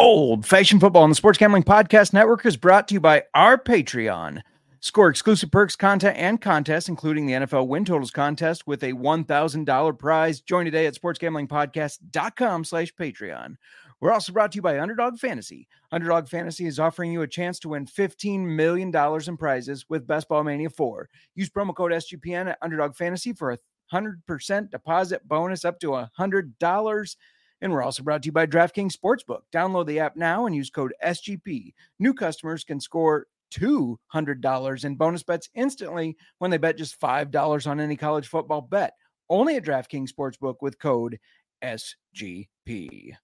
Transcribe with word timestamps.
Old 0.00 0.44
Fashioned 0.44 0.80
Football 0.80 1.04
on 1.04 1.08
the 1.08 1.14
Sports 1.14 1.38
Gambling 1.38 1.62
Podcast 1.62 2.12
Network 2.12 2.44
is 2.44 2.56
brought 2.56 2.88
to 2.88 2.94
you 2.94 3.00
by 3.00 3.22
our 3.32 3.56
Patreon. 3.56 4.42
Score 4.80 5.08
exclusive 5.08 5.52
perks, 5.52 5.76
content, 5.76 6.18
and 6.18 6.40
contests, 6.40 6.88
including 6.88 7.26
the 7.26 7.34
NFL 7.34 7.68
Win 7.68 7.84
Totals 7.84 8.10
contest 8.10 8.66
with 8.66 8.82
a 8.82 8.92
$1,000 8.92 9.98
prize. 9.98 10.40
Join 10.40 10.64
today 10.64 10.86
at 10.86 11.00
sportsgamblingpodcast.com 11.00 12.64
slash 12.64 12.92
Patreon. 12.96 13.54
We're 14.00 14.10
also 14.10 14.32
brought 14.32 14.50
to 14.52 14.56
you 14.56 14.62
by 14.62 14.80
Underdog 14.80 15.20
Fantasy. 15.20 15.68
Underdog 15.92 16.28
Fantasy 16.28 16.66
is 16.66 16.80
offering 16.80 17.12
you 17.12 17.22
a 17.22 17.28
chance 17.28 17.60
to 17.60 17.68
win 17.68 17.86
$15 17.86 18.40
million 18.40 18.92
in 19.28 19.36
prizes 19.36 19.86
with 19.88 20.08
Best 20.08 20.28
Ball 20.28 20.42
Mania 20.42 20.70
4. 20.70 21.08
Use 21.36 21.50
promo 21.50 21.72
code 21.72 21.92
SGPN 21.92 22.48
at 22.48 22.58
Underdog 22.62 22.96
Fantasy 22.96 23.32
for 23.32 23.52
a 23.52 23.58
100% 23.92 24.70
deposit 24.70 25.26
bonus 25.28 25.64
up 25.64 25.78
to 25.78 25.90
$100. 26.18 27.16
And 27.60 27.72
we're 27.72 27.82
also 27.82 28.02
brought 28.02 28.22
to 28.22 28.26
you 28.26 28.32
by 28.32 28.46
DraftKings 28.46 28.96
Sportsbook. 28.96 29.42
Download 29.52 29.86
the 29.86 30.00
app 30.00 30.16
now 30.16 30.46
and 30.46 30.54
use 30.54 30.70
code 30.70 30.92
SGP. 31.02 31.72
New 31.98 32.12
customers 32.12 32.64
can 32.64 32.80
score 32.80 33.26
$200 33.54 34.84
in 34.84 34.96
bonus 34.96 35.22
bets 35.22 35.48
instantly 35.54 36.16
when 36.38 36.50
they 36.50 36.58
bet 36.58 36.76
just 36.76 37.00
$5 37.00 37.66
on 37.66 37.80
any 37.80 37.96
college 37.96 38.28
football 38.28 38.60
bet. 38.60 38.94
Only 39.30 39.56
at 39.56 39.64
DraftKings 39.64 40.10
Sportsbook 40.10 40.56
with 40.60 40.78
code 40.78 41.18
SGP. 41.62 43.16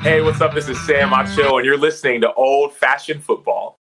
Hey, 0.00 0.20
what's 0.20 0.40
up? 0.40 0.54
This 0.54 0.68
is 0.68 0.80
Sam 0.86 1.10
Acho, 1.10 1.56
and 1.56 1.64
you're 1.64 1.76
listening 1.76 2.20
to 2.20 2.32
Old 2.34 2.74
Fashioned 2.74 3.24
Football. 3.24 3.79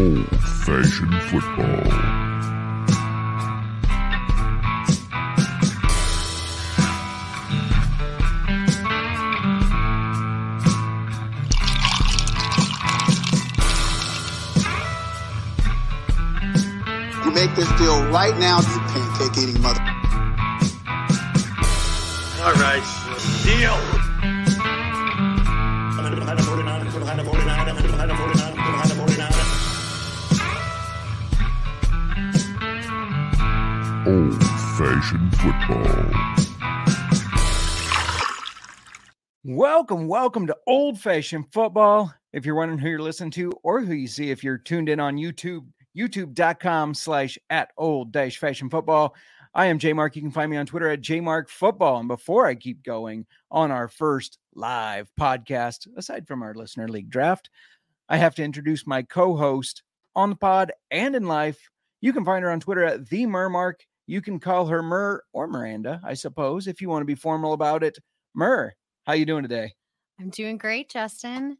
Old 0.00 0.26
Fashioned 0.64 1.22
Football. 1.24 1.66
You 17.22 17.30
make 17.32 17.54
this 17.54 17.70
deal 17.72 18.02
right 18.10 18.34
now, 18.38 18.60
you 18.60 18.80
pancake 18.88 19.36
eating 19.36 19.60
mother. 19.60 19.80
All 22.42 22.54
right, 22.54 22.82
deal. 23.44 24.00
Old 34.10 34.42
Fashioned 34.76 35.36
Football. 35.36 36.10
Welcome, 39.44 40.08
welcome 40.08 40.48
to 40.48 40.56
Old 40.66 40.98
Fashioned 40.98 41.52
Football. 41.52 42.12
If 42.32 42.44
you're 42.44 42.56
wondering 42.56 42.80
who 42.80 42.88
you're 42.88 42.98
listening 42.98 43.30
to 43.32 43.52
or 43.62 43.82
who 43.82 43.94
you 43.94 44.08
see, 44.08 44.32
if 44.32 44.42
you're 44.42 44.58
tuned 44.58 44.88
in 44.88 44.98
on 44.98 45.16
YouTube, 45.16 45.64
youtube.com 45.96 46.94
slash 46.94 47.38
at 47.50 47.70
old 47.78 48.10
dash 48.10 48.38
fashion 48.38 48.68
football. 48.68 49.14
I 49.54 49.66
am 49.66 49.78
J 49.78 49.92
Mark. 49.92 50.16
You 50.16 50.22
can 50.22 50.32
find 50.32 50.50
me 50.50 50.56
on 50.56 50.66
Twitter 50.66 50.88
at 50.88 51.02
JMark 51.02 51.48
Football. 51.48 52.00
And 52.00 52.08
before 52.08 52.46
I 52.46 52.56
keep 52.56 52.82
going 52.82 53.26
on 53.48 53.70
our 53.70 53.86
first 53.86 54.38
live 54.56 55.08
podcast, 55.20 55.86
aside 55.96 56.26
from 56.26 56.42
our 56.42 56.54
listener 56.54 56.88
league 56.88 57.10
draft, 57.10 57.48
I 58.08 58.16
have 58.16 58.34
to 58.36 58.42
introduce 58.42 58.88
my 58.88 59.02
co-host 59.02 59.84
on 60.16 60.30
the 60.30 60.36
pod 60.36 60.72
and 60.90 61.14
in 61.14 61.28
life. 61.28 61.70
You 62.00 62.12
can 62.12 62.24
find 62.24 62.42
her 62.42 62.50
on 62.50 62.58
Twitter 62.58 62.82
at 62.82 63.08
the 63.08 63.26
Mermark. 63.26 63.74
You 64.10 64.20
can 64.20 64.40
call 64.40 64.66
her 64.66 64.82
Mer 64.82 65.22
or 65.32 65.46
Miranda, 65.46 66.00
I 66.02 66.14
suppose, 66.14 66.66
if 66.66 66.80
you 66.80 66.88
want 66.88 67.02
to 67.02 67.06
be 67.06 67.14
formal 67.14 67.52
about 67.52 67.84
it. 67.84 67.96
Mer, 68.34 68.74
how 69.06 69.12
you 69.12 69.24
doing 69.24 69.44
today? 69.44 69.72
I'm 70.18 70.30
doing 70.30 70.58
great, 70.58 70.90
Justin. 70.90 71.58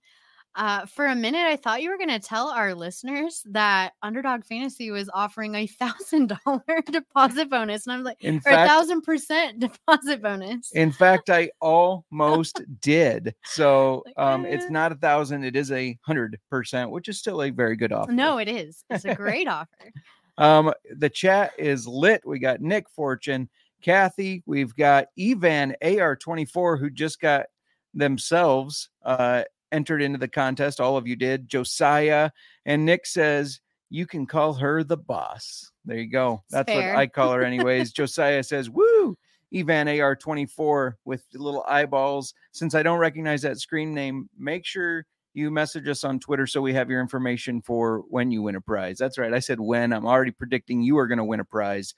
Uh, 0.56 0.84
for 0.84 1.06
a 1.06 1.14
minute, 1.14 1.46
I 1.46 1.54
thought 1.54 1.80
you 1.80 1.90
were 1.90 1.96
going 1.96 2.08
to 2.08 2.18
tell 2.18 2.48
our 2.48 2.74
listeners 2.74 3.44
that 3.50 3.92
Underdog 4.02 4.44
Fantasy 4.44 4.90
was 4.90 5.08
offering 5.14 5.54
a 5.54 5.66
thousand 5.80 6.36
dollar 6.44 6.82
deposit 6.90 7.48
bonus, 7.48 7.86
and 7.86 7.94
I'm 7.94 8.02
like, 8.02 8.16
In 8.20 8.42
or 8.44 8.50
a 8.50 8.66
thousand 8.66 9.02
percent 9.02 9.60
deposit 9.60 10.20
bonus. 10.20 10.72
In 10.72 10.90
fact, 10.90 11.30
I 11.30 11.52
almost 11.60 12.62
did. 12.80 13.32
So 13.44 14.02
um, 14.16 14.44
it's 14.44 14.68
not 14.68 14.90
a 14.90 14.96
thousand; 14.96 15.44
it 15.44 15.54
is 15.54 15.70
a 15.70 15.96
hundred 16.02 16.36
percent, 16.50 16.90
which 16.90 17.08
is 17.08 17.16
still 17.16 17.42
a 17.42 17.50
very 17.50 17.76
good 17.76 17.92
offer. 17.92 18.10
No, 18.10 18.38
it 18.38 18.48
is. 18.48 18.82
It's 18.90 19.04
a 19.04 19.14
great 19.14 19.46
offer. 19.46 19.92
Um, 20.40 20.72
the 20.96 21.10
chat 21.10 21.52
is 21.58 21.86
lit. 21.86 22.22
We 22.24 22.38
got 22.38 22.60
Nick 22.60 22.88
Fortune, 22.88 23.48
Kathy. 23.82 24.42
We've 24.46 24.74
got 24.74 25.08
Evan 25.18 25.76
AR24, 25.82 26.80
who 26.80 26.90
just 26.90 27.20
got 27.20 27.46
themselves 27.92 28.88
uh, 29.04 29.44
entered 29.70 30.00
into 30.00 30.18
the 30.18 30.28
contest. 30.28 30.80
All 30.80 30.96
of 30.96 31.06
you 31.06 31.14
did. 31.14 31.48
Josiah 31.48 32.30
and 32.64 32.86
Nick 32.86 33.06
says 33.06 33.60
you 33.90 34.06
can 34.06 34.26
call 34.26 34.54
her 34.54 34.82
the 34.82 34.96
boss. 34.96 35.70
There 35.84 35.98
you 35.98 36.10
go. 36.10 36.42
That's 36.50 36.72
fair. 36.72 36.92
what 36.92 36.98
I 36.98 37.06
call 37.06 37.32
her, 37.32 37.42
anyways. 37.44 37.92
Josiah 37.92 38.42
says, 38.42 38.70
"Woo." 38.70 39.16
Evan 39.52 39.88
AR24 39.88 40.92
with 41.04 41.28
the 41.32 41.42
little 41.42 41.64
eyeballs. 41.66 42.34
Since 42.52 42.76
I 42.76 42.84
don't 42.84 43.00
recognize 43.00 43.42
that 43.42 43.58
screen 43.58 43.92
name, 43.92 44.28
make 44.38 44.64
sure 44.64 45.04
you 45.34 45.50
message 45.50 45.88
us 45.88 46.04
on 46.04 46.18
Twitter 46.18 46.46
so 46.46 46.60
we 46.60 46.74
have 46.74 46.90
your 46.90 47.00
information 47.00 47.62
for 47.62 48.04
when 48.08 48.30
you 48.30 48.42
win 48.42 48.56
a 48.56 48.60
prize. 48.60 48.98
That's 48.98 49.18
right. 49.18 49.32
I 49.32 49.38
said 49.38 49.60
when. 49.60 49.92
I'm 49.92 50.06
already 50.06 50.32
predicting 50.32 50.82
you 50.82 50.98
are 50.98 51.06
going 51.06 51.18
to 51.18 51.24
win 51.24 51.40
a 51.40 51.44
prize. 51.44 51.94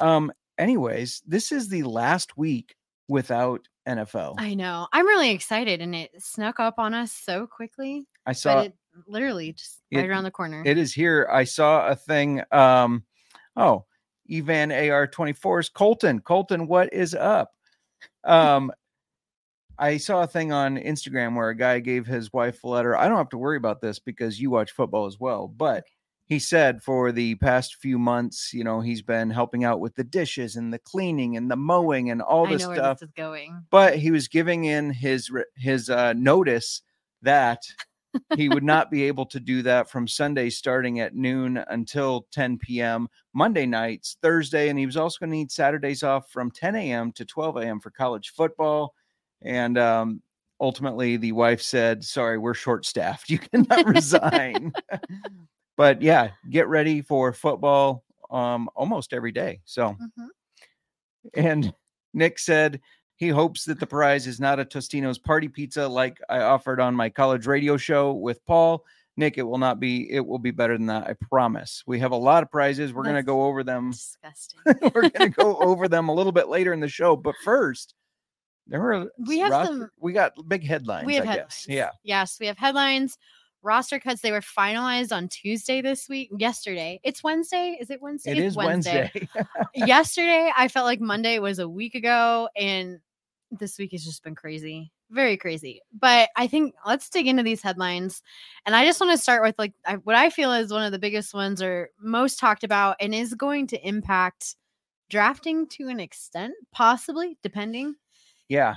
Um 0.00 0.32
anyways, 0.58 1.22
this 1.26 1.52
is 1.52 1.68
the 1.68 1.82
last 1.82 2.36
week 2.36 2.74
without 3.08 3.66
NFL. 3.86 4.34
I 4.38 4.54
know. 4.54 4.86
I'm 4.92 5.06
really 5.06 5.30
excited, 5.30 5.80
and 5.80 5.94
it 5.94 6.10
snuck 6.18 6.60
up 6.60 6.74
on 6.78 6.94
us 6.94 7.12
so 7.12 7.46
quickly. 7.46 8.06
I 8.26 8.32
saw 8.32 8.60
it 8.60 8.74
literally 9.06 9.52
just 9.52 9.80
right 9.92 10.04
it- 10.04 10.08
around 10.08 10.24
the 10.24 10.30
corner. 10.30 10.62
it 10.64 10.78
is 10.78 10.92
here. 10.92 11.28
I 11.30 11.44
saw 11.44 11.88
a 11.88 11.96
thing 11.96 12.42
um 12.52 13.04
oh, 13.56 13.84
Evan 14.30 14.70
AR24's 14.70 15.68
Colton. 15.68 16.20
Colton, 16.20 16.66
what 16.66 16.92
is 16.92 17.14
up? 17.14 17.52
Um 18.24 18.72
I 19.82 19.96
saw 19.96 20.22
a 20.22 20.28
thing 20.28 20.52
on 20.52 20.76
Instagram 20.76 21.34
where 21.34 21.48
a 21.48 21.56
guy 21.56 21.80
gave 21.80 22.06
his 22.06 22.32
wife 22.32 22.62
a 22.62 22.68
letter. 22.68 22.96
I 22.96 23.08
don't 23.08 23.16
have 23.16 23.30
to 23.30 23.38
worry 23.38 23.56
about 23.56 23.80
this 23.80 23.98
because 23.98 24.40
you 24.40 24.48
watch 24.48 24.70
football 24.70 25.06
as 25.06 25.18
well, 25.18 25.48
but 25.48 25.82
he 26.26 26.38
said 26.38 26.84
for 26.84 27.10
the 27.10 27.34
past 27.34 27.74
few 27.74 27.98
months, 27.98 28.54
you 28.54 28.62
know, 28.62 28.80
he's 28.80 29.02
been 29.02 29.28
helping 29.28 29.64
out 29.64 29.80
with 29.80 29.96
the 29.96 30.04
dishes 30.04 30.54
and 30.54 30.72
the 30.72 30.78
cleaning 30.78 31.36
and 31.36 31.50
the 31.50 31.56
mowing 31.56 32.10
and 32.10 32.22
all 32.22 32.46
this 32.46 32.62
stuff. 32.62 33.00
this 33.00 33.08
is 33.08 33.14
going. 33.16 33.64
But 33.70 33.96
he 33.98 34.12
was 34.12 34.28
giving 34.28 34.66
in 34.66 34.92
his 34.92 35.32
his 35.56 35.90
uh, 35.90 36.12
notice 36.12 36.82
that 37.22 37.64
he 38.36 38.48
would 38.48 38.62
not 38.62 38.88
be 38.88 39.02
able 39.02 39.26
to 39.26 39.40
do 39.40 39.62
that 39.62 39.90
from 39.90 40.06
Sunday 40.06 40.48
starting 40.48 41.00
at 41.00 41.16
noon 41.16 41.56
until 41.68 42.28
10 42.30 42.58
p.m. 42.58 43.08
Monday 43.34 43.66
nights, 43.66 44.16
Thursday, 44.22 44.68
and 44.68 44.78
he 44.78 44.86
was 44.86 44.96
also 44.96 45.18
going 45.18 45.30
to 45.30 45.36
need 45.36 45.50
Saturdays 45.50 46.04
off 46.04 46.30
from 46.30 46.52
10 46.52 46.76
a.m. 46.76 47.10
to 47.12 47.24
12 47.24 47.56
a.m. 47.56 47.80
for 47.80 47.90
college 47.90 48.30
football. 48.30 48.94
And 49.44 49.78
um, 49.78 50.22
ultimately, 50.60 51.16
the 51.16 51.32
wife 51.32 51.62
said, 51.62 52.04
"Sorry, 52.04 52.38
we're 52.38 52.54
short 52.54 52.86
staffed. 52.86 53.28
You 53.30 53.38
cannot 53.38 53.86
resign." 53.86 54.72
but 55.76 56.00
yeah, 56.02 56.30
get 56.50 56.68
ready 56.68 57.00
for 57.02 57.32
football 57.32 58.04
um, 58.30 58.68
almost 58.74 59.12
every 59.12 59.32
day. 59.32 59.60
So 59.64 59.96
Mhm. 60.18 60.28
and 61.34 61.74
Nick 62.14 62.38
said 62.38 62.80
he 63.16 63.28
hopes 63.28 63.64
that 63.64 63.78
the 63.78 63.86
prize 63.86 64.26
is 64.26 64.40
not 64.40 64.58
a 64.60 64.64
Totino's 64.64 65.18
party 65.18 65.48
pizza 65.48 65.86
like 65.86 66.18
I 66.28 66.40
offered 66.40 66.80
on 66.80 66.94
my 66.94 67.08
college 67.08 67.46
radio 67.46 67.76
show 67.76 68.12
with 68.12 68.44
Paul. 68.46 68.84
Nick, 69.16 69.36
it 69.36 69.42
will 69.42 69.58
not 69.58 69.78
be, 69.78 70.10
it 70.10 70.26
will 70.26 70.38
be 70.38 70.50
better 70.50 70.76
than 70.76 70.86
that. 70.86 71.06
I 71.06 71.14
promise. 71.28 71.82
We 71.86 71.98
have 72.00 72.12
a 72.12 72.16
lot 72.16 72.42
of 72.42 72.50
prizes. 72.50 72.92
We're 72.94 73.02
going 73.04 73.16
to 73.16 73.22
go 73.22 73.42
over 73.42 73.62
them. 73.62 73.90
Disgusting. 73.90 74.60
We're 74.94 75.10
going 75.10 75.12
to 75.12 75.28
go 75.28 75.56
over 75.58 75.86
them 75.86 76.08
a 76.08 76.14
little 76.14 76.32
bit 76.32 76.48
later 76.48 76.72
in 76.72 76.80
the 76.80 76.88
show. 76.88 77.14
But 77.14 77.34
first, 77.44 77.94
there 78.66 78.80
were, 78.80 79.10
We 79.18 79.38
have 79.40 79.50
roster- 79.50 79.72
some- 79.74 79.90
we 80.00 80.12
got 80.12 80.32
big 80.48 80.64
headlines, 80.64 81.06
we 81.06 81.14
have 81.16 81.24
I 81.24 81.30
headlines. 81.30 81.66
guess. 81.66 81.68
Yeah. 81.68 81.90
Yes, 82.02 82.38
we 82.40 82.46
have 82.46 82.58
headlines. 82.58 83.18
Roster 83.64 84.00
cuts. 84.00 84.22
They 84.22 84.32
were 84.32 84.40
finalized 84.40 85.14
on 85.14 85.28
Tuesday 85.28 85.80
this 85.82 86.08
week. 86.08 86.30
Yesterday. 86.36 86.98
It's 87.04 87.22
Wednesday. 87.22 87.76
Is 87.80 87.90
it 87.90 88.02
Wednesday? 88.02 88.32
It 88.32 88.38
It's 88.38 88.46
is 88.48 88.56
Wednesday. 88.56 89.12
Yesterday, 89.74 90.50
I 90.56 90.66
felt 90.66 90.84
like 90.84 91.00
Monday 91.00 91.38
was 91.38 91.60
a 91.60 91.68
week 91.68 91.94
ago, 91.94 92.48
and 92.56 92.98
this 93.52 93.78
week 93.78 93.92
has 93.92 94.04
just 94.04 94.24
been 94.24 94.34
crazy. 94.34 94.90
Very 95.10 95.36
crazy. 95.36 95.80
But 95.92 96.30
I 96.36 96.46
think 96.48 96.74
let's 96.86 97.08
dig 97.08 97.28
into 97.28 97.42
these 97.44 97.62
headlines. 97.62 98.22
And 98.66 98.74
I 98.74 98.84
just 98.84 98.98
want 99.00 99.12
to 99.12 99.22
start 99.22 99.42
with 99.42 99.54
like 99.58 99.74
I, 99.86 99.94
what 99.96 100.16
I 100.16 100.30
feel 100.30 100.52
is 100.52 100.72
one 100.72 100.82
of 100.84 100.90
the 100.90 100.98
biggest 100.98 101.32
ones 101.34 101.62
or 101.62 101.90
most 102.00 102.40
talked 102.40 102.64
about 102.64 102.96
and 102.98 103.14
is 103.14 103.34
going 103.34 103.66
to 103.68 103.86
impact 103.86 104.56
drafting 105.10 105.68
to 105.68 105.88
an 105.88 106.00
extent, 106.00 106.54
possibly, 106.72 107.36
depending 107.42 107.94
yeah. 108.52 108.74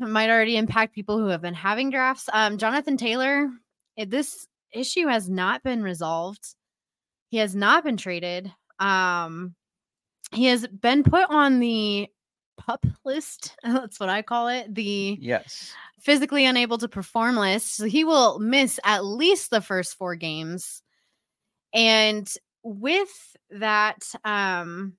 it 0.00 0.06
might 0.08 0.30
already 0.30 0.56
impact 0.56 0.94
people 0.94 1.18
who 1.18 1.28
have 1.28 1.40
been 1.42 1.54
having 1.54 1.90
drafts. 1.90 2.28
Um, 2.32 2.58
Jonathan 2.58 2.96
Taylor, 2.96 3.48
eh, 3.98 4.04
this 4.08 4.46
issue 4.72 5.06
has 5.06 5.28
not 5.28 5.62
been 5.62 5.82
resolved. 5.82 6.54
He 7.30 7.38
has 7.38 7.54
not 7.56 7.84
been 7.84 7.96
traded. 7.96 8.52
Um, 8.78 9.54
he 10.32 10.46
has 10.46 10.66
been 10.66 11.02
put 11.04 11.28
on 11.30 11.58
the 11.60 12.08
pup 12.58 12.84
list. 13.04 13.56
That's 13.62 13.98
what 13.98 14.08
I 14.08 14.22
call 14.22 14.48
it. 14.48 14.74
The 14.74 15.18
Yes. 15.20 15.72
physically 16.00 16.44
unable 16.44 16.78
to 16.78 16.88
perform 16.88 17.36
list. 17.36 17.76
So 17.76 17.84
he 17.86 18.04
will 18.04 18.38
miss 18.38 18.78
at 18.84 19.04
least 19.04 19.50
the 19.50 19.60
first 19.60 19.94
four 19.96 20.16
games. 20.16 20.82
And 21.72 22.32
with 22.62 23.36
that, 23.50 24.04
um, 24.24 24.94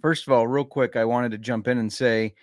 First 0.00 0.26
of 0.28 0.32
all, 0.32 0.46
real 0.46 0.64
quick, 0.64 0.94
I 0.96 1.04
wanted 1.04 1.32
to 1.32 1.38
jump 1.38 1.66
in 1.66 1.76
and 1.78 1.92
say 1.92 2.34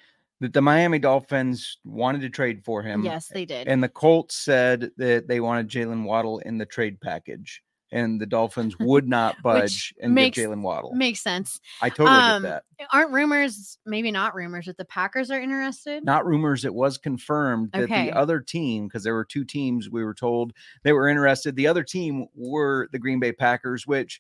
that 0.42 0.54
the 0.54 0.62
Miami 0.62 1.00
Dolphins 1.00 1.78
wanted 1.86 2.22
to 2.22 2.30
trade 2.30 2.64
for 2.66 2.82
him. 2.82 3.04
yes, 3.04 3.28
they 3.28 3.46
did. 3.46 3.68
And 3.68 3.84
the 3.84 3.90
Colts 3.90 4.36
said 4.36 4.92
that 4.98 5.28
they 5.28 5.40
wanted 5.40 5.70
Jaylen 5.70 6.04
Waddle 6.04 6.40
in 6.40 6.58
the 6.58 6.66
trade 6.66 7.00
package. 7.02 7.62
And 7.92 8.20
the 8.20 8.26
Dolphins 8.26 8.76
would 8.80 9.08
not 9.08 9.42
budge 9.42 9.94
and 10.02 10.14
makes- 10.14 10.36
give 10.38 10.50
Jaylen 10.50 10.62
Waddle. 10.62 10.94
Makes 10.96 11.22
sense. 11.22 11.60
I 11.82 11.90
totally 11.90 12.10
um, 12.18 12.42
get 12.42 12.64
that. 12.80 12.88
Aren't 12.92 13.12
rumors, 13.12 13.78
maybe 13.86 14.12
not 14.12 14.36
rumors, 14.36 14.66
that 14.66 14.76
the 14.78 14.84
Packers 14.86 15.32
are 15.32 15.40
interested? 15.40 16.04
Not 16.04 16.26
rumors, 16.26 16.66
it 16.66 16.74
was 16.74 16.98
confirmed 16.98 17.70
that 17.72 17.84
Okay. 17.84 18.08
the 18.08 18.18
other 18.18 18.42
team, 18.42 18.88
because 18.88 19.04
there 19.04 19.14
were 19.14 19.24
two 19.24 19.46
teams 19.46 19.90
we 19.90 20.04
were 20.04 20.16
told 20.16 20.52
they 20.84 20.92
were 20.94 21.08
interested. 21.08 21.56
The 21.56 21.68
other 21.68 21.84
team 21.84 22.26
were 22.36 22.90
the 22.92 23.00
Green 23.00 23.20
Bay 23.22 23.32
Packers, 23.32 23.88
which 23.88 24.20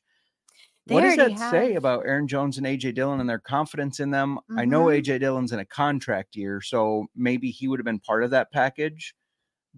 They 0.87 0.93
what 0.95 1.01
does 1.01 1.15
that 1.17 1.31
already 1.31 1.37
say 1.69 1.75
about 1.75 2.05
Aaron 2.05 2.27
Jones 2.27 2.57
and 2.59 2.67
AJ 2.67 2.93
Dillon 2.93 3.19
and 3.19 3.27
their 3.29 3.39
confidence 3.39 3.99
in 3.99 4.11
them? 4.11 4.39
I 4.55 4.65
know 4.65 4.85
Mhm. 4.85 4.97
AJ 4.99 5.19
Dillon's 5.19 5.51
in 5.51 5.59
a 5.59 5.65
contract 5.65 6.35
year, 6.35 6.61
so 6.61 7.07
maybe 7.15 7.49
he 7.49 7.67
would 7.67 7.79
have 7.79 7.85
been 7.85 7.99
part 7.99 8.23
of 8.23 8.29
that 8.31 8.51
package. 8.51 9.15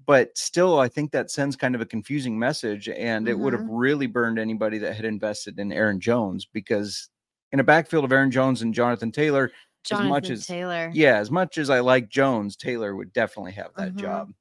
But 0.06 0.38
still, 0.38 0.80
I 0.80 0.90
think 0.90 1.12
that 1.12 1.32
sends 1.32 1.56
kind 1.56 1.76
of 1.76 1.82
a 1.82 1.86
confusing 1.86 2.38
message, 2.38 2.90
and 2.90 3.28
it 3.28 3.40
would 3.40 3.54
have 3.54 3.64
Mhm. 3.64 3.68
really 3.72 4.06
burned 4.08 4.38
anybody 4.38 4.78
that 4.80 4.96
had 4.96 5.06
invested 5.06 5.58
in 5.60 5.72
Aaron 5.72 6.00
Jones 6.00 6.46
because 6.46 7.10
in 7.54 7.60
a 7.60 7.64
backfield 7.64 8.04
of 8.04 8.12
Aaron 8.12 8.30
Jones 8.30 8.62
and 8.62 8.74
Jonathan 8.74 9.12
Taylor, 9.12 9.52
Jonathan 9.86 10.10
much 10.10 10.30
as- 10.30 10.46
Taylor. 10.46 10.92
yeah, 10.94 11.18
as 11.18 11.32
much 11.32 11.58
as 11.58 11.70
I 11.70 11.80
like 11.80 12.10
Jones, 12.10 12.58
Taylor 12.58 12.96
would 12.96 13.14
definitely 13.14 13.54
have 13.54 13.72
that 13.78 13.94
Mhm. 13.94 14.00
job. 14.02 14.34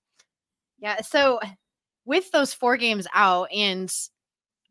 Yeah. 0.78 1.00
So 1.02 1.38
with 2.04 2.30
those 2.32 2.52
four 2.52 2.76
games 2.76 3.06
out, 3.14 3.48
and 3.52 3.88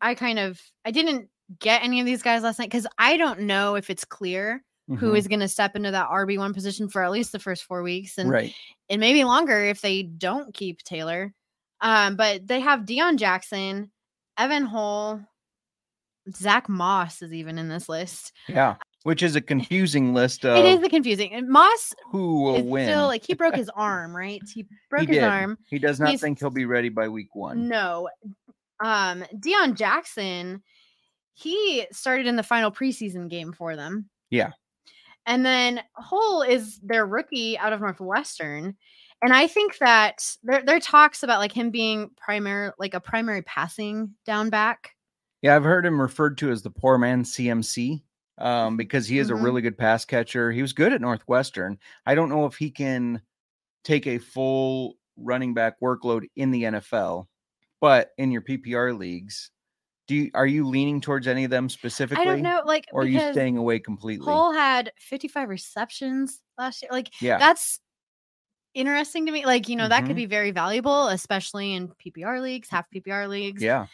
I 0.01 0.13
kind 0.13 0.37
of 0.37 0.61
I 0.83 0.91
didn't 0.91 1.29
get 1.59 1.83
any 1.83 1.99
of 1.99 2.05
these 2.05 2.23
guys 2.23 2.43
last 2.43 2.59
night 2.59 2.69
because 2.69 2.87
I 2.97 3.17
don't 3.17 3.41
know 3.41 3.75
if 3.75 3.89
it's 3.89 4.05
clear 4.05 4.63
who 4.87 5.13
Mhm. 5.13 5.17
is 5.17 5.27
going 5.27 5.39
to 5.39 5.47
step 5.47 5.75
into 5.75 5.91
that 5.91 6.07
RB 6.09 6.37
one 6.37 6.53
position 6.53 6.87
for 6.89 7.03
at 7.03 7.11
least 7.11 7.31
the 7.31 7.39
first 7.39 7.63
four 7.63 7.81
weeks, 7.81 8.17
and 8.19 8.29
right? 8.29 8.53
and 8.89 8.99
maybe 8.99 9.23
longer 9.23 9.63
if 9.65 9.81
they 9.81 10.03
don't 10.03 10.53
keep 10.53 10.83
Taylor. 10.83 11.33
Um, 11.81 12.15
but 12.15 12.45
they 12.47 12.59
have 12.59 12.81
Deon 12.81 13.17
Jackson, 13.17 13.91
Evan 14.37 14.65
Hull, 14.65 15.25
Zack 16.35 16.67
Moss 16.69 17.21
is 17.21 17.33
even 17.33 17.57
in 17.57 17.67
this 17.69 17.87
list. 17.89 18.31
Yeah, 18.47 18.75
which 19.03 19.21
is 19.23 19.35
a 19.35 19.41
confusing 19.41 20.13
list 20.13 20.45
of 20.45 20.57
it 20.57 20.65
is 20.65 20.81
the 20.81 20.89
confusing. 20.89 21.31
And 21.33 21.47
Moss 21.49 21.93
who 22.11 22.41
will 22.43 22.63
win. 22.63 22.87
still 22.87 23.05
like 23.07 23.25
he 23.25 23.33
broke 23.35 23.55
his 23.55 23.69
arm, 23.69 24.15
right? 24.15 24.41
He 24.53 24.65
broke 24.89 25.07
he 25.09 25.15
his 25.15 25.23
arm. 25.23 25.57
He 25.67 25.77
does 25.79 25.99
not 25.99 26.09
He's- 26.09 26.21
think 26.21 26.39
he'll 26.39 26.49
be 26.49 26.65
ready 26.65 26.89
by 26.89 27.07
week 27.09 27.33
one. 27.35 27.67
No. 27.67 28.09
Um, 28.83 29.23
Deon 29.35 29.75
Jackson, 29.75 30.61
he 31.35 31.85
started 31.91 32.25
in 32.27 32.35
the 32.37 32.43
final 32.43 32.71
preseason 32.71 33.29
game 33.29 33.53
for 33.53 33.75
them. 33.75 34.09
Yeah. 34.31 34.51
And 35.27 35.45
then 35.45 35.81
Hull 35.93 36.41
is 36.41 36.79
their 36.79 37.05
rookie 37.05 37.57
out 37.57 37.73
of 37.73 37.81
Northwestern. 37.81 38.75
And 39.21 39.33
I 39.33 39.47
think 39.47 39.77
that 39.79 40.23
there 40.43 40.61
there 40.63 40.75
are 40.77 40.79
talks 40.81 41.23
about 41.23 41.39
like 41.39 41.51
him 41.51 41.71
being 41.71 42.09
primary 42.17 42.71
like 42.79 42.93
a 42.93 42.99
primary 42.99 43.41
passing 43.43 44.13
down 44.25 44.49
back. 44.49 44.91
Yeah, 45.41 45.55
I've 45.55 45.63
heard 45.63 45.85
him 45.85 46.01
referred 46.01 46.37
to 46.39 46.51
as 46.51 46.61
the 46.63 46.69
poor 46.71 46.97
man 46.97 47.23
CMC 47.23 48.01
um, 48.37 48.77
because 48.77 49.07
he 49.07 49.19
is 49.19 49.29
Mhm. 49.29 49.39
a 49.39 49.43
really 49.43 49.61
good 49.61 49.77
pass 49.77 50.05
catcher. 50.05 50.51
He 50.51 50.61
was 50.61 50.73
good 50.73 50.93
at 50.93 51.01
Northwestern. 51.01 51.77
I 52.05 52.15
don't 52.15 52.29
know 52.29 52.45
if 52.45 52.55
he 52.55 52.69
can 52.71 53.21
take 53.83 54.07
a 54.07 54.17
full 54.19 54.95
running 55.17 55.53
back 55.53 55.79
workload 55.81 56.25
in 56.35 56.51
the 56.51 56.63
NFL, 56.63 57.27
but 57.81 58.11
in 58.17 58.31
your 58.31 58.41
PPR 58.41 58.97
leagues, 58.97 59.49
do 60.07 60.15
you 60.15 60.31
are 60.33 60.45
you 60.47 60.67
leaning 60.67 61.01
towards 61.01 61.27
any 61.27 61.43
of 61.43 61.49
them 61.51 61.69
specifically? 61.69 62.21
I 62.21 62.25
don't 62.25 62.41
know, 62.41 62.61
like 62.65 62.85
Or 62.93 63.01
are 63.01 63.05
you 63.05 63.19
staying 63.31 63.57
away 63.57 63.79
completely? 63.79 64.25
Hull 64.25 64.51
had 64.53 64.91
55 64.99 65.49
receptions 65.49 66.41
last 66.57 66.81
year. 66.81 66.89
Like 66.91 67.09
yeah. 67.21 67.37
that's 67.37 67.79
interesting 68.73 69.25
to 69.25 69.31
me. 69.31 69.45
Like, 69.45 69.69
you 69.69 69.75
know, 69.75 69.87
that 69.87 70.03
Mhm. 70.03 70.07
could 70.07 70.15
be 70.15 70.25
very 70.25 70.51
valuable, 70.51 71.07
especially 71.07 71.73
in 71.73 71.87
PPR 72.03 72.41
leagues, 72.41 72.69
half 72.69 72.85
PPR 72.91 73.27
leagues. 73.27 73.61
yeah. 73.63 73.87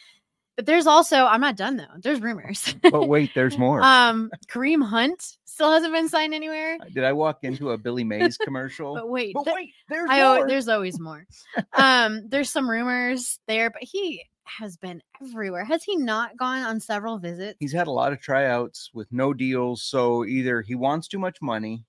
But 0.57 0.65
there's 0.65 0.85
also, 0.85 1.25
I'm 1.25 1.39
not 1.39 1.55
done 1.55 1.77
though. 1.77 1.85
There's 1.99 2.19
rumors. 2.19 2.75
But 2.81 3.07
wait, 3.07 3.31
there's 3.33 3.57
more. 3.57 3.81
um, 3.81 4.29
Kareem 4.49 4.83
Hunt 4.83 5.37
still 5.45 5.71
hasn't 5.71 5.93
been 5.93 6.09
signed 6.09 6.33
anywhere. 6.33 6.77
Did 6.93 7.03
I 7.05 7.13
walk 7.13 7.39
into 7.43 7.71
a 7.71 7.77
Billy 7.77 8.03
Mays 8.03 8.37
commercial? 8.37 8.95
But 8.95 9.07
wait, 9.09 9.33
But 9.33 9.45
th- 9.45 9.55
wait, 9.55 9.73
there's 9.87 10.09
I 10.09 10.21
more. 10.23 10.47
there's 10.47 10.67
always 10.67 10.99
more. 10.99 11.25
um, 11.73 12.27
there's 12.27 12.49
some 12.49 12.69
rumors 12.69 13.39
there, 13.47 13.69
but 13.69 13.81
he 13.83 14.23
has 14.45 14.77
been 14.77 15.01
everywhere. 15.21 15.63
Has 15.65 15.83
he 15.83 15.95
not 15.95 16.37
gone 16.37 16.63
on 16.63 16.79
several 16.79 17.17
visits? 17.17 17.57
he's 17.59 17.71
had 17.73 17.87
a 17.87 17.91
lot 17.91 18.11
of 18.13 18.19
tryouts 18.21 18.89
with 18.93 19.07
no 19.11 19.33
deals. 19.33 19.83
So 19.83 20.25
either 20.25 20.61
he 20.61 20.75
wants 20.75 21.07
too 21.07 21.19
much 21.19 21.41
money, 21.41 21.85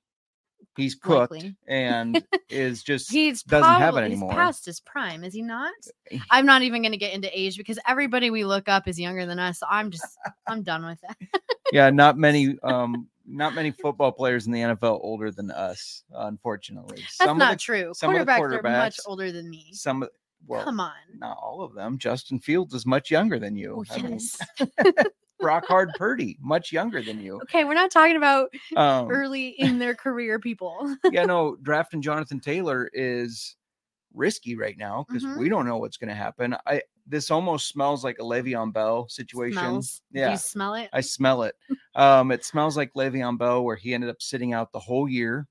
he's 0.77 0.95
cooked, 0.95 1.33
Likely. 1.33 1.57
and 1.67 2.25
is 2.49 2.83
just 2.83 3.11
He's 3.11 3.43
doesn't 3.43 3.81
have 3.81 3.97
it 3.97 4.01
anymore. 4.03 4.31
He's 4.31 4.37
past 4.37 4.65
his 4.67 4.81
prime, 4.81 5.25
is 5.25 5.35
he 5.35 5.43
not? 5.43 5.73
Eh. 6.11 6.19
I'm 6.31 6.47
not 6.47 6.63
even 6.63 6.83
going 6.83 6.93
to 6.93 6.99
get 6.99 7.15
into 7.15 7.29
age 7.39 7.57
because 7.57 7.79
everybody 7.89 8.31
we 8.31 8.45
look 8.45 8.69
up 8.69 8.87
is 8.89 8.99
younger 8.99 9.27
than 9.27 9.39
us. 9.39 9.59
So 9.61 9.67
I'm 9.69 9.91
just, 9.91 10.07
I'm 10.47 10.63
done 10.65 10.85
with 10.87 11.01
that. 11.03 11.17
yeah, 11.73 11.91
not 11.91 12.17
many, 12.19 12.57
um, 12.63 13.09
not 13.27 13.55
many 13.55 13.71
football 13.71 14.13
players 14.13 14.47
in 14.47 14.53
the 14.53 14.61
NFL 14.61 15.01
older 15.03 15.31
than 15.31 15.51
us, 15.51 16.03
unfortunately. 16.13 16.99
That's 16.99 17.17
some 17.17 17.39
not 17.39 17.53
of 17.53 17.59
the, 17.59 17.63
true. 17.63 17.93
some 17.95 18.13
the 18.13 18.21
Quarterbacks 18.21 18.59
are 18.59 18.63
much 18.63 18.99
older 19.07 19.31
than 19.33 19.49
me. 19.49 19.71
some 19.73 20.03
of 20.03 20.11
well, 20.47 20.65
Come 20.65 20.81
on. 20.81 20.93
not 21.19 21.37
all 21.41 21.63
of 21.63 21.75
them. 21.75 21.99
Justin 21.99 22.39
Fields 22.41 22.75
is 22.75 22.85
much 22.87 23.11
younger 23.11 23.39
than 23.39 23.57
you. 23.57 23.85
Oh, 23.91 23.95
I 23.95 24.03
mean, 24.03 24.13
yes. 24.13 24.39
Brock 25.41 25.65
Hard 25.67 25.91
Purdy, 25.97 26.39
much 26.41 26.71
younger 26.73 27.03
than 27.03 27.21
you. 27.21 27.41
okay, 27.43 27.65
we're 27.65 27.75
not 27.75 27.91
talking 27.91 28.17
about 28.17 28.49
Um, 28.77 29.11
early 29.11 29.49
in 29.59 29.79
their 29.79 29.95
career 29.95 30.39
people. 30.39 30.95
yeah, 31.11 31.25
no, 31.27 31.57
drafting 31.63 32.01
Jonathan 32.01 32.39
Taylor 32.41 32.89
is 32.93 33.57
risky 34.15 34.57
right 34.57 34.77
now 34.79 35.05
because 35.09 35.25
Mhm. 35.25 35.39
we 35.39 35.49
don't 35.49 35.67
know 35.67 35.79
what's 35.79 35.97
going 35.97 36.11
to 36.11 36.15
happen. 36.15 36.55
I 36.67 36.83
this 37.07 37.31
almost 37.33 37.69
smells 37.69 38.05
like 38.05 38.19
a 38.21 38.23
Le'Veon 38.23 38.73
Bell 38.73 39.09
situation. 39.09 39.59
Smells. 39.59 40.03
Do 40.13 40.21
Yeah, 40.21 40.31
you 40.33 40.37
smell 40.37 40.75
it? 40.75 40.89
I 40.93 41.01
smell 41.01 41.43
it. 41.43 41.57
Um, 41.97 42.31
it 42.31 42.45
smells 42.45 42.77
like 42.77 42.93
Le'Veon 42.95 43.37
Bell, 43.39 43.65
where 43.65 43.75
he 43.75 43.93
ended 43.95 44.11
up 44.11 44.23
sitting 44.23 44.53
out 44.53 44.71
the 44.71 44.79
whole 44.79 45.09
year. 45.09 45.49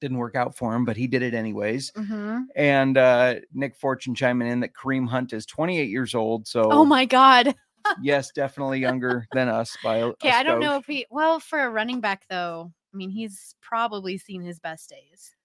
Didn't 0.00 0.18
work 0.18 0.34
out 0.34 0.56
for 0.56 0.74
him, 0.74 0.84
but 0.84 0.96
he 0.96 1.06
did 1.06 1.22
it 1.22 1.34
anyways. 1.34 1.92
hmm 1.94 2.42
And 2.56 2.96
uh, 2.96 3.36
Nick 3.52 3.76
Fortune 3.76 4.14
chiming 4.14 4.48
in 4.48 4.60
that 4.60 4.74
Kareem 4.74 5.08
Hunt 5.08 5.32
is 5.32 5.46
28 5.46 5.88
years 5.88 6.14
old. 6.14 6.46
So, 6.46 6.62
Oh 6.70 6.84
my 6.84 7.04
God. 7.04 7.54
yes, 8.02 8.30
definitely 8.32 8.78
younger 8.80 9.28
than 9.32 9.48
us 9.48 9.76
by 9.82 9.98
a, 9.98 10.06
Okay, 10.08 10.30
I 10.30 10.42
don't 10.42 10.60
know 10.60 10.76
if 10.76 10.86
he, 10.86 11.06
well, 11.10 11.40
for 11.40 11.60
a 11.60 11.70
running 11.70 12.00
back 12.00 12.24
though, 12.28 12.72
I 12.92 12.96
mean, 12.96 13.10
he's 13.10 13.54
probably 13.60 14.18
seen 14.18 14.42
his 14.42 14.58
best 14.58 14.90
days. 14.90 15.36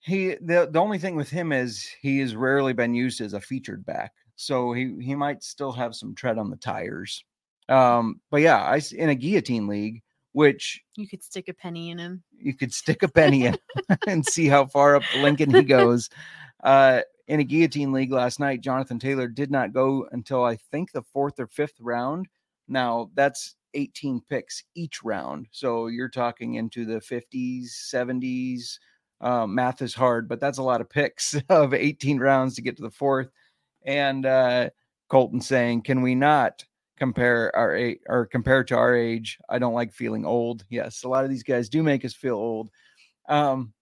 he 0.00 0.34
the, 0.40 0.68
the 0.70 0.80
only 0.80 0.98
thing 0.98 1.16
with 1.16 1.30
him 1.30 1.52
is 1.52 1.86
he 2.00 2.18
has 2.20 2.34
rarely 2.34 2.72
been 2.72 2.94
used 2.94 3.20
as 3.20 3.34
a 3.34 3.40
featured 3.40 3.84
back 3.84 4.12
so 4.36 4.72
he 4.72 4.96
he 5.00 5.14
might 5.14 5.42
still 5.42 5.72
have 5.72 5.94
some 5.94 6.14
tread 6.14 6.38
on 6.38 6.50
the 6.50 6.56
tires 6.56 7.24
um 7.68 8.20
but 8.30 8.40
yeah 8.40 8.62
I 8.62 8.80
in 8.96 9.10
a 9.10 9.14
guillotine 9.14 9.66
league 9.68 10.02
which 10.32 10.82
You 10.96 11.06
could 11.08 11.22
stick 11.22 11.48
a 11.48 11.54
penny 11.54 11.90
in 11.90 11.98
him. 11.98 12.22
you 12.36 12.54
could 12.54 12.72
stick 12.72 13.02
a 13.02 13.08
penny 13.08 13.46
in 13.46 13.56
and 14.06 14.24
see 14.26 14.46
how 14.46 14.66
far 14.66 14.96
up 14.96 15.02
lincoln 15.18 15.52
he 15.52 15.62
goes 15.62 16.08
uh 16.64 17.00
in 17.28 17.40
a 17.40 17.44
guillotine 17.44 17.92
league 17.92 18.12
last 18.12 18.40
night 18.40 18.60
jonathan 18.60 18.98
taylor 18.98 19.28
did 19.28 19.50
not 19.50 19.72
go 19.72 20.06
until 20.12 20.44
i 20.44 20.56
think 20.56 20.90
the 20.92 21.02
fourth 21.02 21.38
or 21.38 21.46
fifth 21.46 21.76
round 21.80 22.26
now 22.68 23.10
that's 23.14 23.56
18 23.74 24.20
picks 24.28 24.64
each 24.74 25.02
round 25.02 25.46
so 25.50 25.86
you're 25.86 26.08
talking 26.08 26.54
into 26.54 26.84
the 26.84 27.00
50s 27.00 27.66
70s 27.92 28.78
uh, 29.20 29.46
math 29.46 29.82
is 29.82 29.94
hard, 29.94 30.28
but 30.28 30.40
that's 30.40 30.58
a 30.58 30.62
lot 30.64 30.80
of 30.80 30.90
picks 30.90 31.36
of 31.48 31.72
18 31.72 32.18
rounds 32.18 32.56
to 32.56 32.60
get 32.62 32.76
to 32.76 32.82
the 32.82 32.90
fourth. 32.90 33.30
And 33.86 34.26
uh, 34.26 34.70
Colton 35.08 35.40
saying, 35.40 35.82
"Can 35.82 36.02
we 36.02 36.16
not 36.16 36.64
compare 37.02 37.54
our 37.56 37.74
age 37.74 37.98
or 38.08 38.26
compare 38.26 38.64
to 38.64 38.76
our 38.76 38.94
age? 38.94 39.38
I 39.48 39.58
don't 39.58 39.74
like 39.74 39.92
feeling 39.92 40.24
old." 40.26 40.64
Yes, 40.70 41.02
a 41.04 41.08
lot 41.08 41.24
of 41.24 41.30
these 41.30 41.42
guys 41.44 41.68
do 41.68 41.82
make 41.82 42.04
us 42.04 42.14
feel 42.14 42.36
old. 42.36 42.70
Um, 43.28 43.74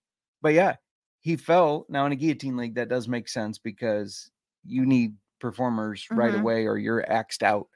but 0.42 0.54
yeah, 0.54 0.76
he 1.20 1.36
fell. 1.36 1.86
Now 1.88 2.06
in 2.06 2.12
a 2.12 2.16
guillotine 2.16 2.56
league, 2.56 2.76
that 2.76 2.88
does 2.90 3.08
make 3.08 3.28
sense 3.28 3.58
because 3.58 4.30
you 4.64 4.86
need 4.86 5.16
performers 5.40 6.08
right 6.14 6.34
Mhm. 6.34 6.40
away 6.42 6.66
or 6.66 6.78
you're 6.78 7.10
axed 7.10 7.42
out. 7.42 7.68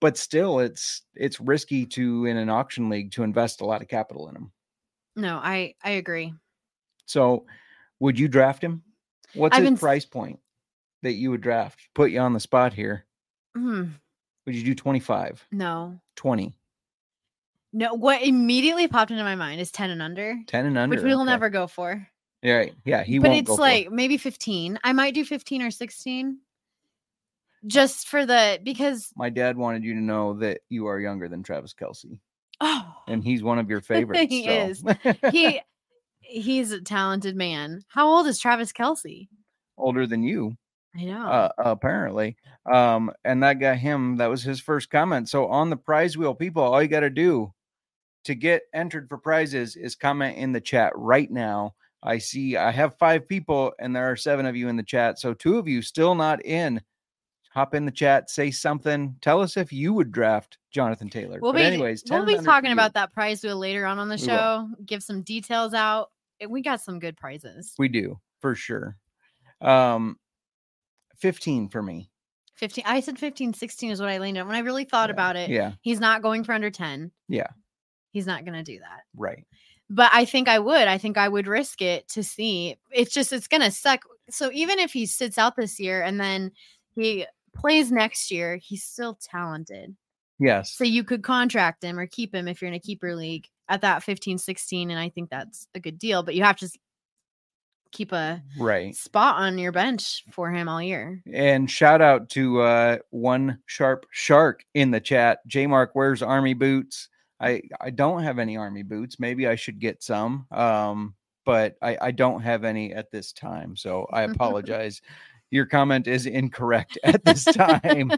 But 0.00 0.16
still, 0.18 0.60
it's 0.60 1.02
it's 1.14 1.40
risky 1.40 1.86
to 1.88 2.26
in 2.26 2.36
an 2.38 2.50
auction 2.50 2.90
league 2.90 3.12
to 3.12 3.24
invest 3.24 3.60
a 3.62 3.66
lot 3.66 3.82
of 3.82 3.88
capital 3.88 4.28
in 4.28 4.34
them. 4.34 4.52
No, 5.16 5.38
I 5.42 5.74
I 5.82 5.90
agree. 5.92 6.34
So, 7.06 7.46
would 8.00 8.18
you 8.18 8.28
draft 8.28 8.62
him? 8.62 8.84
What's 9.32 9.56
I've 9.56 9.62
his 9.62 9.70
been 9.70 9.76
price 9.78 10.04
point 10.04 10.40
that 11.02 11.12
you 11.14 11.30
would 11.30 11.42
draft? 11.42 11.88
Put 11.94 12.10
you 12.12 12.20
on 12.20 12.34
the 12.34 12.40
spot 12.40 12.74
here. 12.74 13.06
Hmm. 13.54 13.98
Would 14.46 14.54
you 14.54 14.62
do 14.62 14.74
25? 14.74 15.46
No. 15.52 15.98
20? 16.16 16.56
No, 17.72 17.94
what 17.94 18.22
immediately 18.22 18.88
popped 18.88 19.10
into 19.10 19.24
my 19.24 19.34
mind 19.34 19.60
is 19.60 19.70
10 19.70 19.90
and 19.90 20.00
under, 20.00 20.38
10 20.46 20.66
and 20.66 20.78
under. 20.78 20.96
which 20.96 21.04
we'll 21.04 21.20
okay. 21.20 21.30
never 21.30 21.50
go 21.50 21.66
for. 21.66 22.08
Yeah, 22.42 22.54
right. 22.54 22.74
Yeah, 22.84 23.02
he 23.02 23.18
but 23.18 23.28
won't 23.28 23.40
it's 23.40 23.48
go 23.48 23.56
for 23.56 23.62
like 23.62 23.90
maybe 23.90 24.16
15. 24.16 24.78
I 24.84 24.92
might 24.92 25.14
do 25.14 25.24
15 25.24 25.62
or 25.62 25.70
16 25.70 26.38
just 27.66 28.08
for 28.08 28.24
the 28.24 28.60
because 28.62 29.10
My 29.16 29.30
dad 29.30 29.56
wanted 29.56 29.82
you 29.82 29.94
to 29.94 30.00
know 30.00 30.34
that 30.34 30.60
you 30.68 30.86
are 30.86 31.00
younger 31.00 31.28
than 31.28 31.42
Travis 31.42 31.74
Kelce, 31.74 32.18
oh, 32.60 32.94
and 33.08 33.24
he's 33.24 33.42
one 33.42 33.58
of 33.58 33.68
your 33.68 33.80
favorites. 33.82 34.26
He 34.28 34.44
so. 34.44 34.50
is. 34.50 34.84
he 35.32 35.60
he's 36.20 36.70
a 36.70 36.80
talented 36.80 37.34
man. 37.34 37.82
How 37.88 38.08
old 38.08 38.26
is 38.26 38.38
Travis 38.38 38.72
Kelce? 38.72 39.28
older 39.78 40.06
than 40.06 40.22
you, 40.22 40.56
I 40.96 41.04
know. 41.04 41.26
uh, 41.26 41.48
apparently. 41.58 42.36
Um, 42.70 43.12
and 43.24 43.42
that 43.42 43.60
got 43.60 43.78
him. 43.78 44.16
That 44.16 44.30
was 44.30 44.42
his 44.42 44.60
first 44.60 44.90
comment. 44.90 45.28
So 45.28 45.46
on 45.46 45.70
the 45.70 45.76
prize 45.76 46.16
wheel, 46.16 46.34
people, 46.34 46.62
all 46.62 46.82
you 46.82 46.88
got 46.88 47.00
to 47.00 47.10
do 47.10 47.52
to 48.24 48.34
get 48.34 48.62
entered 48.74 49.08
for 49.08 49.18
prizes 49.18 49.76
is 49.76 49.94
comment 49.94 50.36
in 50.36 50.52
the 50.52 50.60
chat 50.60 50.92
right 50.96 51.30
now. 51.30 51.74
I 52.02 52.18
see 52.18 52.56
I 52.56 52.70
have 52.70 52.98
five 52.98 53.28
people, 53.28 53.72
and 53.78 53.94
there 53.94 54.10
are 54.10 54.16
seven 54.16 54.46
of 54.46 54.56
you 54.56 54.68
in 54.68 54.76
the 54.76 54.82
chat. 54.82 55.18
So 55.18 55.34
two 55.34 55.58
of 55.58 55.66
you 55.66 55.82
still 55.82 56.14
not 56.14 56.44
in. 56.44 56.80
Hop 57.52 57.74
in 57.74 57.86
the 57.86 57.90
chat, 57.90 58.28
say 58.28 58.50
something. 58.50 59.16
Tell 59.22 59.40
us 59.40 59.56
if 59.56 59.72
you 59.72 59.94
would 59.94 60.12
draft 60.12 60.58
Jonathan 60.70 61.08
Taylor. 61.08 61.38
we'll 61.40 61.52
but 61.52 61.60
be 61.60 61.64
anyways, 61.64 62.04
we'll 62.08 62.26
be 62.26 62.36
talking 62.36 62.72
about 62.72 62.92
that 62.94 63.14
prize 63.14 63.42
wheel 63.42 63.56
later 63.56 63.86
on 63.86 63.98
on 63.98 64.10
the 64.10 64.18
show. 64.18 64.68
Give 64.84 65.02
some 65.02 65.22
details 65.22 65.72
out. 65.72 66.10
And 66.38 66.50
We 66.50 66.60
got 66.60 66.82
some 66.82 66.98
good 66.98 67.16
prizes. 67.16 67.72
We 67.78 67.88
do 67.88 68.20
for 68.40 68.54
sure. 68.54 68.98
Um, 69.62 70.18
fifteen 71.18 71.68
for 71.68 71.82
me. 71.82 72.10
15 72.56 72.84
I 72.86 73.00
said 73.00 73.18
15 73.18 73.52
16 73.52 73.90
is 73.90 74.00
what 74.00 74.08
I 74.08 74.18
leaned 74.18 74.38
on. 74.38 74.46
When 74.46 74.56
I 74.56 74.60
really 74.60 74.84
thought 74.84 75.10
Yeah. 75.10 75.12
about 75.12 75.36
it, 75.36 75.50
Yeah, 75.50 75.72
he's 75.82 76.00
not 76.00 76.22
going 76.22 76.42
for 76.42 76.52
under 76.54 76.70
10. 76.70 77.10
Yeah. 77.28 77.48
He's 78.12 78.26
not 78.26 78.46
going 78.46 78.54
to 78.54 78.62
do 78.62 78.78
that. 78.78 79.00
right. 79.14 79.44
but 79.90 80.10
I 80.14 80.24
think 80.24 80.48
I 80.48 80.58
would. 80.58 80.88
I 80.88 80.96
think 80.98 81.18
I 81.18 81.28
would 81.28 81.46
risk 81.46 81.82
it 81.82 82.08
to 82.08 82.22
see. 82.24 82.76
It's 82.90 83.12
just 83.12 83.32
it's 83.32 83.46
gonna 83.46 83.70
suck. 83.70 84.04
So 84.30 84.50
even 84.52 84.78
if 84.78 84.92
he 84.92 85.04
sits 85.06 85.36
out 85.38 85.54
this 85.54 85.78
year 85.78 86.02
and 86.02 86.18
then 86.18 86.50
he 86.94 87.26
plays 87.54 87.92
next 87.92 88.30
year, 88.30 88.56
he's 88.56 88.82
still 88.84 89.18
talented. 89.22 89.94
Yes. 90.40 90.72
So 90.72 90.82
you 90.84 91.04
could 91.04 91.22
contract 91.22 91.84
him 91.84 91.98
or 91.98 92.06
keep 92.06 92.34
him 92.34 92.48
if 92.48 92.60
you're 92.60 92.68
in 92.68 92.74
a 92.74 92.80
keeper 92.80 93.14
league 93.14 93.46
at 93.68 93.82
that 93.82 94.02
15, 94.02 94.38
16, 94.38 94.90
and 94.90 94.98
I 94.98 95.08
think 95.10 95.28
that's 95.30 95.66
a 95.74 95.80
good 95.80 95.98
deal. 95.98 96.22
But 96.22 96.34
you 96.34 96.42
have 96.42 96.56
to 96.58 96.68
keep 97.96 98.12
a 98.12 98.42
right. 98.58 98.94
spot 98.94 99.36
on 99.36 99.56
your 99.56 99.72
bench 99.72 100.22
for 100.30 100.50
him 100.50 100.68
all 100.68 100.82
year. 100.82 101.22
And 101.32 101.70
shout 101.70 102.02
out 102.02 102.28
to 102.30 102.60
uh, 102.60 102.98
one 103.10 103.58
sharp 103.64 104.06
shark 104.10 104.64
in 104.74 104.90
the 104.90 105.00
chat. 105.00 105.38
J 105.46 105.66
Mark 105.66 105.94
wears 105.94 106.22
army 106.22 106.52
boots. 106.52 107.08
I 107.40 107.62
I 107.80 107.90
don't 107.90 108.22
have 108.22 108.38
any 108.38 108.56
army 108.56 108.82
boots. 108.82 109.18
Maybe 109.18 109.46
I 109.46 109.54
should 109.54 109.78
get 109.78 110.02
some. 110.02 110.46
Um, 110.50 111.14
but 111.46 111.76
I 111.80 111.96
I 112.00 112.10
don't 112.10 112.42
have 112.42 112.64
any 112.64 112.92
at 112.92 113.10
this 113.10 113.32
time. 113.32 113.76
So 113.76 114.06
I 114.12 114.22
apologize. 114.30 115.00
Your 115.50 115.64
comment 115.64 116.06
is 116.06 116.26
incorrect 116.26 116.98
at 117.04 117.24
this 117.24 117.44
time. 117.44 118.12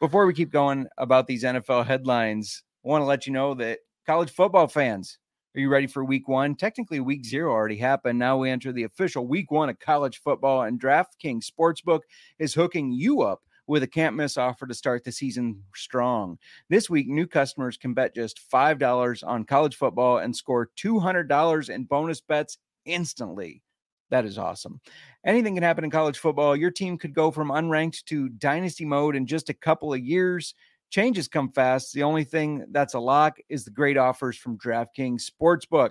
Before 0.00 0.26
we 0.26 0.34
keep 0.34 0.50
going 0.50 0.86
about 0.96 1.26
these 1.26 1.44
NFL 1.44 1.86
headlines, 1.86 2.62
I 2.84 2.88
want 2.88 3.02
to 3.02 3.06
let 3.06 3.26
you 3.26 3.32
know 3.32 3.54
that 3.54 3.80
college 4.06 4.30
football 4.30 4.68
fans, 4.68 5.18
are 5.56 5.60
you 5.60 5.70
ready 5.70 5.86
for 5.86 6.04
week 6.04 6.28
one? 6.28 6.54
Technically, 6.54 7.00
week 7.00 7.24
zero 7.24 7.50
already 7.50 7.78
happened. 7.78 8.18
Now 8.18 8.36
we 8.36 8.50
enter 8.50 8.72
the 8.72 8.82
official 8.82 9.26
week 9.26 9.50
one 9.50 9.70
of 9.70 9.78
college 9.78 10.20
football, 10.20 10.62
and 10.62 10.78
DraftKings 10.78 11.50
Sportsbook 11.50 12.00
is 12.38 12.52
hooking 12.52 12.92
you 12.92 13.22
up 13.22 13.40
with 13.66 13.82
a 13.82 13.86
can't 13.86 14.14
miss 14.14 14.36
offer 14.36 14.66
to 14.66 14.74
start 14.74 15.02
the 15.02 15.10
season 15.10 15.62
strong. 15.74 16.36
This 16.68 16.90
week, 16.90 17.08
new 17.08 17.26
customers 17.26 17.78
can 17.78 17.94
bet 17.94 18.14
just 18.14 18.38
$5 18.52 19.26
on 19.26 19.44
college 19.44 19.76
football 19.76 20.18
and 20.18 20.36
score 20.36 20.68
$200 20.76 21.70
in 21.70 21.84
bonus 21.84 22.20
bets 22.20 22.58
instantly. 22.84 23.62
That 24.10 24.26
is 24.26 24.36
awesome. 24.36 24.80
Anything 25.24 25.54
can 25.54 25.64
happen 25.64 25.84
in 25.84 25.90
college 25.90 26.18
football. 26.18 26.54
Your 26.54 26.70
team 26.70 26.98
could 26.98 27.14
go 27.14 27.30
from 27.30 27.48
unranked 27.48 28.04
to 28.04 28.28
dynasty 28.28 28.84
mode 28.84 29.16
in 29.16 29.26
just 29.26 29.48
a 29.48 29.54
couple 29.54 29.94
of 29.94 30.00
years. 30.00 30.54
Changes 30.90 31.28
come 31.28 31.50
fast. 31.50 31.92
The 31.92 32.04
only 32.04 32.24
thing 32.24 32.66
that's 32.70 32.94
a 32.94 32.98
lock 33.00 33.38
is 33.48 33.64
the 33.64 33.70
great 33.70 33.96
offers 33.96 34.36
from 34.36 34.58
DraftKings 34.58 35.28
Sportsbook. 35.30 35.90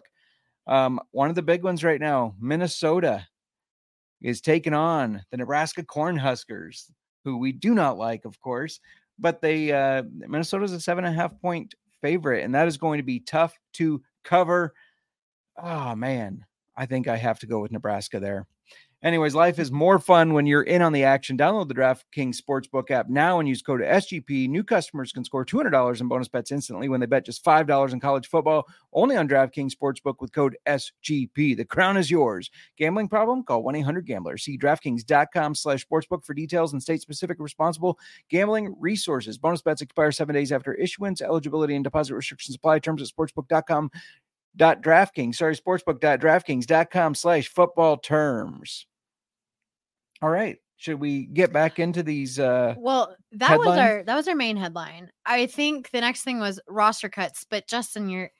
Um, 0.67 0.99
one 1.11 1.29
of 1.29 1.35
the 1.35 1.41
big 1.41 1.63
ones 1.63 1.83
right 1.83 1.99
now, 1.99 2.35
Minnesota 2.39 3.27
is 4.21 4.41
taking 4.41 4.73
on 4.73 5.23
the 5.29 5.37
Nebraska 5.37 5.83
Cornhuskers, 5.83 6.89
who 7.23 7.37
we 7.37 7.51
do 7.51 7.75
not 7.75 7.97
like, 7.97 8.25
of 8.25 8.39
course, 8.41 8.79
but 9.19 9.41
they 9.41 9.71
uh 9.71 10.03
Minnesota's 10.13 10.71
a 10.73 10.79
seven 10.79 11.05
and 11.05 11.13
a 11.13 11.21
half 11.21 11.39
point 11.39 11.75
favorite, 12.01 12.43
and 12.43 12.55
that 12.55 12.67
is 12.67 12.77
going 12.77 12.97
to 12.97 13.03
be 13.03 13.19
tough 13.19 13.57
to 13.73 14.01
cover. 14.23 14.73
Oh 15.61 15.95
man, 15.95 16.45
I 16.75 16.85
think 16.85 17.07
I 17.07 17.17
have 17.17 17.39
to 17.39 17.47
go 17.47 17.59
with 17.59 17.71
Nebraska 17.71 18.19
there. 18.19 18.47
Anyways, 19.05 19.35
life 19.35 19.59
is 19.59 19.71
more 19.71 19.99
fun 19.99 20.33
when 20.33 20.47
you're 20.47 20.63
in 20.63 20.81
on 20.81 20.91
the 20.91 21.03
action. 21.03 21.37
Download 21.37 21.67
the 21.67 21.75
DraftKings 21.75 22.41
Sportsbook 22.41 22.89
app 22.89 23.07
now 23.07 23.39
and 23.39 23.47
use 23.47 23.61
code 23.61 23.81
SGP. 23.81 24.49
New 24.49 24.63
customers 24.63 25.11
can 25.11 25.23
score 25.23 25.45
$200 25.45 26.01
in 26.01 26.07
bonus 26.07 26.27
bets 26.27 26.51
instantly 26.51 26.89
when 26.89 26.99
they 26.99 27.05
bet 27.05 27.23
just 27.23 27.45
$5 27.45 27.93
in 27.93 27.99
college 27.99 28.27
football. 28.27 28.65
Only 28.93 29.15
on 29.15 29.29
DraftKings 29.29 29.73
Sportsbook 29.73 30.15
with 30.21 30.31
code 30.33 30.57
SGP. 30.67 31.55
The 31.55 31.65
crown 31.65 31.97
is 31.97 32.09
yours. 32.09 32.49
Gambling 32.79 33.07
problem? 33.07 33.43
Call 33.43 33.63
1-800-GAMBLER. 33.63 34.39
See 34.39 34.57
DraftKings.com 34.57 35.53
slash 35.53 35.85
sportsbook 35.85 36.25
for 36.25 36.33
details 36.33 36.73
and 36.73 36.81
state-specific 36.81 37.37
responsible 37.39 37.99
gambling 38.31 38.75
resources. 38.79 39.37
Bonus 39.37 39.61
bets 39.61 39.83
expire 39.83 40.11
seven 40.13 40.33
days 40.33 40.51
after 40.51 40.73
issuance. 40.73 41.21
Eligibility 41.21 41.75
and 41.75 41.83
deposit 41.83 42.15
restrictions 42.15 42.55
apply. 42.55 42.79
Terms 42.79 43.03
at 43.03 43.07
sportsbook.com 43.15 43.91
dot 44.55 44.81
DraftKings. 44.81 45.35
Sorry, 45.35 45.55
sportsbook.draftkings.com 45.55 47.13
slash 47.13 47.49
football 47.49 47.97
terms. 47.97 48.87
All 50.25 50.31
right. 50.31 50.57
Should 50.77 50.99
we 50.99 51.27
get 51.27 51.53
back 51.53 51.77
into 51.77 52.01
these? 52.01 52.39
Uh, 52.39 52.73
Well, 52.79 53.15
that 53.33 53.59
was 53.59 53.77
our 53.77 54.01
that 54.01 54.15
was 54.15 54.27
our 54.27 54.33
main 54.33 54.57
headline. 54.57 55.11
I 55.23 55.45
think 55.45 55.91
the 55.91 56.01
next 56.01 56.23
thing 56.23 56.39
was 56.39 56.59
roster 56.67 57.09
cuts, 57.09 57.45
but 57.47 57.67
Justin, 57.67 58.09
you're 58.09 58.31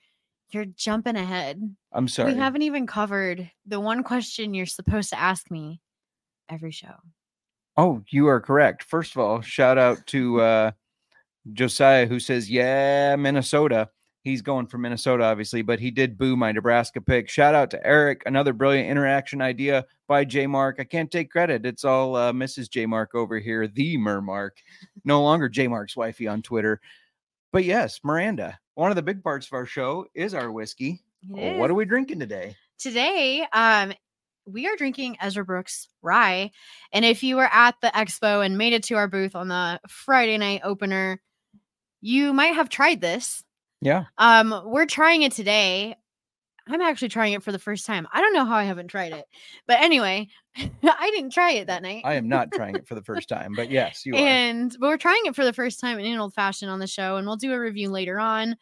you're 0.50 0.64
jumping 0.64 1.14
ahead. 1.14 1.62
I'm 1.92 2.08
sorry. 2.08 2.32
We 2.32 2.38
haven't 2.40 2.62
even 2.62 2.88
covered 2.88 3.48
the 3.66 3.78
one 3.78 4.02
question 4.02 4.52
you're 4.52 4.66
supposed 4.66 5.10
to 5.10 5.20
ask 5.20 5.48
me 5.48 5.80
every 6.48 6.72
show. 6.72 6.96
Oh, 7.76 8.02
you 8.08 8.26
are 8.26 8.40
correct. 8.40 8.82
First 8.82 9.14
of 9.14 9.18
all, 9.20 9.40
shout 9.40 9.78
out 9.78 10.04
to 10.08 10.40
uh, 10.40 10.70
Josiah 11.52 12.06
who 12.06 12.18
says, 12.18 12.50
"Yeah, 12.50 13.14
Minnesota." 13.14 13.90
He's 14.26 14.42
going 14.42 14.66
for 14.66 14.76
Minnesota, 14.76 15.22
obviously, 15.22 15.62
but 15.62 15.78
he 15.78 15.92
did 15.92 16.18
boo 16.18 16.36
my 16.36 16.50
Nebraska 16.50 17.00
pick. 17.00 17.28
Shout 17.28 17.54
out 17.54 17.70
to 17.70 17.86
Eric, 17.86 18.24
another 18.26 18.52
brilliant 18.52 18.90
interaction 18.90 19.40
idea 19.40 19.86
by 20.08 20.24
J 20.24 20.48
Mark. 20.48 20.78
I 20.80 20.84
can't 20.84 21.12
take 21.12 21.30
credit; 21.30 21.64
it's 21.64 21.84
all 21.84 22.16
uh, 22.16 22.32
Mrs. 22.32 22.68
J 22.68 22.86
Mark 22.86 23.14
over 23.14 23.38
here, 23.38 23.68
the 23.68 23.96
Mermark, 23.96 24.50
no 25.04 25.22
longer 25.22 25.48
J 25.48 25.68
Mark's 25.68 25.96
wifey 25.96 26.26
on 26.26 26.42
Twitter. 26.42 26.80
But 27.52 27.62
yes, 27.62 28.00
Miranda. 28.02 28.58
One 28.74 28.90
of 28.90 28.96
the 28.96 29.02
big 29.02 29.22
parts 29.22 29.46
of 29.46 29.52
our 29.52 29.64
show 29.64 30.06
is 30.12 30.34
our 30.34 30.50
whiskey. 30.50 31.04
It 31.30 31.56
What 31.58 31.66
is. 31.66 31.70
are 31.70 31.74
we 31.74 31.84
drinking 31.84 32.18
today? 32.18 32.56
today 32.78 33.46
um 33.52 33.92
we 34.44 34.66
are 34.66 34.76
drinking 34.76 35.16
ezra 35.22 35.42
brooks 35.44 35.88
rye 36.02 36.50
and 36.92 37.04
if 37.06 37.22
you 37.22 37.36
were 37.36 37.48
at 37.50 37.74
the 37.80 37.88
expo 37.88 38.44
and 38.44 38.58
made 38.58 38.74
it 38.74 38.82
to 38.82 38.94
our 38.96 39.08
booth 39.08 39.34
on 39.34 39.48
the 39.48 39.80
friday 39.88 40.36
night 40.36 40.60
opener 40.62 41.18
you 42.02 42.34
might 42.34 42.54
have 42.54 42.68
tried 42.68 43.00
this 43.00 43.42
Yeah, 43.80 44.04
um 44.18 44.62
we're 44.64 44.86
trying 44.86 45.22
it 45.22 45.32
today. 45.32 45.96
I'm 46.68 46.80
actually 46.80 47.10
trying 47.10 47.34
it 47.34 47.44
for 47.44 47.52
the 47.52 47.60
first 47.60 47.86
time. 47.86 48.08
I 48.12 48.20
don't 48.20 48.32
know 48.34 48.44
how 48.44 48.56
i 48.56 48.64
haven't 48.64 48.88
tried 48.88 49.12
it 49.12 49.24
but 49.68 49.80
anyway 49.80 50.26
i 50.56 51.10
didn't 51.14 51.32
try 51.32 51.52
it 51.52 51.68
that 51.68 51.82
night. 51.82 52.02
I 52.04 52.14
am 52.14 52.28
not 52.28 52.50
trying 52.50 52.74
it 52.74 52.88
for 52.88 52.94
the 52.96 53.02
first 53.04 53.28
time, 53.28 53.52
but 53.54 53.70
yes, 53.70 54.04
you 54.04 54.14
are. 54.14 54.18
and 54.18 54.76
but 54.80 54.88
we're 54.88 54.96
trying 54.96 55.20
it 55.26 55.36
for 55.36 55.44
the 55.44 55.52
first 55.52 55.78
time 55.78 55.98
in 55.98 56.06
an 56.06 56.18
old 56.18 56.34
fashioned 56.34 56.70
on 56.70 56.80
the 56.80 56.86
show 56.86 57.16
and 57.16 57.26
we'll 57.26 57.36
do 57.36 57.52
a 57.52 57.60
review 57.60 57.88
later 57.90 58.18
on. 58.18 58.56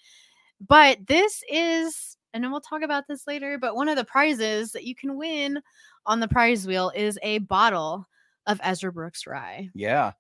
But 0.66 0.99
this 1.06 1.42
is 1.50 2.16
and 2.35 2.42
then 2.44 2.50
we'll 2.50 2.61
talk 2.61 2.83
about 2.83 3.04
this 3.09 3.26
later 3.26 3.59
but 3.59 3.75
one 3.76 3.88
of 3.88 3.97
the 3.97 4.04
prizes 4.04 4.73
that 4.73 4.85
you 4.85 4.94
can 4.94 5.16
win 5.16 5.61
on 6.04 6.21
the 6.21 6.28
prize 6.28 6.66
wheel 6.66 6.92
is 6.94 7.18
a 7.23 7.38
bottle 7.38 8.06
of 8.47 8.61
ezra 8.62 8.92
brooks 8.92 9.26
rye. 9.26 9.71
Yeah. 9.75 10.12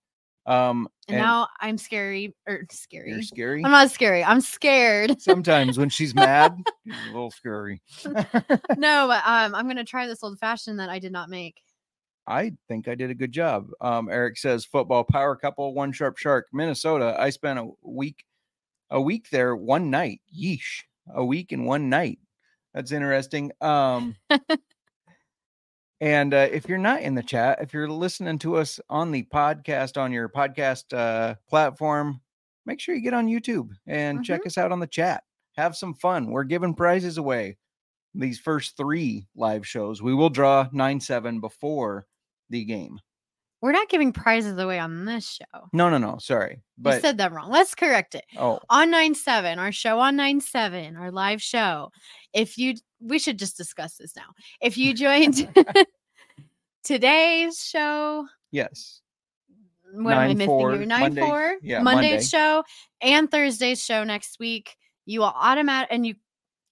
Um, 0.46 0.88
and, 1.08 1.18
now 1.18 1.48
i'm 1.60 1.78
scary 1.78 2.34
or 2.46 2.66
scary 2.70 3.10
you're 3.10 3.22
scary. 3.22 3.64
i'm 3.64 3.70
not 3.70 3.90
scary 3.90 4.22
i'm 4.22 4.40
scared 4.40 5.20
Sometimes 5.20 5.78
when 5.78 5.88
she's 5.88 6.14
mad, 6.14 6.56
she's 6.86 6.94
a 7.08 7.12
little 7.12 7.30
scary. 7.30 7.80
no 8.04 9.06
but 9.08 9.22
um 9.26 9.54
i'm 9.54 9.66
gonna 9.66 9.84
try 9.84 10.06
this 10.06 10.22
old 10.22 10.38
fashioned 10.38 10.80
that 10.80 10.90
i 10.90 10.98
did 10.98 11.12
not 11.12 11.30
make 11.30 11.60
I 12.26 12.52
think 12.68 12.88
I 12.88 12.94
did 12.94 13.10
a 13.10 13.14
good 13.14 13.32
job. 13.32 13.68
Um, 13.80 14.08
Eric 14.08 14.38
says 14.38 14.64
football 14.64 15.04
power 15.04 15.36
couple, 15.36 15.74
one 15.74 15.92
sharp 15.92 16.16
shark, 16.16 16.46
Minnesota. 16.52 17.14
I 17.18 17.30
spent 17.30 17.58
a 17.58 17.68
week, 17.82 18.24
a 18.90 19.00
week 19.00 19.28
there, 19.30 19.54
one 19.54 19.90
night. 19.90 20.20
Yeesh, 20.34 20.84
a 21.14 21.24
week 21.24 21.52
and 21.52 21.66
one 21.66 21.90
night. 21.90 22.18
That's 22.72 22.92
interesting. 22.92 23.52
Um, 23.60 24.16
and 26.00 26.34
uh, 26.34 26.48
if 26.50 26.68
you're 26.68 26.78
not 26.78 27.02
in 27.02 27.14
the 27.14 27.22
chat, 27.22 27.60
if 27.60 27.72
you're 27.72 27.88
listening 27.88 28.38
to 28.40 28.56
us 28.56 28.80
on 28.90 29.10
the 29.10 29.22
podcast 29.24 30.00
on 30.00 30.12
your 30.12 30.28
podcast 30.28 30.96
uh, 30.96 31.34
platform, 31.48 32.20
make 32.66 32.80
sure 32.80 32.94
you 32.94 33.02
get 33.02 33.14
on 33.14 33.28
YouTube 33.28 33.70
and 33.86 34.24
check 34.24 34.44
us 34.46 34.58
out 34.58 34.72
on 34.72 34.80
the 34.80 34.86
chat. 34.86 35.22
Have 35.56 35.76
some 35.76 35.94
fun. 35.94 36.30
We're 36.30 36.44
giving 36.44 36.74
prizes 36.74 37.16
away 37.18 37.58
these 38.14 38.38
first 38.38 38.76
three 38.76 39.26
live 39.36 39.66
shows. 39.66 40.02
We 40.02 40.14
will 40.14 40.30
draw 40.30 40.68
9 40.72 41.00
7 41.00 41.40
before 41.40 42.06
the 42.50 42.64
game. 42.64 42.98
We're 43.64 43.72
not 43.72 43.88
giving 43.88 44.12
prizes 44.12 44.58
away 44.58 44.78
on 44.78 45.06
this 45.06 45.26
show. 45.26 45.68
No, 45.72 45.88
no, 45.88 45.96
no. 45.96 46.18
Sorry. 46.18 46.56
you 46.56 46.60
But 46.76 47.00
said 47.00 47.16
that 47.16 47.32
wrong. 47.32 47.50
Let's 47.50 47.74
correct 47.74 48.14
it. 48.14 48.26
oh, 48.36 48.60
On 48.68 48.90
9 48.90 49.14
7, 49.14 49.58
our 49.58 49.72
show 49.72 50.00
on 50.00 50.16
9 50.16 50.42
7, 50.42 50.96
our 50.98 51.10
live 51.10 51.40
show. 51.40 51.90
If 52.34 52.58
you, 52.58 52.74
we 53.00 53.18
should 53.18 53.38
just 53.38 53.56
discuss 53.56 53.96
this 53.96 54.14
now. 54.16 54.34
If 54.60 54.76
you 54.76 54.92
joined 54.92 55.48
today's 56.84 57.64
show, 57.64 58.26
yes. 58.50 59.00
what 59.94 60.12
am 60.12 60.18
I 60.18 60.34
missing 60.34 60.50
9-4, 60.50 60.76
here? 60.76 60.86
9 60.86 61.00
Monday- 61.00 61.20
4, 61.22 61.54
yeah, 61.62 61.80
Monday's 61.82 62.10
Monday. 62.10 62.24
show, 62.26 62.64
and 63.00 63.30
Thursday's 63.30 63.82
show 63.82 64.04
next 64.04 64.38
week. 64.38 64.76
You 65.06 65.20
will 65.20 65.32
automatic 65.34 65.88
and 65.90 66.06
you 66.06 66.16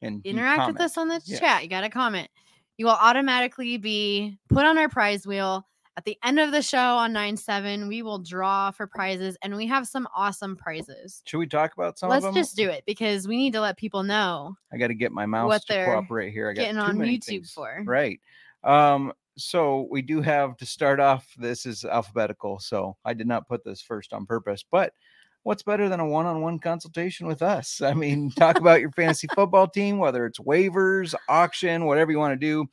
And 0.02 0.20
you 0.24 0.32
interact 0.32 0.66
with 0.66 0.80
us 0.82 0.98
on 0.98 1.08
the 1.08 1.22
Yes. 1.24 1.40
chat. 1.40 1.62
You 1.62 1.70
got 1.70 1.82
to 1.82 1.88
comment. 1.88 2.28
You 2.76 2.84
will 2.84 2.98
automatically 3.00 3.78
be 3.78 4.38
put 4.50 4.66
on 4.66 4.76
our 4.76 4.90
prize 4.90 5.26
wheel. 5.26 5.66
At 5.96 6.06
the 6.06 6.16
end 6.24 6.40
of 6.40 6.52
the 6.52 6.62
show 6.62 6.96
on 6.96 7.12
9 7.12 7.36
7, 7.36 7.86
we 7.86 8.02
will 8.02 8.18
draw 8.18 8.70
for 8.70 8.86
prizes 8.86 9.36
and 9.42 9.54
we 9.54 9.66
have 9.66 9.86
some 9.86 10.08
awesome 10.16 10.56
prizes. 10.56 11.22
Should 11.26 11.38
we 11.38 11.46
talk 11.46 11.74
about 11.74 11.98
some 11.98 12.08
Let's 12.08 12.24
of 12.24 12.32
them? 12.32 12.42
just 12.42 12.56
do 12.56 12.70
it 12.70 12.84
because 12.86 13.28
we 13.28 13.36
need 13.36 13.52
to 13.52 13.60
let 13.60 13.76
people 13.76 14.02
know 14.02 14.56
I 14.72 14.78
got 14.78 14.86
to 14.88 14.94
get 14.94 15.12
my 15.12 15.26
mouse 15.26 15.48
what 15.48 15.66
to 15.66 15.84
cooperate 15.84 16.32
here. 16.32 16.48
I 16.48 16.54
got 16.54 16.62
getting 16.62 16.78
on 16.78 16.96
YouTube 16.96 17.24
things. 17.24 17.52
for. 17.52 17.82
Right. 17.84 18.20
Um, 18.64 19.12
so 19.36 19.86
we 19.90 20.00
do 20.00 20.22
have 20.22 20.56
to 20.58 20.66
start 20.66 20.98
off. 20.98 21.26
This 21.36 21.66
is 21.66 21.84
alphabetical, 21.84 22.58
so 22.58 22.96
I 23.04 23.12
did 23.12 23.26
not 23.26 23.48
put 23.48 23.64
this 23.64 23.82
first 23.82 24.12
on 24.14 24.24
purpose. 24.24 24.64
But 24.70 24.94
what's 25.42 25.62
better 25.62 25.88
than 25.88 26.00
a 26.00 26.06
one-on-one 26.06 26.58
consultation 26.60 27.26
with 27.26 27.42
us? 27.42 27.82
I 27.82 27.94
mean, 27.94 28.30
talk 28.30 28.58
about 28.58 28.80
your 28.80 28.92
fantasy 28.92 29.28
football 29.34 29.68
team, 29.68 29.98
whether 29.98 30.24
it's 30.26 30.38
waivers, 30.38 31.14
auction, 31.28 31.84
whatever 31.84 32.12
you 32.12 32.18
want 32.18 32.32
to 32.32 32.46
do. 32.46 32.66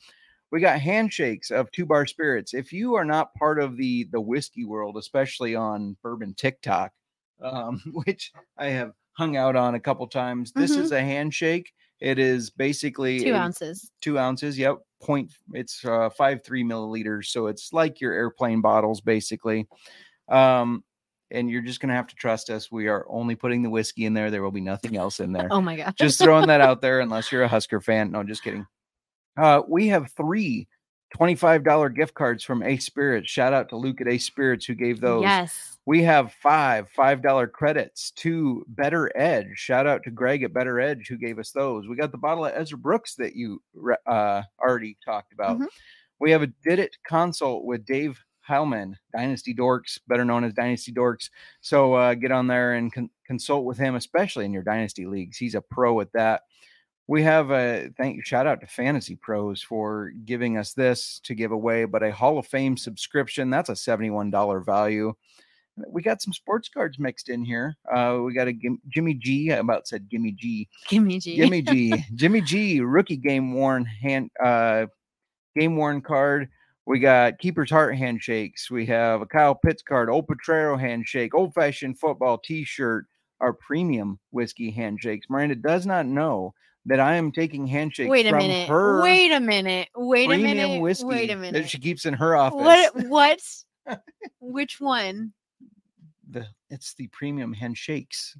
We 0.52 0.60
got 0.62 0.80
handshakes 0.80 1.52
of 1.52 1.72
two 1.72 1.86
bar 1.86 2.06
spirits. 2.06 2.54
If 2.54 2.74
you 2.74 2.96
are 2.96 3.06
not 3.06 3.34
part 3.36 3.60
of 3.60 3.78
the 3.78 4.08
the 4.12 4.22
whiskey 4.22 4.66
world, 4.66 4.98
especially 4.98 5.56
on 5.56 5.96
bourbon 6.02 6.34
TikTok, 6.34 6.92
um, 7.42 7.82
which 8.06 8.32
I 8.58 8.68
have 8.68 8.92
hung 9.14 9.36
out 9.38 9.56
on 9.56 9.76
a 9.76 9.80
couple 9.80 10.08
times, 10.08 10.52
this 10.54 10.76
Mhm. 10.76 10.80
is 10.82 10.92
a 10.92 11.02
handshake. 11.02 11.72
It 12.00 12.18
is 12.18 12.50
basically 12.50 13.20
Two 13.20 13.34
a- 13.34 13.38
ounces. 13.38 13.92
two 14.02 14.18
ounces. 14.18 14.58
Yep, 14.58 14.78
point. 15.02 15.34
It's 15.54 15.84
uh, 15.86 16.10
five 16.10 16.44
three 16.44 16.64
milliliters, 16.64 17.26
so 17.26 17.48
it's 17.48 17.74
like 17.74 18.00
your 18.02 18.14
airplane 18.14 18.62
bottles, 18.62 19.02
basically. 19.02 19.68
Um, 20.30 20.84
and 21.32 21.50
you're 21.50 21.62
just 21.62 21.80
gonna 21.80 21.94
have 21.94 22.08
to 22.08 22.16
trust 22.16 22.50
us. 22.50 22.72
We 22.72 22.88
are 22.88 23.06
only 23.10 23.36
putting 23.36 23.62
the 23.62 23.70
whiskey 23.70 24.06
in 24.06 24.14
there. 24.14 24.32
There 24.32 24.42
will 24.42 24.50
be 24.52 24.62
nothing 24.62 24.98
else 24.98 25.20
in 25.20 25.32
there. 25.34 25.48
Oh 25.52 25.62
my 25.62 25.76
God. 25.76 25.94
just 25.98 26.20
throwing 26.20 26.48
that 26.48 26.62
out 26.62 26.82
there, 26.82 27.02
unless 27.02 27.32
you're 27.32 27.44
a 27.44 27.48
Husker 27.48 27.82
fan. 27.82 28.12
No, 28.12 28.24
just 28.24 28.44
kidding. 28.44 28.66
Uh, 29.40 29.62
we 29.68 29.88
have 29.88 30.12
three 30.12 30.68
$25 31.18 31.96
gift 31.96 32.14
cards 32.14 32.44
from 32.44 32.62
Ace 32.62 32.86
Spirits. 32.86 33.30
Shout 33.30 33.54
out 33.54 33.70
to 33.70 33.78
Luke 33.78 34.00
at 34.02 34.08
Ace 34.08 34.26
Spirits 34.26 34.66
who 34.66 34.76
gave 34.76 35.02
those. 35.02 35.24
Yes. 35.24 35.78
We 35.86 36.04
have 36.04 36.34
five 36.34 36.88
$5 36.96 37.52
credits 37.52 38.12
to 38.18 38.64
Better 38.68 39.12
Edge. 39.16 39.48
Shout 39.56 39.88
out 39.88 40.04
to 40.04 40.12
Greg 40.12 40.44
at 40.44 40.54
Better 40.54 40.80
Edge 40.80 41.08
who 41.08 41.18
gave 41.18 41.40
us 41.40 41.52
those. 41.52 41.88
We 41.88 41.96
got 41.96 42.12
the 42.12 42.18
bottle 42.18 42.46
of 42.46 42.54
Ezra 42.56 42.78
Brooks 42.78 43.16
that 43.16 43.36
you 43.36 43.62
uh, 44.06 44.44
already 44.62 44.98
talked 45.04 45.34
about. 45.34 45.58
Mhm. 45.58 45.68
We 46.20 46.32
have 46.32 46.44
a 46.44 46.48
Did 46.64 46.80
It 46.80 46.96
consult 47.08 47.64
with 47.64 47.86
Dave 47.86 48.22
Heilman, 48.48 48.94
Dynasty 49.16 49.56
Dorks, 49.56 50.00
better 50.08 50.26
known 50.26 50.44
as 50.44 50.54
Dynasty 50.54 50.92
Dorks. 50.92 51.30
So 51.62 51.94
uh, 51.94 52.14
get 52.14 52.32
on 52.32 52.48
there 52.48 52.74
and 52.74 52.92
con- 52.92 53.10
consult 53.26 53.64
with 53.66 53.78
him, 53.78 53.96
especially 53.96 54.46
in 54.46 54.54
your 54.54 54.64
Dynasty 54.64 55.06
leagues. 55.06 55.38
He's 55.38 55.56
a 55.56 55.62
pro 55.62 56.02
at 56.02 56.12
that. 56.14 56.42
We 57.10 57.24
have 57.24 57.50
a 57.50 57.90
thank 57.98 58.18
you 58.18 58.22
shout 58.22 58.46
out 58.46 58.62
to 58.62 58.68
Fantasy 58.68 59.16
Pros 59.16 59.64
for 59.64 60.12
giving 60.26 60.60
us 60.60 60.74
this 60.74 61.20
to 61.24 61.34
give 61.34 61.52
away, 61.52 61.86
but 61.86 62.04
a 62.04 62.12
Hall 62.12 62.38
of 62.38 62.46
Fame 62.46 62.78
subscription 62.78 63.50
that's 63.50 63.70
a 63.70 63.74
$71 63.74 64.64
value. 64.64 65.16
We 65.88 66.04
got 66.04 66.22
some 66.22 66.34
sports 66.34 66.70
cards 66.70 67.00
mixed 67.00 67.30
in 67.30 67.44
here. 67.44 67.76
Uh, 67.92 68.20
we 68.24 68.36
got 68.36 68.48
a 68.48 68.54
Jimmy 68.90 69.16
G. 69.16 69.52
I 69.52 69.56
about 69.56 69.88
said 69.88 70.08
Gimme 70.08 70.34
G. 70.34 70.70
Gimme 70.88 71.18
G. 71.18 71.36
Jimmy 71.36 71.64
G. 71.64 72.06
Jimmy 72.14 72.42
G. 72.42 72.80
Rookie 72.82 73.18
game 73.18 73.54
worn 73.56 73.86
hand 73.86 74.30
uh, 74.40 74.86
game 75.58 75.78
worn 75.78 76.02
card. 76.02 76.48
We 76.86 77.00
got 77.00 77.40
Keeper's 77.40 77.72
Heart 77.72 77.96
handshakes. 77.96 78.70
We 78.70 78.86
have 78.86 79.22
a 79.22 79.26
Kyle 79.26 79.56
Pitts 79.56 79.82
card, 79.82 80.12
Old 80.12 80.28
Potrero 80.28 80.78
handshake, 80.78 81.34
old 81.34 81.56
fashioned 81.56 81.98
football 81.98 82.38
t 82.38 82.64
shirt, 82.64 83.08
our 83.40 83.54
premium 83.54 84.20
whiskey 84.30 84.70
handshakes. 84.70 85.26
Miranda 85.28 85.56
does 85.56 85.88
not 85.88 86.06
know 86.06 86.54
that 86.90 87.00
I 87.00 87.16
am 87.16 87.32
taking 87.32 87.66
handshakes 87.66 88.10
Wait 88.10 88.26
a 88.26 88.30
from 88.30 88.40
minute. 88.40 88.68
her 88.68 89.02
Wait 89.02 89.32
a 89.32 89.40
minute. 89.40 89.88
Wait 89.96 90.30
a 90.30 90.38
minute. 90.38 90.82
whiskey 90.82 91.06
Wait 91.06 91.32
a 91.32 91.36
minute. 91.36 91.54
that 91.54 91.70
she 91.70 91.80
keeps 91.80 92.06
in 92.06 92.14
her 92.14 92.36
office. 92.36 92.58
What? 92.58 93.08
What? 93.08 94.02
Which 94.40 94.80
one? 94.80 95.34
the 96.32 96.48
it's 96.70 96.94
the 96.94 97.08
premium 97.08 97.54
handshakes. 97.54 98.38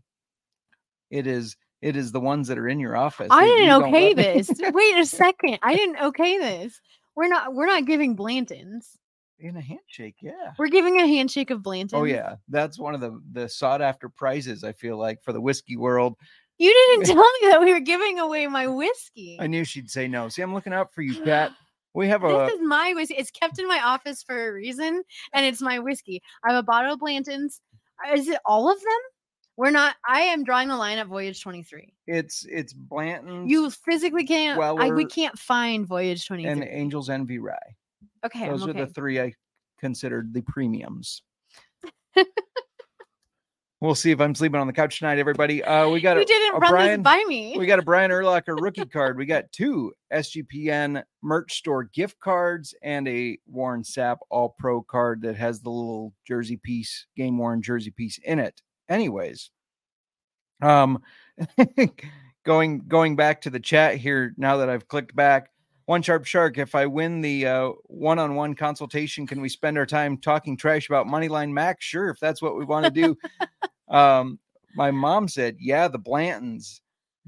It 1.10 1.28
is 1.28 1.56
it 1.82 1.96
is 1.96 2.12
the 2.12 2.20
ones 2.20 2.48
that 2.48 2.58
are 2.58 2.68
in 2.68 2.80
your 2.80 2.96
office. 2.96 3.28
I 3.32 3.46
you 3.46 3.58
didn't 3.58 3.84
okay 3.84 4.14
this. 4.14 4.50
Wait 4.60 4.98
a 4.98 5.06
second. 5.06 5.60
I 5.62 5.76
didn't 5.76 5.98
okay 6.04 6.38
this. 6.38 6.80
We're 7.16 7.28
not. 7.28 7.54
We're 7.54 7.68
not 7.68 7.86
giving 7.86 8.16
Blantons. 8.16 8.98
in 9.40 9.58
a 9.58 9.62
handshake, 9.62 10.16
yeah. 10.22 10.54
We're 10.58 10.68
giving 10.68 11.00
a 11.00 11.08
handshake 11.08 11.50
of 11.50 11.60
oh, 11.60 11.70
Blantons. 11.70 11.94
Oh 11.94 12.04
yeah, 12.04 12.36
that's 12.48 12.80
one 12.80 12.96
of 12.96 13.02
the 13.02 13.22
the 13.32 13.50
sought 13.50 13.82
after 13.82 14.10
prizes. 14.10 14.64
I 14.64 14.74
feel 14.74 14.98
like 14.98 15.24
for 15.24 15.34
the 15.34 15.42
whiskey 15.42 15.78
world. 15.78 16.16
You 16.60 16.74
didn't 16.74 17.06
tell 17.16 17.16
me 17.42 17.50
that 17.50 17.62
we 17.62 17.74
were 17.74 17.80
giving 17.80 18.20
away 18.20 18.46
my 18.48 18.68
whiskey. 18.68 19.38
I 19.40 19.48
knew 19.48 19.64
she'd 19.64 19.90
say 19.90 20.08
no. 20.08 20.28
See, 20.30 20.42
I'm 20.42 20.54
looking 20.54 20.74
out 20.74 20.94
for 20.94 21.02
you, 21.02 21.22
Pat. 21.24 21.52
We 21.96 22.08
have 22.10 22.24
a 22.24 22.28
This 22.28 22.54
is 22.54 22.60
my 22.62 22.94
whiskey. 22.94 23.16
It's 23.16 23.32
kept 23.32 23.58
in 23.58 23.68
my 23.68 23.82
office 23.84 24.22
for 24.22 24.50
a 24.50 24.54
reason, 24.54 25.02
and 25.34 25.46
it's 25.46 25.62
my 25.62 25.80
whiskey. 25.80 26.22
I 26.46 26.52
have 26.52 26.60
a 26.60 26.64
bottle 26.64 26.94
of 26.94 27.00
Blanton's. 27.00 27.62
Uh, 28.06 28.14
Is 28.14 28.28
it 28.28 28.40
all 28.46 28.72
of 28.72 28.80
them? 28.80 29.00
We're 29.58 29.72
not. 29.72 29.96
I 30.08 30.22
am 30.22 30.44
drawing 30.44 30.68
the 30.68 30.78
line 30.78 31.00
at 31.00 31.08
Voyage 31.08 31.42
23. 31.42 31.94
it's 32.08 32.46
it's 32.50 32.74
Blanton's 32.74 33.50
You 33.50 33.70
physically 33.70 34.26
can't. 34.26 34.60
I, 34.60 34.92
we 34.92 35.06
can't 35.06 35.38
find 35.38 35.86
Voyage 35.88 36.28
23. 36.28 36.50
and 36.52 36.64
Angels 36.64 37.10
Envy 37.10 37.40
Rye. 37.40 37.58
okay, 38.26 38.48
Those 38.48 38.64
I'm 38.64 38.70
are 38.70 38.74
the 38.74 38.88
three 38.88 39.20
I 39.20 39.34
considered 39.80 40.34
the 40.34 40.42
premiums. 40.44 41.24
we'll 43.82 43.96
see 43.96 44.12
if 44.12 44.20
I'm 44.20 44.36
sleeping 44.36 44.60
on 44.60 44.68
the 44.68 44.74
couch 44.74 45.00
tonight, 45.00 45.20
everybody. 45.20 45.64
Uh, 45.64 45.90
we 45.90 46.02
got 46.02 46.18
a, 46.18 46.26
didn't 46.26 46.56
a 46.56 46.60
run 46.60 46.72
Brian. 46.72 47.00
this 47.00 47.04
by 47.04 47.24
me. 47.28 47.58
we 47.58 47.66
got 47.66 47.80
a 47.80 47.84
Brian 47.84 48.12
Urlacher 48.12 48.58
rookie 48.62 48.86
card. 48.86 49.18
We 49.18 49.26
got 49.26 49.52
two 49.52 49.94
SGPN 50.14 51.04
merch 51.22 51.58
store 51.58 51.86
gift 51.86 52.20
cards 52.20 52.74
and 52.84 53.08
a 53.08 53.38
Warren 53.48 53.84
Sapp 53.84 54.18
All 54.30 54.56
Pro 54.58 54.82
card 54.82 55.22
that 55.24 55.36
has 55.36 55.62
the 55.62 55.70
little 55.70 56.14
jersey 56.28 56.58
piece, 56.58 57.06
game 57.16 57.38
worn 57.38 57.62
jersey 57.62 57.92
piece 57.92 58.20
in 58.24 58.40
it. 58.40 58.62
Anyways, 58.90 59.52
um, 60.62 61.02
going 62.46 62.84
going 62.88 63.16
back 63.16 63.42
to 63.42 63.50
the 63.50 63.60
chat 63.60 63.98
here 63.98 64.34
now 64.38 64.58
that 64.58 64.70
I've 64.70 64.88
clicked 64.88 65.16
back. 65.16 65.50
One 65.90 66.04
sharp 66.04 66.24
shark. 66.26 66.60
If 66.60 66.76
I 66.76 66.86
win 66.86 67.22
the 67.22 67.48
uh, 67.48 67.70
one-on-one 67.86 68.54
consultation, 68.54 69.26
can 69.26 69.42
we 69.42 69.50
spend 69.50 69.76
our 69.76 69.88
time 69.88 70.20
talking 70.20 70.56
trash 70.56 70.88
about 70.88 71.08
Moneyline 71.08 71.52
Max? 71.52 71.84
Sure, 71.84 72.12
if 72.12 72.20
that's 72.20 72.44
what 72.44 72.56
we 72.56 72.64
want 72.64 72.86
to 72.86 72.92
do. 72.92 73.18
um, 73.90 74.38
my 74.76 74.92
mom 74.92 75.28
said, 75.28 75.56
"Yeah, 75.60 75.88
the 75.88 75.98
Blantons." 75.98 76.82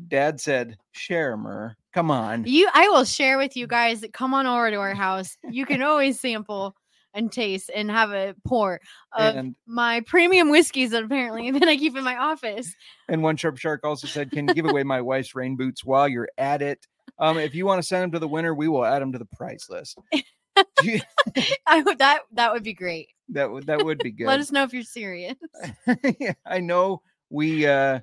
Dad 0.09 0.39
said, 0.39 0.77
"Share, 0.91 1.35
Mer. 1.37 1.75
Come 1.91 2.11
on." 2.11 2.45
You, 2.45 2.69
I 2.71 2.87
will 2.89 3.03
share 3.03 3.39
with 3.39 3.57
you 3.57 3.65
guys. 3.65 4.01
that 4.01 4.13
Come 4.13 4.35
on 4.35 4.45
over 4.45 4.69
to 4.69 4.77
our 4.77 4.93
house. 4.93 5.39
You 5.49 5.65
can 5.65 5.81
always 5.81 6.19
sample 6.19 6.75
and 7.15 7.31
taste 7.31 7.71
and 7.73 7.89
have 7.89 8.11
a 8.11 8.35
pour 8.45 8.79
of 9.13 9.35
And 9.37 9.55
my 9.65 10.01
premium 10.01 10.51
whiskeys 10.51 10.91
that 10.91 11.03
apparently 11.03 11.49
that 11.49 11.67
I 11.67 11.77
keep 11.77 11.97
in 11.97 12.03
my 12.03 12.15
office. 12.15 12.75
and 13.09 13.23
one 13.23 13.37
sharp 13.37 13.57
shark 13.57 13.83
also 13.83 14.05
said, 14.05 14.29
"Can 14.29 14.47
you 14.47 14.53
give 14.53 14.67
away 14.67 14.83
my 14.83 15.01
wife's 15.01 15.33
rain 15.33 15.55
boots 15.55 15.83
while 15.83 16.07
you're 16.07 16.29
at 16.37 16.61
it? 16.61 16.85
Um, 17.19 17.37
if 17.37 17.53
you 17.55 17.65
want 17.65 17.81
to 17.81 17.87
send 17.87 18.03
them 18.03 18.11
to 18.11 18.19
the 18.19 18.27
winner, 18.27 18.53
we 18.53 18.67
will 18.67 18.85
add 18.85 19.01
them 19.01 19.11
to 19.13 19.19
the 19.19 19.25
prize 19.25 19.65
list." 19.69 19.97
You- 20.83 20.99
I 21.65 21.81
would 21.81 21.99
that 21.99 22.21
that 22.33 22.51
would 22.51 22.63
be 22.63 22.73
great. 22.73 23.07
that 23.29 23.49
would 23.49 23.67
that 23.67 23.83
would 23.85 23.99
be 23.99 24.11
good. 24.11 24.27
Let 24.27 24.39
us 24.41 24.51
know 24.51 24.63
if 24.63 24.73
you're 24.73 24.83
serious. 24.83 25.35
yeah, 26.19 26.33
I 26.45 26.59
know 26.59 27.01
we 27.29 27.65
uh 27.65 28.01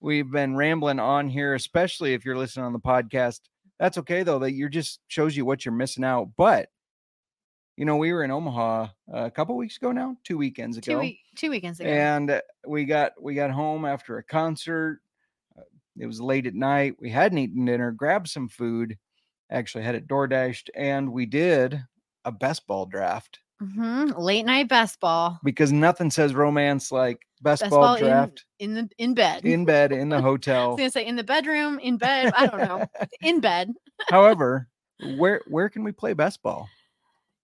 we've 0.00 0.30
been 0.30 0.56
rambling 0.56 0.98
on 0.98 1.28
here, 1.28 1.54
especially 1.54 2.14
if 2.14 2.24
you're 2.24 2.38
listening 2.38 2.64
on 2.64 2.72
the 2.72 2.78
podcast. 2.80 3.40
That's 3.78 3.98
okay 3.98 4.22
though, 4.22 4.38
that 4.40 4.52
you're 4.52 4.70
just 4.70 5.00
shows 5.08 5.36
you 5.36 5.44
what 5.44 5.64
you're 5.64 5.74
missing 5.74 6.02
out. 6.04 6.30
But 6.36 6.68
you 7.76 7.84
know, 7.84 7.96
we 7.96 8.12
were 8.12 8.24
in 8.24 8.30
Omaha 8.30 8.88
a 9.12 9.30
couple 9.30 9.56
weeks 9.56 9.76
ago 9.76 9.92
now, 9.92 10.16
two 10.24 10.38
weekends 10.38 10.78
ago. 10.78 10.92
Two 10.94 10.98
week, 11.00 11.18
two 11.36 11.50
weekends 11.50 11.80
ago. 11.80 11.88
and 11.90 12.40
we 12.66 12.86
got 12.86 13.12
we 13.20 13.34
got 13.34 13.50
home 13.50 13.84
after 13.84 14.16
a 14.16 14.24
concert 14.24 15.00
it 16.00 16.06
was 16.06 16.20
late 16.20 16.46
at 16.46 16.54
night 16.54 16.94
we 17.00 17.10
hadn't 17.10 17.38
eaten 17.38 17.64
dinner 17.64 17.90
grabbed 17.92 18.28
some 18.28 18.48
food 18.48 18.96
actually 19.50 19.84
had 19.84 19.94
it 19.94 20.06
door 20.08 20.26
dashed 20.26 20.70
and 20.74 21.10
we 21.12 21.26
did 21.26 21.80
a 22.24 22.32
best 22.32 22.66
ball 22.66 22.86
draft 22.86 23.38
Mhm, 23.62 24.16
Late 24.18 24.46
night 24.46 24.68
best 24.70 24.98
ball. 25.00 25.38
because 25.44 25.70
nothing 25.70 26.10
says 26.10 26.34
romance 26.34 26.90
like 26.90 27.18
best, 27.42 27.60
Best 27.62 27.70
ball, 27.70 27.80
ball 27.80 27.98
draft 27.98 28.46
in 28.58 28.72
the 28.72 28.88
in 28.96 29.12
bed. 29.12 29.44
in, 29.44 29.66
bed 29.66 29.92
in 29.92 30.08
the 30.08 30.18
hotel. 30.20 30.62
I 30.64 30.68
was 30.68 30.76
gonna 30.78 30.90
say 30.90 31.06
in 31.06 31.16
the 31.16 31.24
bedroom, 31.24 31.78
in 31.78 31.98
bed. 31.98 32.32
I 32.34 32.46
don't 32.46 32.60
know. 32.60 32.86
in 33.20 33.40
bed. 33.40 33.70
However, 34.08 34.66
where 35.18 35.42
where 35.48 35.68
can 35.68 35.84
we 35.84 35.92
play 35.92 36.14
best 36.14 36.42
ball? 36.42 36.68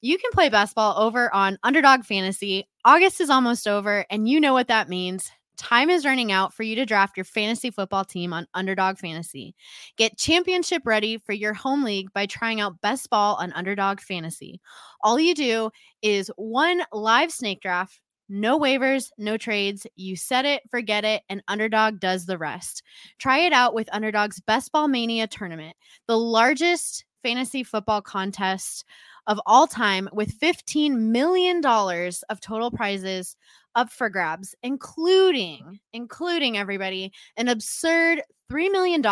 You 0.01 0.17
can 0.17 0.31
play 0.33 0.49
best 0.49 0.75
ball 0.75 0.99
over 0.99 1.35
on 1.35 1.59
Underdog 1.63 2.05
Fantasy. 2.05 2.67
August 2.87 3.21
is 3.21 3.29
almost 3.29 3.69
over, 3.69 4.07
and 4.09 4.27
you 4.27 4.41
know 4.41 4.55
what 4.55 4.69
that 4.69 4.89
means. 4.89 5.31
Time 5.57 5.91
is 5.91 6.05
running 6.05 6.33
out 6.33 6.53
for 6.53 6.63
you 6.63 6.75
to 6.77 6.87
draft 6.87 7.17
your 7.17 7.25
fantasy 7.25 7.71
football 7.71 8.05
team 8.05 8.33
on 8.33 8.47
Underdog 8.55 8.99
Fantasy. 8.99 9.55
Get 9.97 10.19
championship 10.19 10.83
ready 10.85 11.19
for 11.19 11.33
your 11.33 11.55
home 11.55 11.83
league 11.83 12.13
by 12.13 12.27
trying 12.27 12.61
out 12.61 12.81
Best 12.81 13.09
Ball 13.11 13.37
on 13.37 13.53
Underdog 13.53 14.01
Fantasy. 14.01 14.61
All 15.01 15.19
you 15.19 15.35
do 15.35 15.71
is 16.03 16.31
one 16.37 16.83
live 16.93 17.33
snake 17.33 17.61
draft, 17.61 18.01
no 18.29 18.59
waivers, 18.59 19.11
no 19.19 19.37
trades. 19.37 19.87
You 19.97 20.17
set 20.17 20.45
it, 20.45 20.63
forget 20.71 21.05
it, 21.05 21.23
and 21.29 21.43
Underdog 21.49 22.01
does 22.01 22.27
the 22.27 22.39
rest. 22.39 22.83
Try 23.19 23.39
it 23.39 23.53
out 23.53 23.75
with 23.75 23.89
Underdog's 23.93 24.41
Best 24.41 24.73
Ball 24.73 24.89
Mania 24.89 25.27
tournament, 25.27 25.77
the 26.07 26.19
largest 26.19 27.05
fantasy 27.23 27.63
football 27.65 28.03
contest 28.03 28.85
of 29.27 29.41
all 29.47 29.67
time 29.67 30.09
with 30.13 30.39
$15 30.39 30.97
million 30.97 31.65
of 31.65 32.41
total 32.41 32.71
prizes 32.71 33.37
up 33.77 33.93
for 33.93 34.09
grabs, 34.09 34.55
including, 34.63 35.59
mm-hmm. 35.59 35.75
including 35.93 36.59
everybody, 36.59 37.13
an 37.37 37.49
absurd 37.49 38.23
$3 38.51 38.73
million 38.73 39.03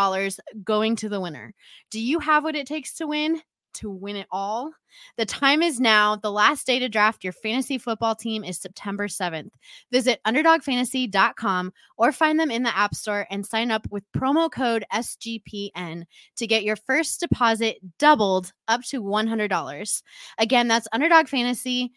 going 0.64 0.96
to 0.96 1.08
the 1.08 1.20
winner. 1.20 1.54
Do 1.90 2.00
you 2.00 2.18
have 2.18 2.42
what 2.42 2.56
it 2.56 2.66
takes 2.66 2.94
to 2.94 3.06
win? 3.06 3.40
To 3.74 3.90
win 3.90 4.14
it 4.14 4.28
all? 4.30 4.70
The 5.16 5.26
time 5.26 5.60
is 5.60 5.80
now. 5.80 6.14
The 6.14 6.30
last 6.30 6.64
day 6.64 6.78
to 6.78 6.88
draft 6.88 7.24
your 7.24 7.32
fantasy 7.32 7.76
football 7.76 8.14
team 8.14 8.44
is 8.44 8.60
September 8.60 9.08
7th. 9.08 9.50
Visit 9.90 10.20
underdogfantasy.com 10.24 11.72
or 11.98 12.12
find 12.12 12.38
them 12.38 12.52
in 12.52 12.62
the 12.62 12.76
App 12.76 12.94
Store 12.94 13.26
and 13.30 13.44
sign 13.44 13.72
up 13.72 13.88
with 13.90 14.04
promo 14.16 14.48
code 14.48 14.84
SGPN 14.92 16.04
to 16.36 16.46
get 16.46 16.62
your 16.62 16.76
first 16.76 17.18
deposit 17.18 17.78
doubled 17.98 18.52
up 18.68 18.82
to 18.84 19.02
$100. 19.02 20.02
Again, 20.38 20.68
that's 20.68 20.88
Underdog 20.92 21.26
Fantasy, 21.26 21.90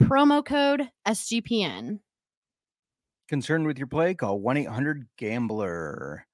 promo 0.00 0.44
code 0.44 0.88
SGPN. 1.08 1.98
Concerned 3.28 3.66
with 3.66 3.76
your 3.78 3.88
play? 3.88 4.14
Call 4.14 4.38
1 4.38 4.56
800 4.56 5.06
Gambler. 5.16 6.24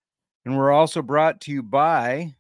And 0.45 0.57
we're 0.57 0.73
also 0.73 1.01
brought 1.01 1.41
to 1.43 1.53
you 1.53 1.63
by 1.63 2.35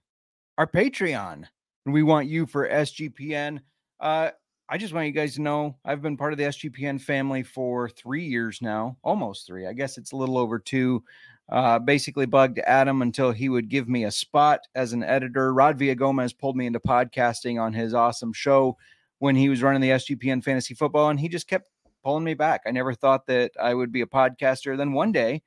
our 0.58 0.66
Patreon. 0.66 1.44
And 1.86 1.94
we 1.94 2.02
want 2.02 2.28
you 2.28 2.46
for 2.46 2.68
SGPN. 2.68 3.60
Uh, 3.98 4.30
I 4.68 4.78
just 4.78 4.92
want 4.92 5.06
you 5.06 5.12
guys 5.12 5.34
to 5.34 5.42
know 5.42 5.76
I've 5.84 6.02
been 6.02 6.16
part 6.16 6.32
of 6.32 6.38
the 6.38 6.44
SGPN 6.44 7.00
family 7.00 7.42
for 7.42 7.88
three 7.88 8.24
years 8.24 8.60
now, 8.60 8.96
almost 9.02 9.46
three. 9.46 9.66
I 9.66 9.72
guess 9.72 9.96
it's 9.98 10.12
a 10.12 10.16
little 10.16 10.38
over 10.38 10.58
two. 10.58 11.02
Uh, 11.50 11.78
basically, 11.78 12.26
bugged 12.26 12.58
Adam 12.60 13.02
until 13.02 13.32
he 13.32 13.48
would 13.48 13.68
give 13.68 13.88
me 13.88 14.04
a 14.04 14.10
spot 14.10 14.60
as 14.74 14.92
an 14.92 15.02
editor. 15.02 15.52
Rod 15.52 15.78
Villagomez 15.78 16.36
pulled 16.38 16.56
me 16.56 16.66
into 16.66 16.80
podcasting 16.80 17.60
on 17.60 17.72
his 17.72 17.94
awesome 17.94 18.32
show 18.32 18.76
when 19.18 19.36
he 19.36 19.48
was 19.48 19.62
running 19.62 19.80
the 19.80 19.90
SGPN 19.90 20.42
fantasy 20.42 20.74
football, 20.74 21.10
and 21.10 21.20
he 21.20 21.28
just 21.28 21.48
kept 21.48 21.68
pulling 22.02 22.24
me 22.24 22.34
back. 22.34 22.62
I 22.66 22.70
never 22.70 22.94
thought 22.94 23.26
that 23.26 23.52
I 23.60 23.74
would 23.74 23.92
be 23.92 24.00
a 24.02 24.06
podcaster. 24.06 24.76
Then 24.76 24.92
one 24.92 25.12
day 25.12 25.42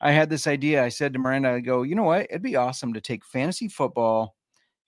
I 0.00 0.12
had 0.12 0.28
this 0.28 0.46
idea. 0.46 0.84
I 0.84 0.88
said 0.88 1.12
to 1.12 1.18
Miranda, 1.18 1.50
I 1.50 1.60
go, 1.60 1.82
you 1.82 1.94
know 1.94 2.04
what? 2.04 2.26
It'd 2.30 2.42
be 2.42 2.56
awesome 2.56 2.92
to 2.94 3.00
take 3.00 3.24
fantasy 3.24 3.68
football 3.68 4.36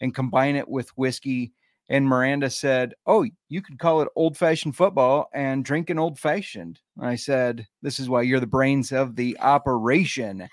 and 0.01 0.14
combine 0.14 0.57
it 0.57 0.69
with 0.69 0.90
whiskey. 0.97 1.53
And 1.88 2.07
Miranda 2.07 2.51
said, 2.51 2.95
Oh, 3.07 3.25
you 3.49 3.62
could 3.62 3.79
call 3.79 4.03
it 4.03 4.09
old 4.16 4.37
fashioned 4.37 4.77
football 4.77 5.29
and 5.33 5.64
drink 5.64 5.88
an 5.88 5.99
old 5.99 6.19
fashioned. 6.19 6.81
I 7.01 7.14
said, 7.14 7.66
This 7.81 8.01
is 8.01 8.09
why 8.09 8.23
you're 8.23 8.40
the 8.40 8.47
brains 8.47 8.92
of 8.92 9.16
the 9.16 9.38
operation. 9.38 10.49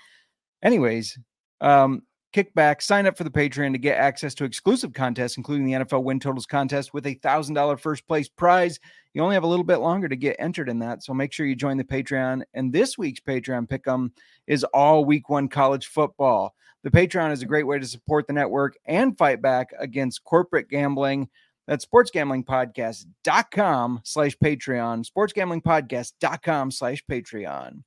Anyways, 0.62 1.18
um, 1.60 2.02
kick 2.34 2.52
back, 2.52 2.82
sign 2.82 3.06
up 3.06 3.16
for 3.16 3.22
the 3.22 3.30
Patreon 3.30 3.70
to 3.72 3.78
get 3.78 3.96
access 3.96 4.34
to 4.34 4.44
exclusive 4.44 4.92
contests, 4.92 5.36
including 5.36 5.64
the 5.64 5.74
NFL 5.74 6.02
win 6.02 6.18
totals 6.18 6.46
contest 6.46 6.92
with 6.92 7.06
a 7.06 7.14
thousand 7.14 7.54
dollar 7.54 7.76
first 7.76 8.08
place 8.08 8.28
prize. 8.28 8.80
You 9.14 9.22
only 9.22 9.34
have 9.34 9.44
a 9.44 9.48
little 9.48 9.64
bit 9.64 9.76
longer 9.76 10.08
to 10.08 10.16
get 10.16 10.34
entered 10.40 10.68
in 10.68 10.80
that. 10.80 11.04
So 11.04 11.14
make 11.14 11.32
sure 11.32 11.46
you 11.46 11.54
join 11.54 11.76
the 11.76 11.84
Patreon. 11.84 12.42
And 12.52 12.72
this 12.72 12.98
week's 12.98 13.20
Patreon 13.20 13.68
pick'em 13.68 14.10
is 14.48 14.64
all 14.64 15.04
week 15.04 15.28
one 15.28 15.46
college 15.48 15.86
football. 15.86 16.56
The 16.82 16.90
Patreon 16.90 17.30
is 17.30 17.42
a 17.42 17.46
great 17.46 17.68
way 17.68 17.78
to 17.78 17.86
support 17.86 18.26
the 18.26 18.32
network 18.32 18.76
and 18.84 19.16
fight 19.16 19.40
back 19.40 19.68
against 19.78 20.24
corporate 20.24 20.68
gambling. 20.68 21.28
That's 21.68 21.86
sportsgamblingpodcast.com 21.86 24.00
slash 24.02 24.36
Patreon, 24.36 25.08
sportsgamblingpodcast.com 25.08 26.70
slash 26.72 27.04
Patreon. 27.08 27.84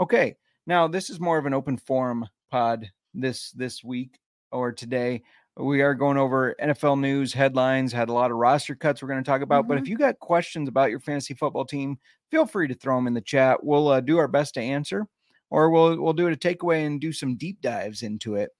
Okay. 0.00 0.36
Now 0.66 0.88
this 0.88 1.10
is 1.10 1.20
more 1.20 1.36
of 1.36 1.44
an 1.44 1.54
open 1.54 1.76
forum 1.76 2.26
pod 2.50 2.90
this 3.14 3.50
this 3.52 3.82
week 3.84 4.18
or 4.52 4.72
today. 4.72 5.22
We 5.56 5.82
are 5.82 5.94
going 5.94 6.16
over 6.16 6.54
NFL 6.62 7.00
news 7.00 7.32
headlines, 7.32 7.92
had 7.92 8.08
a 8.08 8.12
lot 8.12 8.30
of 8.30 8.36
roster 8.38 8.74
cuts 8.74 9.02
we're 9.02 9.08
going 9.08 9.22
to 9.22 9.28
talk 9.28 9.42
about. 9.42 9.68
But 9.68 9.78
if 9.78 9.88
you 9.88 9.98
got 9.98 10.18
questions 10.18 10.68
about 10.68 10.90
your 10.90 11.00
fantasy 11.00 11.34
football 11.34 11.64
team, 11.66 11.98
feel 12.30 12.46
free 12.46 12.68
to 12.68 12.74
throw 12.74 12.96
them 12.96 13.06
in 13.06 13.14
the 13.14 13.20
chat. 13.20 13.62
We'll 13.62 13.88
uh, 13.88 14.00
do 14.00 14.16
our 14.18 14.28
best 14.28 14.54
to 14.54 14.60
answer, 14.60 15.06
or 15.50 15.70
we'll 15.70 16.00
we'll 16.00 16.12
do 16.12 16.28
it 16.28 16.32
a 16.32 16.36
takeaway 16.36 16.86
and 16.86 17.00
do 17.00 17.12
some 17.12 17.36
deep 17.36 17.60
dives 17.60 18.02
into 18.02 18.36
it. 18.36 18.50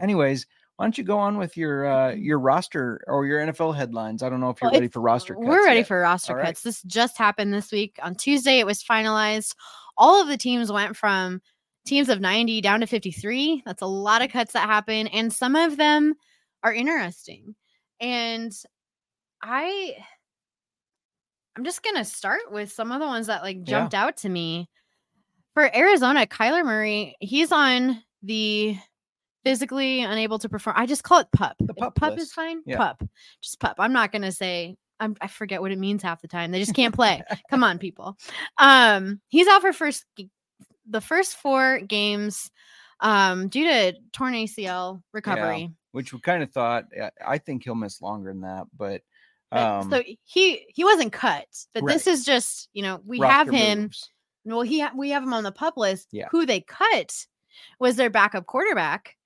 Anyways, 0.00 0.46
why 0.76 0.84
don't 0.86 0.96
you 0.96 1.04
go 1.04 1.18
on 1.18 1.36
with 1.36 1.56
your 1.56 1.86
uh, 1.86 2.12
your 2.12 2.38
roster 2.38 3.02
or 3.06 3.26
your 3.26 3.40
NFL 3.40 3.74
headlines? 3.74 4.22
I 4.22 4.28
don't 4.28 4.40
know 4.40 4.50
if 4.50 4.60
you're 4.62 4.70
Well, 4.70 4.80
ready 4.80 4.88
for 4.88 5.00
roster 5.00 5.34
cuts. 5.34 5.46
We're 5.46 5.64
ready 5.64 5.80
yet. 5.80 5.88
for 5.88 6.00
roster 6.00 6.32
All 6.32 6.38
right. 6.38 6.46
cuts. 6.46 6.62
This 6.62 6.82
just 6.82 7.18
happened 7.18 7.52
this 7.52 7.72
week. 7.72 7.98
On 8.02 8.14
Tuesday, 8.14 8.60
it 8.60 8.66
was 8.66 8.82
finalized. 8.84 9.54
All 9.96 10.22
of 10.22 10.28
the 10.28 10.36
teams 10.38 10.70
went 10.70 10.96
from 10.96 11.42
teams 11.90 12.08
of 12.08 12.20
90 12.20 12.60
down 12.62 12.80
to 12.80 12.86
53. 12.86 13.62
That's 13.66 13.82
a 13.82 13.86
lot 13.86 14.22
of 14.22 14.30
cuts 14.30 14.54
that 14.54 14.68
happen. 14.68 15.08
And 15.08 15.32
some 15.32 15.56
of 15.56 15.76
them 15.76 16.14
are 16.62 16.72
interesting. 16.72 17.54
And 18.00 18.52
I 19.42 19.94
I'm 21.56 21.64
just 21.64 21.82
gonna 21.82 22.04
start 22.04 22.40
with 22.50 22.72
some 22.72 22.92
of 22.92 23.00
the 23.00 23.06
ones 23.06 23.26
that 23.26 23.42
like 23.42 23.64
jumped 23.64 23.92
out 23.94 24.18
to 24.18 24.28
me. 24.28 24.68
For 25.54 25.76
Arizona, 25.76 26.26
Kyler 26.26 26.64
Murray, 26.64 27.16
he's 27.18 27.50
on 27.50 28.02
the 28.22 28.76
physically 29.44 30.02
unable 30.02 30.38
to 30.38 30.48
perform. 30.48 30.76
I 30.78 30.86
just 30.86 31.02
call 31.02 31.18
it 31.18 31.26
pup. 31.32 31.56
The 31.58 31.74
pup 31.74 31.96
pup 31.96 32.18
is 32.18 32.32
fine. 32.32 32.62
Yeah. 32.64 32.76
Pup. 32.76 33.02
Just 33.42 33.58
pup. 33.58 33.76
I'm 33.78 33.92
not 33.92 34.12
gonna 34.12 34.32
say 34.32 34.76
I'm, 35.00 35.16
I 35.20 35.26
forget 35.26 35.60
what 35.60 35.72
it 35.72 35.78
means 35.78 36.02
half 36.02 36.22
the 36.22 36.28
time. 36.28 36.52
They 36.52 36.60
just 36.60 36.74
can't 36.74 36.94
play. 36.94 37.22
Come 37.50 37.64
on, 37.64 37.78
people. 37.78 38.16
Um, 38.58 39.20
he's 39.28 39.48
out 39.48 39.62
for 39.62 39.72
first 39.72 40.04
the 40.90 41.00
first 41.00 41.36
four 41.36 41.80
games 41.80 42.50
um 43.00 43.48
due 43.48 43.64
to 43.64 43.94
torn 44.12 44.34
ACL 44.34 45.02
recovery. 45.12 45.70
which 45.92 46.12
we 46.12 46.20
kind 46.20 46.42
of 46.42 46.52
thought. 46.52 46.84
I- 47.00 47.10
I 47.34 47.38
think 47.38 47.64
he'll 47.64 47.74
miss 47.74 48.00
longer 48.02 48.30
than 48.30 48.42
that, 48.42 48.66
but 48.76 49.02
um, 49.52 49.90
so 49.90 50.02
he 50.24 50.66
he 50.68 50.84
wasn't 50.84 51.12
cut, 51.12 51.46
but 51.74 51.84
this 51.86 52.06
is 52.06 52.24
just 52.24 52.68
you 52.72 52.82
know 52.82 53.00
we 53.04 53.18
have 53.20 53.48
him. 53.50 53.80
moves. 53.82 54.10
Well, 54.44 54.62
he 54.62 54.80
ha- 54.80 54.92
we 54.96 55.10
have 55.10 55.22
him 55.22 55.34
on 55.34 55.42
the 55.44 55.52
pup 55.52 55.74
list. 55.76 56.08
Yeah. 56.12 56.28
Who 56.30 56.46
they 56.46 56.60
cut 56.60 57.26
was 57.78 57.96
their 57.96 58.10
backup 58.10 58.46
quarterback, 58.46 59.16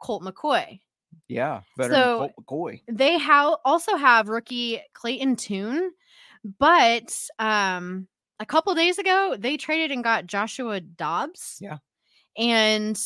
Colt 0.00 0.22
McCoy. 0.22 0.80
Yeah, 1.28 1.62
So- 1.80 2.18
Colt 2.18 2.32
McCoy. 2.40 2.82
They 2.86 3.16
how 3.18 3.58
also 3.64 3.96
have 3.96 4.28
rookie 4.28 4.80
Clayton 4.92 5.36
Tune, 5.36 5.92
but 6.58 7.16
um 7.38 8.06
a 8.42 8.46
couple 8.46 8.74
days 8.74 8.98
ago 8.98 9.36
they 9.38 9.56
traded 9.56 9.92
and 9.92 10.04
got 10.04 10.26
Joshua 10.26 10.80
Dobbs. 10.80 11.58
Yeah. 11.60 11.78
And 12.36 13.00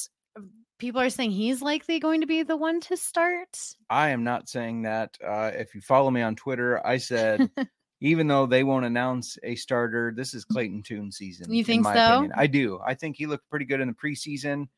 people 0.78 1.00
are 1.00 1.10
saying 1.10 1.30
he's 1.30 1.62
likely 1.62 2.00
going 2.00 2.22
to 2.22 2.26
be 2.26 2.42
the 2.42 2.56
one 2.56 2.80
to 2.80 2.96
start. 2.96 3.58
I 3.90 4.10
am 4.10 4.24
not 4.24 4.48
saying 4.48 4.82
that. 4.82 5.16
Uh, 5.24 5.50
if 5.54 5.74
you 5.74 5.80
follow 5.80 6.10
me 6.10 6.22
on 6.22 6.36
Twitter, 6.36 6.84
I 6.86 6.96
said 6.96 7.50
even 8.00 8.26
though 8.26 8.46
they 8.46 8.64
won't 8.64 8.86
announce 8.86 9.38
a 9.42 9.54
starter, 9.56 10.12
this 10.16 10.32
is 10.32 10.44
Clayton 10.44 10.82
Tune 10.82 11.12
season. 11.12 11.52
You 11.52 11.64
think 11.64 11.84
so? 11.84 11.90
opinion. 11.90 12.32
I 12.34 12.46
do. 12.46 12.80
I 12.84 12.94
think 12.94 13.16
he 13.16 13.26
looked 13.26 13.48
pretty 13.50 13.66
good 13.66 13.80
in 13.80 13.88
the 13.88 13.94
preseason. 13.94 14.68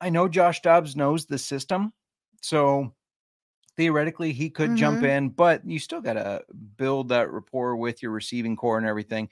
I 0.00 0.10
know 0.10 0.28
Josh 0.28 0.60
Dobbs 0.60 0.94
knows 0.94 1.26
the 1.26 1.38
system, 1.38 1.92
so 2.42 2.94
theoretically 3.78 4.34
he 4.34 4.50
could 4.50 4.76
jump 4.76 5.00
Mhm. 5.00 5.08
in, 5.08 5.28
but 5.30 5.64
you 5.66 5.78
still 5.78 6.02
got 6.02 6.14
to 6.14 6.42
build 6.76 7.08
that 7.08 7.30
rapport 7.32 7.76
with 7.76 8.02
your 8.02 8.12
receiving 8.12 8.56
corps 8.56 8.76
and 8.76 8.86
everything. 8.86 9.30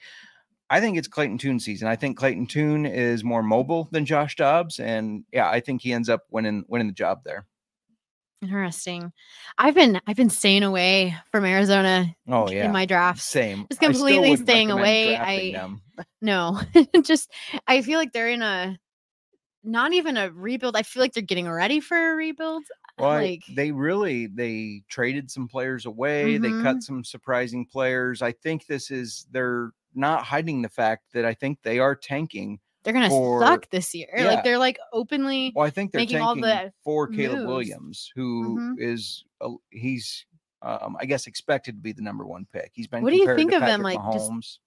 I 0.69 0.79
think 0.81 0.97
it's 0.97 1.07
Clayton 1.07 1.37
Tune 1.37 1.59
season. 1.59 1.87
I 1.87 1.95
think 1.95 2.17
Clayton 2.17 2.47
Tune 2.47 2.85
is 2.85 3.23
more 3.23 3.43
mobile 3.43 3.87
than 3.91 4.05
Josh 4.05 4.35
Dobbs, 4.35 4.79
and 4.79 5.23
yeah, 5.31 5.49
I 5.49 5.59
think 5.59 5.81
he 5.83 5.93
ends 5.93 6.09
up 6.09 6.23
winning 6.31 6.63
winning 6.67 6.87
the 6.87 6.93
job 6.93 7.23
there. 7.23 7.45
Interesting. 8.41 9.11
I've 9.57 9.73
been 9.73 9.99
I've 10.05 10.15
been 10.15 10.29
staying 10.29 10.63
away 10.63 11.15
from 11.31 11.43
Arizona 11.43 12.15
Oh 12.27 12.49
yeah, 12.51 12.65
in 12.65 12.71
my 12.71 12.85
drafts. 12.85 13.23
same. 13.23 13.65
Just 13.69 13.81
completely 13.81 14.35
staying 14.35 14.71
away. 14.71 15.15
I- 15.15 15.51
them. 15.51 15.81
No, 16.21 16.61
just 17.03 17.31
I 17.65 17.81
feel 17.81 17.97
like 17.97 18.13
they're 18.13 18.29
in 18.29 18.43
a 18.43 18.77
not 19.63 19.93
even 19.93 20.15
a 20.17 20.31
rebuild. 20.31 20.75
I 20.77 20.83
feel 20.83 21.01
like 21.01 21.13
they're 21.13 21.23
getting 21.23 21.49
ready 21.49 21.79
for 21.79 21.97
a 22.11 22.15
rebuild. 22.15 22.63
Well, 22.97 23.09
like 23.09 23.43
they 23.49 23.71
really 23.71 24.27
they 24.27 24.83
traded 24.89 25.29
some 25.29 25.47
players 25.47 25.85
away. 25.85 26.37
They 26.37 26.49
Mhm. 26.49 26.63
cut 26.63 26.81
some 26.83 27.03
surprising 27.03 27.65
players. 27.65 28.21
I 28.21 28.31
think 28.31 28.65
this 28.65 28.89
is 28.91 29.27
they're 29.31 29.71
not 29.93 30.23
hiding 30.23 30.61
the 30.61 30.69
fact 30.69 31.03
that 31.13 31.25
I 31.25 31.33
think 31.33 31.61
they 31.63 31.79
are 31.79 31.95
tanking. 31.95 32.59
they're 32.83 32.93
gonna 32.93 33.09
for- 33.09 33.41
suck 33.41 33.69
this 33.69 33.93
year. 33.93 34.07
Yeah. 34.15 34.27
Like 34.27 34.43
they're 34.45 34.57
like 34.57 34.79
openly 34.93 35.51
Well, 35.53 35.65
I 35.65 35.69
think 35.69 35.91
they're 35.91 35.99
Making 35.99 36.21
all 36.21 36.35
the 36.35 36.71
for 36.85 37.05
Caleb 37.07 37.39
moves. 37.39 37.47
Williams, 37.47 38.11
who 38.15 38.75
is 38.79 39.25
Mhm. 39.41 39.55
a 39.73 39.77
he's 39.77 40.25
um, 40.63 40.95
I 40.99 41.05
guess 41.05 41.27
expected 41.27 41.73
to 41.75 41.81
be 41.81 41.91
the 41.91 42.01
number 42.01 42.25
one 42.25 42.47
pick. 42.51 42.71
He's 42.73 42.87
been 42.87 43.03
What 43.03 43.11
do 43.11 43.17
you 43.17 43.35
think 43.35 43.51
of 43.51 43.59
them, 43.61 43.83
Patrick 43.83 43.99
like, 44.03 44.13
just- 44.13 44.59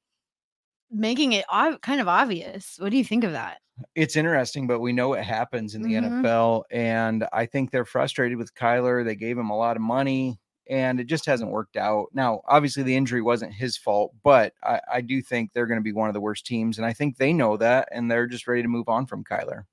making 0.91 1.33
it 1.33 1.45
ob- 1.53 1.81
kind 1.83 2.01
of 2.01 2.09
obvious. 2.09 2.77
What 2.79 2.91
do 2.91 2.97
you 2.97 3.05
think 3.05 3.25
of 3.25 3.33
that? 3.33 3.61
It's 3.95 4.17
interesting, 4.17 4.67
but 4.67 4.81
we 4.81 4.93
know 4.93 5.09
what 5.11 5.23
happens 5.25 5.75
in 5.75 5.83
the 5.83 5.95
Mhm. 5.95 6.23
NFL. 6.23 6.65
And 6.71 7.27
I 7.33 7.47
think 7.47 7.71
they're 7.71 7.85
frustrated 7.85 8.39
with 8.39 8.55
Kyler. 8.55 9.05
They 9.05 9.17
gave 9.17 9.39
him 9.39 9.51
a 9.51 9.57
lot 9.57 9.77
of 9.77 9.83
money 9.83 10.39
and 10.69 11.01
it 11.01 11.05
just 11.09 11.27
hasn't 11.27 11.51
worked 11.51 11.77
out. 11.77 12.07
Now, 12.13 12.43
obviously, 12.47 12.83
the 12.85 12.95
injury 12.95 13.23
wasn't 13.23 13.53
his 13.55 13.77
fault, 13.77 14.13
but 14.23 14.53
I, 14.63 14.81
I 14.95 15.01
do 15.01 15.21
think 15.21 15.53
they're 15.53 15.67
going 15.67 15.81
to 15.81 15.85
be 15.85 15.93
one 15.93 16.09
of 16.09 16.15
the 16.15 16.21
worst 16.21 16.47
teams. 16.47 16.79
And 16.79 16.87
I 16.87 16.93
think 16.93 17.17
they 17.17 17.33
know 17.33 17.57
that 17.57 17.89
and 17.91 18.11
they're 18.11 18.27
just 18.29 18.47
ready 18.47 18.63
to 18.63 18.69
move 18.69 18.89
on 18.89 19.07
from 19.07 19.25
Kyler. 19.25 19.65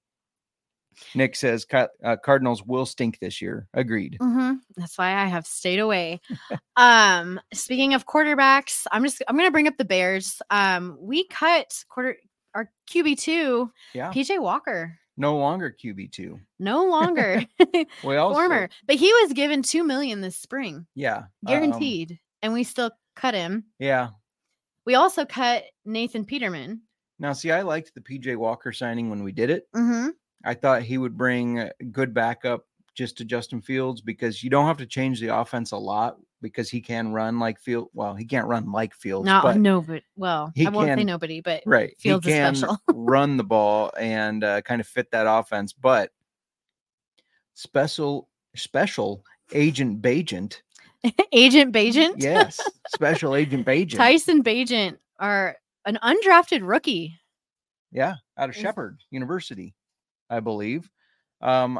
Nick 1.13 1.35
says 1.35 1.65
uh, 1.71 2.17
Cardinals 2.23 2.63
will 2.63 2.85
stink 2.85 3.19
this 3.19 3.41
year. 3.41 3.67
Agreed. 3.73 4.17
hmm 4.19 4.53
That's 4.75 4.97
why 4.97 5.13
I 5.13 5.25
have 5.25 5.45
stayed 5.45 5.79
away. 5.79 6.21
um, 6.75 7.39
speaking 7.53 7.93
of 7.93 8.05
quarterbacks, 8.07 8.85
I'm 8.91 9.03
just 9.03 9.21
I'm 9.27 9.37
gonna 9.37 9.51
bring 9.51 9.67
up 9.67 9.77
the 9.77 9.85
Bears. 9.85 10.41
Um, 10.49 10.97
we 10.99 11.27
cut 11.27 11.83
quarter 11.89 12.17
our 12.57 12.71
QB 12.89 13.19
two, 13.19 13.71
Yeah. 13.93 14.11
PJ 14.11 14.39
Walker, 14.41 14.97
No 15.15 15.37
longer 15.37 15.71
QB2. 15.83 16.39
no 16.59 16.85
longer 16.85 17.45
We 18.03 18.15
also, 18.17 18.33
former, 18.39 18.69
but 18.87 18.95
he 18.95 19.11
was 19.21 19.33
given 19.33 19.61
two 19.61 19.83
million 19.83 20.21
this 20.21 20.35
spring, 20.37 20.87
Yeah. 20.95 21.17
um, 21.17 21.27
guaranteed, 21.45 22.19
and 22.41 22.51
we 22.53 22.63
still 22.63 22.91
cut 23.15 23.33
him. 23.35 23.65
yeah. 23.79 24.09
We 24.85 24.95
also 24.95 25.25
cut 25.25 25.63
Nathan 25.85 26.23
Peterman. 26.23 26.81
Now, 27.19 27.33
see, 27.33 27.51
I 27.51 27.61
liked 27.63 27.93
the 27.93 27.99
PJ 28.01 28.37
Walker 28.37 28.71
signing 28.71 29.09
when 29.09 29.21
we 29.23 29.33
did 29.33 29.49
it. 29.49 29.67
Mm-hmm. 29.75 30.09
I 30.45 30.53
thought 30.53 30.81
he 30.83 30.97
would 30.97 31.17
bring 31.17 31.69
good 31.91 32.13
backup 32.13 32.65
just 32.95 33.17
to 33.17 33.25
Justin 33.25 33.61
Fields 33.61 33.99
because 34.01 34.41
you 34.43 34.49
don't 34.49 34.65
have 34.65 34.77
to 34.77 34.85
change 34.85 35.19
the 35.19 35.35
offense 35.35 35.71
a 35.73 35.77
lot 35.77 36.17
because 36.41 36.69
he 36.69 36.81
can 36.81 37.11
run 37.11 37.39
like 37.39 37.59
Field. 37.59 37.89
Well, 37.93 38.13
he 38.15 38.25
can't 38.25 38.47
run 38.47 38.71
like 38.71 38.93
Fields, 38.93 39.25
No, 39.25 39.39
but 39.43 39.57
no, 39.57 39.81
but 39.81 40.03
well, 40.15 40.51
he 40.55 40.65
I 40.67 40.69
won't 40.69 40.97
say 40.97 41.03
nobody, 41.03 41.41
but 41.41 41.63
right, 41.65 41.97
Fields 41.99 42.25
he 42.25 42.31
can 42.31 42.55
special. 42.55 42.77
run 42.93 43.37
the 43.37 43.43
ball 43.43 43.91
and 43.99 44.43
uh, 44.43 44.61
kind 44.61 44.79
of 44.81 44.87
fit 44.87 45.09
that 45.11 45.25
offense. 45.27 45.73
But 45.73 46.11
special, 47.53 48.29
special 48.55 49.23
agent 49.53 50.01
Bagent, 50.01 50.61
Agent 51.31 51.73
Bagent, 51.73 52.15
yes, 52.17 52.59
special 52.95 53.35
agent 53.35 53.65
Bagent, 53.65 53.95
Tyson 53.97 54.43
Bagent 54.43 54.97
are 55.19 55.55
an 55.85 55.97
undrafted 56.03 56.67
rookie. 56.67 57.15
Yeah, 57.91 58.15
out 58.37 58.49
of 58.49 58.55
Is- 58.55 58.61
Shepherd 58.61 58.99
University, 59.11 59.73
I 60.29 60.39
believe. 60.39 60.89
Um, 61.41 61.79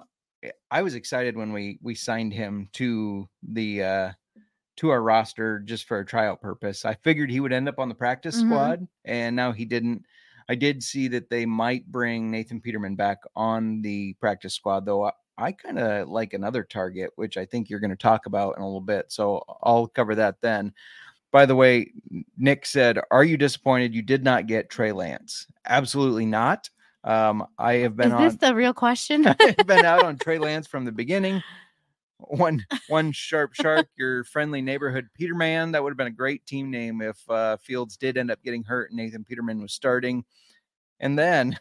I 0.69 0.81
was 0.83 0.95
excited 0.95 1.35
when 1.35 1.51
we 1.51 1.79
we 1.81 1.95
signed 1.95 2.31
him 2.31 2.69
to 2.73 3.27
the 3.43 3.83
uh 3.83 4.11
to 4.77 4.89
our 4.89 5.01
roster 5.01 5.59
just 5.59 5.85
for 5.87 5.99
a 5.99 6.05
tryout 6.05 6.41
purpose. 6.41 6.85
I 6.85 6.93
figured 6.95 7.29
he 7.29 7.39
would 7.39 7.53
end 7.53 7.67
up 7.67 7.79
on 7.79 7.89
the 7.89 7.95
practice 7.95 8.37
Mhm. 8.41 8.45
squad, 8.45 8.87
and 9.05 9.35
now 9.35 9.51
he 9.51 9.65
didn't. 9.65 10.03
I 10.49 10.55
did 10.55 10.81
see 10.81 11.07
that 11.09 11.29
they 11.29 11.45
might 11.45 11.91
bring 11.91 12.31
Nathan 12.31 12.61
Peterman 12.61 12.95
back 12.95 13.17
on 13.35 13.81
the 13.81 14.13
practice 14.13 14.53
squad, 14.53 14.85
though. 14.85 15.05
I, 15.05 15.11
I 15.37 15.51
kind 15.51 15.77
of 15.77 16.07
like 16.07 16.33
another 16.33 16.63
target, 16.63 17.11
which 17.15 17.37
I 17.37 17.45
think 17.45 17.69
you're 17.69 17.79
going 17.81 17.91
to 17.91 17.95
talk 17.97 18.25
about 18.27 18.55
in 18.55 18.63
a 18.63 18.65
little 18.65 18.79
bit. 18.81 19.11
So 19.11 19.43
I'll 19.61 19.87
cover 19.87 20.15
that 20.15 20.37
then. 20.41 20.73
By 21.31 21.45
the 21.45 21.55
way, 21.55 21.91
Nick 22.37 22.65
said, 22.65 22.97
"Are 23.11 23.23
you 23.23 23.35
disappointed 23.37 23.93
you 23.93 24.01
did 24.01 24.23
not 24.23 24.47
get 24.47 24.69
Trey 24.69 24.91
Lance?" 24.93 25.45
Absolutely 25.65 26.25
not. 26.25 26.69
Um, 27.03 27.45
I 27.57 27.73
have 27.75 27.95
been 27.97 28.07
Is 28.07 28.13
on. 28.13 28.21
this 28.23 28.35
the 28.37 28.55
real 28.55 28.73
question? 28.73 29.27
I've 29.39 29.57
been 29.67 29.85
out 29.85 30.03
on 30.05 30.17
Trey 30.19 30.39
Lance 30.39 30.65
from 30.67 30.85
the 30.85 30.91
beginning. 30.91 31.43
One 32.19 32.65
one 32.87 33.11
sharp 33.11 33.53
shark, 33.53 33.89
your 33.95 34.23
friendly 34.23 34.61
neighborhood 34.61 35.07
Peterman. 35.13 35.71
That 35.71 35.83
would 35.83 35.91
have 35.91 35.97
been 35.97 36.07
a 36.07 36.11
great 36.11 36.45
team 36.45 36.71
name 36.71 37.01
if 37.01 37.17
uh, 37.29 37.57
Fields 37.57 37.95
did 37.97 38.17
end 38.17 38.31
up 38.31 38.41
getting 38.43 38.63
hurt 38.63 38.89
and 38.89 38.97
Nathan 38.97 39.23
Peterman 39.23 39.61
was 39.61 39.73
starting. 39.73 40.25
And 40.99 41.17
then 41.17 41.59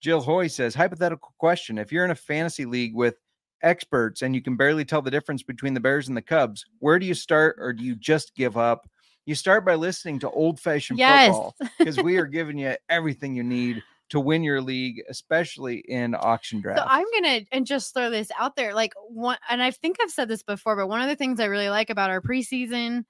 Jill 0.00 0.20
Hoy 0.20 0.48
says, 0.48 0.74
hypothetical 0.74 1.34
question: 1.38 1.78
If 1.78 1.92
you're 1.92 2.04
in 2.04 2.10
a 2.10 2.16
fantasy 2.16 2.64
league 2.64 2.94
with 2.94 3.16
experts 3.62 4.22
and 4.22 4.34
you 4.34 4.42
can 4.42 4.56
barely 4.56 4.84
tell 4.84 5.02
the 5.02 5.10
difference 5.10 5.42
between 5.42 5.74
the 5.74 5.80
Bears 5.80 6.08
and 6.08 6.16
the 6.16 6.22
Cubs, 6.22 6.64
where 6.80 6.98
do 6.98 7.06
you 7.06 7.14
start, 7.14 7.56
or 7.58 7.72
do 7.72 7.84
you 7.84 7.94
just 7.94 8.34
give 8.34 8.56
up? 8.56 8.88
You 9.26 9.36
start 9.36 9.64
by 9.64 9.76
listening 9.76 10.18
to 10.20 10.30
old 10.30 10.58
fashioned 10.58 10.98
Yes. 10.98 11.36
football 11.36 11.54
because 11.78 12.00
we 12.00 12.16
are 12.16 12.26
giving 12.26 12.58
you 12.58 12.74
everything 12.88 13.36
you 13.36 13.44
need 13.44 13.84
to 14.12 14.20
win 14.20 14.44
your 14.44 14.60
league, 14.60 15.02
especially 15.08 15.78
in 15.88 16.14
auction 16.14 16.60
draft. 16.60 16.80
So 16.80 16.84
I'm 16.86 17.06
gonna 17.14 17.40
and 17.50 17.66
just 17.66 17.94
throw 17.94 18.10
this 18.10 18.30
out 18.38 18.56
there, 18.56 18.74
like 18.74 18.92
one, 19.08 19.38
and 19.48 19.62
I 19.62 19.70
think 19.70 19.96
I've 20.02 20.10
said 20.10 20.28
this 20.28 20.42
before, 20.42 20.76
but 20.76 20.88
one 20.88 21.00
of 21.00 21.08
the 21.08 21.16
things 21.16 21.40
I 21.40 21.46
really 21.46 21.70
like 21.70 21.88
about 21.88 22.10
our 22.10 22.20
preseason 22.20 23.04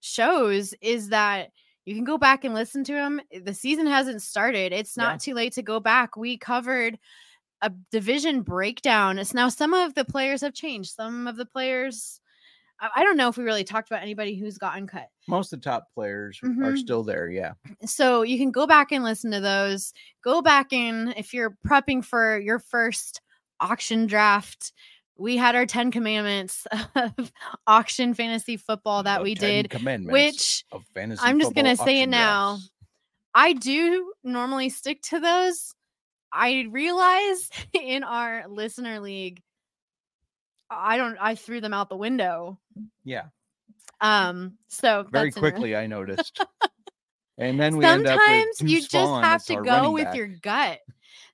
shows 0.00 0.72
is 0.80 1.08
that 1.08 1.48
you 1.84 1.96
can 1.96 2.04
go 2.04 2.16
back 2.16 2.44
and 2.44 2.54
listen 2.54 2.84
to 2.84 2.92
them. 2.92 3.20
Eh, 3.32 3.40
the 3.42 3.54
season 3.54 3.88
hasn't 3.88 4.22
started; 4.22 4.72
it's 4.72 4.96
not 4.96 5.18
too 5.18 5.34
late 5.34 5.52
to 5.54 5.62
go 5.62 5.80
back. 5.80 6.16
We 6.16 6.38
covered 6.38 6.96
a 7.60 7.72
division 7.90 8.42
breakdown. 8.42 9.18
It's 9.18 9.34
now 9.34 9.48
some 9.48 9.74
of 9.74 9.94
the 9.94 10.04
players 10.04 10.42
have 10.42 10.54
changed. 10.54 10.94
Some 10.94 11.26
of 11.26 11.34
the 11.34 11.46
players, 11.46 12.20
I 12.80 13.02
don't 13.04 13.16
know 13.16 13.28
if 13.28 13.36
we 13.38 13.44
really 13.44 13.64
talked 13.64 13.90
about 13.90 14.02
anybody 14.02 14.34
who's 14.36 14.58
gotten 14.58 14.86
cut. 14.86 15.08
Most 15.28 15.52
of 15.52 15.60
the 15.60 15.64
top 15.70 15.88
players 15.94 16.38
are 16.42 16.48
Mhm. 16.48 16.78
still 16.78 17.02
there. 17.02 17.28
Yeah. 17.30 17.54
so 17.86 18.22
you 18.22 18.36
can 18.38 18.50
go 18.50 18.66
back 18.66 18.92
and 18.92 19.02
listen 19.04 19.30
to 19.30 19.40
those 19.40 19.92
go 20.22 20.42
back 20.42 20.72
in 20.72 21.14
if 21.16 21.32
you're 21.32 21.56
prepping 21.66 22.04
for 22.04 22.38
your 22.38 22.58
first 22.58 23.20
auction 23.60 24.06
draft 24.06 24.72
we 25.18 25.38
had 25.38 25.54
our 25.56 25.64
10 25.64 25.90
commandments 25.90 26.66
of 26.94 27.32
auction 27.66 28.12
fantasy 28.12 28.58
football 28.58 29.02
that 29.04 29.18
The 29.18 29.24
we 29.24 29.34
10 29.34 29.64
did 29.64 30.10
which 30.10 30.64
of 30.72 30.84
fantasy 30.94 31.22
I'm 31.24 31.40
just 31.40 31.54
gonna 31.54 31.74
say 31.76 32.02
it 32.02 32.08
now. 32.08 32.56
drafts. 32.56 32.70
i 33.34 33.52
do 33.54 34.12
normally 34.22 34.68
stick 34.68 35.00
to 35.02 35.18
those 35.20 35.74
i 36.32 36.66
realize 36.70 37.48
in 37.72 38.04
our 38.04 38.46
listener 38.48 39.00
league 39.00 39.40
i 40.68 40.96
don't 40.98 41.16
i 41.20 41.34
threw 41.34 41.60
them 41.60 41.72
out 41.72 41.88
the 41.88 41.96
window 41.96 42.58
Yeah. 43.04 43.24
um 44.00 44.58
so 44.68 45.06
Very 45.10 45.32
quickly, 45.32 45.76
I 45.76 45.86
noticed. 45.86 46.40
and 47.38 47.60
then 47.60 47.76
we 47.76 47.84
end 47.84 48.06
up 48.06 48.18
with 48.18 48.56
sometimes 48.58 48.72
you 48.72 48.80
just 48.80 49.22
have 49.22 49.44
to 49.44 49.56
go 49.62 49.90
with 49.90 50.04
back. 50.04 50.16
your 50.16 50.28
gut 50.28 50.78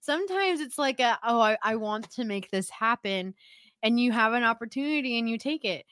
sometimes 0.01 0.61
it's 0.61 0.79
like 0.79 1.01
a 1.01 1.19
oh 1.23 1.41
I, 1.41 1.57
I 1.63 1.77
want 1.77 2.11
to 2.13 2.25
make 2.25 2.51
this 2.51 2.69
happen 2.71 3.35
and 3.83 4.01
you 4.01 4.13
have 4.13 4.33
an 4.33 4.43
opportunity 4.43 5.19
and 5.19 5.29
you 5.29 5.39
take 5.39 5.65
it 5.65 5.87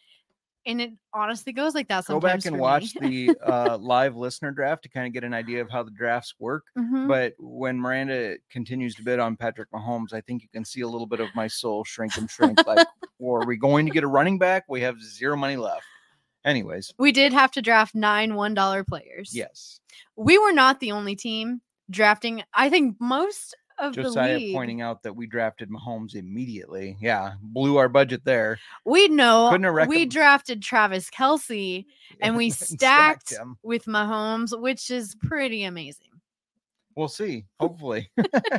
and 0.66 0.80
it 0.80 0.90
honestly 1.14 1.52
goes 1.52 1.74
like 1.74 1.88
that 1.88 2.06
Go 2.06 2.20
back 2.20 2.44
and 2.44 2.58
watch 2.58 2.94
the 3.00 3.34
uh, 3.44 3.78
live 3.78 4.16
listener 4.16 4.50
draft 4.50 4.82
to 4.82 4.88
kind 4.88 5.06
of 5.06 5.12
get 5.12 5.24
an 5.24 5.34
idea 5.34 5.60
of 5.60 5.70
how 5.70 5.82
the 5.82 5.90
drafts 5.90 6.34
work. 6.38 6.64
Mhm. 6.76 7.08
But 7.08 7.34
when 7.38 7.78
Miranda 7.78 8.36
continues 8.50 8.94
to 8.96 9.02
bid 9.02 9.18
on 9.18 9.36
Patrick 9.36 9.70
Mahomes, 9.70 10.12
I 10.12 10.20
think 10.20 10.42
you 10.42 10.48
can 10.52 10.64
see 10.64 10.82
a 10.82 10.88
little 10.88 11.06
bit 11.06 11.20
of 11.20 11.28
my 11.34 11.46
soul 11.46 11.84
shrink 11.84 12.16
and 12.16 12.30
shrink. 12.30 12.64
like, 12.66 12.86
or 13.18 13.42
are 13.42 13.46
we 13.46 13.56
going 13.56 13.86
to 13.86 13.92
get 13.92 14.04
a 14.04 14.08
running 14.08 14.38
back? 14.38 14.64
We 14.68 14.82
have 14.82 15.00
zero 15.00 15.36
money 15.36 15.56
left. 15.56 15.84
Anyways, 16.44 16.94
we 16.98 17.12
did 17.12 17.32
have 17.32 17.50
to 17.52 17.62
draft 17.62 17.94
nine 17.94 18.34
one 18.34 18.54
dollar 18.54 18.82
players 18.82 19.32
yes. 19.34 19.80
we 20.16 20.38
were 20.38 20.52
not 20.52 20.80
the 20.80 20.92
only 20.92 21.14
team 21.14 21.60
drafting 21.90 22.42
i 22.54 22.70
think 22.70 22.96
most 22.98 23.54
of 23.80 23.94
the 23.94 24.02
Josiah 24.02 24.36
league 24.36 24.54
pointing 24.54 24.80
out 24.80 25.02
that 25.02 25.14
we 25.14 25.26
drafted 25.26 25.70
Mahomes 25.70 26.14
immediately. 26.14 26.96
Yeah, 27.00 27.32
blew 27.42 27.76
our 27.76 27.88
budget 27.88 28.24
there. 28.24 28.58
we 28.84 29.08
know 29.08 29.50
have 29.50 29.88
we 29.88 30.06
drafted 30.06 30.62
travis 30.62 31.10
kelce 31.10 31.86
and 32.20 32.36
we 32.36 32.50
stacked 32.50 33.28
stacked 33.28 33.48
with 33.62 33.86
mahomes 33.86 34.58
which 34.58 34.90
is 34.90 35.14
pretty 35.16 35.64
amazing 35.64 36.10
We'll 36.96 37.08
see. 37.08 37.46
Hopefully. 37.58 38.10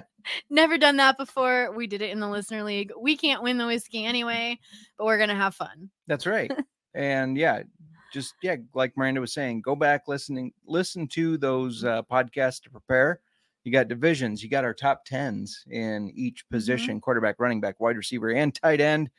Never 0.49 0.77
done 0.77 0.97
that 0.97 1.17
before. 1.17 1.71
We 1.75 1.87
did 1.87 2.01
it 2.01 2.11
in 2.11 2.19
the 2.19 2.29
listener 2.29 2.63
league. 2.63 2.91
We 2.99 3.17
can't 3.17 3.43
win 3.43 3.57
the 3.57 3.67
whiskey 3.67 4.05
anyway, 4.05 4.57
but 4.97 5.05
we're 5.05 5.17
gonna 5.17 5.35
have 5.35 5.53
fun. 5.55 5.89
That's 6.07 6.25
right. 6.25 6.51
and 6.95 7.37
yeah, 7.37 7.63
just 8.13 8.33
yeah, 8.41 8.55
like 8.73 8.95
Miranda 8.97 9.21
was 9.21 9.33
saying, 9.33 9.61
go 9.61 9.75
back 9.75 10.07
listening, 10.07 10.53
listen 10.65 11.07
to 11.09 11.37
those 11.37 11.83
uh, 11.83 12.03
podcasts 12.03 12.61
to 12.63 12.69
prepare. 12.69 13.19
You 13.63 13.71
got 13.71 13.87
divisions, 13.87 14.41
you 14.43 14.49
got 14.49 14.63
our 14.65 14.73
top 14.73 15.05
tens 15.05 15.63
in 15.69 16.11
each 16.15 16.43
position: 16.49 16.99
quarterback, 17.01 17.35
running 17.39 17.61
back, 17.61 17.79
wide 17.79 17.97
receiver, 17.97 18.29
and 18.31 18.53
tight 18.53 18.81
end. 18.81 19.09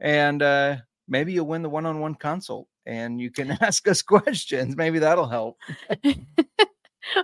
And 0.00 0.42
uh, 0.42 0.76
maybe 1.08 1.32
you'll 1.32 1.46
win 1.46 1.62
the 1.62 1.68
one-on-one 1.70 2.14
consult, 2.16 2.68
and 2.86 3.20
you 3.20 3.30
can 3.30 3.50
ask 3.60 3.86
us 3.88 4.02
questions. 4.02 4.76
Maybe 4.76 4.98
that'll 4.98 5.28
help. 5.28 5.56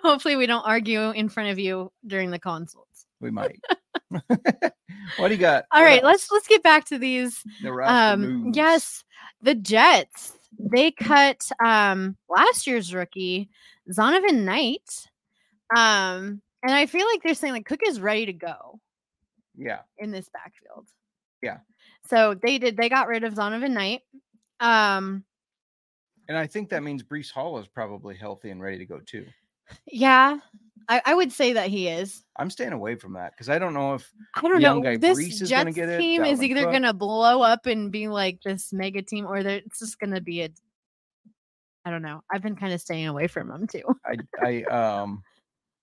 Hopefully, 0.03 0.37
we 0.37 0.47
don't 0.47 0.65
argue 0.67 1.11
in 1.11 1.29
front 1.29 1.51
of 1.51 1.59
you 1.59 1.93
during 2.07 2.31
the 2.31 2.39
consults. 2.39 3.07
We 3.21 3.31
might. 3.31 3.61
what 4.11 5.29
do 5.29 5.31
you 5.31 5.37
got? 5.37 5.65
All 5.73 5.83
right, 5.83 6.03
let's 6.03 6.31
let's 6.31 6.49
get 6.49 6.63
back 6.63 6.87
to 6.87 6.99
these. 6.99 7.43
The 7.63 7.71
Um, 7.73 8.21
moves. 8.45 8.57
yes, 8.57 9.05
the 9.43 9.55
Jets. 9.55 10.33
They 10.59 10.91
cut 10.91 11.43
um 11.65 12.17
last 12.29 12.67
year's 12.67 12.95
rookie, 12.95 13.51
Zonovan 13.93 14.45
Knight. 14.45 15.09
Um, 15.77 16.41
and 16.67 16.75
I 16.75 16.87
feel 16.87 17.07
like 17.07 17.23
they're 17.23 17.35
saying 17.35 17.53
like 17.55 17.67
Cook 17.67 17.81
is 17.87 18.01
ready 18.01 18.27
to 18.27 18.33
go 18.33 18.81
Yeah. 19.57 19.81
in 19.99 20.11
this 20.11 20.29
backfield. 20.29 20.87
Yeah. 21.43 21.59
So 22.09 22.35
they 22.35 22.59
did 22.59 22.77
they 22.77 22.89
got 22.89 23.09
rid 23.09 23.25
of 23.25 23.35
Zonovan 23.35 23.71
Knight. 23.73 24.03
Um, 24.61 25.25
And 26.29 26.37
I 26.37 26.47
think 26.47 26.71
that 26.71 26.83
means 26.83 27.03
Breece 27.03 27.31
Hall 27.31 27.59
is 27.59 27.69
probably 27.69 28.17
healthy 28.17 28.51
and 28.51 28.61
ready 28.61 28.79
to 28.79 28.87
go 28.87 28.99
too. 29.01 29.27
yeah, 29.87 30.39
I, 30.89 31.03
I 31.05 31.15
would 31.15 31.33
say 31.33 31.53
that 31.55 31.69
he 31.69 31.89
is. 31.89 32.25
I'm 32.37 32.51
staying 32.51 32.73
away 32.73 32.95
from 32.95 33.13
that 33.15 33.33
because 33.33 33.49
I 33.49 33.59
don't 33.59 33.75
know 33.75 33.95
if 33.95 34.13
I 34.35 34.41
don't 34.43 34.61
young 34.61 34.77
know. 34.79 34.83
guy 34.91 34.97
This 34.97 35.19
Breece 35.19 35.43
is 35.43 35.49
Jets 35.49 35.75
get 35.75 35.89
it, 35.89 35.99
team 35.99 36.25
is 36.25 36.43
either 36.43 36.63
Cook. 36.65 36.73
gonna 36.73 36.93
blow 36.95 37.43
up 37.43 37.67
and 37.67 37.91
be 37.93 38.09
like 38.09 38.41
this 38.45 38.73
mega 38.73 39.03
team, 39.03 39.27
or 39.27 39.37
it's 39.39 39.79
just 39.81 39.99
gonna 39.99 40.21
be 40.21 40.43
a. 40.43 40.49
I 41.85 41.91
don't 41.91 42.03
know. 42.03 42.23
I've 42.33 42.43
been 42.43 42.57
kind 42.57 42.73
of 42.73 42.81
staying 42.81 43.07
away 43.07 43.27
from 43.29 43.49
them 43.49 43.67
too. 43.67 43.83
I 44.05 44.17
I 44.41 44.63
um 44.65 45.23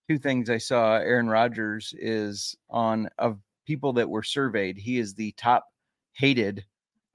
two 0.09 0.17
things 0.17 0.49
I 0.49 0.57
saw 0.57 0.95
Aaron 0.95 1.27
Rodgers 1.27 1.93
is 1.97 2.55
on 2.69 3.09
of 3.17 3.39
people 3.65 3.93
that 3.93 4.09
were 4.09 4.23
surveyed, 4.23 4.77
he 4.77 4.97
is 4.97 5.15
the 5.15 5.31
top 5.33 5.65
hated 6.13 6.65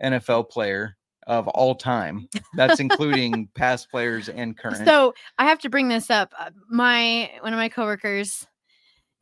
NFL 0.02 0.50
player 0.50 0.96
of 1.26 1.46
all 1.48 1.74
time. 1.74 2.28
That's 2.54 2.80
including 2.80 3.48
past 3.54 3.90
players 3.90 4.28
and 4.28 4.56
current. 4.56 4.86
So 4.86 5.14
I 5.38 5.44
have 5.44 5.58
to 5.60 5.68
bring 5.68 5.88
this 5.88 6.10
up. 6.10 6.32
Uh, 6.38 6.50
My 6.70 7.30
one 7.40 7.52
of 7.52 7.58
my 7.58 7.68
coworkers, 7.68 8.46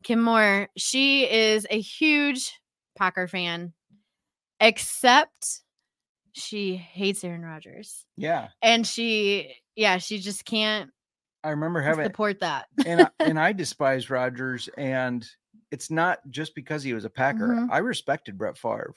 Kim 0.03 0.21
Moore, 0.21 0.69
she 0.77 1.29
is 1.29 1.67
a 1.69 1.79
huge 1.79 2.53
Packer 2.97 3.27
fan, 3.27 3.73
except 4.59 5.61
she 6.31 6.75
hates 6.75 7.23
Aaron 7.23 7.43
Rodgers, 7.43 8.05
yeah. 8.15 8.49
and 8.61 8.85
she, 8.85 9.53
yeah, 9.75 9.97
she 9.97 10.19
just 10.19 10.45
can't 10.45 10.91
I 11.47 11.51
remember 11.51 11.81
having 11.81 12.05
support 12.05 12.39
that. 12.41 12.67
and 12.85 13.01
I, 13.01 13.09
and 13.19 13.39
I 13.39 13.53
despise 13.53 14.09
Rodgers, 14.09 14.67
and 14.77 15.25
it's 15.71 15.89
not 15.89 16.19
just 16.29 16.53
because 16.55 16.83
he 16.83 16.93
was 16.93 17.05
a 17.05 17.09
Packer. 17.09 17.47
Mhm. 17.47 17.69
I 17.71 17.77
respected 17.79 18.37
Brett 18.37 18.57
Favre. 18.57 18.93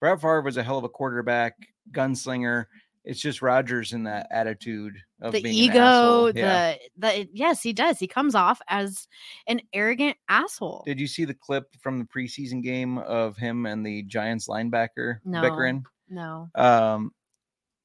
Brett 0.00 0.20
Favre 0.20 0.42
was 0.42 0.56
a 0.56 0.62
hell 0.62 0.78
of 0.78 0.84
a 0.84 0.88
quarterback, 0.88 1.54
gunslinger. 1.92 2.66
It's 3.04 3.20
just 3.20 3.42
Rodgers 3.42 3.92
in 3.92 4.04
that 4.04 4.28
attitude 4.30 4.94
of 5.20 5.32
the 5.32 5.42
being 5.42 5.54
ego. 5.56 6.26
Yeah. 6.34 6.74
the 6.96 7.08
the 7.24 7.28
yes, 7.32 7.60
he 7.62 7.72
does. 7.72 7.98
He 7.98 8.06
comes 8.06 8.34
off 8.36 8.60
as 8.68 9.08
an 9.48 9.60
arrogant 9.72 10.16
asshole. 10.28 10.84
Did 10.86 11.00
you 11.00 11.08
see 11.08 11.24
the 11.24 11.34
clip 11.34 11.66
from 11.80 11.98
the 11.98 12.04
preseason 12.04 12.62
game 12.62 12.98
of 12.98 13.36
him 13.36 13.66
and 13.66 13.84
the 13.84 14.02
Giants 14.04 14.46
linebacker 14.48 15.18
No. 15.24 15.40
bickering? 15.42 15.84
no, 16.08 16.48
Um, 16.54 17.12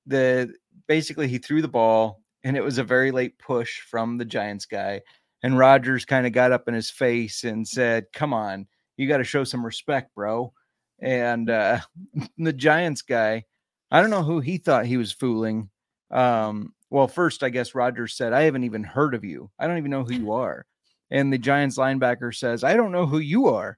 the 0.06 0.54
basically 0.88 1.28
he 1.28 1.38
threw 1.40 1.62
the 1.64 1.68
ball 1.68 2.22
and 2.44 2.56
it 2.58 2.64
was 2.64 2.78
a 2.78 2.84
very 2.84 3.12
late 3.12 3.38
push 3.40 3.82
from 3.82 4.18
the 4.18 4.26
Giants 4.26 4.66
guy, 4.66 5.02
and 5.44 5.58
Rodgers 5.58 6.06
kind 6.06 6.26
of 6.26 6.34
got 6.34 6.52
up 6.52 6.68
in 6.68 6.74
his 6.74 6.90
face 6.90 7.44
and 7.44 7.68
said, 7.68 8.06
"Come 8.14 8.34
on, 8.34 8.68
you 8.98 9.08
got 9.08 9.18
to 9.18 9.24
show 9.24 9.44
some 9.44 9.66
respect, 9.66 10.14
bro." 10.16 10.54
And 11.00 11.50
uh, 11.50 11.80
the 12.38 12.54
Giants 12.54 13.02
guy, 13.02 13.46
I 13.92 14.02
don't 14.02 14.10
know 14.10 14.24
who 14.24 14.40
he 14.40 14.58
thought 14.58 14.86
he 14.86 14.98
was 14.98 15.12
fooling. 15.12 15.70
Um, 16.12 16.74
well, 16.90 17.08
first, 17.08 17.44
I 17.44 17.50
guess 17.50 17.76
Rodgers 17.76 18.16
said, 18.16 18.34
I 18.34 18.44
haven't 18.44 18.64
even 18.64 18.84
heard 18.84 19.14
of 19.14 19.24
you. 19.24 19.50
I 19.60 19.68
don't 19.68 19.78
even 19.78 19.92
know 19.92 20.04
who 20.04 20.14
you 20.14 20.32
are. 20.32 20.66
And 21.12 21.32
the 21.32 21.38
Giants 21.38 21.78
linebacker 21.78 22.34
says, 22.36 22.64
I 22.64 22.76
don't 22.76 22.92
know 22.92 23.06
who 23.06 23.20
you 23.20 23.48
are. 23.48 23.78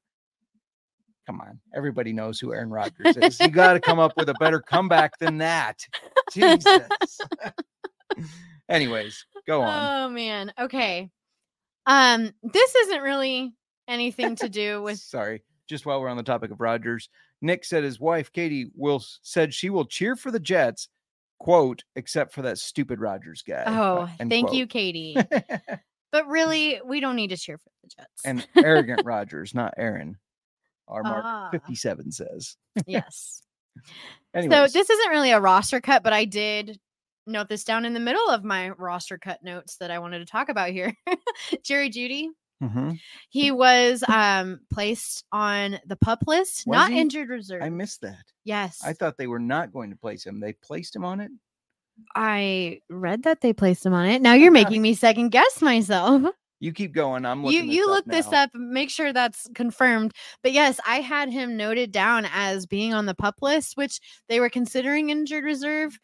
Come 1.26 1.42
on. 1.42 1.60
Everybody 1.76 2.12
knows 2.12 2.40
who 2.40 2.54
Aaron 2.54 2.72
Rodgers 2.72 3.16
is. 3.18 3.40
You 3.40 3.50
got 3.50 3.74
to 3.74 3.80
come 3.80 4.00
up 4.00 4.14
with 4.18 4.30
a 4.30 4.34
better 4.40 4.60
comeback 4.60 5.18
than 5.20 5.38
that. 5.40 5.80
Jesus. 6.34 6.66
Anyways, 8.68 9.26
go 9.48 9.62
on. 9.62 10.06
Oh 10.06 10.10
man. 10.10 10.54
Okay. 10.60 11.10
Um, 11.86 12.32
this 12.44 12.76
isn't 12.76 13.02
really 13.02 13.54
anything 13.88 14.36
to 14.38 14.50
do 14.50 14.82
with 14.84 15.00
Sorry. 15.00 15.44
Just 15.68 15.86
while 15.86 16.02
we're 16.02 16.10
on 16.10 16.18
the 16.18 16.24
topic 16.24 16.52
of 16.52 16.60
Rodgers, 16.62 17.10
Nick 17.42 17.64
said 17.66 17.84
his 17.84 18.00
wife 18.00 18.32
Katie 18.32 18.70
will 18.76 19.04
said 19.22 19.54
she 19.54 19.70
will 19.70 19.86
cheer 19.86 20.16
for 20.16 20.30
the 20.32 20.40
Jets, 20.40 20.90
quote, 21.40 21.84
except 21.96 22.34
for 22.34 22.42
that 22.44 22.58
stupid 22.58 23.00
Rodgers 23.00 23.42
guy. 23.44 23.64
Oh, 23.66 24.02
uh, 24.02 24.10
end 24.20 24.30
thank 24.30 24.54
you. 24.54 24.68
Katie. 24.68 25.16
but 26.12 26.28
really, 26.28 26.80
we 26.86 27.00
don't 27.00 27.16
need 27.16 27.30
to 27.30 27.38
cheer 27.38 27.58
for 27.58 27.70
the 27.84 27.90
Jets. 27.98 28.22
and 28.26 28.48
arrogant 28.64 29.02
Rogers, 29.06 29.54
not 29.56 29.74
Aaron. 29.78 30.18
Our 30.88 31.04
mark 31.04 31.24
Ah. 31.26 31.50
57 31.52 32.12
says. 32.12 32.58
yes. 32.88 33.42
Anyways, 34.34 34.72
So 34.74 34.80
this 34.80 34.90
isn't 34.90 35.10
really 35.12 35.32
a 35.32 35.40
roster 35.40 35.82
cut, 35.82 36.02
but 36.04 36.14
I 36.14 36.26
did 36.26 36.80
note 37.30 37.48
this 37.50 37.64
down 37.64 37.86
in 37.86 37.94
the 37.94 38.00
middle 38.00 38.30
of 38.30 38.44
my 38.44 38.70
roster 38.72 39.18
cut 39.18 39.44
notes 39.44 39.78
that 39.78 39.92
I 39.92 40.00
wanted 40.00 40.20
to 40.20 40.26
talk 40.26 40.50
about 40.50 40.70
here. 40.72 40.94
Jerry 41.64 41.90
Jeudy, 41.90 42.28
Mhm. 42.62 43.00
he 43.30 43.52
was 43.52 44.04
um 44.10 44.60
placed 44.72 45.24
on 45.32 45.80
the 45.86 45.96
pup 45.96 46.24
list, 46.28 46.66
Was 46.68 46.76
not 46.76 46.92
he? 46.92 47.00
injured 47.00 47.30
reserve. 47.30 47.62
I 47.64 47.70
missed 47.70 48.02
that. 48.02 48.24
yes. 48.44 48.80
I 48.84 48.94
thought 48.94 49.18
they 49.18 49.28
were 49.28 49.40
not 49.40 49.72
going 49.72 49.90
to 49.92 49.96
place 49.96 50.26
him. 50.26 50.40
They 50.40 50.54
placed 50.54 50.96
him 50.96 51.06
on 51.06 51.22
it. 51.22 51.32
I 52.16 52.82
read 52.90 53.24
that 53.24 53.42
they 53.42 53.54
placed 53.54 53.86
him 53.86 53.94
on 53.94 54.06
it. 54.08 54.22
Now 54.22 54.34
you're 54.34 54.52
making 54.64 54.82
me 54.82 54.94
second 54.94 55.30
guess 55.30 55.62
myself. 55.62 56.24
You 56.62 56.74
keep 56.74 56.92
going. 56.92 57.26
I'm 57.26 57.40
you 57.46 57.60
looking. 57.60 57.72
you 57.72 57.88
look 57.88 58.06
up 58.06 58.12
this 58.12 58.30
now. 58.32 58.44
up, 58.44 58.50
make 58.54 58.90
sure 58.90 59.14
that's 59.14 59.48
confirmed. 59.56 60.12
But 60.44 60.52
yes, 60.52 60.78
I 60.86 61.00
had 61.00 61.30
him 61.32 61.56
noted 61.56 61.94
down 61.94 62.28
as 62.34 62.66
being 62.66 62.94
on 62.94 63.06
the 63.06 63.14
pup 63.16 63.36
list, 63.42 63.78
which 63.78 64.02
they 64.28 64.42
were 64.42 64.50
considering 64.50 65.10
injured 65.10 65.46
reserve, 65.46 65.98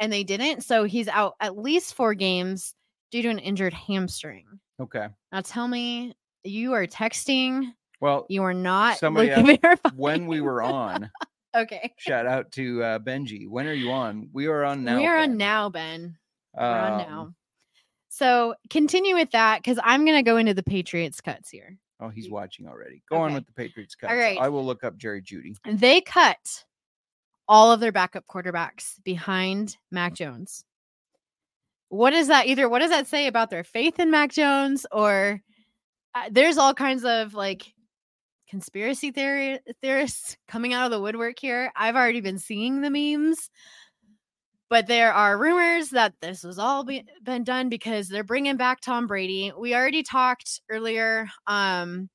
and 0.00 0.12
they 0.12 0.24
didn't. 0.24 0.62
So 0.64 0.84
he's 0.84 1.08
out 1.08 1.34
at 1.40 1.56
least 1.58 1.94
four 1.94 2.14
games 2.14 2.74
due 3.10 3.22
to 3.22 3.28
an 3.28 3.38
injured 3.38 3.72
hamstring. 3.74 4.44
Okay. 4.80 5.06
Now 5.32 5.40
tell 5.40 5.68
me, 5.68 6.14
you 6.42 6.72
are 6.74 6.86
texting. 6.86 7.72
Well, 8.00 8.26
You 8.28 8.42
are 8.42 8.52
not 8.54 8.98
Somebody 8.98 9.28
verified. 9.62 9.92
when 9.96 10.26
we 10.26 10.40
were 10.40 10.62
on, 10.62 11.10
okay, 11.56 11.94
shout 11.96 12.26
out 12.26 12.52
to 12.52 12.82
uh, 12.82 12.98
Benji. 12.98 13.48
When 13.48 13.66
are 13.66 13.72
you 13.72 13.92
on? 13.92 14.28
We 14.32 14.46
are 14.46 14.64
on 14.64 14.84
now. 14.84 14.98
we 14.98 15.06
are 15.06 15.18
on 15.18 15.36
now, 15.36 15.70
Ben. 15.70 16.16
We're 16.54 16.62
on 16.64 16.92
Um, 16.92 16.98
now. 16.98 17.34
So 18.10 18.54
continue 18.70 19.14
with 19.14 19.30
that 19.30 19.58
because 19.62 19.78
I'm 19.82 20.04
gonna 20.04 20.22
go 20.22 20.36
into 20.36 20.54
the 20.54 20.62
Patriots 20.62 21.20
cuts 21.20 21.48
here. 21.50 21.78
Oh, 22.00 22.08
he's 22.10 22.28
watching 22.28 22.66
already. 22.68 23.02
Go 23.08 23.16
on 23.18 23.32
with 23.34 23.46
the 23.46 23.52
Patriots 23.52 23.94
cuts. 23.94 24.10
All 24.12 24.18
right. 24.18 24.38
I 24.38 24.48
will 24.48 24.64
look 24.66 24.84
up 24.84 24.96
Jerry 24.98 25.22
Jeudy. 25.22 25.54
they 25.64 26.00
cut 26.00 26.64
all 27.48 27.72
of 27.72 27.80
their 27.80 27.92
backup 27.92 28.24
quarterbacks 28.26 29.02
behind 29.04 29.76
Mac 29.90 30.14
Jones. 30.14 30.64
What 31.88 32.10
does 32.10 32.28
that 32.28 32.46
either? 32.46 32.68
What 32.68 32.80
does 32.80 32.90
that 32.90 33.06
say 33.06 33.26
about 33.26 33.50
their 33.50 33.64
faith 33.64 34.00
in 34.00 34.10
Mac 34.10 34.32
Jones? 34.32 34.86
Or 34.90 35.40
uh, 36.14 36.28
there's 36.30 36.58
all 36.58 36.74
kinds 36.74 37.04
of 37.04 37.34
like 37.34 37.72
conspiracy 38.48 39.10
theory 39.10 39.58
theorists 39.80 40.36
coming 40.48 40.72
out 40.72 40.86
of 40.86 40.90
the 40.90 41.00
woodwork 41.00 41.38
here. 41.38 41.72
I've 41.76 41.96
already 41.96 42.20
been 42.20 42.38
seeing 42.38 42.80
the 42.80 42.90
memes, 42.90 43.50
but 44.70 44.86
there 44.86 45.12
are 45.12 45.38
rumors 45.38 45.90
that 45.90 46.14
this 46.20 46.42
was 46.42 46.58
all 46.58 46.84
be, 46.84 47.04
been 47.22 47.44
done 47.44 47.68
because 47.68 48.08
they're 48.08 48.24
bringing 48.24 48.56
back 48.56 48.80
Tom 48.80 49.06
Brady. 49.06 49.52
We 49.56 49.74
already 49.74 50.02
talked 50.02 50.60
earlier. 50.70 51.28
Um, 51.46 52.08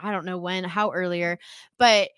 I 0.00 0.12
don't 0.12 0.24
know 0.24 0.38
when, 0.38 0.64
how 0.64 0.92
earlier, 0.92 1.38
but 1.78 2.08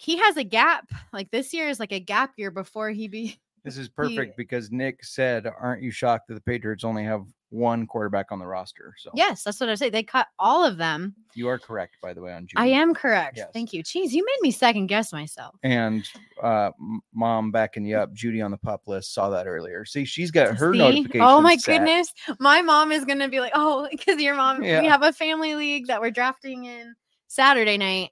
he 0.00 0.16
has 0.16 0.38
a 0.38 0.44
gap. 0.44 0.90
Like 1.12 1.30
this 1.30 1.52
year 1.52 1.68
is 1.68 1.78
like 1.78 1.92
a 1.92 2.00
gap 2.00 2.32
year 2.36 2.50
before 2.50 2.90
he 2.90 3.06
be. 3.06 3.38
This 3.62 3.76
is 3.76 3.90
perfect 3.90 4.38
because 4.38 4.70
Nick 4.70 5.04
said, 5.04 5.46
"Aren't 5.46 5.82
you 5.82 5.90
shocked 5.90 6.28
that 6.28 6.34
the 6.34 6.40
Patriots 6.40 6.82
only 6.82 7.04
have 7.04 7.26
one 7.50 7.86
quarterback 7.86 8.32
on 8.32 8.38
the 8.38 8.46
roster?" 8.46 8.94
So 8.96 9.10
Yes, 9.12 9.42
that's 9.44 9.60
what 9.60 9.68
I 9.68 9.74
say. 9.74 9.90
They 9.90 10.02
cut 10.02 10.28
all 10.38 10.64
of 10.64 10.78
them. 10.78 11.14
you 11.34 11.46
are 11.46 11.58
correct, 11.58 11.98
by 12.00 12.14
the 12.14 12.22
way, 12.22 12.32
on 12.32 12.44
Jeudy. 12.46 12.54
I 12.56 12.68
am 12.68 12.94
correct. 12.94 13.36
Yes. 13.36 13.50
Thank 13.52 13.74
you. 13.74 13.82
Jeez, 13.84 14.12
you 14.12 14.24
made 14.24 14.38
me 14.40 14.50
second 14.50 14.86
guess 14.86 15.12
myself. 15.12 15.56
And 15.62 16.08
uh, 16.42 16.70
mom 17.12 17.50
backing 17.50 17.84
you 17.84 17.98
up, 17.98 18.14
Jeudy 18.14 18.42
on 18.42 18.50
the 18.50 18.56
pup 18.56 18.84
list 18.86 19.12
saw 19.12 19.28
that 19.28 19.46
earlier. 19.46 19.84
See, 19.84 20.06
she's 20.06 20.30
got 20.30 20.56
her 20.56 20.72
See? 20.72 20.78
notification. 20.78 21.20
Oh 21.20 21.42
my 21.42 21.56
goodness. 21.56 22.14
My 22.38 22.62
mom 22.62 22.92
is 22.92 23.04
gonna 23.04 23.28
be 23.28 23.40
like, 23.40 23.52
oh, 23.54 23.86
because 23.90 24.18
your 24.22 24.36
mom, 24.36 24.62
Yeah. 24.64 24.80
we 24.80 24.86
have 24.86 25.02
a 25.02 25.12
family 25.12 25.54
league 25.54 25.88
that 25.88 26.00
we're 26.00 26.10
drafting 26.12 26.64
in 26.64 26.94
Saturday 27.26 27.76
night. 27.76 28.08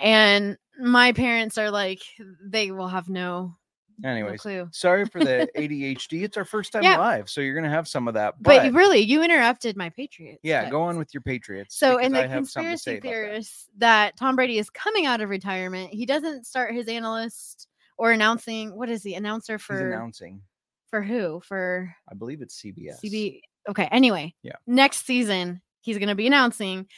And 0.00 0.56
my 0.80 1.12
parents 1.12 1.58
are 1.58 1.70
like, 1.70 2.00
they 2.42 2.70
will 2.70 2.88
have 2.88 3.08
no, 3.08 3.56
no 3.98 4.08
Anyways, 4.08 4.40
clue. 4.40 4.68
sorry 4.72 5.04
for 5.04 5.18
the 5.20 5.48
ADHD. 5.56 6.22
It's 6.22 6.36
our 6.36 6.44
first 6.44 6.72
time 6.72 6.82
Yeah. 6.82 6.96
live, 6.98 7.28
so 7.28 7.40
you're 7.40 7.54
gonna 7.54 7.68
have 7.70 7.86
some 7.86 8.08
of 8.08 8.14
that. 8.14 8.34
But, 8.42 8.62
But, 8.64 8.72
really, 8.72 8.98
you 9.00 9.22
interrupted 9.22 9.76
my 9.76 9.90
Patriots. 9.90 10.40
yeah, 10.42 10.68
go 10.70 10.82
on 10.82 10.96
with 10.98 11.12
your 11.12 11.20
Patriots. 11.20 11.76
So, 11.76 11.98
in 11.98 12.14
I 12.14 12.22
the 12.22 12.22
something 12.22 12.36
conspiracy 12.38 12.90
about 12.92 13.02
that. 13.02 13.08
theorists 13.08 13.68
that. 13.78 14.16
Tom 14.16 14.36
Brady 14.36 14.58
is 14.58 14.70
coming 14.70 15.06
out 15.06 15.20
of 15.20 15.28
retirement, 15.28 15.92
he 15.92 16.06
doesn't 16.06 16.46
start 16.46 16.74
his 16.74 16.88
analyst 16.88 17.68
or 17.98 18.12
announcing. 18.12 18.74
What 18.74 18.88
is 18.88 19.02
he 19.02 19.14
announcer 19.14 19.58
for? 19.58 19.74
He's 19.74 19.82
announcing. 19.82 20.40
For 20.88 21.02
who? 21.02 21.40
For 21.44 21.94
I 22.10 22.14
believe 22.14 22.40
it's 22.42 22.60
CBS. 22.60 23.00
CB. 23.04 23.42
Okay. 23.68 23.88
Anyway, 23.92 24.34
Yeah. 24.42 24.54
Next 24.66 25.04
season, 25.06 25.60
he's 25.82 25.98
going 25.98 26.08
to 26.08 26.14
be 26.14 26.26
announcing, 26.26 26.88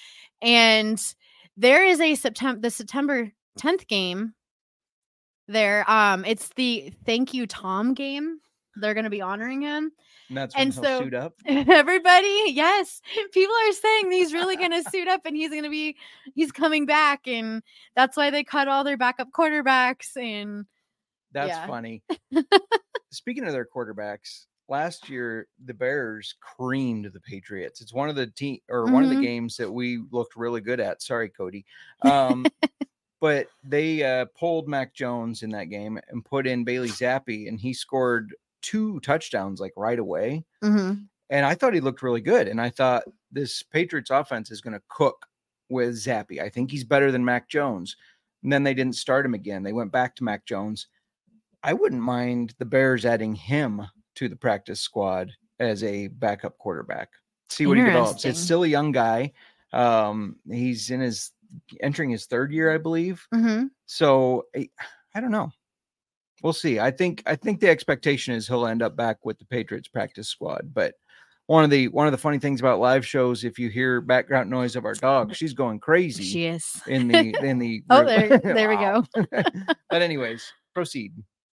and 0.40 0.98
there 1.56 1.84
is 1.84 2.00
a 2.00 2.14
September. 2.14 2.60
The 2.60 2.70
September 2.70 3.32
10th 3.58 3.86
game 3.86 4.34
there. 5.48 5.88
Um, 5.90 6.24
it's 6.24 6.48
the 6.56 6.92
thank 7.04 7.34
you 7.34 7.46
Tom 7.46 7.94
game. 7.94 8.38
They're 8.76 8.94
gonna 8.94 9.10
be 9.10 9.20
honoring 9.20 9.60
him. 9.62 9.92
And 10.28 10.36
that's 10.38 10.54
when 10.54 10.62
And 10.68 10.74
he'll 10.74 10.82
so- 10.82 11.00
suit 11.00 11.14
up. 11.14 11.34
Everybody, 11.46 12.44
yes, 12.48 13.02
people 13.32 13.54
are 13.68 13.72
saying 13.72 14.10
he's 14.10 14.32
really 14.32 14.56
gonna 14.56 14.82
suit 14.84 15.08
up 15.08 15.26
and 15.26 15.36
he's 15.36 15.50
gonna 15.50 15.68
be 15.68 15.96
he's 16.34 16.52
coming 16.52 16.86
back, 16.86 17.26
and 17.26 17.62
that's 17.94 18.16
why 18.16 18.30
they 18.30 18.44
cut 18.44 18.68
all 18.68 18.82
their 18.84 18.96
backup 18.96 19.28
quarterbacks. 19.30 20.16
And 20.16 20.64
That's 21.32 21.48
Yeah. 21.48 21.66
funny. 21.66 22.02
Speaking 23.10 23.44
of 23.46 23.52
their 23.52 23.66
quarterbacks, 23.66 24.46
last 24.68 25.08
year 25.10 25.48
the 25.62 25.74
Bears 25.74 26.34
creamed 26.40 27.10
the 27.12 27.20
Patriots. 27.20 27.80
It's 27.82 27.92
one 27.92 28.08
of 28.08 28.16
the 28.16 28.26
team 28.28 28.58
or 28.70 28.86
one 28.86 29.02
of 29.04 29.10
the 29.10 29.16
Mhm. 29.16 29.22
games 29.22 29.56
that 29.58 29.70
we 29.70 30.02
looked 30.10 30.34
really 30.36 30.60
good 30.62 30.80
at. 30.80 31.02
Sorry, 31.02 31.28
Cody. 31.28 31.64
Um, 32.02 32.46
but 33.22 33.46
they 33.62 34.02
uh, 34.02 34.24
pulled 34.36 34.66
Mac 34.66 34.92
Jones 34.92 35.44
in 35.44 35.50
that 35.50 35.66
game 35.66 35.96
and 36.08 36.24
put 36.24 36.44
in 36.44 36.64
Bailey 36.64 36.88
Zappe, 36.88 37.46
and 37.46 37.60
he 37.60 37.72
scored 37.72 38.34
two 38.62 38.98
touchdowns 38.98 39.60
like 39.60 39.72
right 39.76 40.00
away. 40.00 40.44
Mhm. 40.60 41.06
And 41.30 41.46
I 41.46 41.54
thought 41.54 41.72
he 41.72 41.80
looked 41.80 42.02
really 42.02 42.20
good. 42.20 42.48
And 42.48 42.60
I 42.60 42.68
thought 42.68 43.04
this 43.30 43.62
Patriots 43.62 44.10
offense 44.10 44.50
is 44.50 44.60
going 44.60 44.74
to 44.74 44.82
cook 44.88 45.24
with 45.68 45.94
Zappi. 45.94 46.40
I 46.40 46.48
think 46.48 46.72
he's 46.72 46.82
better 46.82 47.12
than 47.12 47.24
Mac 47.24 47.48
Jones. 47.48 47.96
And 48.42 48.52
then 48.52 48.64
they 48.64 48.74
didn't 48.74 48.96
start 48.96 49.24
him 49.24 49.34
again. 49.34 49.62
They 49.62 49.72
went 49.72 49.92
back 49.92 50.16
to 50.16 50.24
Mac 50.24 50.44
Jones. 50.44 50.88
I 51.62 51.74
wouldn't 51.74 52.02
mind 52.02 52.54
the 52.58 52.64
Bears 52.64 53.06
adding 53.06 53.36
him 53.36 53.82
to 54.16 54.28
the 54.28 54.36
practice 54.36 54.80
squad 54.80 55.30
as 55.60 55.84
a 55.84 56.08
backup 56.08 56.58
quarterback. 56.58 57.10
See 57.50 57.66
what 57.66 57.78
he 57.78 57.84
develops. 57.84 58.24
It's 58.24 58.40
still 58.40 58.64
a 58.64 58.68
young 58.68 58.90
guy. 58.90 59.32
Um, 59.72 60.36
he's 60.50 60.90
in 60.90 60.98
his 61.00 61.30
entering 61.80 62.10
his 62.10 62.26
third 62.26 62.52
year, 62.52 62.72
I 62.72 62.78
believe. 62.78 63.26
Mhm. 63.34 63.70
So 63.86 64.46
I, 64.56 64.68
I 65.14 65.20
don't 65.20 65.30
know. 65.30 65.50
We'll 66.42 66.52
see. 66.52 66.80
I 66.80 66.90
think 66.90 67.22
I 67.26 67.36
think 67.36 67.60
the 67.60 67.68
expectation 67.68 68.34
is 68.34 68.48
he'll 68.48 68.66
end 68.66 68.82
up 68.82 68.96
back 68.96 69.24
with 69.24 69.38
the 69.38 69.44
Patriots 69.44 69.88
practice 69.88 70.28
squad. 70.28 70.72
But 70.74 70.94
one 71.46 71.64
of 71.64 71.70
the 71.70 71.88
one 71.88 72.06
of 72.06 72.12
the 72.12 72.18
funny 72.18 72.38
things 72.38 72.60
about 72.60 72.80
live 72.80 73.06
shows, 73.06 73.44
if 73.44 73.58
you 73.58 73.68
hear 73.68 74.00
background 74.00 74.50
noise 74.50 74.74
of 74.74 74.84
our 74.84 74.94
dog, 74.94 75.34
she's 75.34 75.54
going 75.54 75.78
crazy 75.78 76.24
she 76.24 76.46
is. 76.46 76.80
in 76.86 77.08
the 77.08 77.36
in 77.42 77.58
the 77.58 77.82
Oh, 77.90 78.04
there, 78.04 78.38
there 78.38 78.68
we 78.68 78.76
go. 78.76 79.04
but 79.90 80.02
anyways, 80.02 80.52
proceed. 80.74 81.12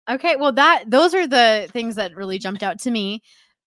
Okay, 0.09 0.35
well 0.37 0.53
that 0.53 0.85
those 0.87 1.13
are 1.13 1.27
the 1.27 1.67
things 1.73 1.95
that 1.95 2.15
really 2.15 2.39
jumped 2.39 2.63
out 2.63 2.79
to 2.81 2.91
me. 2.91 3.21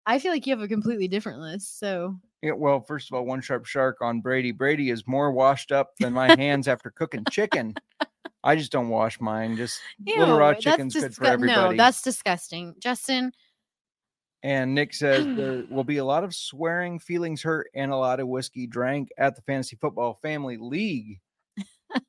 I 0.06 0.18
feel 0.18 0.32
like 0.32 0.46
you 0.46 0.54
have 0.54 0.62
a 0.62 0.68
completely 0.68 1.08
different 1.08 1.40
list. 1.40 1.78
So 1.78 2.16
Yeah, 2.42 2.52
well, 2.52 2.80
first 2.80 3.10
of 3.10 3.16
all, 3.16 3.26
one 3.26 3.40
sharp 3.40 3.66
shark 3.66 3.98
on 4.00 4.20
Brady. 4.20 4.52
Brady 4.52 4.90
is 4.90 5.06
more 5.06 5.30
washed 5.30 5.72
up 5.72 5.90
than 5.98 6.12
my 6.12 6.28
hands 6.38 6.68
after 6.68 6.90
cooking 6.90 7.24
chicken. 7.30 7.74
I 8.42 8.56
just 8.56 8.72
don't 8.72 8.88
wash 8.88 9.20
mine. 9.20 9.56
Just 9.56 9.80
little 10.06 10.38
raw 10.38 10.50
Ew, 10.50 10.60
chicken's 10.60 10.94
good 10.94 11.14
for 11.14 11.26
everybody. 11.26 11.76
No, 11.76 11.82
that's 11.82 12.00
disgusting. 12.00 12.74
Justin, 12.78 13.32
And 14.42 14.74
Nick 14.74 14.94
says 14.94 15.24
there 15.36 15.64
will 15.70 15.84
be 15.84 15.98
a 15.98 16.04
lot 16.04 16.24
of 16.24 16.34
swearing, 16.34 16.98
feelings 16.98 17.42
hurt, 17.42 17.68
and 17.74 17.92
a 17.92 17.96
lot 17.96 18.20
of 18.20 18.28
whiskey 18.28 18.66
drank 18.66 19.10
at 19.18 19.36
the 19.36 19.42
Fantasy 19.42 19.76
Football 19.76 20.18
Family 20.22 20.56
League. 20.56 21.20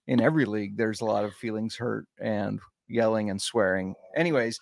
In 0.08 0.22
every 0.22 0.46
league, 0.46 0.78
there's 0.78 1.02
a 1.02 1.06
lot 1.06 1.26
of 1.26 1.34
feelings 1.34 1.76
hurt 1.76 2.06
and 2.20 2.60
yelling 2.88 3.32
and 3.32 3.42
swearing. 3.42 3.96
Anyways, 4.16 4.60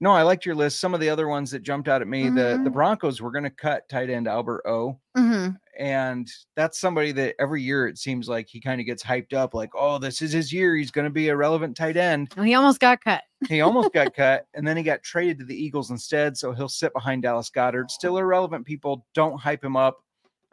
no, 0.00 0.10
I 0.12 0.22
liked 0.22 0.44
your 0.46 0.54
list. 0.54 0.78
Some 0.80 0.94
of 0.94 1.00
the 1.00 1.08
other 1.08 1.28
ones 1.28 1.50
that 1.52 1.62
jumped 1.62 1.88
out 1.88 2.02
at 2.02 2.08
me, 2.08 2.24
the 2.28 2.60
the 2.62 2.70
Mhm. 2.70 2.72
Broncos 2.72 3.20
were 3.20 3.30
going 3.30 3.44
to 3.44 3.50
cut 3.50 3.88
tight 3.88 4.10
end 4.10 4.28
Albert 4.28 4.62
O, 4.66 4.98
Mhm. 5.16 5.56
and 5.78 6.28
that's 6.54 6.78
somebody 6.78 7.12
that 7.12 7.34
every 7.38 7.62
year 7.62 7.86
it 7.88 7.98
seems 7.98 8.28
like 8.28 8.48
he 8.48 8.60
kind 8.60 8.80
of 8.80 8.86
gets 8.86 9.02
hyped 9.02 9.32
up, 9.32 9.54
like, 9.54 9.70
oh, 9.74 9.98
this 9.98 10.20
is 10.22 10.32
his 10.32 10.52
year. 10.52 10.76
He's 10.76 10.90
going 10.90 11.06
to 11.06 11.10
be 11.10 11.28
a 11.28 11.36
relevant 11.36 11.76
tight 11.76 11.96
end 11.96 12.28
well, 12.36 12.44
he 12.44 12.54
almost 12.54 12.80
got 12.80 13.00
cut. 13.02 13.22
he 13.48 13.60
almost 13.62 13.92
got 13.92 14.14
cut 14.14 14.46
and 14.54 14.66
then 14.66 14.76
he 14.76 14.82
got 14.82 15.02
traded 15.02 15.38
to 15.38 15.44
the 15.44 15.56
Eagles 15.56 15.90
instead. 15.90 16.36
So 16.36 16.52
he'll 16.52 16.68
sit 16.68 16.92
behind 16.92 17.22
Dallas 17.22 17.50
Goedert. 17.50 17.90
Still 17.90 18.18
irrelevant. 18.18 18.66
People 18.66 19.06
don't 19.14 19.38
hype 19.40 19.64
him 19.64 19.76
up. 19.76 19.98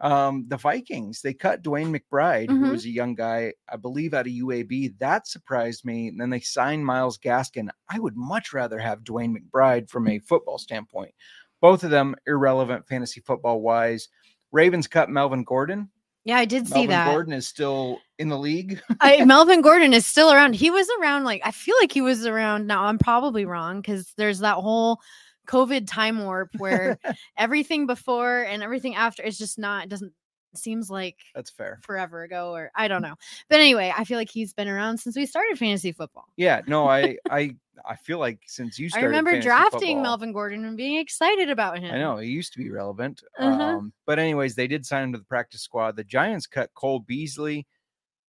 Um, 0.03 0.45
the 0.49 0.57
Vikings, 0.57 1.21
they 1.21 1.33
cut 1.33 1.63
DeWayne 1.63 1.97
McBride, 1.97 2.49
who 2.49 2.65
Mhm. 2.65 2.71
was 2.71 2.83
a 2.83 2.89
young 2.89 3.15
guy, 3.15 3.53
I 3.69 3.77
believe, 3.77 4.13
out 4.13 4.27
of 4.27 4.33
UAB. 4.33 4.89
That 4.99 5.27
surprised 5.27 5.85
me. 5.85 6.09
And 6.09 6.19
then 6.19 6.29
they 6.29 6.41
signed 6.41 6.85
Myles 6.85 7.17
Gaskin. 7.17 7.69
I 7.89 7.99
would 7.99 8.17
much 8.17 8.51
rather 8.51 8.77
have 8.79 9.05
DeWayne 9.05 9.33
McBride 9.33 9.89
from 9.89 10.09
a 10.09 10.19
football 10.19 10.57
standpoint. 10.57 11.15
Both 11.61 11.85
of 11.85 11.89
them 11.89 12.15
irrelevant 12.27 12.85
fantasy 12.85 13.21
football 13.21 13.61
wise. 13.61 14.09
Ravens 14.51 14.87
cut 14.87 15.09
Melvin 15.09 15.45
Gordon. 15.45 15.89
Yeah, 16.25 16.37
I 16.37 16.45
did 16.45 16.67
see 16.67 16.85
that. 16.87 17.05
Gordon 17.09 17.33
is 17.33 17.47
still 17.47 17.99
in 18.19 18.27
the 18.29 18.37
league. 18.37 18.81
I, 18.99 19.23
Melvin 19.25 19.61
Gordon 19.61 19.93
is 19.93 20.05
still 20.05 20.31
around. 20.33 20.53
He 20.55 20.69
was 20.69 20.87
around 20.99 21.23
like 21.23 21.41
I 21.45 21.51
feel 21.51 21.75
like 21.81 21.91
he 21.93 22.01
was 22.01 22.25
around. 22.25 22.67
Now 22.67 22.83
I'm 22.85 22.97
probably 22.97 23.45
wrong 23.45 23.79
because 23.81 24.13
there's 24.17 24.39
that 24.39 24.55
whole 24.57 24.99
COVID 25.47 25.87
time 25.87 26.23
warp 26.23 26.49
where 26.57 26.97
everything 27.37 27.85
before 27.85 28.43
and 28.43 28.63
everything 28.63 28.95
after 28.95 29.23
is 29.23 29.37
just 29.37 29.59
not. 29.59 29.85
It 29.85 29.89
doesn't 29.89 30.13
seems 30.55 30.89
like 30.89 31.17
That's 31.35 31.49
fair. 31.49 31.79
forever 31.81 32.23
ago 32.23 32.51
or 32.53 32.71
I 32.75 32.87
don't 32.87 33.01
know. 33.01 33.15
But 33.49 33.59
anyway, 33.59 33.91
I 33.95 34.03
feel 34.03 34.17
like 34.17 34.29
he's 34.29 34.53
been 34.53 34.67
around 34.67 34.99
since 34.99 35.15
we 35.15 35.25
started 35.25 35.57
fantasy 35.57 35.91
football. 35.91 36.25
Yeah, 36.37 36.61
no, 36.67 36.87
I 36.89 37.17
I 37.29 37.55
I 37.85 37.95
feel 37.95 38.19
like 38.19 38.39
since 38.45 38.77
you 38.77 38.89
started 38.89 39.05
I 39.05 39.09
remember 39.09 39.41
drafting 39.41 39.97
football- 39.97 40.03
Melvin 40.03 40.33
Gordon 40.33 40.65
and 40.65 40.77
being 40.77 40.97
excited 40.99 41.49
about 41.49 41.79
him. 41.79 41.93
I 41.93 41.97
know 41.97 42.17
he 42.17 42.29
used 42.29 42.53
to 42.53 42.59
be 42.59 42.69
relevant. 42.69 43.23
Uh-huh. 43.39 43.63
Um, 43.63 43.93
but 44.05 44.19
anyways, 44.19 44.55
they 44.55 44.67
did 44.67 44.85
sign 44.85 45.03
him 45.05 45.11
to 45.13 45.17
the 45.17 45.25
practice 45.25 45.61
squad. 45.61 45.95
The 45.95 46.03
Giants 46.03 46.47
cut 46.47 46.73
Cole 46.75 46.99
Beasley. 46.99 47.65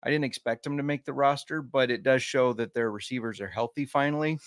I 0.03 0.11
didn't 0.11 0.25
expect 0.25 0.67
him 0.67 0.77
to 0.77 0.83
make 0.83 1.05
the 1.05 1.15
roster, 1.15 1.63
but 1.63 1.91
it 1.91 2.03
does 2.03 2.23
show 2.23 2.53
that 2.55 2.75
their 2.75 2.91
receivers 2.91 3.41
are 3.41 3.49
healthy 3.49 3.87
finally. 3.87 4.39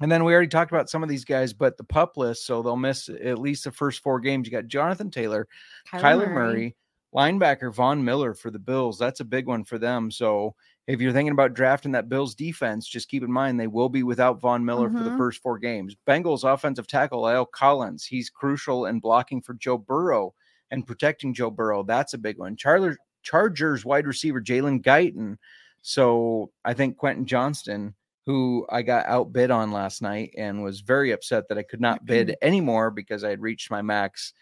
And 0.00 0.10
then 0.10 0.24
we 0.24 0.32
already 0.32 0.48
talked 0.48 0.70
about 0.72 0.88
some 0.88 1.02
of 1.02 1.08
these 1.08 1.24
guys, 1.24 1.52
but 1.52 1.76
the 1.76 1.84
pup 1.84 2.16
list, 2.16 2.46
so 2.46 2.62
they'll 2.62 2.76
miss 2.76 3.08
at 3.08 3.38
least 3.38 3.64
the 3.64 3.70
first 3.72 4.02
four 4.02 4.18
games. 4.20 4.46
You 4.46 4.52
got 4.52 4.66
Jonathan 4.66 5.10
Taylor, 5.10 5.46
Kyler, 5.92 6.30
Murray, 6.32 6.76
linebacker 7.14 7.72
Von 7.74 8.02
Miller 8.04 8.32
for 8.34 8.50
the 8.50 8.58
Bills. 8.58 8.98
That's 8.98 9.20
a 9.20 9.24
big 9.24 9.46
one 9.46 9.64
for 9.64 9.78
them. 9.78 10.10
So 10.10 10.54
if 10.86 11.00
you're 11.00 11.12
thinking 11.12 11.32
about 11.32 11.54
drafting 11.54 11.92
that 11.92 12.08
Bills 12.08 12.34
defense, 12.34 12.86
just 12.86 13.08
keep 13.10 13.22
in 13.22 13.30
mind 13.30 13.60
they 13.60 13.66
will 13.66 13.88
be 13.90 14.02
without 14.02 14.40
Von 14.40 14.64
Miller 14.64 14.88
for 14.90 15.02
the 15.04 15.10
Mhm. 15.10 15.18
first 15.18 15.42
four 15.42 15.58
games. 15.58 15.94
Bengals 16.06 16.50
offensive 16.50 16.86
tackle 16.86 17.22
La'el 17.22 17.50
Collins. 17.50 18.04
He's 18.06 18.30
crucial 18.30 18.86
in 18.86 19.00
blocking 19.00 19.42
for 19.42 19.54
Joe 19.54 19.76
Burrow 19.78 20.34
and 20.70 20.86
protecting 20.86 21.34
Joe 21.34 21.50
Burrow. 21.50 21.82
That's 21.82 22.14
a 22.14 22.18
big 22.18 22.38
one. 22.38 22.56
Charler, 22.56 22.96
Chargers 23.22 23.84
wide 23.84 24.06
receiver 24.06 24.40
Jalen 24.40 24.82
Guyton. 24.82 25.36
So 25.82 26.50
I 26.64 26.74
think 26.74 26.96
Quentin 26.96 27.26
Johnston, 27.26 27.94
who 28.26 28.66
I 28.70 28.82
got 28.82 29.06
outbid 29.06 29.50
on 29.50 29.72
last 29.72 30.02
night 30.02 30.34
and 30.36 30.62
was 30.62 30.80
very 30.80 31.10
upset 31.12 31.48
that 31.48 31.58
I 31.58 31.62
could 31.62 31.80
not 31.80 32.04
bid 32.04 32.36
anymore 32.42 32.90
because 32.90 33.24
I 33.24 33.30
had 33.30 33.40
reached 33.40 33.70
my 33.70 33.82
max. 33.82 34.32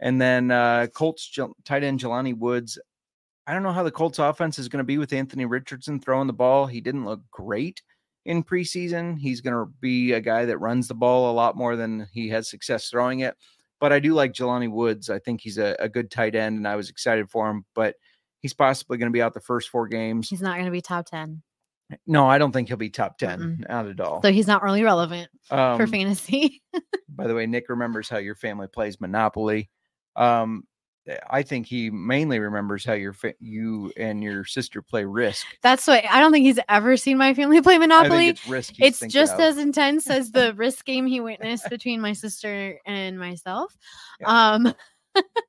And 0.00 0.20
then 0.20 0.50
uh, 0.50 0.88
Colts 0.94 1.38
tight 1.64 1.84
end 1.84 2.00
Jelani 2.00 2.36
Woods. 2.36 2.78
I 3.46 3.52
don't 3.52 3.62
know 3.62 3.72
how 3.72 3.84
the 3.84 3.90
Colts 3.90 4.18
offense 4.18 4.58
is 4.58 4.68
going 4.68 4.78
to 4.78 4.84
be 4.84 4.98
with 4.98 5.12
Anthony 5.12 5.44
Richardson 5.44 6.00
throwing 6.00 6.26
the 6.26 6.32
ball. 6.32 6.66
He 6.66 6.80
didn't 6.80 7.04
look 7.04 7.20
great 7.30 7.82
in 8.24 8.42
preseason. 8.42 9.18
He's 9.18 9.40
going 9.40 9.54
to 9.54 9.72
be 9.80 10.12
a 10.12 10.20
guy 10.20 10.44
that 10.44 10.58
runs 10.58 10.88
the 10.88 10.94
ball 10.94 11.30
a 11.30 11.34
lot 11.34 11.56
more 11.56 11.76
than 11.76 12.08
he 12.12 12.28
has 12.30 12.50
success 12.50 12.90
throwing 12.90 13.20
it. 13.20 13.36
But 13.78 13.92
I 13.92 14.00
do 14.00 14.14
like 14.14 14.32
Jelani 14.32 14.70
Woods. 14.70 15.10
I 15.10 15.18
think 15.18 15.40
he's 15.40 15.58
a, 15.58 15.76
a 15.78 15.88
good 15.88 16.10
tight 16.10 16.34
end, 16.34 16.56
and 16.56 16.66
I 16.66 16.76
was 16.76 16.90
excited 16.90 17.30
for 17.30 17.48
him. 17.48 17.64
But 17.74 17.94
he's 18.40 18.54
possibly 18.54 18.98
going 18.98 19.10
to 19.10 19.16
be 19.16 19.22
out 19.22 19.34
the 19.34 19.40
first 19.40 19.68
four 19.68 19.86
games. 19.86 20.28
He's 20.28 20.42
not 20.42 20.54
going 20.54 20.64
to 20.64 20.70
be 20.72 20.80
top 20.80 21.06
10. 21.06 21.42
No, 22.06 22.26
I 22.26 22.38
don't 22.38 22.52
think 22.52 22.68
he'll 22.68 22.76
be 22.76 22.90
top 22.90 23.16
10. 23.18 23.38
Mm-mm. 23.40 23.68
Not 23.68 23.86
at 23.86 24.00
all. 24.00 24.20
So 24.22 24.32
he's 24.32 24.46
not 24.48 24.62
really 24.62 24.82
relevant 24.82 25.28
for 25.48 25.54
Um, 25.56 25.86
fantasy. 25.86 26.62
by 27.08 27.26
the 27.26 27.34
way, 27.34 27.46
Nick 27.46 27.68
remembers 27.68 28.08
how 28.08 28.18
your 28.18 28.34
family 28.34 28.66
plays 28.66 29.00
Monopoly. 29.00 29.70
Um, 30.16 30.64
I 31.30 31.42
think 31.44 31.66
he 31.68 31.88
mainly 31.88 32.40
remembers 32.40 32.84
how 32.84 32.94
your 32.94 33.12
fa- 33.12 33.34
you 33.38 33.92
and 33.96 34.20
your 34.24 34.44
sister 34.44 34.82
play 34.82 35.04
Risk. 35.04 35.46
That's 35.62 35.86
what 35.86 36.04
I 36.10 36.18
don't 36.18 36.32
think 36.32 36.44
he's 36.44 36.58
ever 36.68 36.96
seen 36.96 37.16
my 37.18 37.32
family 37.34 37.60
play 37.62 37.78
Monopoly. 37.78 38.28
it's 38.30 38.48
Risk. 38.48 38.74
It's 38.80 38.98
just 39.06 39.34
of. 39.34 39.40
as 39.40 39.58
intense 39.58 40.10
as 40.10 40.32
the 40.32 40.52
risk 40.56 40.84
game 40.84 41.06
he 41.06 41.20
witnessed 41.20 41.70
between 41.70 42.00
my 42.00 42.12
sister 42.12 42.80
and 42.84 43.16
myself. 43.20 43.76
Yeah. 44.20 44.52
Um, 44.54 44.74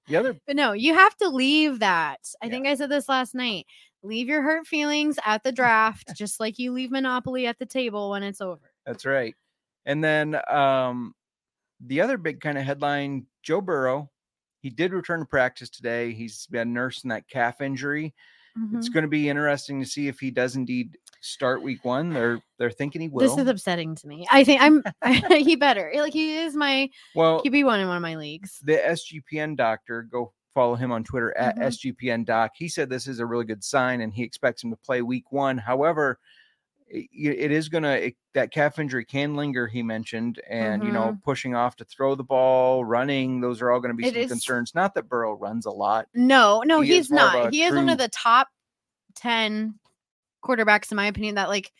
the 0.07 0.15
other. 0.15 0.35
but 0.45 0.55
no, 0.55 0.73
you 0.73 0.93
have 0.93 1.17
to 1.17 1.27
leave 1.29 1.79
that. 1.79 2.19
I 2.41 2.45
Yeah. 2.45 2.51
think 2.51 2.67
I 2.67 2.75
said 2.75 2.89
this 2.91 3.09
last 3.09 3.33
night. 3.33 3.65
Leave 4.04 4.28
your 4.28 4.41
hurt 4.41 4.68
feelings 4.68 5.18
at 5.26 5.43
the 5.43 5.52
draft, 5.52 6.16
just 6.16 6.39
like 6.39 6.60
you 6.60 6.72
leave 6.72 6.91
Monopoly 6.91 7.48
at 7.48 7.58
the 7.60 7.66
table 7.66 8.12
when 8.12 8.24
it's 8.24 8.41
over. 8.41 8.72
That's 8.86 9.06
right. 9.06 9.36
And 9.86 10.04
then 10.04 10.39
um, 10.50 11.14
the 11.86 12.02
other 12.02 12.18
big 12.18 12.39
kind 12.41 12.58
of 12.58 12.64
headline: 12.64 13.26
Joe 13.43 13.62
Burrow. 13.62 14.10
He 14.62 14.70
did 14.70 14.91
return 14.91 15.20
to 15.20 15.26
practice 15.26 15.70
today. 15.70 16.12
He's 16.14 16.45
been 16.48 16.74
nursing 16.74 17.10
that 17.10 17.28
calf 17.30 17.62
injury. 17.62 18.14
It's 18.74 18.89
Mhm. 18.89 18.93
going 18.93 19.04
to 19.04 19.08
be 19.08 19.30
interesting 19.30 19.80
to 19.82 19.88
see 19.88 20.08
if 20.08 20.20
he 20.20 20.32
does 20.32 20.56
indeed 20.56 20.98
start 21.22 21.62
week 21.62 21.86
one. 21.86 22.10
They're 22.12 22.41
they're 22.58 22.72
thinking 22.72 23.02
he 23.02 23.08
will. 23.08 23.36
This 23.36 23.38
is 23.38 23.48
upsetting 23.48 23.95
to 23.95 24.08
me. 24.08 24.28
I 24.32 24.43
think 24.43 24.62
I'm 24.62 24.84
he 25.43 25.56
better. 25.56 25.91
Like 25.95 26.12
he 26.14 26.38
is 26.38 26.56
my 26.56 26.89
well, 27.16 27.43
QB 27.43 27.66
one 27.66 27.80
in 27.80 27.88
one 27.88 27.98
of 27.98 28.02
my 28.02 28.16
leagues. 28.16 28.60
the 28.64 28.74
SGPN 28.78 29.56
doctor, 29.56 30.02
go 30.02 30.34
Follow 30.58 30.74
him 30.74 30.91
on 30.91 31.03
Twitter 31.03 31.38
at 31.38 31.55
Mhm. 31.55 31.62
SGPN 31.66 32.26
Doc. 32.26 32.53
He 32.55 32.68
said 32.68 32.89
this 32.89 33.05
is 33.05 33.20
a 33.20 33.28
really 33.28 33.45
good 33.45 33.64
sign 33.64 34.01
and 34.01 34.12
he 34.12 34.24
expects 34.24 34.64
him 34.64 34.72
to 34.72 34.76
play 34.76 35.03
week 35.03 35.32
one. 35.32 35.55
However, 35.60 36.18
i- 36.91 37.08
it 37.14 37.51
is 37.51 37.70
going 37.70 37.84
to, 37.84 38.12
that 38.34 38.49
calf 38.51 38.80
injury 38.80 39.05
can 39.05 39.36
linger, 39.36 39.68
he 39.68 39.84
mentioned, 39.84 40.41
and, 40.49 40.84
you 40.84 40.91
know, 40.91 41.16
pushing 41.24 41.53
off 41.53 41.76
to 41.76 41.86
throw 41.86 42.16
the 42.16 42.24
ball, 42.24 42.84
running, 42.84 43.39
those 43.39 43.62
are 43.62 43.70
all 43.70 43.80
going 43.80 43.91
to 43.91 43.95
be 43.95 44.05
Mm-hmm. 44.05 44.10
It 44.10 44.14
some 44.14 44.22
is- 44.24 44.30
concerns. 44.32 44.74
Not 44.74 44.95
that 44.95 45.08
Burrow 45.08 45.34
runs 45.36 45.68
a 45.68 45.72
lot. 45.72 46.08
No, 46.16 46.64
no, 46.66 46.82
He 46.82 46.95
he's 46.95 47.12
not. 47.12 47.53
He 47.53 47.62
is 47.62 47.76
one 47.76 47.89
of 47.89 47.99
the 47.99 48.08
top 48.10 48.47
10 49.14 49.76
quarterbacks, 50.43 50.89
in 50.91 50.95
my 50.95 51.05
opinion, 51.05 51.36
that 51.36 51.49
like 51.49 51.72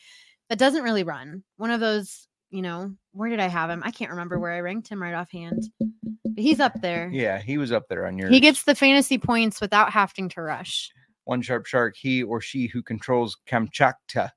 that 0.49 0.59
doesn't 0.59 0.84
really 0.84 1.03
run. 1.03 1.43
One 1.55 1.71
of 1.71 1.80
those, 1.80 2.26
you 2.49 2.61
know, 2.61 2.93
where 3.11 3.29
did 3.29 3.39
I 3.39 3.47
have 3.47 3.69
him? 3.69 3.81
I 3.85 3.91
can't 3.91 4.11
remember 4.11 4.39
where 4.39 4.51
I 4.53 4.59
ranked 4.61 4.87
him 4.87 5.01
right 5.01 5.13
offhand. 5.13 5.69
But 5.79 6.43
he's 6.43 6.59
up 6.59 6.81
there. 6.81 7.09
Yeah, 7.11 7.39
he 7.39 7.57
was 7.57 7.71
up 7.71 7.87
there 7.89 8.05
on 8.07 8.17
your 8.17 8.29
He 8.29 8.39
gets 8.39 8.63
the 8.63 8.75
fantasy 8.75 9.17
points 9.17 9.59
without 9.61 9.91
having 9.91 10.29
to 10.29 10.41
rush. 10.41 10.91
one 11.25 11.41
sharp 11.41 11.65
shark, 11.65 11.95
he 11.97 12.23
or 12.23 12.39
she 12.41 12.67
who 12.67 12.81
controls 12.83 13.37
Kamchatka, 13.47 14.31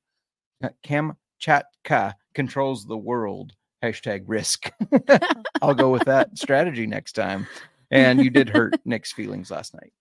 Kamchatka 0.84 2.14
controls 2.34 2.86
the 2.86 2.96
world. 2.98 3.52
Hashtag 3.82 4.24
risk. 4.26 4.70
I'll 5.62 5.74
go 5.74 5.90
with 5.90 6.04
that 6.04 6.36
strategy 6.38 6.86
next 6.86 7.12
time. 7.12 7.46
And 7.90 8.22
you 8.22 8.28
did 8.30 8.48
hurt 8.48 8.74
Nick's 8.84 9.12
feelings 9.12 9.50
last 9.50 9.72
night. 9.74 9.92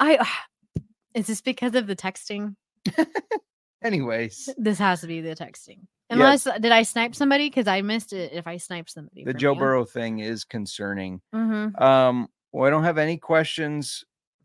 I 0.00 0.26
is 1.14 1.26
this 1.26 1.40
because 1.42 1.74
of 1.74 1.86
the 1.86 1.94
texting? 1.96 2.56
Anyways, 3.84 4.48
This 4.56 4.78
has 4.78 5.00
to 5.02 5.06
be 5.06 5.20
the 5.20 5.34
texting. 5.34 5.80
Yeah. 6.18 6.58
Did 6.58 6.72
I 6.72 6.82
snipe 6.82 7.14
somebody? 7.14 7.48
Because 7.48 7.66
I 7.66 7.82
missed 7.82 8.12
it 8.12 8.32
if 8.32 8.46
I 8.46 8.56
sniped 8.56 8.90
somebody. 8.90 9.24
the 9.24 9.34
Joe. 9.34 9.54
Burrow 9.54 9.84
thing 9.84 10.20
is 10.20 10.44
concerning. 10.44 11.20
Mhm. 11.34 11.80
Um, 11.80 12.28
well, 12.52 12.66
I 12.66 12.70
don't 12.70 12.84
have 12.84 12.98
any 12.98 13.16
questions 13.16 14.04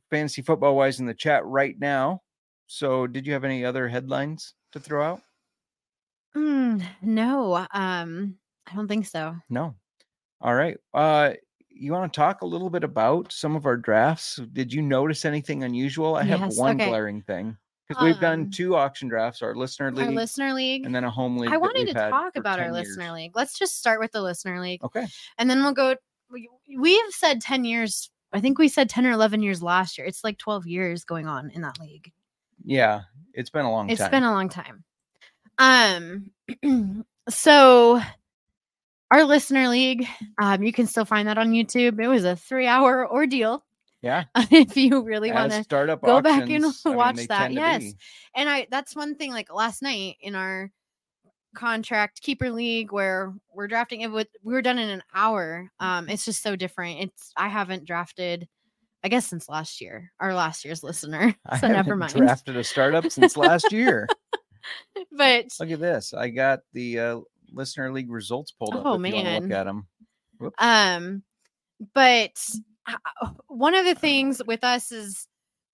fantasy 0.10 0.42
football 0.42 0.76
wise 0.76 1.00
in 1.00 1.06
the 1.06 1.14
chat 1.14 1.46
right 1.46 1.78
now. 1.80 2.22
So, 2.68 3.08
did 3.08 3.26
you 3.26 3.34
have 3.34 3.44
any 3.44 3.66
other 3.66 3.88
headlines 3.88 4.54
to 4.72 4.80
throw 4.80 5.04
out? 5.04 5.22
Mm, 6.36 6.84
no, 7.02 7.66
um, 7.72 8.38
I 8.70 8.76
don't 8.76 8.88
think 8.88 9.06
so. 9.06 9.36
No. 9.50 9.76
All 10.42 10.54
right. 10.54 10.78
Uh 10.94 11.34
you 11.80 11.92
want 11.92 12.12
to 12.12 12.18
talk 12.18 12.42
a 12.42 12.46
little 12.46 12.70
bit 12.70 12.84
about 12.84 13.32
some 13.32 13.56
of 13.56 13.66
our 13.68 13.78
drafts? 13.78 14.40
Did 14.54 14.74
you 14.74 14.82
notice 14.82 15.26
anything 15.26 15.64
unusual? 15.64 16.16
I 16.16 16.24
have 16.24 16.56
one 16.56 16.82
okay. 16.82 16.90
glaring 16.90 17.22
thing 17.22 17.56
because 17.88 18.04
we've 18.04 18.20
done 18.20 18.42
Um, 18.42 18.52
two 18.52 18.76
auction 18.76 19.08
drafts, 19.08 19.42
our 19.42 19.56
listener 19.56 19.88
Our 19.88 19.92
league 19.94 20.10
listener 20.16 20.54
league. 20.54 20.86
and 20.86 20.94
then 20.94 21.04
a 21.04 21.10
home 21.10 21.38
league. 21.38 21.52
I 21.52 21.58
wanted 21.58 21.88
to 21.88 21.94
talk 21.94 22.36
about 22.36 22.60
our 22.60 22.66
10 22.66 22.74
listener 22.74 23.04
years. 23.06 23.14
league. 23.14 23.32
Let's 23.36 23.58
just 23.58 23.78
start 23.78 24.00
with 24.00 24.12
the 24.12 24.22
listener 24.22 24.60
league, 24.62 24.84
Okay. 24.84 25.08
and 25.38 25.50
then 25.50 25.64
we'll 25.64 25.74
go. 25.74 25.96
We, 26.30 26.50
we've 26.78 27.12
said 27.12 27.40
ten 27.42 27.64
years. 27.64 28.10
I 28.34 28.42
think 28.42 28.60
we 28.60 28.68
said 28.68 28.90
ten 28.90 29.06
or 29.06 29.12
eleven 29.12 29.42
years 29.42 29.64
last 29.64 29.98
year. 29.98 30.06
It's 30.06 30.24
like 30.24 30.38
twelve 30.38 30.68
years 30.68 31.06
going 31.06 31.28
on 31.28 31.50
in 31.52 31.62
that 31.62 31.80
league. 31.80 32.12
Yeah, 32.66 33.04
it's 33.34 33.50
been 33.50 33.66
a 33.66 33.72
long 33.72 33.90
It's 33.90 34.02
time. 34.02 34.12
been 34.12 34.24
a 34.24 34.32
long 34.34 34.50
time. 34.50 34.84
Um, 35.58 36.32
so 37.30 38.02
our 39.12 39.24
listener 39.24 39.70
league, 39.70 40.06
um, 40.38 40.62
you 40.64 40.74
can 40.74 40.86
still 40.88 41.06
find 41.06 41.28
that 41.30 41.38
on 41.38 41.52
YouTube. 41.52 42.02
It 42.02 42.08
was 42.10 42.26
a 42.26 42.36
three-hour 42.36 43.10
ordeal. 43.10 43.64
Yeah. 44.02 44.26
if 44.36 44.78
you 44.78 45.02
really 45.04 45.32
want 45.32 45.52
to 45.52 45.64
startup 45.64 46.02
go 46.02 46.22
back 46.22 46.50
and 46.50 46.66
auctions, 46.66 46.82
I 46.86 46.90
mean, 46.90 46.98
watch 46.98 47.28
that, 47.28 47.52
yes. 47.52 47.94
and 48.36 48.50
I 48.50 48.68
that's 48.70 48.96
one 48.96 49.16
thing 49.16 49.32
like 49.32 49.54
last 49.54 49.82
night 49.82 50.18
in 50.22 50.36
our 50.36 50.72
contract 51.56 52.22
keeper 52.22 52.52
league 52.52 52.92
where 52.92 53.34
we're 53.52 53.68
drafting 53.68 54.02
it 54.02 54.12
with 54.12 54.28
we 54.44 54.54
were 54.54 54.62
done 54.62 54.78
in 54.78 54.90
an 54.90 55.04
hour. 55.14 55.72
Um 55.80 56.08
it's 56.10 56.26
just 56.26 56.44
so 56.44 56.56
different. 56.56 57.00
It's 57.02 57.32
I 57.36 57.48
haven't 57.48 57.86
drafted 57.86 58.48
I 59.04 59.10
guess 59.10 59.26
since 59.26 59.50
last 59.50 59.82
year, 59.82 60.12
our 60.20 60.34
last 60.34 60.66
year's 60.66 60.84
listener. 60.84 61.34
So 61.60 61.68
never 61.68 61.96
mind. 61.96 62.14
drafted 62.14 62.58
a 62.58 62.64
startup 62.64 63.10
since 63.12 63.38
last 63.38 63.72
year. 63.72 64.08
but 65.12 65.46
Look 65.60 65.72
at 65.72 65.80
this. 65.80 66.14
I 66.14 66.30
got 66.30 66.60
the 66.74 67.00
uh, 67.00 67.20
listener 67.52 67.92
league 67.92 68.12
results 68.12 68.52
pulled 68.52 68.76
up. 68.76 68.84
Oh, 68.86 69.02
if 69.02 69.08
you 69.08 69.16
want 69.16 69.26
to 69.26 69.32
man. 69.32 69.44
look 69.44 69.52
at 69.52 69.64
them. 69.64 69.88
um 70.60 71.24
but 71.94 72.38
Uh, 72.88 73.30
one 73.48 73.76
of 73.76 73.86
the 73.86 73.96
things 73.96 74.42
with 74.46 74.64
us 74.64 74.92
is 74.92 75.28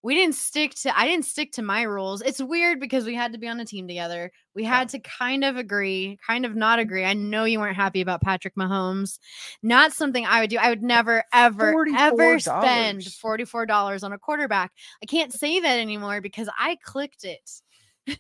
we 0.03 0.15
didn't 0.15 0.35
stick 0.35 0.75
to 0.75 0.97
I 0.97 1.07
didn't 1.07 1.25
stick 1.25 1.53
to 1.53 1.61
my 1.61 1.83
rules. 1.83 2.21
It's 2.21 2.41
weird 2.41 2.79
because 2.79 3.05
we 3.05 3.15
had 3.15 3.31
to 3.31 3.39
be 3.39 3.47
on 3.47 3.59
a 3.59 3.65
team 3.65 3.87
together. 3.87 4.31
We 4.53 4.65
had 4.65 4.89
to 4.89 4.99
kind 4.99 5.45
of 5.45 5.55
agree, 5.55 6.19
kind 6.27 6.45
of 6.45 6.55
not 6.55 6.79
agree. 6.79 7.05
I 7.05 7.13
know 7.13 7.45
you 7.45 7.59
weren't 7.59 7.77
happy 7.77 8.01
about 8.01 8.21
Patrick 8.21 8.55
Mahomes. 8.55 9.17
Not 9.63 9.93
something 9.93 10.25
I 10.25 10.41
would 10.41 10.49
do. 10.49 10.57
I 10.57 10.69
would 10.69 10.83
never 10.83 11.23
ever 11.31 11.73
ever 11.95 12.39
spend 12.39 12.99
$44. 13.01 13.47
$44 13.47 14.03
on 14.03 14.11
a 14.11 14.19
quarterback. 14.19 14.73
I 15.01 15.05
can't 15.05 15.31
say 15.31 15.61
that 15.61 15.79
anymore 15.79 16.19
because 16.19 16.49
I 16.57 16.77
clicked 16.83 17.23
it. 17.23 18.19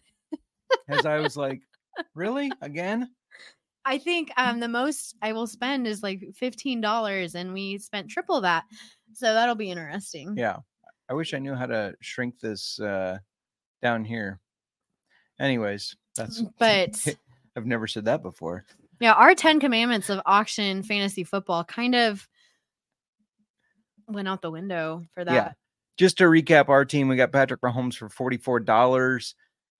As 0.87 1.05
I 1.05 1.19
was 1.19 1.35
like, 1.35 1.61
really? 2.15 2.51
Again? 2.61 3.09
I 3.85 3.97
think 3.97 4.31
um 4.37 4.59
the 4.59 4.67
most 4.67 5.15
I 5.21 5.33
will 5.33 5.47
spend 5.47 5.87
is 5.87 6.01
like 6.03 6.21
$15 6.41 7.35
and 7.35 7.53
we 7.53 7.77
spent 7.77 8.09
triple 8.09 8.41
that. 8.41 8.63
So 9.13 9.33
that'll 9.33 9.55
be 9.55 9.71
interesting. 9.71 10.35
Yeah. 10.37 10.57
I 11.09 11.13
wish 11.13 11.33
I 11.33 11.39
knew 11.39 11.53
how 11.53 11.65
to 11.65 11.93
shrink 11.99 12.39
this 12.39 12.79
uh 12.79 13.17
down 13.81 14.05
here. 14.05 14.39
Anyways, 15.39 15.95
that's 16.15 16.41
But 16.57 17.15
I've 17.55 17.65
never 17.65 17.87
said 17.87 18.05
that 18.05 18.21
before. 18.23 18.65
yeah, 18.99 19.13
our 19.13 19.35
10 19.35 19.59
commandments 19.59 20.09
of 20.09 20.21
auction 20.25 20.81
fantasy 20.83 21.23
football 21.23 21.63
kind 21.63 21.93
of 21.95 22.27
went 24.07 24.27
out 24.27 24.41
the 24.41 24.51
window 24.51 25.03
for 25.13 25.23
that. 25.25 25.33
Yeah. 25.33 25.51
Just 25.97 26.17
to 26.19 26.23
recap 26.25 26.69
our 26.69 26.85
team, 26.85 27.07
we 27.07 27.15
got 27.15 27.31
Patrick 27.31 27.61
Mahomes 27.61 27.95
for 27.95 28.09
$44 28.09 29.33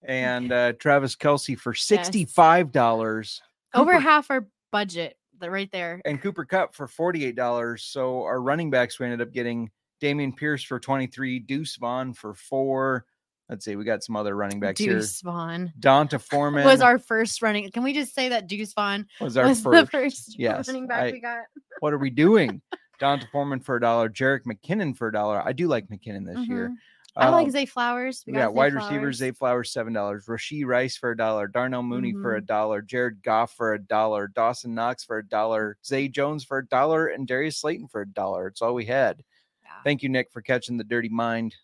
and 0.06 0.52
uh 0.52 0.74
Travis 0.74 1.16
Kelce 1.16 1.58
for 1.58 1.74
$65. 1.74 3.40
Over 3.74 4.00
half 4.00 4.30
our 4.30 4.48
budget 4.72 5.18
right 5.42 5.72
there. 5.72 6.02
and 6.06 6.22
Cooper 6.22 6.46
Kupp 6.46 6.76
for 6.76 6.88
$48. 6.88 7.80
So 7.80 8.24
our 8.24 8.42
running 8.42 8.70
backs 8.72 9.00
we 9.00 9.06
ended 9.06 9.22
up 9.22 9.34
getting 9.34 9.70
Dameon 10.02 10.36
Pierce 10.36 10.64
for 10.64 10.80
23, 10.80 11.40
Deuce 11.40 11.76
Vaughn 11.78 12.14
for 12.14 12.34
four. 12.34 13.06
Let's 13.50 13.66
see, 13.66 13.76
we 13.76 13.84
got 13.84 14.04
some 14.04 14.16
other 14.16 14.36
running 14.36 14.60
backs 14.60 14.80
here. 14.80 14.94
Deuce 14.94 15.22
Vaughn. 15.22 15.74
D'Onta 15.80 16.20
Foreman 16.20 16.66
was 16.66 16.82
our 16.82 16.98
first 16.98 17.42
running. 17.42 17.70
Can 17.72 17.84
we 17.84 17.94
just 17.94 18.16
say 18.16 18.30
that 18.30 18.48
Deuce 18.48 18.74
Vaughn 18.74 19.06
was 19.20 19.38
our 19.38 19.48
was 19.48 19.62
first. 19.62 19.92
first 19.92 20.40
Yes, 20.40 20.68
running 20.68 20.88
back 20.88 21.04
I- 21.04 21.12
we 21.12 21.20
got? 21.20 21.44
What 21.80 21.94
are 21.94 21.98
we 21.98 22.10
doing? 22.10 22.62
D'Onta 23.00 23.30
Foreman 23.32 23.60
for 23.60 23.76
a 23.76 23.82
dollar, 23.82 24.10
Jerick 24.10 24.44
McKinnon 24.46 24.96
for 24.96 25.10
a 25.10 25.12
dollar. 25.12 25.46
I 25.46 25.52
do 25.52 25.68
like 25.68 25.88
McKinnon 25.88 26.26
this 26.26 26.38
mm-hmm. 26.38 26.52
year. 26.52 26.74
I 27.16 27.30
like 27.30 27.46
Um, 27.46 27.52
Zay 27.52 27.66
Flowers. 27.68 28.24
We 28.26 28.34
yeah, 28.34 28.46
got 28.46 28.50
Zay 28.52 28.56
wide 28.56 28.74
receivers, 28.74 29.18
Zay 29.18 29.32
Flowers, 29.32 29.72
seven 29.72 29.94
dollars. 29.94 30.26
Rashee 30.26 30.66
Rice 30.66 30.98
for 30.98 31.12
a 31.12 31.18
dollar. 31.18 31.48
Darnell 31.48 31.84
Mooney 31.84 32.12
for 32.14 32.36
a 32.36 32.42
Mhm. 32.42 32.46
dollar. 32.48 32.82
Jared 32.82 33.22
Goff 33.22 33.54
for 33.54 33.74
a 33.74 33.80
dollar. 33.80 34.28
Dawson 34.30 34.74
Knox 34.74 35.04
for 35.04 35.20
a 35.20 35.28
dollar. 35.28 35.78
Zay 35.86 36.08
Jones 36.08 36.44
for 36.44 36.58
a 36.58 36.66
dollar, 36.66 37.08
and 37.08 37.28
Darius 37.28 37.58
Slayton 37.60 37.88
for 37.88 38.02
a 38.02 38.08
dollar. 38.08 38.48
It's 38.48 38.62
all 38.64 38.74
we 38.74 38.86
had. 38.86 39.24
Yeah. 39.64 39.70
Thank 39.84 40.02
you, 40.02 40.10
Nick, 40.10 40.32
for 40.32 40.42
catching 40.42 40.78
the 40.78 40.84
dirty 40.84 41.10
mind. 41.10 41.56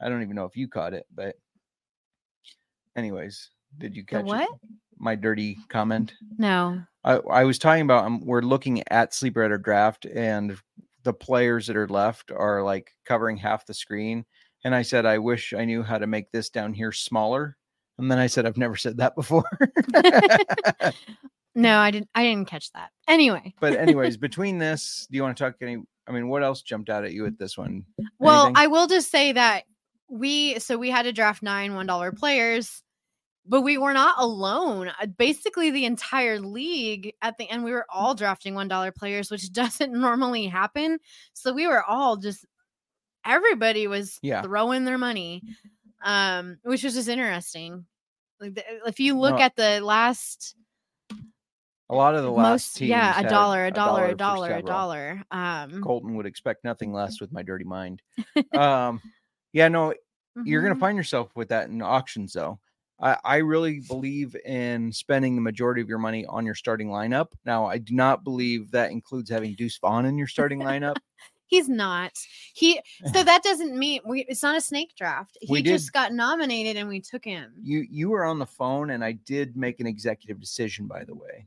I 0.00 0.08
don't 0.08 0.22
even 0.22 0.34
know 0.34 0.46
if 0.46 0.56
you 0.56 0.66
caught 0.66 0.94
it, 0.94 1.06
but 1.14 1.36
anyways, 2.96 3.50
did 3.78 3.94
you 3.96 4.02
The 4.02 4.06
catch 4.06 4.20
it? 4.22 4.26
what? 4.26 4.48
my 4.98 5.14
dirty 5.14 5.58
comment? 5.68 6.14
No. 6.38 6.82
I, 7.04 7.14
I 7.18 7.44
was 7.44 7.58
talking 7.58 7.82
about 7.82 8.04
um, 8.04 8.20
we're 8.24 8.42
looking 8.42 8.82
at 8.88 9.14
sleeper 9.14 9.42
at 9.42 9.50
our 9.50 9.58
draft 9.58 10.06
and 10.06 10.56
the 11.02 11.12
players 11.12 11.66
that 11.66 11.76
are 11.76 11.88
left 11.88 12.30
are 12.30 12.62
like 12.62 12.92
covering 13.04 13.36
half 13.36 13.66
the 13.66 13.74
screen. 13.74 14.24
And 14.64 14.74
I 14.74 14.82
said, 14.82 15.06
I 15.06 15.18
wish 15.18 15.52
I 15.52 15.64
knew 15.64 15.82
how 15.82 15.98
to 15.98 16.06
make 16.06 16.30
this 16.30 16.50
down 16.50 16.72
here 16.72 16.92
smaller. 16.92 17.56
And 17.98 18.10
then 18.10 18.18
I 18.18 18.26
said, 18.26 18.46
I've 18.46 18.56
never 18.56 18.76
said 18.76 18.98
that 18.98 19.14
before. 19.14 19.44
No, 21.54 21.78
I 21.78 21.90
didn't 21.90 22.08
I 22.14 22.24
didn't 22.24 22.48
catch 22.48 22.72
that. 22.72 22.90
Anyway. 23.08 23.54
but 23.60 23.74
anyways, 23.74 24.16
between 24.18 24.58
this, 24.58 25.06
do 25.10 25.16
you 25.16 25.22
want 25.22 25.36
to 25.36 25.44
talk 25.44 25.56
any? 25.60 25.78
I 26.06 26.12
mean, 26.12 26.28
what 26.28 26.42
else 26.42 26.62
jumped 26.62 26.90
out 26.90 27.04
at 27.04 27.12
you 27.12 27.26
at 27.26 27.38
this 27.38 27.56
one? 27.56 27.84
Well, 28.18 28.46
Anything? 28.46 28.64
I 28.64 28.66
will 28.68 28.86
just 28.86 29.10
say 29.10 29.32
that 29.32 29.64
we 30.08 30.58
so 30.58 30.76
we 30.76 30.90
had 30.90 31.02
to 31.04 31.12
draft 31.12 31.42
nine 31.42 31.74
one 31.74 31.86
dollar 31.86 32.12
players, 32.12 32.82
but 33.46 33.62
we 33.62 33.78
were 33.78 33.92
not 33.92 34.16
alone. 34.18 34.88
Uh, 35.00 35.06
Basically, 35.06 35.70
the 35.70 35.84
entire 35.84 36.40
league 36.40 37.14
at 37.22 37.38
the 37.38 37.48
end, 37.48 37.64
we 37.64 37.72
were 37.72 37.86
all 37.88 38.14
drafting 38.14 38.54
one 38.54 38.68
dollar 38.68 38.90
players, 38.90 39.30
which 39.30 39.52
doesn't 39.52 39.92
normally 39.92 40.46
happen. 40.46 40.98
So 41.34 41.52
we 41.52 41.66
were 41.66 41.84
all 41.84 42.16
just 42.16 42.44
everybody 43.24 43.86
was 43.86 44.18
Yeah. 44.22 44.42
throwing 44.42 44.84
their 44.84 44.98
money, 44.98 45.42
um, 46.02 46.58
which 46.62 46.82
was 46.82 46.94
just 46.94 47.08
interesting. 47.08 47.86
Like 48.40 48.62
if 48.86 49.00
you 49.00 49.18
look 49.18 49.36
No, 49.36 49.42
at 49.42 49.56
the 49.56 49.80
last 49.80 50.56
a 51.90 51.94
lot 51.94 52.14
of 52.14 52.22
the 52.22 52.30
last 52.30 52.80
most, 52.80 52.80
yeah, 52.80 53.20
a 53.20 53.28
dollar, 53.28 53.66
a 53.66 53.70
dollar, 53.70 54.06
a 54.06 54.14
dollar, 54.14 54.54
a 54.54 54.62
dollar. 54.62 55.22
Um, 55.30 55.82
Colton 55.82 56.16
would 56.16 56.26
expect 56.26 56.64
nothing 56.64 56.92
less 56.92 57.20
with 57.20 57.32
my 57.32 57.42
dirty 57.42 57.64
mind. 57.64 58.00
um, 58.54 59.00
yeah, 59.52 59.68
no, 59.68 59.92
you're 60.44 60.62
going 60.62 60.72
mhm. 60.72 60.76
to 60.76 60.80
find 60.80 60.96
yourself 60.96 61.30
with 61.36 61.48
that 61.48 61.68
in 61.68 61.82
auctions 61.82 62.32
though 62.32 62.58
I, 63.00 63.16
I 63.24 63.36
really 63.38 63.80
believe 63.80 64.36
in 64.44 64.92
spending 64.92 65.34
the 65.34 65.42
majority 65.42 65.80
of 65.80 65.88
your 65.88 65.98
money 65.98 66.24
on 66.26 66.46
your 66.46 66.54
starting 66.54 66.88
lineup 66.88 67.28
now 67.44 67.66
i 67.66 67.78
do 67.78 67.94
not 67.94 68.24
believe 68.24 68.70
that 68.70 68.90
includes 68.90 69.30
having 69.30 69.54
deuce 69.54 69.78
vaughn 69.78 70.06
in 70.06 70.18
your 70.18 70.26
starting 70.26 70.60
lineup 70.60 70.96
He's 71.52 71.68
not. 71.68 72.12
He 72.54 72.80
so 73.12 73.22
that 73.24 73.42
doesn't 73.42 73.78
mean 73.78 74.00
we 74.06 74.24
it's 74.26 74.42
not 74.42 74.56
a 74.56 74.60
snake 74.60 74.94
draft. 74.96 75.36
He 75.42 75.60
just 75.60 75.92
got 75.92 76.14
nominated 76.14 76.78
and 76.78 76.88
we 76.88 76.98
took 76.98 77.26
him. 77.26 77.52
You 77.62 77.84
you 77.90 78.08
were 78.08 78.24
on 78.24 78.38
the 78.38 78.46
phone, 78.46 78.88
and 78.88 79.04
I 79.04 79.12
did 79.12 79.54
make 79.54 79.78
an 79.78 79.86
executive 79.86 80.40
decision. 80.40 80.86
By 80.86 81.04
the 81.04 81.14
way, 81.14 81.46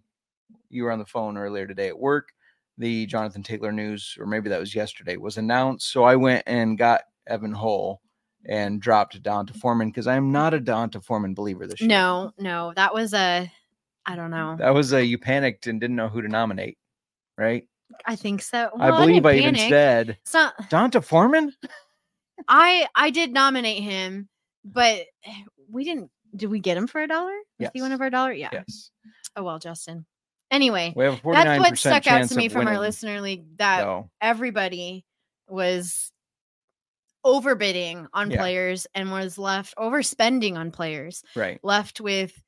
you 0.69 0.83
were 0.83 0.91
on 0.91 0.99
the 0.99 1.07
phone 1.07 1.37
earlier 1.37 1.65
today 1.65 1.87
at 1.87 1.97
work. 1.97 2.29
The 2.77 3.07
Jonathan 3.07 3.41
Taylor 3.41 3.71
news, 3.71 4.15
or 4.19 4.27
maybe 4.27 4.47
that 4.49 4.59
was 4.59 4.75
yesterday, 4.75 5.17
was 5.17 5.37
announced. 5.37 5.91
So 5.91 6.03
I 6.03 6.15
went 6.15 6.43
and 6.45 6.77
got 6.77 7.01
Evan 7.25 7.53
Hull 7.53 7.99
and 8.45 8.79
dropped 8.79 9.19
D'Onta 9.23 9.55
Foreman 9.55 9.89
because 9.89 10.05
I 10.05 10.17
am 10.17 10.31
not 10.31 10.53
a 10.53 10.59
D'Onta 10.59 11.01
Foreman 11.01 11.33
believer 11.33 11.65
this 11.65 11.81
year. 11.81 11.89
No, 11.89 12.31
no, 12.37 12.73
that 12.75 12.93
was 12.93 13.15
a 13.15 13.51
I 14.05 14.15
don't 14.15 14.29
know. 14.29 14.55
that 14.59 14.75
was 14.75 14.93
a 14.93 15.03
you 15.03 15.17
panicked 15.17 15.65
and 15.65 15.81
didn't 15.81 15.95
know 15.95 16.09
who 16.09 16.21
to 16.21 16.27
nominate, 16.27 16.77
right? 17.39 17.67
I 18.05 18.15
think 18.15 18.41
so. 18.41 18.69
I 18.79 18.89
believe 18.91 19.23
didn't 19.23 19.25
I, 19.25 19.37
even 19.37 19.55
said 19.69 20.17
It's 20.21 20.33
not 20.33 20.53
D'Onta 20.69 21.03
Foreman. 21.03 21.53
I 22.47 22.87
I 22.95 23.09
did 23.09 23.31
nominate 23.31 23.83
him, 23.83 24.29
but 24.63 25.05
we 25.69 25.83
didn't 25.83 26.11
did 26.35 26.49
we 26.49 26.59
get 26.59 26.77
him 26.77 26.87
for 26.87 27.01
a 27.01 27.07
dollar? 27.07 27.35
Was 27.59 27.69
he 27.73 27.81
one 27.81 27.91
of 27.91 28.01
our 28.01 28.09
dollar? 28.09 28.33
Yeah. 28.33 28.49
Yes, 28.51 28.91
Oh 29.35 29.43
well, 29.43 29.59
Justin. 29.59 30.05
Anyway, 30.51 30.93
we 30.95 31.05
have 31.05 31.15
a 31.15 31.17
forty 31.17 31.37
nine 31.37 31.59
that's 31.61 31.69
what 31.71 31.77
stuck 31.77 32.07
out 32.07 32.27
to 32.29 32.35
me 32.35 32.49
from 32.49 32.67
our 32.67 32.79
listener 32.79 33.21
league 33.21 33.57
that 33.57 34.05
everybody 34.21 35.05
was 35.47 36.11
overbidding 37.25 38.07
on 38.13 38.29
Yeah. 38.29 38.37
players 38.37 38.85
and 38.93 39.11
was 39.11 39.37
left 39.37 39.75
overspending 39.77 40.55
on 40.57 40.71
players, 40.71 41.23
right. 41.35 41.59
left 41.63 41.99
with 41.99 42.39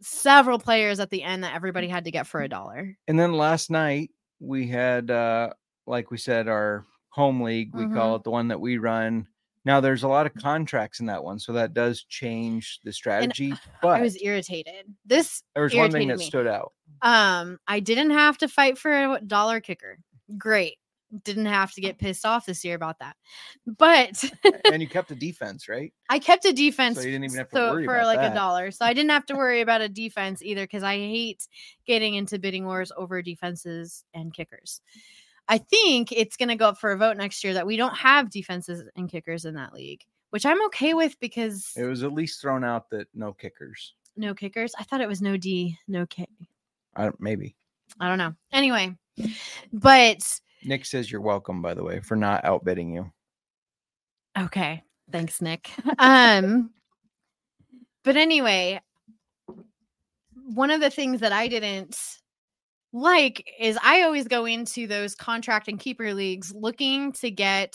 several 0.00 0.58
players 0.58 1.00
at 1.00 1.10
the 1.10 1.22
end 1.22 1.44
that 1.44 1.54
everybody 1.54 1.88
had 1.88 2.04
to 2.04 2.10
get 2.10 2.26
for 2.26 2.40
a 2.40 2.48
dollar. 2.48 2.96
And 3.06 3.18
then 3.18 3.34
last 3.34 3.70
night 3.70 4.10
we 4.44 4.66
had, 4.68 5.10
uh, 5.10 5.50
like 5.86 6.10
we 6.10 6.18
said, 6.18 6.48
our 6.48 6.86
home 7.10 7.40
league. 7.42 7.74
We 7.74 7.84
Mm-hmm. 7.84 7.94
call 7.94 8.16
it 8.16 8.24
the 8.24 8.30
one 8.30 8.48
that 8.48 8.60
we 8.60 8.78
run. 8.78 9.26
Now 9.64 9.80
there's 9.80 10.02
a 10.02 10.08
lot 10.08 10.26
of 10.26 10.34
contracts 10.34 11.00
in 11.00 11.06
that 11.06 11.24
one, 11.24 11.38
so 11.38 11.52
that 11.54 11.72
does 11.74 12.04
change 12.04 12.80
the 12.84 12.92
strategy. 12.92 13.54
But 13.82 13.98
I 14.00 14.02
was 14.02 14.20
irritated. 14.22 14.86
This 15.06 15.42
there 15.54 15.64
was 15.64 15.74
one 15.74 15.90
thing 15.90 16.08
that 16.08 16.18
me. 16.18 16.24
stood 16.24 16.46
out. 16.46 16.72
Um, 17.02 17.58
I 17.66 17.80
didn't 17.80 18.10
have 18.10 18.38
to 18.38 18.48
fight 18.48 18.76
for 18.78 18.92
a 18.92 19.20
dollar 19.20 19.60
kicker. 19.60 19.98
Great. 20.38 20.76
Didn't 21.22 21.46
have 21.46 21.70
to 21.72 21.80
get 21.80 21.98
pissed 21.98 22.26
off 22.26 22.44
this 22.46 22.64
year 22.64 22.74
about 22.74 22.98
that. 22.98 23.14
But 23.66 24.24
and 24.64 24.82
you 24.82 24.88
kept 24.88 25.10
a 25.10 25.14
defense, 25.14 25.68
right? 25.68 25.92
I 26.10 26.18
kept 26.18 26.44
a 26.44 26.52
defense 26.52 26.96
So 26.98 27.04
you 27.04 27.12
didn't 27.12 27.26
even 27.26 27.36
have 27.38 27.50
to 27.50 27.56
so- 27.56 27.72
worry 27.72 27.84
for 27.84 27.94
about 27.96 28.06
like 28.06 28.18
that. 28.18 28.32
a 28.32 28.34
dollar. 28.34 28.70
So 28.72 28.84
I 28.84 28.94
didn't 28.94 29.10
have 29.10 29.26
to 29.26 29.34
worry 29.36 29.60
about 29.60 29.80
a 29.80 29.88
defense 29.88 30.42
either 30.42 30.64
because 30.64 30.82
I 30.82 30.96
hate 30.96 31.46
getting 31.86 32.14
into 32.14 32.38
bidding 32.38 32.64
wars 32.64 32.90
over 32.96 33.22
defenses 33.22 34.04
and 34.12 34.34
kickers. 34.34 34.80
I 35.46 35.58
think 35.58 36.10
it's 36.10 36.36
going 36.36 36.48
to 36.48 36.56
go 36.56 36.68
up 36.68 36.78
for 36.78 36.90
a 36.92 36.96
vote 36.96 37.16
next 37.18 37.44
year 37.44 37.52
that 37.54 37.66
we 37.66 37.76
don't 37.76 37.94
have 37.96 38.30
defenses 38.30 38.82
and 38.96 39.10
kickers 39.10 39.44
in 39.44 39.54
that 39.54 39.74
league, 39.74 40.00
which 40.30 40.46
I'm 40.46 40.64
okay 40.66 40.94
with 40.94 41.20
because 41.20 41.70
It 41.76 41.84
was 41.84 42.02
at 42.02 42.12
least 42.14 42.40
thrown 42.40 42.64
out 42.64 42.88
that 42.90 43.08
no 43.14 43.34
kickers. 43.34 43.92
no 44.16 44.34
kickers. 44.34 44.72
I 44.78 44.84
thought 44.84 45.02
it 45.02 45.08
was 45.08 45.20
no 45.20 45.36
D, 45.36 45.78
no 45.86 46.06
K. 46.06 46.26
I 46.96 47.02
don't, 47.04 47.20
maybe 47.20 47.54
I 48.00 48.08
don't 48.08 48.18
know. 48.18 48.34
Anyway, 48.52 48.96
but 49.72 50.40
Nick 50.64 50.84
says 50.84 51.10
you're 51.10 51.20
welcome, 51.20 51.62
by 51.62 51.74
the 51.74 51.84
way, 51.84 52.00
for 52.00 52.16
not 52.16 52.44
outbidding 52.44 52.94
you. 52.94 53.10
Okay. 54.38 54.82
Thanks, 55.10 55.40
Nick. 55.40 55.70
um 55.98 56.70
but 58.04 58.16
anyway, 58.16 58.80
one 60.34 60.70
of 60.70 60.80
the 60.80 60.90
things 60.90 61.20
that 61.20 61.32
I 61.32 61.48
didn't 61.48 61.98
like 62.92 63.50
is 63.58 63.78
I 63.82 64.02
always 64.02 64.28
go 64.28 64.44
into 64.44 64.86
those 64.86 65.14
contract 65.14 65.68
and 65.68 65.80
keeper 65.80 66.12
leagues 66.12 66.52
looking 66.54 67.12
to 67.12 67.30
get 67.30 67.74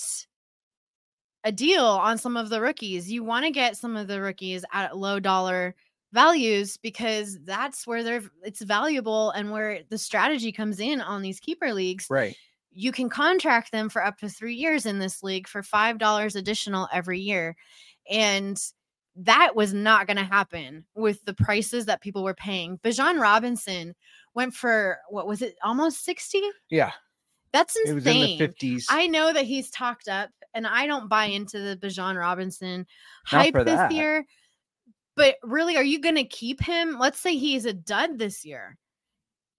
a 1.43 1.51
deal 1.51 1.83
on 1.83 2.17
some 2.17 2.37
of 2.37 2.49
the 2.49 2.61
rookies. 2.61 3.11
You 3.11 3.23
want 3.23 3.45
to 3.45 3.51
get 3.51 3.75
some 3.75 3.95
of 3.97 4.07
the 4.07 4.21
rookies 4.21 4.63
at 4.71 4.97
low 4.97 5.19
dollar 5.19 5.75
values 6.13 6.77
because 6.77 7.37
that's 7.43 7.85
where 7.85 8.03
they're 8.03 8.23
it's 8.43 8.61
valuable 8.61 9.31
and 9.31 9.51
where 9.51 9.81
the 9.89 9.97
strategy 9.97 10.51
comes 10.51 10.79
in 10.79 11.01
on 11.01 11.21
these 11.21 11.39
keeper 11.39 11.73
leagues 11.73 12.07
Right. 12.09 12.35
You 12.79 12.91
can 12.91 13.09
contract 13.09 13.71
them 13.71 13.89
for 13.89 14.03
up 14.03 14.17
to 14.19 14.29
three 14.29 14.55
years 14.55 14.85
in 14.85 14.99
this 14.99 15.21
league 15.21 15.47
for 15.47 15.61
five 15.61 15.97
dollars 15.97 16.35
additional 16.35 16.87
every 16.93 17.19
year 17.19 17.55
and 18.09 18.61
that 19.15 19.53
was 19.55 19.73
not 19.73 20.07
going 20.07 20.15
to 20.17 20.23
happen 20.23 20.85
with 20.95 21.25
the 21.25 21.33
prices 21.33 21.85
that 21.85 21.99
people 22.01 22.23
were 22.23 22.33
paying 22.33 22.77
Bijan 22.79 23.19
Robinson 23.19 23.93
went 24.33 24.53
for 24.53 24.99
what 25.09 25.27
was 25.27 25.41
it 25.41 25.55
almost 25.63 26.05
60 26.05 26.41
Yeah. 26.69 26.91
that's 27.51 27.75
insane. 27.75 27.91
It 27.91 27.95
was 27.95 28.05
in 28.05 28.21
the 28.21 28.47
50s. 28.77 28.85
I 28.89 29.07
know 29.07 29.33
that 29.33 29.45
he's 29.45 29.69
talked 29.71 30.07
up, 30.07 30.29
and 30.53 30.65
I 30.65 30.85
don't 30.87 31.09
buy 31.09 31.25
into 31.25 31.59
the 31.59 31.75
Bijan 31.75 32.17
Robinson 32.17 32.85
Not 33.31 33.41
hype 33.41 33.53
this 33.65 33.75
that. 33.75 33.91
year. 33.91 34.25
But 35.15 35.35
really, 35.43 35.75
are 35.75 35.83
you 35.83 35.99
going 35.99 36.15
to 36.15 36.23
keep 36.23 36.61
him? 36.61 36.97
Let's 36.97 37.19
say 37.19 37.35
he's 37.35 37.65
a 37.65 37.73
dud 37.73 38.19
this 38.19 38.45
year. 38.45 38.77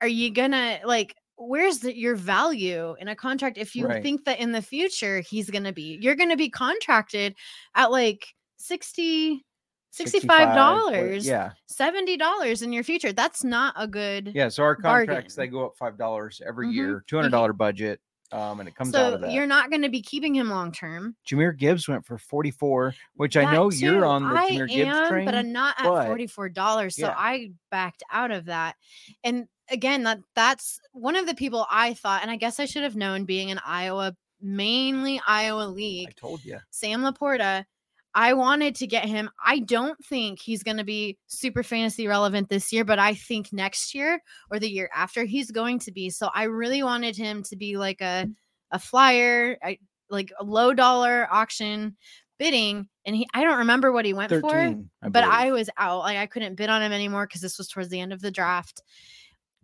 Are 0.00 0.08
you 0.08 0.32
going 0.32 0.52
to 0.52 0.78
like? 0.84 1.14
Where's 1.40 1.78
the, 1.78 1.96
your 1.96 2.16
value 2.16 2.94
in 3.00 3.08
a 3.08 3.16
contract 3.16 3.56
if 3.56 3.74
you 3.74 3.86
Right. 3.86 4.02
think 4.02 4.24
that 4.26 4.38
in 4.40 4.52
the 4.52 4.60
future 4.62 5.20
he's 5.20 5.48
going 5.48 5.64
to 5.64 5.72
be? 5.72 5.98
You're 6.00 6.14
going 6.14 6.28
to 6.30 6.36
be 6.36 6.50
contracted 6.50 7.34
at 7.74 7.90
like 7.90 8.26
60 8.58 9.44
65 9.92 10.54
dollars 10.54 11.26
Yeah. 11.26 11.50
70 11.66 12.16
dollars 12.16 12.62
in 12.62 12.72
your 12.72 12.84
future 12.84 13.12
that's 13.12 13.42
not 13.42 13.74
a 13.76 13.88
good 13.88 14.30
Yeah. 14.34 14.48
So 14.48 14.62
our 14.62 14.76
contracts, 14.76 15.34
they 15.34 15.48
go 15.48 15.66
up 15.66 15.76
$5 15.76 16.40
every 16.46 16.68
Mhm. 16.68 16.74
year, 16.74 17.04
$200 17.08 17.52
budget. 17.56 18.00
Um, 18.32 18.60
and 18.60 18.68
it 18.68 18.76
comes 18.76 18.94
out 18.94 19.08
so 19.10 19.14
of 19.16 19.20
that. 19.22 19.32
you're 19.32 19.46
not 19.48 19.70
going 19.70 19.82
to 19.82 19.88
be 19.88 20.00
keeping 20.02 20.36
him 20.36 20.48
long 20.50 20.70
term 20.70 21.16
Jahmyr 21.28 21.56
Gibbs 21.56 21.88
went 21.88 22.06
for 22.06 22.16
44, 22.18 22.94
which 23.14 23.36
I 23.36 23.44
That 23.44 23.52
know 23.54 23.72
you're 23.72 24.04
on 24.04 24.22
the 24.28 24.36
I 24.38 24.50
Jahmyr 24.50 24.68
Gibbs 24.68 25.08
train. 25.08 25.24
but 25.24 25.34
I'm 25.34 25.50
not 25.50 25.74
at 25.80 25.84
but- 25.86 26.06
forty 26.06 26.28
four 26.28 26.48
dollars. 26.48 26.94
So 26.94 27.08
yeah. 27.08 27.14
I 27.18 27.50
backed 27.72 28.04
out 28.12 28.30
of 28.30 28.44
that. 28.44 28.76
And 29.24 29.48
again, 29.70 30.02
that 30.04 30.20
that's 30.34 30.80
one 30.92 31.16
of 31.16 31.26
the 31.26 31.34
people 31.34 31.66
I 31.70 31.94
thought, 31.94 32.22
and 32.22 32.30
I 32.30 32.36
guess 32.36 32.60
I 32.60 32.66
should 32.66 32.82
have 32.82 32.96
known, 32.96 33.24
being 33.24 33.48
in 33.48 33.60
Iowa, 33.64 34.14
mainly 34.40 35.20
Iowa 35.26 35.62
league. 35.62 36.08
I 36.08 36.12
told 36.12 36.44
you. 36.44 36.58
Sam 36.70 37.02
Laporta. 37.02 37.64
I 38.12 38.32
wanted 38.32 38.74
to 38.76 38.88
get 38.88 39.04
him. 39.04 39.30
I 39.44 39.60
don't 39.60 39.96
think 40.04 40.40
he's 40.40 40.64
going 40.64 40.78
to 40.78 40.84
be 40.84 41.16
super 41.28 41.62
fantasy 41.62 42.08
relevant 42.08 42.48
this 42.48 42.72
year, 42.72 42.84
but 42.84 42.98
I 42.98 43.14
think 43.14 43.52
next 43.52 43.94
year 43.94 44.20
or 44.50 44.58
the 44.58 44.68
year 44.68 44.90
after 44.92 45.24
he's 45.24 45.52
going 45.52 45.78
to 45.80 45.92
be. 45.92 46.10
So 46.10 46.28
I 46.34 46.44
really 46.44 46.82
wanted 46.82 47.16
him 47.16 47.44
to 47.44 47.56
be 47.56 47.76
like 47.76 48.00
a 48.00 48.26
a 48.72 48.78
flyer, 48.80 49.56
I, 49.62 49.78
like 50.10 50.32
a 50.40 50.44
low 50.44 50.74
dollar 50.74 51.28
auction 51.30 51.96
bidding, 52.36 52.88
and 53.06 53.14
he. 53.14 53.28
I 53.32 53.44
don't 53.44 53.58
remember 53.58 53.92
what 53.92 54.04
he 54.04 54.12
went 54.12 54.32
for 54.32 54.56
I 54.56 54.74
but. 55.08 55.22
I 55.22 55.52
was 55.52 55.70
out. 55.76 56.00
Like 56.00 56.18
I 56.18 56.26
couldn't 56.26 56.56
bid 56.56 56.68
on 56.68 56.82
him 56.82 56.90
anymore 56.90 57.28
because 57.28 57.42
this 57.42 57.58
was 57.58 57.68
towards 57.68 57.90
the 57.90 58.00
end 58.00 58.12
of 58.12 58.20
the 58.20 58.32
draft 58.32 58.82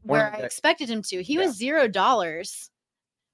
where 0.06 0.34
I 0.34 0.38
expected 0.38 0.88
him 0.88 1.02
to. 1.02 1.22
He 1.22 1.34
Yeah. 1.34 1.46
was 1.46 1.56
zero 1.56 1.88
dollars. 1.88 2.70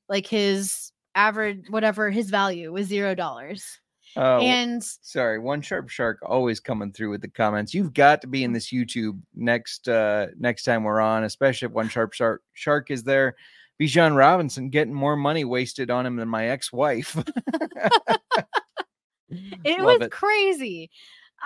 Like 0.08 0.26
his 0.26 0.92
average, 1.14 1.66
whatever 1.70 2.10
his 2.10 2.28
value 2.30 2.72
was 2.72 2.86
zero 2.86 3.14
dollars. 3.14 3.78
Uh, 4.14 4.40
and 4.40 4.82
sorry, 4.84 5.38
one 5.38 5.62
sharp 5.62 5.88
shark 5.88 6.18
always 6.22 6.60
coming 6.60 6.92
through 6.92 7.08
with 7.10 7.22
the 7.22 7.28
comments. 7.28 7.72
You've 7.72 7.94
got 7.94 8.20
to 8.20 8.26
be 8.26 8.44
in 8.44 8.52
this 8.52 8.70
YouTube 8.70 9.18
next 9.34 9.88
uh 9.88 10.26
next 10.38 10.64
time 10.64 10.84
we're 10.84 11.00
on, 11.00 11.24
especially 11.24 11.66
if 11.66 11.72
one 11.72 11.88
sharp 11.88 12.12
shark 12.12 12.42
shark 12.52 12.90
is 12.90 13.04
there. 13.04 13.36
Bijan 13.80 14.14
Robinson 14.14 14.68
getting 14.68 14.92
more 14.92 15.16
money 15.16 15.44
wasted 15.46 15.90
on 15.90 16.04
him 16.04 16.16
than 16.16 16.28
my 16.28 16.48
ex-wife. 16.48 17.16
it 19.30 19.80
Love 19.80 19.98
was 20.00 20.06
it. 20.06 20.10
crazy. 20.10 20.90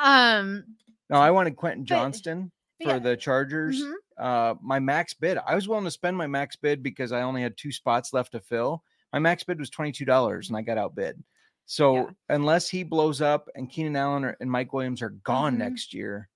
Um 0.03 0.65
no, 1.09 1.19
I 1.19 1.31
wanted 1.31 1.55
Quentin 1.57 1.83
But- 1.83 1.89
Johnston 1.89 2.51
for 2.83 2.89
yeah. 2.89 2.99
the 2.99 3.17
Chargers. 3.17 3.81
mhm. 3.81 3.93
Uh 4.19 4.55
my 4.63 4.79
max 4.79 5.15
bid. 5.15 5.39
I 5.47 5.55
was 5.55 5.69
willing 5.69 5.85
to 5.85 5.91
spend 5.91 6.17
my 6.17 6.27
max 6.27 6.57
bid 6.57 6.83
because 6.83 7.13
I 7.13 7.23
only 7.23 7.43
had 7.43 7.57
two 7.57 7.73
spots 7.73 8.13
left 8.13 8.33
to 8.33 8.41
fill. 8.41 8.83
My 9.13 9.19
max 9.19 9.45
bid 9.45 9.59
was 9.59 9.71
$22 9.71 10.49
and 10.49 10.57
I 10.57 10.63
got 10.63 10.79
outbid. 10.79 11.23
So 11.67 11.95
Yeah. 11.97 12.05
unless 12.31 12.69
he 12.69 12.83
blows 12.83 13.21
up 13.21 13.49
and 13.55 13.71
Keenan 13.71 13.97
Allen 13.97 14.25
or, 14.25 14.37
and 14.41 14.51
Mike 14.51 14.73
Williams 14.73 15.03
are 15.03 15.11
gone 15.11 15.55
Mhm. 15.55 15.59
next 15.59 15.93
year, 15.95 16.29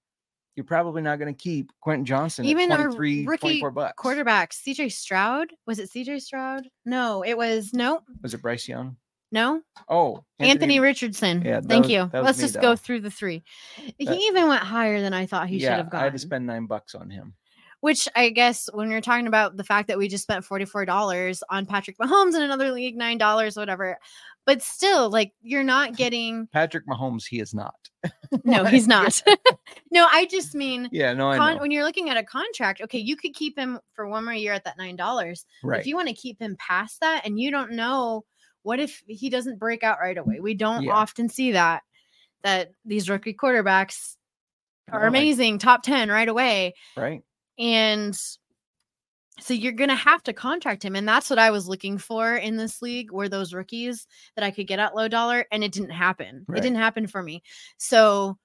you're 0.57 0.64
probably 0.64 1.01
not 1.03 1.18
going 1.18 1.33
to 1.35 1.39
keep 1.43 1.70
Quentin 1.81 2.05
Johnston 2.05 2.45
Even 2.45 2.70
at 2.72 2.81
our 2.81 2.87
23, 2.87 3.26
rookie 3.26 3.41
24 3.61 3.70
bucks. 3.70 3.95
quarterback, 3.97 4.53
CJ 4.53 4.89
Stroud. 4.91 5.49
Was 5.66 5.78
it 5.78 5.89
CJ 5.91 6.18
Stroud? 6.20 6.68
No, 6.85 7.22
it 7.24 7.37
was 7.37 7.72
no, 7.72 8.01
Was 8.22 8.35
it 8.35 8.43
Bryce 8.43 8.66
Young? 8.68 8.97
no. 9.31 9.62
Oh, 9.89 10.24
Anthony, 10.41 10.81
Richardson. 10.81 11.43
Yeah, 11.43 11.61
Thank 11.61 11.85
was- 11.85 11.93
you. 11.93 12.11
Let's 12.12 12.39
me, 12.39 12.43
just 12.45 12.55
though. 12.55 12.61
go 12.62 12.76
through 12.76 13.01
the 13.03 13.11
three. 13.11 13.43
He 13.99 14.05
That- 14.07 14.16
even 14.18 14.49
went 14.49 14.62
higher 14.64 15.01
than 15.01 15.14
I 15.14 15.26
thought 15.26 15.49
he 15.49 15.61
should 15.61 15.68
have 15.70 15.91
gone. 15.91 16.01
I 16.01 16.05
had 16.05 16.12
to 16.14 16.18
spend 16.18 16.47
nine 16.47 16.66
bucks 16.66 16.95
on 16.95 17.09
him. 17.11 17.35
Which 17.81 18.09
I 18.14 18.28
guess 18.31 18.68
when 18.74 18.91
you're 18.91 19.01
talking 19.01 19.26
about 19.26 19.57
the 19.57 19.64
fact 19.64 19.89
that 19.89 19.97
we 19.99 20.07
just 20.09 20.22
spent 20.24 20.45
$44 20.45 21.41
on 21.49 21.64
Patrick 21.66 21.97
Mahomes 21.99 22.35
in 22.35 22.43
another 22.43 22.72
league, 22.72 22.99
$9, 22.99 23.57
whatever. 23.57 23.99
But 24.47 24.62
still, 24.62 25.11
like 25.11 25.33
you're 25.43 25.62
not 25.64 25.97
getting 25.97 26.47
Patrick 26.53 26.87
Mahomes, 26.87 27.26
he 27.26 27.41
is 27.41 27.55
not. 27.55 27.74
no, 28.45 28.64
he's 28.64 28.87
not. 28.89 29.22
no, 29.91 30.07
I 30.11 30.26
just 30.26 30.55
mean 30.55 30.89
Yeah, 30.93 31.12
no, 31.14 31.35
con- 31.37 31.59
when 31.59 31.70
you're 31.70 31.85
looking 31.85 32.09
at 32.11 32.16
a 32.16 32.22
contract, 32.22 32.81
okay, 32.83 32.99
you 32.99 33.16
could 33.16 33.35
keep 33.35 33.59
him 33.59 33.78
for 33.95 34.09
one 34.09 34.24
more 34.24 34.35
year 34.35 34.53
at 34.55 34.64
that 34.64 34.78
nine 34.78 34.97
dollars. 34.97 35.45
Right. 35.62 35.81
If 35.81 35.87
you 35.87 35.97
want 35.97 36.09
to 36.09 36.14
keep 36.14 36.41
him 36.41 36.57
past 36.59 37.01
that 37.01 37.22
and 37.24 37.39
you 37.39 37.51
don't 37.51 37.72
know 37.72 38.24
What 38.62 38.78
if 38.81 39.03
he 39.07 39.31
doesn't 39.31 39.59
break 39.59 39.83
out 39.83 39.99
right 40.01 40.18
away? 40.18 40.39
We 40.41 40.53
don't 40.55 40.83
Yeah. 40.83 40.93
often 40.93 41.28
see 41.31 41.53
that 41.53 41.83
that 42.43 42.72
these 42.85 43.09
rookie 43.09 43.35
quarterbacks 43.35 44.16
are 44.93 45.07
amazing, 45.07 45.59
top 45.59 45.83
10 45.83 46.09
right 46.11 46.28
away. 46.28 46.74
right? 46.97 47.22
And 47.61 48.19
so 49.39 49.55
you're 49.55 49.73
going 49.73 49.91
to 49.91 49.95
have 49.95 50.23
to 50.25 50.33
contract 50.33 50.85
him. 50.85 50.97
And 50.97 51.07
that's 51.07 51.31
what 51.31 51.39
I 51.39 51.51
was 51.51 51.69
looking 51.69 51.99
for 51.99 52.35
in 52.35 52.57
this 52.57 52.83
league 52.83 53.13
were 53.13 53.29
those 53.29 53.55
rookies 53.55 54.07
that 54.35 54.45
I 54.45 54.51
could 54.51 54.67
get 54.67 54.79
at 54.79 54.97
low 54.97 55.09
dollar. 55.09 55.47
And 55.53 55.63
it 55.63 55.73
didn't 55.73 55.91
happen. 55.91 56.45
Right. 56.49 56.59
It 56.59 56.63
didn't 56.63 56.79
happen 56.79 57.07
for 57.07 57.23
me. 57.23 57.43
So 57.77 58.39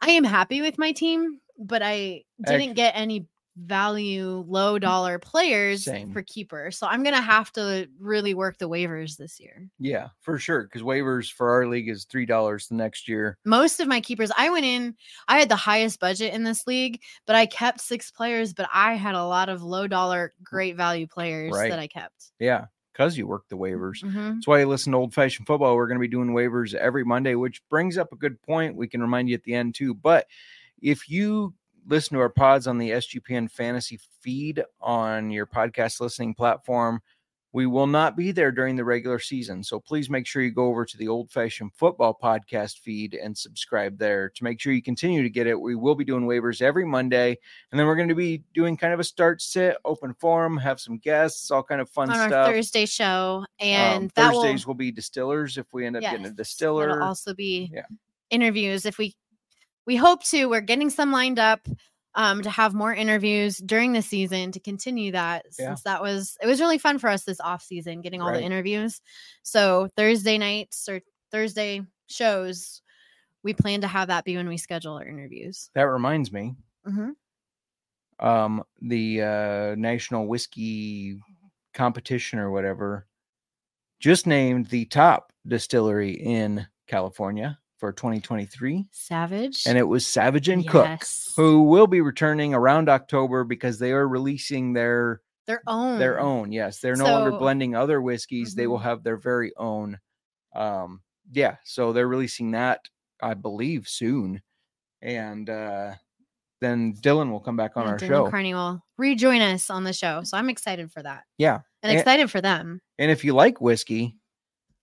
I 0.00 0.10
am 0.10 0.24
happy 0.24 0.62
with 0.62 0.78
my 0.78 0.92
team, 0.92 1.40
but 1.58 1.82
I 1.82 2.22
didn't 2.44 2.74
get 2.74 2.92
any 2.96 3.26
value 3.56 4.44
low 4.46 4.78
dollar 4.78 5.18
players 5.18 5.84
Same. 5.84 6.12
for 6.12 6.22
keeper. 6.22 6.70
So 6.70 6.86
I'm 6.86 7.02
going 7.02 7.14
to 7.14 7.20
have 7.22 7.50
to 7.52 7.88
really 7.98 8.34
work 8.34 8.58
the 8.58 8.68
waivers 8.68 9.16
this 9.16 9.40
year. 9.40 9.68
Yeah, 9.78 10.08
for 10.20 10.38
sure. 10.38 10.64
Because 10.64 10.82
waivers 10.82 11.32
for 11.32 11.50
our 11.50 11.66
league 11.66 11.88
is 11.88 12.04
three 12.04 12.26
dollars 12.26 12.68
the 12.68 12.74
next 12.74 13.08
year. 13.08 13.38
most 13.44 13.80
of 13.80 13.88
my 13.88 14.00
keepers 14.00 14.30
i 14.36 14.50
went 14.50 14.64
in 14.64 14.94
i 15.28 15.38
had 15.38 15.48
the 15.48 15.56
highest 15.56 16.00
budget 16.00 16.32
in 16.34 16.44
this 16.44 16.66
league 16.66 17.00
but 17.26 17.34
i 17.36 17.46
kept 17.46 17.80
six 17.80 18.10
players 18.10 18.52
but 18.52 18.68
i 18.72 18.94
had 18.94 19.14
a 19.14 19.24
lot 19.24 19.48
of 19.48 19.62
low 19.62 19.86
dollar 19.86 20.32
great 20.42 20.76
value 20.76 21.06
players 21.06 21.52
Right. 21.52 21.70
that 21.70 21.78
i 21.78 21.86
kept 21.86 22.32
Yeah, 22.38 22.66
because 22.92 23.16
you 23.16 23.26
work 23.26 23.44
the 23.48 23.56
waivers. 23.56 24.02
Mhm. 24.02 24.34
That's 24.34 24.46
why 24.46 24.60
you 24.60 24.66
listen 24.66 24.92
to 24.92 24.98
old 24.98 25.14
fashioned 25.14 25.46
football. 25.46 25.76
We're 25.76 25.86
going 25.86 25.98
to 25.98 26.00
be 26.00 26.08
doing 26.08 26.30
waivers 26.30 26.74
every 26.74 27.04
Monday, 27.04 27.34
which 27.34 27.62
brings 27.68 27.96
up 27.98 28.12
a 28.12 28.16
good 28.16 28.40
point. 28.42 28.76
We 28.76 28.88
can 28.88 29.00
remind 29.02 29.28
you 29.28 29.34
at 29.34 29.42
the 29.44 29.54
end 29.54 29.74
too. 29.74 29.94
But 29.94 30.26
if 30.82 31.08
you 31.08 31.54
listen 31.86 32.16
to 32.16 32.20
our 32.20 32.28
pods 32.28 32.66
on 32.66 32.78
the 32.78 32.90
SGPN 32.90 33.50
fantasy 33.50 33.98
feed 34.20 34.62
on 34.80 35.30
your 35.30 35.46
podcast 35.46 36.00
listening 36.00 36.34
platform, 36.34 37.00
we 37.52 37.64
will 37.64 37.86
not 37.86 38.18
be 38.18 38.32
there 38.32 38.52
during 38.52 38.76
the 38.76 38.84
regular 38.84 39.18
season. 39.18 39.62
So 39.62 39.80
please 39.80 40.10
make 40.10 40.26
sure 40.26 40.42
you 40.42 40.50
go 40.50 40.66
over 40.66 40.84
to 40.84 40.96
the 40.98 41.08
old 41.08 41.30
fashioned 41.30 41.72
football 41.72 42.18
podcast 42.22 42.80
feed 42.80 43.14
and 43.14 43.36
subscribe 43.36 43.98
there 43.98 44.28
to 44.28 44.44
make 44.44 44.60
sure 44.60 44.74
you 44.74 44.82
continue 44.82 45.22
to 45.22 45.30
get 45.30 45.46
it. 45.46 45.58
We 45.58 45.74
will 45.74 45.94
be 45.94 46.04
doing 46.04 46.24
waivers 46.26 46.60
every 46.60 46.84
Monday. 46.84 47.38
And 47.70 47.80
then 47.80 47.86
we're 47.86 47.96
going 47.96 48.10
to 48.10 48.14
be 48.14 48.42
doing 48.52 48.76
kind 48.76 48.92
of 48.92 49.00
a 49.00 49.04
start 49.04 49.40
sit, 49.40 49.78
open 49.86 50.12
forum, 50.12 50.58
have 50.58 50.80
some 50.80 50.98
guests, 50.98 51.50
all 51.50 51.62
kind 51.62 51.80
of 51.80 51.88
fun 51.88 52.10
on 52.10 52.18
our 52.18 52.28
stuff. 52.28 52.48
thursday 52.48 52.84
show 52.84 53.38
Um, 53.38 53.46
and 53.58 54.10
that 54.16 54.32
Thursdays 54.34 54.66
will, 54.66 54.72
will, 54.74 54.78
be 54.78 54.90
distillers 54.90 55.56
if 55.56 55.72
we 55.72 55.86
end 55.86 55.96
up 55.96 56.02
getting 56.02 56.26
a 56.26 56.32
distiller. 56.32 56.90
it'll 56.90 57.04
also 57.04 57.32
be 57.32 57.70
Yeah. 57.72 57.86
interviews 58.28 58.84
if 58.84 58.98
we 58.98 59.14
we 59.86 59.96
hope 59.96 60.22
to 60.24 60.46
we're 60.46 60.60
getting 60.60 60.90
some 60.90 61.12
lined 61.12 61.38
up 61.38 61.66
um, 62.14 62.40
to 62.42 62.50
have 62.50 62.72
more 62.74 62.94
interviews 62.94 63.58
during 63.58 63.92
the 63.92 64.00
season 64.02 64.50
to 64.52 64.60
continue 64.60 65.12
that 65.12 65.46
Yeah. 65.58 65.66
since 65.66 65.82
that 65.82 66.02
was 66.02 66.36
it 66.42 66.46
was 66.46 66.60
really 66.60 66.78
fun 66.78 66.98
for 66.98 67.08
us 67.08 67.24
this 67.24 67.40
off 67.40 67.62
season 67.62 68.00
getting 68.00 68.20
all 68.22 68.28
Right. 68.28 68.38
the 68.38 68.44
interviews 68.44 69.00
so 69.42 69.88
thursday 69.96 70.38
nights 70.38 70.88
or 70.88 71.00
thursday 71.30 71.82
shows 72.08 72.82
we 73.42 73.52
plan 73.54 73.80
to 73.82 73.86
have 73.86 74.08
that 74.08 74.24
be 74.24 74.36
when 74.36 74.48
we 74.48 74.56
schedule 74.56 74.94
our 74.94 75.06
interviews 75.06 75.70
that 75.74 75.82
reminds 75.84 76.32
me, 76.32 76.56
Mhm. 76.86 77.14
um, 78.18 78.64
the 78.80 79.22
uh, 79.22 79.74
national 79.76 80.26
whiskey 80.26 81.20
competition 81.74 82.38
or 82.38 82.50
whatever 82.50 83.06
just 84.00 84.26
named 84.26 84.66
the 84.66 84.84
top 84.86 85.32
distillery 85.46 86.10
in 86.12 86.66
California 86.86 87.58
for 87.78 87.92
2023, 87.92 88.86
savage 88.90 89.64
and 89.66 89.76
it 89.76 89.82
was 89.82 90.06
Savage 90.06 90.48
and 90.48 90.66
Cook, 90.66 91.02
who 91.36 91.62
will 91.64 91.86
be 91.86 92.00
returning 92.00 92.54
around 92.54 92.88
October 92.88 93.44
because 93.44 93.78
they 93.78 93.92
are 93.92 94.08
releasing 94.08 94.72
their 94.72 95.20
their 95.46 95.62
own 95.66 95.98
their 95.98 96.18
own. 96.20 96.52
Yes, 96.52 96.80
they're 96.80 96.96
no 96.96 97.04
longer 97.04 97.32
blending 97.38 97.74
other 97.76 98.00
whiskeys. 98.02 98.54
They 98.54 98.66
will 98.66 98.78
Mhm. 98.78 98.82
have 98.84 99.02
their 99.04 99.16
very 99.16 99.52
own. 99.56 99.98
Um, 100.54 101.02
yeah, 101.32 101.56
so 101.64 101.92
they're 101.92 102.08
releasing 102.08 102.52
that, 102.52 102.88
I 103.22 103.34
believe, 103.34 103.86
soon, 103.88 104.40
and 105.02 105.48
uh, 105.50 105.94
then 106.60 106.94
Dylan 106.94 107.30
will 107.30 107.40
come 107.40 107.56
back 107.56 107.76
on 107.76 107.84
Yeah, 107.84 107.90
our 107.90 107.98
Dylan 107.98 108.08
show. 108.08 108.30
Carney 108.30 108.54
will 108.54 108.82
rejoin 108.96 109.42
us 109.42 109.68
on 109.68 109.84
the 109.84 109.92
show 109.92 110.22
so 110.22 110.38
i'm 110.38 110.48
excited 110.48 110.90
for 110.90 111.02
that 111.02 111.24
yeah, 111.36 111.60
and 111.82 111.90
And- 111.92 111.98
excited 112.00 112.30
for 112.30 112.40
them 112.40 112.80
and 112.98 113.10
if 113.10 113.22
you 113.24 113.34
like 113.34 113.60
whiskey, 113.60 114.16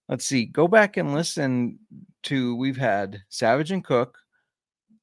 let's 0.07 0.23
see, 0.25 0.45
go 0.45 0.67
back 0.67 0.97
and 0.97 1.15
listen 1.15 1.79
to 2.23 2.55
we've 2.55 2.77
had 2.77 3.21
Savage 3.29 3.71
and 3.71 3.83
Cook, 3.83 4.17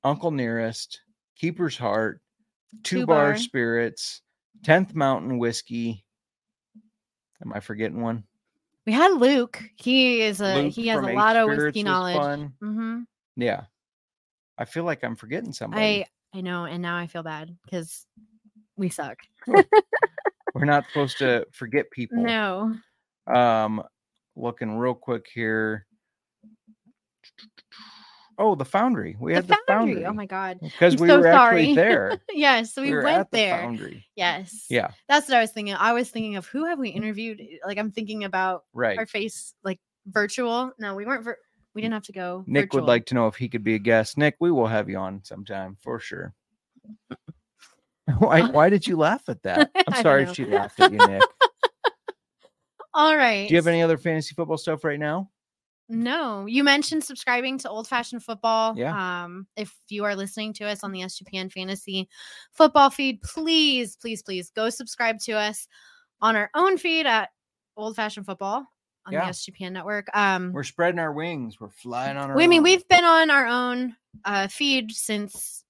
Uncle 0.04 0.30
Nearest, 0.30 1.00
Keeper's 1.36 1.76
Heart, 1.76 2.20
Two, 2.82 3.00
Two 3.00 3.06
Bar 3.06 3.32
Bar. 3.32 3.36
Spirits, 3.36 4.22
Tenth 4.64 4.94
Mountain 4.94 5.38
Whiskey. 5.38 6.04
Am 7.42 7.52
I 7.52 7.60
forgetting 7.60 8.00
one? 8.00 8.24
we 8.86 8.94
had 8.94 9.12
luke 9.12 9.62
he 9.76 10.22
is 10.22 10.40
a 10.40 10.54
Luke 10.54 10.72
he 10.72 10.88
has 10.88 10.96
a 10.96 11.00
from 11.02 11.10
Eight 11.10 11.14
lot 11.16 11.36
of 11.36 11.44
Spirits 11.44 11.76
whiskey 11.76 11.80
was 11.80 11.84
knowledge 11.84 12.16
fun. 12.16 12.52
hmm 12.60 13.00
Yeah. 13.36 13.64
I 14.56 14.64
feel 14.64 14.84
like 14.84 15.04
I'm 15.04 15.16
forgetting 15.16 15.52
somebody. 15.52 16.04
I 16.34 16.38
I 16.38 16.40
know, 16.42 16.64
and 16.64 16.80
now 16.80 16.96
I 16.96 17.06
feel 17.06 17.22
bad 17.22 17.56
because 17.64 18.06
we 18.76 18.88
suck. 18.88 19.18
We're 19.46 20.64
not 20.64 20.86
supposed 20.88 21.18
to 21.18 21.46
forget 21.52 21.90
people. 21.90 22.22
No, 22.22 22.74
Um 23.26 23.82
looking 24.36 24.76
real 24.76 24.94
quick 24.94 25.26
here. 25.32 25.86
Oh, 28.38 28.54
the 28.54 28.64
foundry. 28.64 29.16
We 29.20 29.34
had 29.34 29.44
the 29.44 29.48
the 29.48 29.58
foundry. 29.66 29.94
foundry. 29.94 30.06
Oh 30.06 30.14
my 30.14 30.24
god. 30.24 30.58
Because 30.62 30.94
I'm 30.94 31.00
we 31.00 31.08
so 31.08 31.18
were 31.18 31.24
sorry. 31.24 31.60
actually 31.60 31.74
there. 31.74 32.18
yes, 32.32 32.74
we, 32.74 32.90
were 32.90 33.02
went 33.02 33.30
the 33.30 33.36
there. 33.36 33.58
foundry. 33.60 34.06
Yes. 34.16 34.66
Yeah, 34.70 34.92
That's 35.08 35.28
what 35.28 35.36
I 35.36 35.42
was 35.42 35.50
thinking. 35.50 35.74
I 35.74 35.92
was 35.92 36.08
thinking 36.08 36.36
of 36.36 36.46
who 36.46 36.64
have 36.64 36.78
we 36.78 36.88
interviewed? 36.88 37.38
Eh, 37.38 37.58
like 37.66 37.76
I'm 37.76 37.90
thinking 37.90 38.24
about 38.24 38.64
right. 38.72 38.98
our 38.98 39.04
face 39.04 39.52
like 39.62 39.78
virtual. 40.06 40.72
No, 40.78 40.94
we 40.94 41.04
weren't. 41.04 41.24
Vir- 41.24 41.38
we 41.74 41.82
didn't 41.82 41.94
have 41.94 42.04
to 42.04 42.12
go. 42.12 42.44
Nick 42.46 42.72
would 42.72 42.84
like 42.84 43.04
to 43.06 43.14
know 43.14 43.26
if 43.26 43.36
he 43.36 43.48
could 43.48 43.62
be 43.62 43.74
a 43.74 43.78
guest. 43.78 44.16
Nick, 44.16 44.36
we 44.40 44.50
will 44.50 44.66
have 44.66 44.88
you 44.88 44.96
on 44.96 45.22
sometime 45.22 45.76
for 45.82 46.00
sure. 46.00 46.34
why 48.18 48.42
why 48.50 48.70
did 48.70 48.86
you 48.86 48.96
laugh 48.96 49.28
at 49.28 49.42
that? 49.42 49.70
I'm 49.86 50.02
sorry 50.02 50.24
if 50.24 50.34
she 50.34 50.46
laughed 50.46 50.80
at 50.80 50.92
you, 50.92 50.98
Nick. 50.98 51.22
All 52.94 53.16
right. 53.16 53.48
Do 53.48 53.54
you 53.54 53.58
have 53.58 53.66
any 53.66 53.82
other 53.82 53.98
fantasy 53.98 54.34
football 54.34 54.58
stuff 54.58 54.82
right 54.82 54.98
now? 54.98 55.30
No, 55.92 56.46
you 56.46 56.62
mentioned 56.62 57.02
subscribing 57.02 57.58
to 57.58 57.68
Old 57.68 57.88
Fashioned 57.88 58.22
Football. 58.22 58.78
Yeah. 58.78 59.24
Um, 59.24 59.48
if 59.56 59.74
you 59.88 60.04
are 60.04 60.14
listening 60.14 60.52
to 60.54 60.64
us 60.66 60.84
on 60.84 60.92
the 60.92 61.00
SGPN 61.00 61.52
Fantasy 61.52 62.08
Football 62.52 62.90
feed, 62.90 63.20
please, 63.22 63.96
please, 63.96 64.22
please 64.22 64.50
go 64.54 64.70
subscribe 64.70 65.18
to 65.22 65.32
us 65.32 65.66
on 66.20 66.36
our 66.36 66.48
own 66.54 66.78
feed 66.78 67.06
at 67.06 67.30
Old 67.76 67.96
Fashioned 67.96 68.24
Football 68.24 68.66
on 69.04 69.12
Yeah. 69.12 69.24
the 69.24 69.30
SGPN 69.32 69.72
network. 69.72 70.06
Um, 70.14 70.52
We're 70.52 70.62
spreading 70.62 71.00
our 71.00 71.12
wings. 71.12 71.60
We're 71.60 71.70
flying 71.70 72.16
on 72.16 72.30
our 72.30 72.36
we 72.36 72.44
I 72.44 72.46
mean 72.46 72.62
we've 72.62 72.86
been 72.86 73.04
on 73.04 73.28
our 73.30 73.46
own 73.46 73.96
uh, 74.24 74.46
feed 74.46 74.92
since 74.92 75.64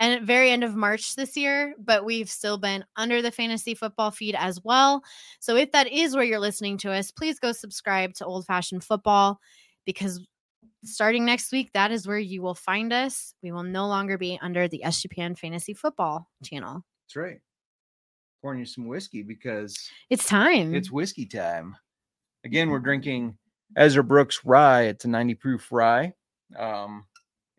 and 0.00 0.12
at 0.12 0.22
very 0.22 0.50
end 0.50 0.62
of 0.64 0.74
March 0.76 1.16
this 1.16 1.36
year, 1.36 1.74
but 1.78 2.04
we've 2.04 2.30
still 2.30 2.58
been 2.58 2.84
under 2.96 3.20
the 3.22 3.30
fantasy 3.32 3.74
football 3.74 4.10
feed 4.10 4.34
as 4.38 4.60
well. 4.62 5.02
So 5.40 5.56
if 5.56 5.72
that 5.72 5.88
is 5.88 6.14
where 6.14 6.24
you're 6.24 6.38
listening 6.38 6.78
to 6.78 6.92
us, 6.92 7.10
please 7.10 7.38
go 7.38 7.52
subscribe 7.52 8.14
to 8.14 8.24
Old 8.26 8.46
Fashioned 8.46 8.84
Football 8.84 9.40
because 9.84 10.24
starting 10.84 11.24
next 11.24 11.50
week, 11.50 11.70
that 11.74 11.90
is 11.90 12.06
where 12.06 12.18
you 12.18 12.42
will 12.42 12.54
find 12.54 12.92
us. 12.92 13.34
We 13.42 13.50
will 13.52 13.64
no 13.64 13.88
longer 13.88 14.16
be 14.18 14.38
under 14.40 14.68
the 14.68 14.82
SGPN 14.84 15.36
Fantasy 15.36 15.74
Football 15.74 16.28
channel. 16.44 16.84
That's 17.06 17.16
right. 17.16 17.38
Pouring 18.40 18.60
you 18.60 18.66
some 18.66 18.86
whiskey 18.86 19.22
because 19.24 19.76
It's 20.10 20.26
time. 20.26 20.74
it's 20.74 20.92
whiskey 20.92 21.26
time. 21.26 21.76
Again, 22.44 22.70
we're 22.70 22.78
drinking 22.78 23.36
Ezra 23.76 24.04
Brooks 24.04 24.42
rye. 24.44 24.82
It's 24.82 25.04
a 25.04 25.08
90 25.08 25.34
proof 25.34 25.72
rye, 25.72 26.12
um, 26.56 27.04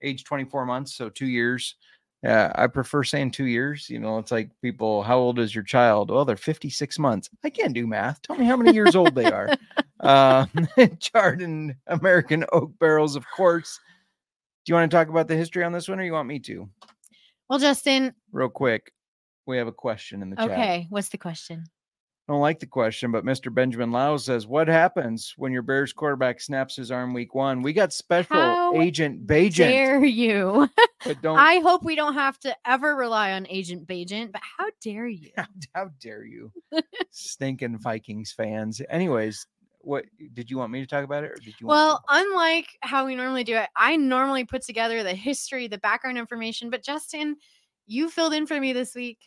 age 0.01 0.23
24 0.23 0.65
months, 0.65 0.95
so 0.95 1.09
two 1.09 1.27
years. 1.27 1.75
Yeah, 2.23 2.51
I 2.55 2.67
prefer 2.67 3.03
saying 3.03 3.31
two 3.31 3.45
years. 3.45 3.89
You 3.89 3.99
know, 3.99 4.17
it's 4.17 4.31
like 4.31 4.49
people, 4.61 5.03
how 5.03 5.17
old 5.17 5.39
is 5.39 5.55
your 5.55 5.63
child? 5.63 6.11
Well, 6.11 6.25
they're 6.25 6.35
56 6.35 6.99
months. 6.99 7.29
I 7.43 7.49
can't 7.49 7.73
do 7.73 7.87
math. 7.87 8.21
Tell 8.21 8.35
me 8.35 8.45
how 8.45 8.57
many 8.57 8.73
years 8.73 8.95
old 8.95 9.15
they 9.15 9.31
are. 9.31 9.49
Uh, 10.01 10.45
charred 10.99 11.41
in 11.41 11.75
American 11.87 12.45
oak 12.51 12.71
barrels, 12.79 13.15
of 13.15 13.25
course. 13.35 13.79
Do 14.65 14.71
you 14.71 14.75
want 14.75 14.91
to 14.91 14.95
talk 14.95 15.07
about 15.07 15.27
the 15.27 15.35
history 15.35 15.63
on 15.63 15.71
this 15.71 15.87
one 15.87 15.99
or 15.99 16.03
you 16.03 16.13
want 16.13 16.27
me 16.27 16.39
to? 16.39 16.69
well, 17.49 17.59
Justin, 17.59 18.13
Real 18.31 18.49
quick, 18.49 18.91
we 19.45 19.57
have 19.57 19.67
a 19.67 19.71
question 19.71 20.21
in 20.21 20.29
the 20.29 20.35
chat. 20.35 20.51
okay, 20.51 20.87
what's 20.89 21.09
the 21.09 21.17
question? 21.17 21.63
Don't 22.29 22.41
like 22.41 22.59
the 22.59 22.67
question, 22.67 23.11
but 23.11 23.25
Mr. 23.25 23.51
Benjamin 23.51 23.91
Lau 23.91 24.15
says, 24.17 24.45
"What 24.45 24.67
happens 24.67 25.33
when 25.35 25.51
your 25.51 25.63
Bears 25.63 25.91
quarterback 25.91 26.39
snaps 26.39 26.75
his 26.75 26.91
arm 26.91 27.11
week 27.11 27.33
one? 27.33 27.63
We 27.63 27.73
got 27.73 27.91
special 27.91 28.37
How 28.37 28.79
agent 28.79 29.25
Bagent, 29.25 29.55
Dare 29.55 30.05
you? 30.05 30.69
but 31.05 31.19
don't. 31.23 31.39
I 31.39 31.55
hope 31.55 31.81
we 31.81 31.95
don't 31.95 32.13
have 32.13 32.39
to 32.41 32.55
ever 32.67 32.95
rely 32.95 33.31
on 33.31 33.47
Agent 33.49 33.87
Bagent, 33.87 34.31
but 34.31 34.41
how 34.59 34.67
dare 34.79 35.07
you? 35.07 35.31
how, 35.35 35.45
how 35.73 35.89
dare 35.99 36.23
you, 36.23 36.51
stinking 37.09 37.79
Vikings 37.79 38.31
fans? 38.31 38.79
Anyways, 38.91 39.47
what 39.79 40.05
did 40.33 40.51
you 40.51 40.59
want 40.59 40.71
me 40.71 40.81
to 40.81 40.85
talk 40.85 41.03
about 41.03 41.23
it, 41.23 41.31
or 41.31 41.37
did 41.37 41.55
you? 41.59 41.65
Well, 41.65 42.03
want 42.07 42.27
unlike 42.27 42.67
how 42.81 43.07
we 43.07 43.15
normally 43.15 43.43
do 43.43 43.55
it, 43.55 43.69
I 43.75 43.95
normally 43.95 44.45
put 44.45 44.61
together 44.61 45.01
the 45.01 45.15
history, 45.15 45.67
the 45.67 45.79
background 45.79 46.19
information, 46.19 46.69
but 46.69 46.83
Justin, 46.83 47.37
you 47.87 48.07
filled 48.07 48.33
in 48.35 48.45
for 48.45 48.59
me 48.59 48.71
this 48.71 48.93
week. 48.93 49.17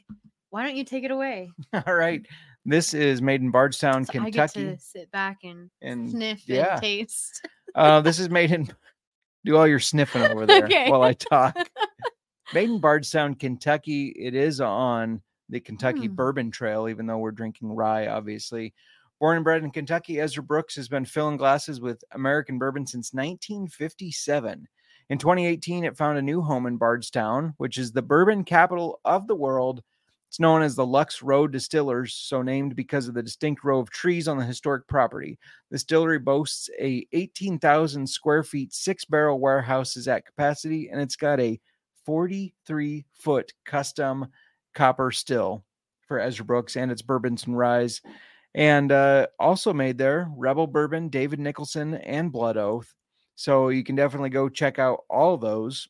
Why 0.51 0.63
don't 0.63 0.77
you 0.77 0.85
take 0.85 1.03
it 1.03 1.11
away? 1.11 1.51
all 1.87 1.95
right. 1.95 2.25
This 2.65 2.95
is 2.95 3.21
made 3.21 3.41
in 3.41 3.51
Bardstown, 3.51 4.05
So 4.05 4.13
I 4.15 4.31
get 4.31 4.53
Kentucky. 4.53 4.65
to 4.77 4.79
sit 4.79 5.11
back 5.11 5.39
and, 5.45 5.71
And 5.81 6.11
sniff 6.11 6.43
yeah. 6.49 6.75
and 6.75 6.83
taste. 6.83 7.47
uh, 7.75 8.01
this 8.03 8.19
is 8.19 8.31
made 8.31 8.53
in. 8.53 8.69
Do 9.45 9.57
all 9.57 9.67
your 9.67 9.81
sniffing 9.81 10.23
over 10.23 10.47
there 10.47 10.65
Okay. 10.67 10.89
while 10.89 11.03
I 11.03 11.15
talk. 11.15 11.57
made 12.55 12.71
in 12.71 12.79
Bardstown, 12.79 13.35
Kentucky. 13.35 14.09
It 14.11 14.35
is 14.37 14.61
on 14.61 15.21
the 15.49 15.59
Kentucky 15.59 16.09
Mm. 16.09 16.15
Bourbon 16.15 16.51
Trail, 16.53 16.89
even 16.89 17.07
though 17.07 17.19
we're 17.19 17.33
drinking 17.33 17.73
rye, 17.75 18.07
obviously. 18.07 18.73
Born 19.21 19.37
and 19.37 19.45
bred 19.45 19.65
in 19.65 19.71
Kentucky, 19.73 20.21
Ezra 20.21 20.45
Brooks 20.45 20.77
has 20.77 20.89
been 20.89 21.05
filling 21.05 21.37
glasses 21.37 21.81
with 21.81 22.05
American 22.13 22.59
bourbon 22.59 22.87
since 22.87 23.13
1957. 23.13 24.69
In 25.11 25.19
2018, 25.19 25.85
it 25.85 25.97
found 25.97 26.19
a 26.19 26.23
new 26.23 26.41
home 26.41 26.67
in 26.67 26.77
Bardstown, 26.77 27.55
which 27.57 27.79
is 27.79 27.91
the 27.93 28.03
bourbon 28.03 28.45
capital 28.45 29.01
of 29.05 29.27
the 29.27 29.35
world. 29.35 29.83
It's 30.33 30.41
known 30.41 30.63
as 30.63 30.75
the 30.75 30.87
Lux 30.87 31.21
Row 31.21 31.47
Distillers, 31.47 32.15
so 32.15 32.41
named 32.41 32.75
because 32.75 33.07
of 33.07 33.13
the 33.13 33.23
distinct 33.23 33.65
row 33.65 33.81
of 33.81 33.91
trees 33.91 34.29
on 34.29 34.39
the 34.39 34.45
historic 34.47 34.89
property. 34.89 35.39
The 35.71 35.75
distillery 35.75 36.19
boasts 36.19 36.71
a 36.81 37.07
18,000 37.13 38.07
square 38.07 38.43
feet, 38.43 38.73
six 38.73 39.05
barrel 39.05 39.39
warehouse 39.39 39.95
is 39.95 40.09
at 40.09 40.25
capacity, 40.25 40.89
and 40.91 41.03
it's 41.03 41.17
got 41.17 41.39
a 41.39 41.61
43 42.07 43.05
foot 43.13 43.53
custom 43.67 44.29
copper 44.73 45.11
still 45.11 45.67
for 46.09 46.19
Ezra 46.19 46.47
Brooks 46.47 46.79
and 46.79 46.91
its 46.91 47.03
bourbons 47.03 47.47
and 47.47 47.59
ryes. 47.59 48.01
And 48.55 48.91
uh, 48.91 49.27
also 49.39 49.75
made 49.75 49.99
there 49.99 50.31
Rebel 50.35 50.67
Bourbon, 50.67 51.11
David 51.11 51.41
Nicholson, 51.41 51.97
and 51.97 52.33
Blood 52.33 52.57
Oath. 52.57 52.95
So 53.35 53.69
you 53.69 53.85
can 53.85 53.97
definitely 53.97 54.31
go 54.31 54.49
check 54.49 54.79
out 54.79 55.01
all 55.11 55.37
those. 55.37 55.89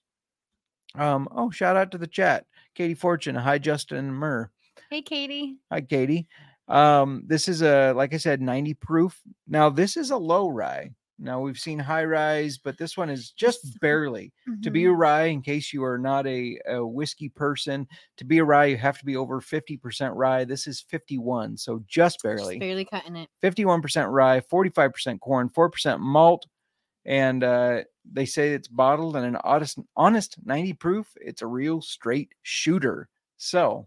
Um, 0.97 1.29
oh, 1.31 1.51
shout 1.51 1.77
out 1.77 1.93
to 1.93 1.99
the 1.99 2.09
chat. 2.09 2.45
Katie 2.75 2.95
Fortune. 2.95 3.35
Hi, 3.35 3.59
Justin 3.59 4.13
Murr. 4.13 4.51
Hey, 4.91 5.03
Katie. 5.03 5.57
Hi, 5.71 5.81
Katie. 5.81 6.27
Um, 6.69 7.25
this 7.27 7.49
is 7.49 7.63
a 7.63 7.93
like 7.95 8.15
I 8.15 8.19
said, 8.19 8.41
90 8.41 8.75
proof. 8.75 9.21
Now, 9.49 9.69
this 9.69 9.97
is 9.97 10.11
a 10.11 10.17
low 10.17 10.49
rye. 10.49 10.91
Now 11.19 11.41
we've 11.41 11.59
seen 11.59 11.79
high 11.79 12.05
rise, 12.05 12.59
but 12.59 12.79
this 12.79 12.97
one 12.97 13.09
is 13.09 13.31
just 13.31 13.79
barely. 13.81 14.33
To 14.63 14.71
be 14.71 14.87
a 14.87 14.89
Mhm. 14.89 14.99
rye, 14.99 15.25
in 15.27 15.41
case 15.43 15.73
you 15.73 15.85
are 15.85 15.99
not 15.99 16.27
a, 16.27 16.59
a 16.67 16.85
whiskey 16.85 17.29
person, 17.29 17.87
to 18.17 18.25
be 18.25 18.39
a 18.39 18.45
rye, 18.45 18.65
you 18.67 18.77
have 18.79 18.99
to 18.99 19.05
be 19.05 19.17
over 19.17 19.41
50% 19.41 20.17
rye. 20.17 20.45
This 20.45 20.67
is 20.67 20.81
51, 20.81 21.57
so 21.59 21.79
just 21.87 22.17
Just 22.17 22.23
barely. 22.25 22.59
barely 22.59 22.85
cutting 22.85 23.15
it. 23.15 23.29
51% 23.41 24.11
rye, 24.11 24.41
45% 24.41 25.21
corn, 25.21 25.49
4% 25.51 26.01
malt. 26.01 26.47
And 27.05 27.45
uh, 27.45 27.83
they 28.11 28.25
say 28.27 28.53
it's 28.55 28.69
bottled 28.69 29.17
in 29.17 29.25
an 29.25 29.37
honest, 29.45 29.79
honest 29.97 30.37
90 30.45 30.73
proof. 30.75 31.07
It's 31.21 31.43
a 31.43 31.47
real 31.47 31.81
straight 31.83 32.33
shooter. 32.43 33.09
So, 33.37 33.87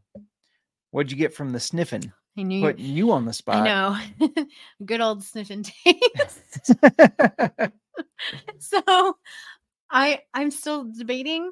what'd 0.92 1.12
you 1.12 1.18
get 1.18 1.34
from 1.34 1.52
the 1.52 1.60
sniffing? 1.60 2.12
I 2.38 2.44
knew 2.44 2.60
you. 2.60 2.66
Putting 2.66 2.86
you 2.86 3.12
on 3.12 3.26
the 3.26 3.30
I 3.30 3.32
spot. 3.32 3.64
know. 4.20 4.46
Good 4.86 5.00
old 5.02 5.24
sniff 5.24 5.50
and 5.50 5.66
taste. 5.66 6.72
so 8.60 9.18
I 9.90 10.22
I'm 10.34 10.52
still 10.52 10.86
debating. 10.98 11.52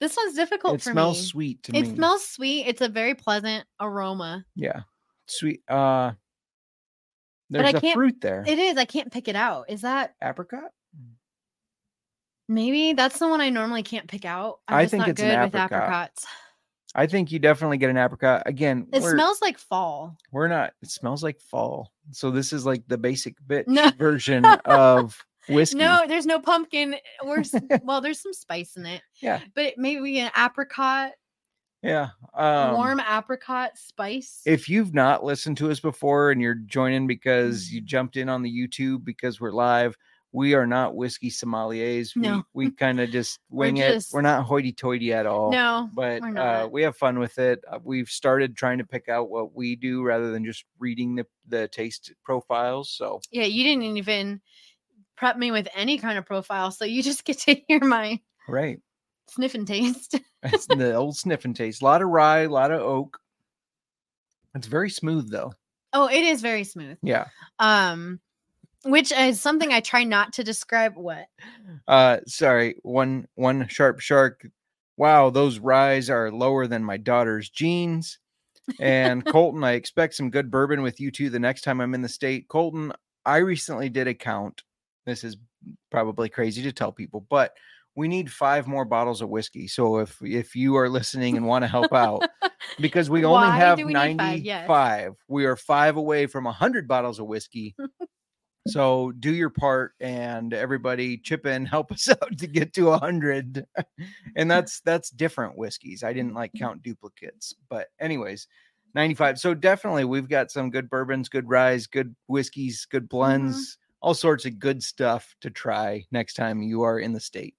This 0.00 0.16
one's 0.16 0.34
difficult 0.34 0.74
it 0.76 0.82
for 0.82 0.90
smells 0.90 1.18
me. 1.20 1.26
sweet 1.26 1.62
to 1.64 1.76
it 1.76 1.82
me. 1.82 1.94
smells 1.94 2.26
sweet. 2.26 2.66
It's 2.66 2.80
a 2.80 2.88
very 2.88 3.14
pleasant 3.14 3.64
aroma. 3.80 4.44
yeah, 4.56 4.80
sweet. 5.26 5.62
Uh, 5.68 6.12
But 7.50 7.62
there's 7.62 7.74
I 7.74 7.78
a 7.78 7.80
can't- 7.80 7.94
fruit 7.94 8.20
there. 8.20 8.42
It 8.46 8.58
is. 8.58 8.76
I 8.76 8.84
can't 8.86 9.12
pick 9.12 9.28
it 9.28 9.36
out. 9.36 9.66
Is 9.70 9.82
that 9.82 10.14
Apricot. 10.22 10.70
Maybe 12.48 12.92
that's 12.92 13.18
the 13.18 13.28
one 13.28 13.40
I 13.40 13.50
normally 13.50 13.82
can't 13.82 14.08
pick 14.08 14.24
out? 14.24 14.60
I'm 14.68 14.76
I 14.78 14.86
think 14.86 15.00
not 15.00 15.08
it's 15.10 15.20
an 15.22 15.28
good 15.28 15.44
with 15.44 15.54
apricots. 15.54 16.26
I 16.96 17.06
think 17.08 17.32
you 17.32 17.40
definitely 17.40 17.78
get 17.78 17.90
an 17.90 17.96
apricot. 17.96 18.44
Again, 18.46 18.86
It 18.92 19.02
smells 19.02 19.40
like 19.42 19.58
fall. 19.58 20.16
we're 20.30 20.46
not. 20.48 20.74
It 20.82 20.90
smells 20.90 21.22
like 21.24 21.40
fall. 21.40 21.90
So 22.12 22.30
this 22.30 22.52
is 22.52 22.64
like 22.64 22.84
the 22.86 22.98
basic 22.98 23.34
bitch 23.48 23.66
No. 23.66 23.90
version 23.98 24.44
of 24.64 25.16
whiskey. 25.48 25.78
No, 25.78 26.04
there's 26.06 26.26
no 26.26 26.38
pumpkin. 26.38 26.94
We're 27.24 27.42
well, 27.82 28.00
there's 28.00 28.20
some 28.22 28.32
spice 28.32 28.76
in 28.76 28.86
it. 28.86 29.02
Yeah. 29.20 29.40
But 29.56 29.74
maybe 29.76 30.20
an 30.20 30.30
apricot, 30.38 31.12
Yeah. 31.82 32.10
Um, 32.32 32.74
warm 32.74 33.00
apricot 33.00 33.72
spice. 33.76 34.40
if 34.46 34.68
you've 34.68 34.94
not 34.94 35.24
listened 35.24 35.56
to 35.58 35.72
us 35.72 35.80
before 35.80 36.30
and 36.30 36.40
you're 36.40 36.54
joining 36.54 37.08
because 37.08 37.64
Mm. 37.68 37.72
you 37.72 37.80
jumped 37.80 38.16
in 38.16 38.28
on 38.28 38.42
the 38.42 38.50
YouTube 38.50 39.04
because 39.04 39.40
we're 39.40 39.50
live, 39.50 39.96
we 40.34 40.54
are 40.54 40.66
not 40.66 40.96
whiskey 40.96 41.30
sommeliers. 41.30 42.16
No. 42.16 42.42
We, 42.52 42.66
we 42.66 42.72
kind 42.72 42.98
of 42.98 43.10
just 43.10 43.38
We're 43.50 43.66
wing 43.66 43.76
it. 43.76 44.04
We're 44.12 44.20
not 44.20 44.42
hoity 44.42 44.72
toity 44.72 45.12
at 45.12 45.26
all. 45.26 45.52
no, 45.52 45.88
But 45.94 46.22
uh, 46.36 46.68
we 46.70 46.82
have 46.82 46.96
fun 46.96 47.20
with 47.20 47.38
it. 47.38 47.60
Uh, 47.70 47.78
we've 47.84 48.08
started 48.08 48.56
trying 48.56 48.78
to 48.78 48.84
pick 48.84 49.08
out 49.08 49.30
what 49.30 49.54
we 49.54 49.76
do 49.76 50.02
rather 50.02 50.32
than 50.32 50.44
just 50.44 50.64
reading 50.80 51.14
the, 51.14 51.26
the 51.46 51.68
taste 51.68 52.12
profiles. 52.24 52.90
So, 52.90 53.20
yeah, 53.30 53.44
you 53.44 53.62
didn't 53.62 53.96
even 53.96 54.40
prep 55.16 55.38
me 55.38 55.52
with 55.52 55.68
any 55.72 55.98
kind 55.98 56.18
of 56.18 56.26
profile, 56.26 56.72
so 56.72 56.84
you 56.84 57.00
just 57.00 57.24
get 57.24 57.38
to 57.38 57.54
hear 57.68 57.84
my 57.84 58.18
right. 58.48 58.80
sniff 59.30 59.54
and 59.54 59.66
taste. 59.66 60.18
It's 60.46 60.66
the 60.66 60.94
old 60.94 61.16
sniff 61.16 61.46
and 61.46 61.56
taste. 61.56 61.80
A 61.80 61.86
lot 61.86 62.02
of 62.02 62.08
rye, 62.10 62.40
a 62.40 62.50
lot 62.50 62.70
of 62.70 62.82
oak. 62.82 63.18
It's 64.54 64.66
very 64.66 64.90
smooth 64.90 65.30
though. 65.30 65.54
oh, 65.94 66.06
it 66.08 66.22
is 66.22 66.42
very 66.42 66.64
smooth. 66.64 66.98
Yeah. 67.02 67.28
Um, 67.58 68.20
which 68.84 69.12
is 69.12 69.40
something 69.40 69.72
I 69.72 69.80
try 69.80 70.04
not 70.04 70.32
to 70.34 70.44
describe. 70.44 70.96
What? 70.96 71.26
Uh 71.88 72.18
sorry, 72.26 72.76
one 72.82 73.26
one 73.34 73.66
sharp 73.68 74.00
shark. 74.00 74.46
Wow, 74.96 75.30
those 75.30 75.58
ryes 75.58 76.08
are 76.10 76.30
lower 76.30 76.66
than 76.66 76.84
my 76.84 76.96
daughter's 76.96 77.50
jeans. 77.50 78.18
And 78.80 79.24
Colton, 79.26 79.64
I 79.64 79.72
expect 79.72 80.14
some 80.14 80.30
good 80.30 80.50
bourbon 80.50 80.82
with 80.82 81.00
you 81.00 81.10
too 81.10 81.30
the 81.30 81.38
next 81.40 81.62
time 81.62 81.80
I'm 81.80 81.94
in 81.94 82.02
the 82.02 82.08
state. 82.08 82.48
Colton, 82.48 82.92
I 83.26 83.38
recently 83.38 83.88
did 83.88 84.06
a 84.08 84.14
count. 84.14 84.62
This 85.06 85.24
is 85.24 85.36
probably 85.90 86.28
crazy 86.28 86.62
to 86.62 86.72
tell 86.72 86.92
people, 86.92 87.26
but 87.28 87.54
we 87.96 88.08
need 88.08 88.30
five 88.30 88.66
more 88.66 88.84
bottles 88.84 89.20
of 89.22 89.28
whiskey. 89.28 89.66
So 89.68 89.98
if 89.98 90.16
if 90.22 90.54
you 90.56 90.76
are 90.76 90.88
listening 90.88 91.36
and 91.36 91.46
want 91.46 91.62
to 91.62 91.68
help 91.68 91.92
out, 91.92 92.24
because 92.80 93.08
we 93.10 93.24
only 93.24 93.48
Why 93.48 93.56
have 93.56 93.78
we 93.78 93.84
need 93.84 93.94
five? 93.94 94.16
95, 94.16 94.44
Yes. 94.44 95.10
we 95.28 95.44
are 95.44 95.56
five 95.56 95.96
away 95.96 96.26
from 96.26 96.44
100 96.44 96.88
bottles 96.88 97.18
of 97.20 97.26
whiskey. 97.26 97.74
so 98.66 99.12
do 99.18 99.34
your 99.34 99.50
part 99.50 99.92
and 100.00 100.54
everybody 100.54 101.18
chip 101.18 101.46
in, 101.46 101.66
help 101.66 101.92
us 101.92 102.08
out 102.08 102.38
to 102.38 102.46
get 102.46 102.72
to 102.74 102.88
a 102.88 102.98
100. 102.98 103.66
and 104.36 104.50
that's 104.50 104.80
that's 104.80 105.10
different 105.10 105.58
whiskeys. 105.58 106.02
I 106.02 106.12
didn't 106.12 106.34
like 106.34 106.52
mm-hmm. 106.52 106.64
count 106.64 106.82
duplicates, 106.82 107.54
but 107.68 107.88
anyways, 108.00 108.48
95. 108.94 109.38
So 109.38 109.54
definitely 109.54 110.04
we've 110.04 110.28
got 110.28 110.50
some 110.50 110.70
good 110.70 110.88
bourbons, 110.88 111.28
good 111.28 111.48
ryes, 111.48 111.86
good 111.86 112.14
whiskeys, 112.26 112.86
good 112.90 113.04
mm-hmm. 113.04 113.16
blends, 113.16 113.78
all 114.00 114.14
sorts 114.14 114.46
of 114.46 114.58
good 114.58 114.82
stuff 114.82 115.34
to 115.40 115.50
try 115.50 116.04
next 116.10 116.34
time 116.34 116.62
you 116.62 116.82
are 116.82 116.98
in 116.98 117.12
the 117.12 117.20
state. 117.20 117.54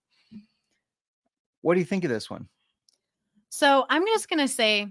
What 1.61 1.73
do 1.73 1.79
you 1.79 1.85
think 1.85 2.03
of 2.03 2.11
this 2.11 2.29
one? 2.29 2.47
So 3.49 3.85
I'm 3.89 4.05
just 4.05 4.29
gonna 4.29 4.47
say, 4.47 4.87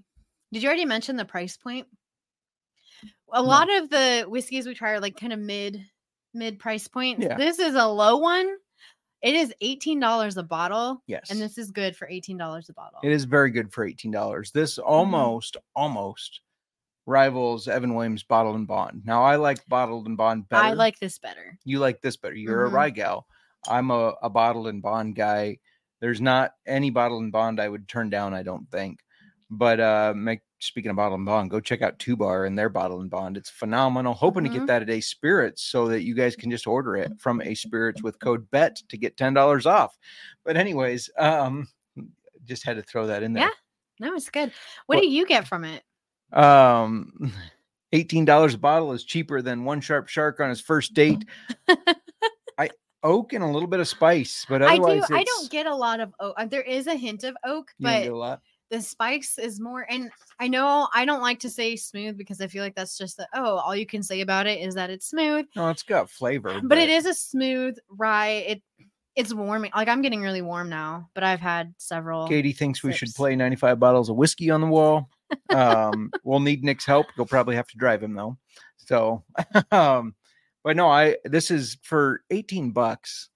did 0.52 0.62
you 0.62 0.68
already 0.68 0.84
mention 0.84 1.16
the 1.16 1.24
price 1.24 1.56
point? 1.56 1.86
A 3.32 3.42
lot 3.42 3.72
of 3.72 3.90
the 3.90 4.26
whiskeys 4.28 4.66
we 4.66 4.74
try 4.74 4.92
are 4.92 5.00
like 5.00 5.16
kind 5.16 5.32
of 5.32 5.38
mid 5.38 5.84
mid 6.34 6.58
price 6.58 6.88
point. 6.88 7.20
Yeah. 7.20 7.36
This 7.36 7.58
is 7.58 7.74
a 7.74 7.86
low 7.86 8.16
one. 8.18 8.48
It 9.22 9.34
is 9.34 9.54
eighteen 9.62 10.00
dollars 10.00 10.36
a 10.36 10.42
bottle, 10.42 11.02
Yes. 11.06 11.30
and 11.30 11.40
this 11.40 11.56
is 11.56 11.70
good 11.70 11.96
for 11.96 12.06
eighteen 12.08 12.36
dollars 12.36 12.68
a 12.68 12.74
bottle. 12.74 13.00
It 13.02 13.10
is 13.12 13.24
very 13.24 13.50
good 13.50 13.72
for 13.72 13.84
eighteen 13.86 14.10
dollars. 14.10 14.50
This 14.50 14.76
almost, 14.78 15.56
almost 15.74 16.40
rivals 17.06 17.68
Evan 17.68 17.94
Williams 17.94 18.22
Bottled 18.22 18.56
and 18.56 18.66
Bond. 18.66 19.02
Now 19.04 19.22
I 19.22 19.36
like 19.36 19.66
Bottled 19.68 20.06
and 20.06 20.16
Bond 20.16 20.48
better. 20.48 20.64
I 20.64 20.72
like 20.72 20.98
this 20.98 21.18
better. 21.18 21.58
you 21.64 21.78
like 21.78 22.00
this 22.00 22.16
better. 22.16 22.34
You're 22.34 22.64
Mhm. 22.66 22.70
a 22.70 22.74
rye 22.74 22.90
gal. 22.90 23.26
I'm 23.68 23.90
a, 23.90 24.14
a 24.22 24.30
Bottled 24.30 24.68
and 24.68 24.82
Bond 24.82 25.14
guy. 25.14 25.58
There's 26.00 26.20
not 26.20 26.52
any 26.66 26.90
Bottled 26.90 27.22
and 27.22 27.32
Bond 27.32 27.60
I 27.60 27.68
would 27.68 27.88
turn 27.88 28.10
down. 28.10 28.34
I 28.34 28.42
don't 28.42 28.70
think. 28.70 29.00
But 29.56 29.78
uh, 29.80 30.12
make, 30.16 30.40
speaking 30.58 30.90
of 30.90 30.96
bottle 30.96 31.14
and 31.16 31.24
Bond, 31.26 31.50
go 31.50 31.60
check 31.60 31.80
out 31.82 31.98
Two 31.98 32.16
Bar 32.16 32.44
and 32.46 32.58
their 32.58 32.68
bottle 32.68 33.00
and 33.00 33.10
Bond. 33.10 33.36
It's 33.36 33.50
phenomenal. 33.50 34.14
Hoping 34.14 34.44
to 34.44 34.50
Mhm. 34.50 34.54
get 34.54 34.66
that 34.66 34.82
at 34.82 34.90
a 34.90 35.00
Spirits 35.00 35.62
so 35.62 35.86
that 35.88 36.02
you 36.02 36.14
guys 36.14 36.34
can 36.34 36.50
just 36.50 36.66
order 36.66 36.96
it 36.96 37.12
from 37.20 37.40
a 37.42 37.54
Spirits 37.54 38.02
with 38.02 38.18
code 38.18 38.50
BET 38.50 38.82
to 38.88 38.96
get 38.96 39.16
ten 39.16 39.32
dollars 39.34 39.66
off. 39.66 39.96
But 40.44 40.56
anyways, 40.56 41.10
um, 41.18 41.68
just 42.44 42.64
had 42.64 42.76
to 42.76 42.82
throw 42.82 43.06
that 43.06 43.22
in 43.22 43.32
there. 43.32 43.44
Yeah. 43.44 43.50
No, 44.08 44.14
it's 44.14 44.28
good. 44.30 44.52
What 44.86 44.96
Well- 44.96 45.02
do 45.02 45.08
you 45.08 45.26
get 45.26 45.46
from 45.46 45.64
it? 45.64 45.82
Um, 46.32 47.12
eighteen 47.92 48.24
dollars 48.24 48.54
a 48.54 48.58
bottle 48.58 48.92
is 48.92 49.04
cheaper 49.04 49.40
than 49.42 49.64
one 49.64 49.80
sharp 49.80 50.08
shark 50.08 50.40
on 50.40 50.48
his 50.48 50.60
first 50.60 50.94
date. 50.94 51.24
I 52.58 52.70
oak 53.02 53.32
and 53.34 53.44
a 53.44 53.46
little 53.46 53.68
bit 53.68 53.80
of 53.80 53.86
spice, 53.88 54.46
but 54.48 54.62
I 54.62 54.76
do. 54.78 55.04
I 55.12 55.22
don't 55.24 55.50
get 55.50 55.66
a 55.66 55.74
lot 55.74 56.00
of 56.00 56.12
oak. 56.20 56.34
uh, 56.38 56.46
There 56.46 56.62
is 56.62 56.86
a 56.86 56.94
hint 56.94 57.22
of 57.22 57.36
oak, 57.44 57.70
but 57.78 58.02
get 58.04 58.12
a 58.12 58.16
lot. 58.16 58.40
The 58.70 58.80
spice 58.80 59.38
is 59.38 59.60
more. 59.60 59.86
And 59.88 60.10
I 60.40 60.48
know 60.48 60.88
I 60.94 61.04
don't 61.04 61.20
like 61.22 61.40
to 61.40 61.50
say 61.50 61.76
smooth 61.76 62.16
because 62.16 62.40
I 62.40 62.46
feel 62.46 62.62
like 62.62 62.74
that's 62.74 62.96
just 62.98 63.16
the 63.16 63.28
oh, 63.34 63.56
all 63.58 63.76
you 63.76 63.86
can 63.86 64.02
say 64.02 64.20
about 64.20 64.46
it 64.46 64.60
is 64.60 64.74
that 64.74 64.90
it's 64.90 65.06
smooth. 65.10 65.46
No, 65.54 65.68
it's 65.70 65.82
got 65.82 66.10
flavor, 66.10 66.60
But 66.62 66.78
it 66.78 66.88
is 66.88 67.06
a 67.06 67.14
smooth 67.14 67.76
rye. 67.88 68.28
It 68.46 68.62
it's 69.16 69.32
warming. 69.32 69.70
Like 69.76 69.86
I'm 69.88 70.02
getting 70.02 70.22
really 70.22 70.42
warm 70.42 70.68
now, 70.68 71.08
but 71.14 71.22
I've 71.22 71.40
had 71.40 71.72
several. 71.78 72.26
Katie 72.26 72.52
thinks 72.52 72.82
we 72.82 72.92
should 72.92 73.14
play 73.14 73.36
ninety-five 73.36 73.78
bottles 73.78 74.08
of 74.10 74.16
whiskey 74.16 74.50
on 74.50 74.60
the 74.60 74.66
wall. 74.66 75.08
um, 75.50 76.10
we'll 76.24 76.40
need 76.40 76.64
Nick's 76.64 76.84
help. 76.84 77.06
You'll 77.16 77.26
probably 77.26 77.54
have 77.56 77.68
to 77.68 77.76
drive 77.76 78.02
him 78.02 78.14
though. 78.14 78.36
So, 78.76 79.22
um, 79.70 80.14
but 80.64 80.74
no, 80.76 80.88
I 80.88 81.16
this 81.24 81.50
is 81.52 81.78
for 81.82 82.22
18 82.30 82.72
bucks. 82.72 83.28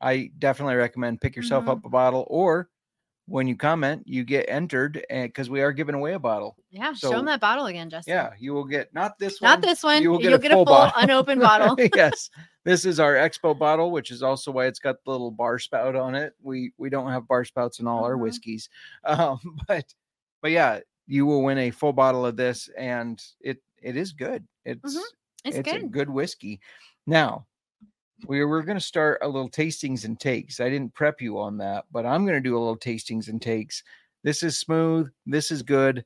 I 0.00 0.30
definitely 0.38 0.76
recommend 0.76 1.20
pick 1.20 1.34
yourself 1.34 1.64
Mhm. 1.64 1.68
up 1.70 1.84
a 1.84 1.88
bottle 1.88 2.24
or 2.30 2.68
when 3.28 3.46
you 3.46 3.54
comment, 3.56 4.02
you 4.06 4.24
get 4.24 4.46
entered 4.48 5.04
because 5.10 5.50
we 5.50 5.60
are 5.60 5.70
giving 5.72 5.94
away 5.94 6.14
a 6.14 6.18
bottle. 6.18 6.56
Yeah, 6.70 6.92
show 6.94 7.10
So- 7.10 7.18
him 7.18 7.26
that 7.26 7.40
bottle 7.40 7.66
again, 7.66 7.90
Justin. 7.90 8.14
Yeah, 8.14 8.30
you 8.38 8.54
will 8.54 8.64
get 8.64 8.92
not 8.94 9.18
this 9.18 9.40
one. 9.40 9.50
Not 9.50 9.60
this 9.60 9.82
one. 9.82 10.02
You 10.02 10.10
will 10.10 10.18
get 10.18 10.30
get, 10.40 10.50
a 10.50 10.54
a 10.54 10.56
full 10.56 10.64
full, 10.64 10.74
bottle. 10.74 11.02
unopened 11.02 11.40
bottle. 11.42 11.76
yes. 11.94 12.30
This 12.64 12.84
is 12.84 12.98
our 13.00 13.14
expo 13.14 13.58
bottle, 13.58 13.90
which 13.90 14.10
is 14.10 14.22
also 14.22 14.50
why 14.50 14.66
it's 14.66 14.78
got 14.78 14.96
the 15.04 15.10
little 15.10 15.30
bar 15.30 15.58
spout 15.58 15.94
on 15.96 16.14
it. 16.14 16.34
We 16.42 16.72
we 16.78 16.90
don't 16.90 17.10
have 17.10 17.28
bar 17.28 17.44
spouts 17.44 17.80
in 17.80 17.86
all 17.86 18.04
our 18.04 18.16
Mhm. 18.16 18.20
whiskeys. 18.20 18.68
Um, 19.04 19.38
but 19.66 19.92
but 20.42 20.50
yeah, 20.50 20.80
you 21.06 21.26
will 21.26 21.42
win 21.42 21.58
a 21.58 21.70
full 21.70 21.92
bottle 21.92 22.24
of 22.26 22.36
this 22.36 22.68
and 22.78 23.22
it 23.40 23.58
it 23.82 23.96
is 23.96 24.12
good. 24.12 24.46
It's 24.64 24.96
Mhm. 24.96 25.02
It's, 25.44 25.56
a 25.58 25.62
good. 25.62 25.90
good 25.92 26.10
whiskey. 26.10 26.60
Now, 27.06 27.46
we 28.26 28.44
we're 28.44 28.62
going 28.62 28.78
to 28.78 28.84
start 28.84 29.18
a 29.22 29.28
little 29.28 29.50
tastings 29.50 30.04
and 30.04 30.18
takes. 30.18 30.60
I 30.60 30.68
didn't 30.68 30.94
prep 30.94 31.20
you 31.20 31.38
on 31.38 31.58
that, 31.58 31.84
but 31.92 32.06
I'm 32.06 32.24
going 32.24 32.36
to 32.36 32.48
do 32.48 32.56
a 32.56 32.58
little 32.58 32.76
tastings 32.76 33.28
and 33.28 33.40
takes. 33.40 33.82
This 34.24 34.42
is 34.42 34.58
smooth. 34.58 35.08
This 35.26 35.50
is 35.50 35.62
good. 35.62 36.04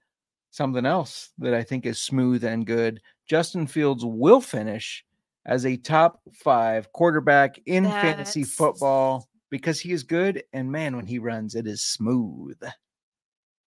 Something 0.51 0.85
else 0.85 1.31
that 1.39 1.55
I 1.55 1.63
think 1.63 1.87
is 1.87 1.99
smooth 2.01 2.45
and 2.45 2.67
good. 2.67 3.01
Justin 3.27 3.67
Fields 3.67 4.05
will 4.05 4.41
finish 4.41 5.05
as 5.47 5.65
a 5.65 5.77
top 5.77 6.21
five 6.35 6.93
quarterback 6.93 7.59
in 7.67 7.85
fantasy 7.85 8.45
football 8.45 9.27
because 9.51 9.81
he 9.81 9.93
is 9.93 10.03
good. 10.03 10.43
And 10.53 10.71
man, 10.71 10.95
when 10.95 11.07
he 11.07 11.19
runs, 11.19 11.55
it 11.55 11.67
is 11.67 11.83
smooth. 11.83 12.59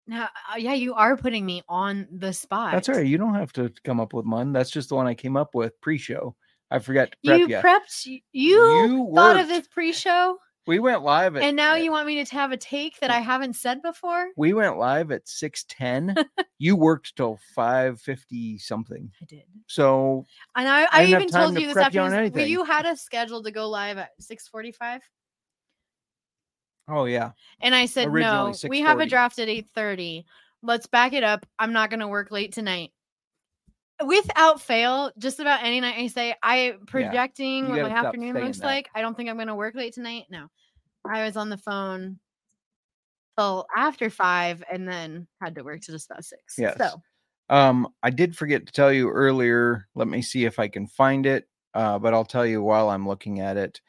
Now, 0.06 0.28
uh, 0.52 0.56
yeah, 0.56 0.72
you 0.72 0.94
are 0.94 1.16
putting 1.16 1.46
me 1.46 1.62
on 1.68 2.08
the 2.10 2.32
spot. 2.32 2.72
That's 2.72 2.88
all 2.88 2.96
right. 2.96 3.06
You 3.06 3.18
don't 3.18 3.34
have 3.34 3.52
to 3.52 3.70
come 3.84 4.00
up 4.00 4.12
with 4.12 4.26
one. 4.26 4.52
That's 4.52 4.70
just 4.70 4.88
the 4.88 4.96
one 4.96 5.06
I 5.06 5.14
came 5.14 5.36
up 5.36 5.54
with 5.54 5.80
pre-show. 5.80 6.34
I 6.70 6.78
forgot 6.78 7.10
to 7.12 7.16
prep 7.24 7.38
You 7.40 7.48
you. 7.48 7.56
prepped. 7.56 8.06
You, 8.06 8.20
you 8.32 9.12
thought 9.14 9.38
of 9.40 9.48
this 9.48 9.66
pre-show, 9.68 10.36
We 10.66 10.78
went 10.78 11.02
live 11.02 11.34
at 11.36 11.42
and 11.42 11.56
now 11.56 11.74
you 11.74 11.90
want 11.90 12.06
me 12.06 12.22
to 12.24 12.34
have 12.34 12.52
a 12.52 12.56
take 12.56 13.00
that 13.00 13.10
I 13.10 13.18
haven't 13.18 13.54
said 13.56 13.82
before. 13.82 14.28
we 14.36 14.52
went 14.52 14.78
live 14.78 15.10
at 15.10 15.28
610. 15.28 16.24
you 16.58 16.76
worked 16.76 17.16
till 17.16 17.38
550 17.56 18.58
something. 18.58 19.10
I 19.20 19.24
did, 19.24 19.42
So 19.66 20.26
and 20.54 20.68
I, 20.68 20.82
I 20.84 20.88
I, 20.92 21.04
even 21.06 21.28
told 21.28 21.54
to 21.54 21.60
you 21.60 21.66
this 21.66 21.76
you 21.76 21.82
afternoon. 21.82 22.32
well. 22.32 22.46
You 22.46 22.64
had 22.64 22.86
us 22.86 23.00
scheduled 23.02 23.46
to 23.46 23.50
go 23.50 23.68
live 23.68 23.98
at 23.98 24.10
six 24.20 24.46
forty 24.46 24.70
five. 24.72 25.00
Oh 26.88 27.04
yeah. 27.04 27.30
and 27.60 27.74
I 27.74 27.86
said 27.86 28.12
no. 28.12 28.52
We 28.68 28.80
have 28.80 29.00
a 29.00 29.06
draft 29.06 29.38
at 29.38 29.48
eight 29.48 29.68
thirty. 29.74 30.26
Let's 30.62 30.86
back 30.86 31.14
it 31.14 31.24
up. 31.24 31.46
I'm 31.58 31.72
not 31.72 31.88
going 31.90 32.00
to 32.00 32.08
work 32.08 32.30
late 32.30 32.52
tonight. 32.52 32.90
Without 34.06 34.60
fail, 34.60 35.12
just 35.18 35.40
about 35.40 35.62
any 35.62 35.80
night 35.80 35.96
I 35.98 36.06
say 36.06 36.34
I 36.42 36.74
projecting 36.86 37.66
You 37.66 37.70
what 37.70 37.82
my 37.82 37.90
afternoon 37.90 38.34
looks 38.34 38.58
that. 38.58 38.66
like. 38.66 38.88
I 38.94 39.00
don't 39.00 39.16
think 39.16 39.28
I'm 39.28 39.36
going 39.36 39.48
to 39.48 39.54
work 39.54 39.74
late 39.74 39.94
tonight. 39.94 40.26
No, 40.30 40.46
I 41.04 41.24
was 41.24 41.36
on 41.36 41.50
the 41.50 41.58
phone 41.58 42.18
till 43.38 43.66
after 43.76 44.10
five, 44.10 44.62
and 44.70 44.88
then 44.88 45.26
had 45.40 45.54
to 45.56 45.62
work 45.62 45.80
till 45.82 45.94
just 45.94 46.10
about 46.10 46.24
six. 46.24 46.54
Yes. 46.56 46.76
So 46.78 47.02
Um 47.48 47.88
I 48.02 48.10
did 48.10 48.36
forget 48.36 48.66
to 48.66 48.72
tell 48.72 48.92
you 48.92 49.10
earlier. 49.10 49.86
Let 49.94 50.08
me 50.08 50.22
see 50.22 50.44
if 50.44 50.58
I 50.58 50.68
can 50.68 50.86
find 50.86 51.26
it. 51.26 51.46
Uh, 51.74 51.98
but 51.98 52.14
I'll 52.14 52.24
tell 52.24 52.46
you 52.46 52.62
while 52.62 52.90
I'm 52.90 53.06
looking 53.06 53.40
at 53.40 53.56
it. 53.56 53.80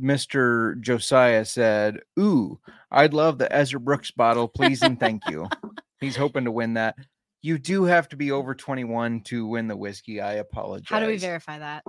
Mr. 0.00 0.80
Josiah 0.80 1.44
said, 1.44 2.00
Ooh, 2.18 2.58
I'd 2.90 3.14
love 3.14 3.38
the 3.38 3.52
Ezra 3.52 3.80
Brooks 3.80 4.10
bottle, 4.10 4.48
please 4.48 4.82
and 4.82 4.98
thank 4.98 5.22
you. 5.28 5.48
He's 6.00 6.16
hoping 6.16 6.44
to 6.44 6.50
win 6.50 6.74
that. 6.74 6.96
You 7.42 7.58
do 7.58 7.84
have 7.84 8.08
to 8.10 8.16
be 8.16 8.30
over 8.30 8.54
21 8.54 9.22
to 9.22 9.46
win 9.46 9.66
the 9.66 9.76
whiskey. 9.76 10.20
I 10.20 10.34
apologize. 10.34 10.88
how 10.88 11.00
do 11.00 11.06
we 11.06 11.16
verify 11.18 11.58
that? 11.58 11.84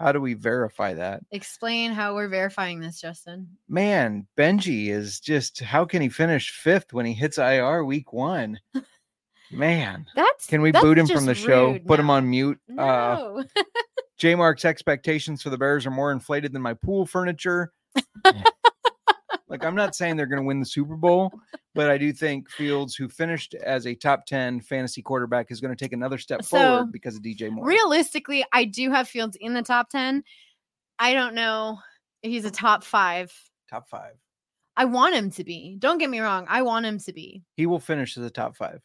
How 0.00 0.12
do 0.12 0.20
we 0.20 0.34
verify 0.34 0.94
that? 0.94 1.20
Explain 1.30 1.92
how 1.92 2.14
we're 2.14 2.28
verifying 2.28 2.80
this, 2.80 3.00
Justin. 3.00 3.48
Man, 3.68 4.26
Benji 4.36 4.88
is 4.88 5.20
just 5.20 5.60
how 5.60 5.84
can 5.84 6.02
he 6.02 6.08
finish 6.08 6.50
fifth 6.50 6.92
when 6.92 7.06
he 7.06 7.12
hits 7.12 7.38
IR 7.38 7.84
week 7.84 8.12
one? 8.12 8.58
Man, 9.52 10.06
That's 10.16 10.46
can 10.46 10.62
we 10.62 10.72
that's 10.72 10.82
boot 10.82 10.98
him 10.98 11.06
from 11.06 11.26
the 11.26 11.34
show? 11.34 11.78
Put 11.86 12.00
him 12.00 12.10
on 12.10 12.28
mute. 12.28 12.58
Uh, 12.70 12.72
No. 12.74 13.44
J 14.18 14.34
Mark's 14.34 14.64
expectations 14.64 15.42
for 15.42 15.50
the 15.50 15.58
Bears 15.58 15.86
are 15.86 15.90
more 15.90 16.10
inflated 16.10 16.52
than 16.52 16.62
my 16.62 16.74
pool 16.74 17.06
furniture. 17.06 17.72
like, 19.48 19.64
I'm 19.64 19.74
not 19.74 19.94
saying 19.94 20.16
they're 20.16 20.26
going 20.26 20.40
to 20.42 20.46
win 20.46 20.60
the 20.60 20.66
Super 20.66 20.96
Bowl, 20.96 21.30
but 21.74 21.90
I 21.90 21.98
do 21.98 22.12
think 22.12 22.50
Fields, 22.50 22.94
who 22.94 23.08
finished 23.08 23.54
as 23.54 23.86
a 23.86 23.94
top 23.94 24.24
10 24.26 24.60
fantasy 24.62 25.02
quarterback, 25.02 25.50
is 25.50 25.60
going 25.60 25.74
to 25.74 25.82
take 25.84 25.92
another 25.92 26.18
step 26.18 26.42
So, 26.44 26.56
forward 26.58 26.92
because 26.92 27.16
of 27.16 27.22
DJ 27.22 27.50
Moore. 27.50 27.66
Realistically, 27.66 28.44
I 28.52 28.64
do 28.64 28.90
have 28.90 29.08
Fields 29.08 29.36
in 29.40 29.52
the 29.54 29.62
top 29.62 29.90
10. 29.90 30.22
I 30.98 31.12
don't 31.12 31.34
know 31.34 31.78
if 32.22 32.30
he's 32.30 32.44
a 32.44 32.50
top 32.50 32.84
five. 32.84 33.32
Top 33.70 33.88
five. 33.88 34.14
I 34.76 34.86
want 34.86 35.14
him 35.14 35.30
to 35.32 35.44
be. 35.44 35.76
Don't 35.78 35.98
get 35.98 36.10
me 36.10 36.20
wrong. 36.20 36.46
I 36.48 36.62
want 36.62 36.86
him 36.86 36.98
to 37.00 37.12
be. 37.12 37.42
He 37.56 37.66
will 37.66 37.78
finish 37.80 38.16
as 38.16 38.24
a 38.24 38.30
top 38.30 38.56
five. 38.56 38.80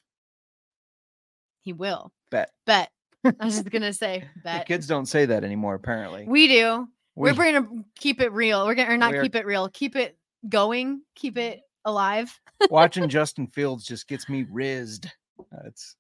He 1.62 1.74
will. 1.74 2.12
Bet. 2.32 2.52
Bet. 2.66 2.90
I 3.24 3.46
was 3.46 3.56
just 3.56 3.70
going 3.70 3.82
to 3.82 3.94
say, 3.94 4.24
The 4.38 4.42
bet. 4.44 4.68
kids 4.68 4.88
don't 4.88 5.06
say 5.08 5.26
that 5.26 5.44
anymore, 5.44 5.76
apparently. 5.76 6.26
We 6.28 6.48
do. 6.48 6.88
We- 7.16 7.32
We're 7.32 7.36
going 7.36 7.64
to 7.64 7.86
keep 8.00 8.22
it 8.22 8.32
real. 8.32 8.66
We're 8.66 8.76
going 8.76 8.88
to, 8.88 8.94
or 8.94 8.98
not 8.98 9.14
are- 9.16 9.22
keep 9.22 9.36
it 9.36 9.46
real, 9.46 9.68
keep 9.70 9.96
it 9.96 10.18
going, 10.48 11.02
keep 11.16 11.36
mm-hmm. 11.36 11.54
it 11.54 11.62
alive. 11.86 12.38
watching 12.70 13.10
Justin 13.10 13.48
Fields 13.48 13.86
just 13.86 14.08
gets 14.08 14.30
me 14.30 14.46
rizzed. 14.50 15.08
Uh, 15.40 15.64
That's 15.64 15.96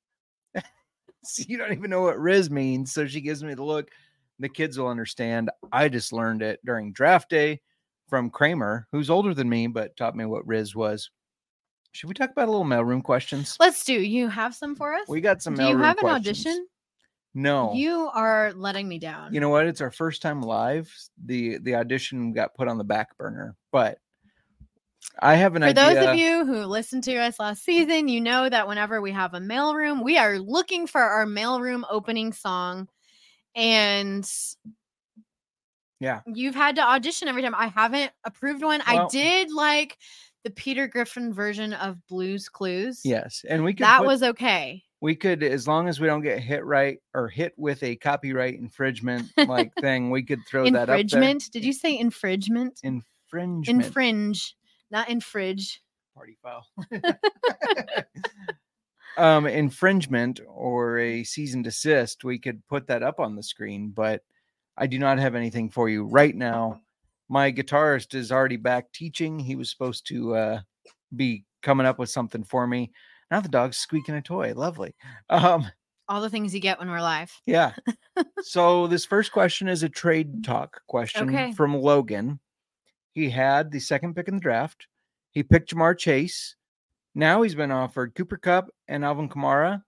you 1.48 1.58
don't 1.58 1.74
even 1.74 1.90
know 1.90 2.02
what 2.02 2.20
riz 2.20 2.50
means. 2.50 2.92
So 2.92 3.08
she 3.08 3.22
gives 3.22 3.44
me 3.44 3.54
the 3.54 3.64
look. 3.64 3.90
The 4.40 4.50
kids 4.50 4.78
will 4.78 4.88
understand. 4.88 5.50
I 5.72 5.90
just 5.90 6.14
learned 6.14 6.42
it 6.42 6.60
during 6.66 6.94
draft 6.94 7.30
day 7.30 7.62
from 8.08 8.30
Kramer, 8.30 8.88
who's 8.92 9.10
older 9.10 9.34
than 9.34 9.50
me, 9.50 9.68
but 9.68 9.96
taught 9.98 10.16
me 10.16 10.26
what 10.26 10.48
riz 10.48 10.76
was. 10.76 11.10
Should 11.92 12.08
we 12.08 12.14
talk 12.14 12.32
about 12.32 12.48
a 12.48 12.52
little 12.52 12.66
mailroom 12.66 13.04
questions? 13.04 13.58
Let's 13.60 13.84
do. 13.84 13.94
You 13.94 14.28
have 14.30 14.56
some 14.56 14.76
for 14.76 14.94
us? 14.94 15.08
We 15.08 15.22
got 15.22 15.42
some 15.42 15.56
Do 15.56 15.64
you 15.68 15.78
have 15.78 15.98
an 15.98 16.02
questions. 16.02 16.46
audition? 16.46 16.68
No. 17.34 17.74
You 17.74 18.10
are 18.14 18.54
letting 18.54 18.88
me 18.88 19.00
down. 19.00 19.34
you 19.34 19.40
know 19.40 19.50
what? 19.50 19.66
It's 19.66 19.82
our 19.82 19.92
first 19.92 20.22
time 20.22 20.42
live. 20.42 20.92
The 21.26 21.58
the 21.60 21.76
audition 21.76 22.34
got 22.34 22.56
put 22.56 22.68
on 22.68 22.78
the 22.78 22.84
back 22.84 23.18
burner, 23.18 23.56
but 23.72 24.00
I 25.22 25.36
have 25.36 25.56
an 25.56 25.62
For 25.64 25.70
idea. 25.70 25.84
those 25.96 26.06
of 26.08 26.16
you 26.16 26.46
who 26.46 26.64
listened 26.66 27.04
to 27.06 27.16
us 27.18 27.40
last 27.40 27.64
season, 27.64 28.08
you 28.08 28.22
know 28.22 28.48
that 28.50 28.68
whenever 28.68 29.02
we 29.02 29.12
have 29.12 29.34
a 29.34 29.40
mailroom, 29.40 30.04
we 30.04 30.18
are 30.18 30.40
looking 30.40 30.88
for 30.88 31.02
our 31.02 31.26
mailroom 31.26 31.84
opening 31.90 32.32
song. 32.34 32.88
And 33.56 34.30
Yeah. 36.00 36.22
you've 36.26 36.56
had 36.56 36.76
to 36.78 36.82
audition 36.82 37.28
every 37.28 37.42
time. 37.42 37.56
I 37.56 37.68
haven't 37.68 38.12
approved 38.24 38.64
one. 38.64 38.82
I 38.86 39.08
did 39.12 39.52
like 39.52 39.98
the 40.44 40.50
Peter 40.52 40.88
Griffin 40.88 41.34
version 41.34 41.74
of 41.74 41.98
Blues 42.08 42.48
Clues. 42.48 43.02
Yes, 43.04 43.44
and 43.50 43.64
we 43.66 43.74
could 43.74 43.84
That 43.86 44.00
put- 44.00 44.08
was 44.08 44.24
okay. 44.24 44.84
we 45.02 45.16
could 45.16 45.44
as 45.44 45.68
long 45.68 45.90
as 45.90 46.00
we 46.00 46.08
don't 46.08 46.22
get 46.22 46.40
hit 46.40 46.64
right 46.66 47.00
or 47.14 47.28
hit 47.28 47.54
with 47.58 47.84
a 47.84 47.96
copyright 47.98 48.56
infringement 48.56 49.30
like 49.38 49.74
thing 49.82 50.10
we 50.12 50.24
could 50.24 50.40
throw 50.48 50.64
that 50.70 50.90
up. 50.90 50.98
Infringement. 51.00 51.52
Did 51.52 51.66
you 51.66 51.74
say 51.74 51.98
infringement? 51.98 52.80
infringement 52.84 53.68
Infringe, 53.68 54.56
not 54.92 55.10
infringe. 55.10 55.82
party 56.16 56.38
foul 56.42 56.66
um 59.18 59.48
infringement 59.48 60.40
or 60.48 61.00
a 61.00 61.24
cease 61.24 61.54
and 61.54 61.64
desist 61.64 62.24
we 62.24 62.40
could 62.40 62.66
put 62.68 62.88
that 62.88 63.04
up 63.04 63.20
on 63.20 63.36
the 63.36 63.44
screen 63.44 63.90
but 63.90 64.22
i 64.78 64.88
do 64.88 65.00
not 65.00 65.20
have 65.20 65.36
anything 65.36 65.70
for 65.70 65.90
you 65.90 66.04
right 66.06 66.36
now 66.36 66.80
my 67.28 67.52
guitarist 67.52 68.14
is 68.16 68.32
already 68.32 68.58
back 68.58 68.92
teaching 68.94 69.38
he 69.40 69.56
was 69.56 69.70
supposed 69.70 70.06
to 70.08 70.36
uh 70.36 70.60
be 71.16 71.44
coming 71.62 71.86
up 71.88 72.00
with 72.00 72.10
something 72.10 72.44
for 72.44 72.66
me 72.68 72.92
now 73.32 73.40
the 73.42 73.50
dog's 73.50 73.78
squeaking 73.78 74.16
a 74.16 74.22
toy 74.22 74.54
lovely 74.56 74.96
um 75.30 75.66
All 76.08 76.22
the 76.22 76.30
things 76.30 76.54
you 76.56 76.60
get 76.60 76.80
when 76.80 76.90
we're 76.90 77.02
live. 77.02 77.32
Yeah. 77.46 77.74
so 78.42 78.88
this 78.88 79.06
first 79.06 79.32
question 79.32 79.68
is 79.68 79.84
a 79.84 79.90
trade 79.90 80.44
talk 80.44 80.82
question 80.88 81.30
Okay. 81.30 81.52
from 81.52 81.76
Logan. 81.76 82.40
He 83.20 83.30
had 83.30 83.70
the 83.70 83.82
second 83.82 84.16
pick 84.16 84.30
in 84.30 84.36
the 84.36 84.40
draft. 84.40 84.88
He 85.32 85.44
picked 85.44 85.76
Ja'Marr 85.76 85.98
Chase. 85.98 86.56
Now 87.14 87.42
he's 87.42 87.54
been 87.54 87.70
offered 87.70 88.16
Cooper 88.16 88.38
Kupp 88.38 88.70
and 88.88 89.04
Alvin 89.04 89.28
Kamara, 89.28 89.84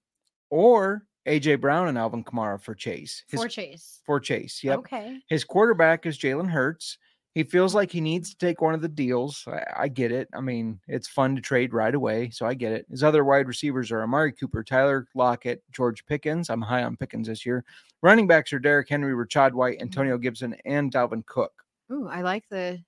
or 0.49 1.03
AJ 1.25 1.61
Brown 1.61 1.87
and 1.87 1.97
Alvin 1.97 2.25
Kamara 2.25 2.59
for 2.59 2.75
Chase. 2.75 3.23
His, 3.29 3.39
For 3.39 3.47
Chase. 3.47 4.01
for 4.05 4.19
Chase. 4.19 4.61
Yep. 4.65 4.79
Okay. 4.79 5.19
His 5.29 5.45
quarterback 5.45 6.05
is 6.05 6.17
Jalen 6.17 6.49
Hurts. 6.49 6.97
He 7.33 7.43
feels 7.45 7.73
like 7.73 7.89
he 7.89 8.01
needs 8.01 8.31
to 8.31 8.37
take 8.37 8.59
one 8.59 8.73
of 8.73 8.81
the 8.81 8.89
deals. 8.89 9.45
I, 9.47 9.83
I 9.83 9.87
get 9.87 10.11
it. 10.11 10.27
I 10.33 10.41
mean, 10.41 10.81
it's 10.89 11.07
fun 11.07 11.33
to 11.37 11.41
trade 11.41 11.73
right 11.73 11.95
away, 11.95 12.31
so 12.31 12.45
I 12.45 12.53
get 12.53 12.73
it. 12.73 12.85
His 12.91 13.01
other 13.01 13.23
wide 13.23 13.47
receivers 13.47 13.93
are 13.93 14.03
Amari 14.03 14.33
Cooper, 14.33 14.61
Tyler 14.61 15.07
Lockett, 15.15 15.63
George 15.71 16.05
Pickens. 16.05 16.49
I'm 16.49 16.61
high 16.61 16.83
on 16.83 16.97
Pickens 16.97 17.27
this 17.27 17.45
year. 17.45 17.63
Running 18.01 18.27
backs 18.27 18.51
are 18.51 18.59
Derrick 18.59 18.89
Henry, 18.89 19.13
Rachaad 19.13 19.53
White, 19.53 19.75
mm-hmm. 19.75 19.83
Antonio 19.83 20.17
Gibson, 20.17 20.53
and 20.65 20.91
Dalvin 20.91 21.25
Cook. 21.25 21.53
Ooh, 21.89 22.09
I 22.09 22.21
like 22.21 22.47
the 22.49 22.81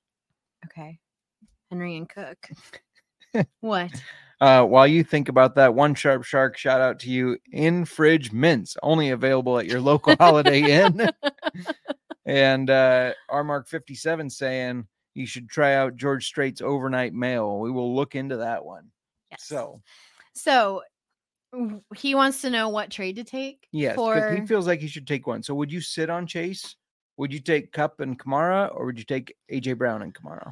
okay. 0.65 0.99
Henry 1.69 1.97
and 1.97 2.07
Cook. 2.09 2.49
what? 3.61 3.91
Uh, 4.41 4.63
while 4.63 4.85
you 4.85 5.03
think 5.03 5.29
about 5.29 5.55
that, 5.55 5.73
one 5.73 5.95
sharp 5.95 6.23
shark 6.23 6.57
shout 6.57 6.81
out 6.81 6.99
to 6.99 7.09
you 7.09 7.37
in 7.51 7.85
fridge 7.85 8.31
mints, 8.31 8.75
only 8.83 9.09
available 9.09 9.57
at 9.57 9.65
your 9.67 9.79
local 9.79 10.15
Holiday 10.19 10.61
Inn. 10.61 11.09
and 12.25 12.69
uh, 12.69 13.13
R 13.29 13.43
Mark 13.43 13.67
57 13.67 14.29
saying 14.29 14.87
you 15.13 15.25
should 15.25 15.49
try 15.49 15.75
out 15.75 15.95
George 15.95 16.25
Strait's 16.25 16.61
overnight 16.61 17.13
mail. 17.13 17.59
We 17.59 17.71
will 17.71 17.95
look 17.95 18.15
into 18.15 18.37
that 18.37 18.65
one. 18.65 18.91
Yes. 19.31 19.43
So, 19.45 19.81
So 20.33 20.81
he 21.95 22.15
wants 22.15 22.41
to 22.41 22.49
know 22.49 22.69
what 22.69 22.89
trade 22.89 23.15
to 23.17 23.23
take. 23.23 23.67
yes, 23.71 23.95
For 23.95 24.33
he 24.33 24.45
feels 24.45 24.67
like 24.67 24.79
he 24.79 24.87
should 24.87 25.07
take 25.07 25.27
one. 25.27 25.43
So, 25.43 25.53
would 25.55 25.71
you 25.71 25.81
sit 25.81 26.09
on 26.09 26.27
Chase? 26.27 26.75
Would 27.17 27.31
you 27.33 27.39
take 27.39 27.71
Kupp 27.71 27.99
and 27.99 28.17
Kamara, 28.17 28.73
or 28.75 28.85
would 28.85 28.97
you 28.97 29.05
take 29.05 29.35
AJ 29.51 29.77
Brown 29.77 30.01
and 30.01 30.13
Kamara? 30.13 30.51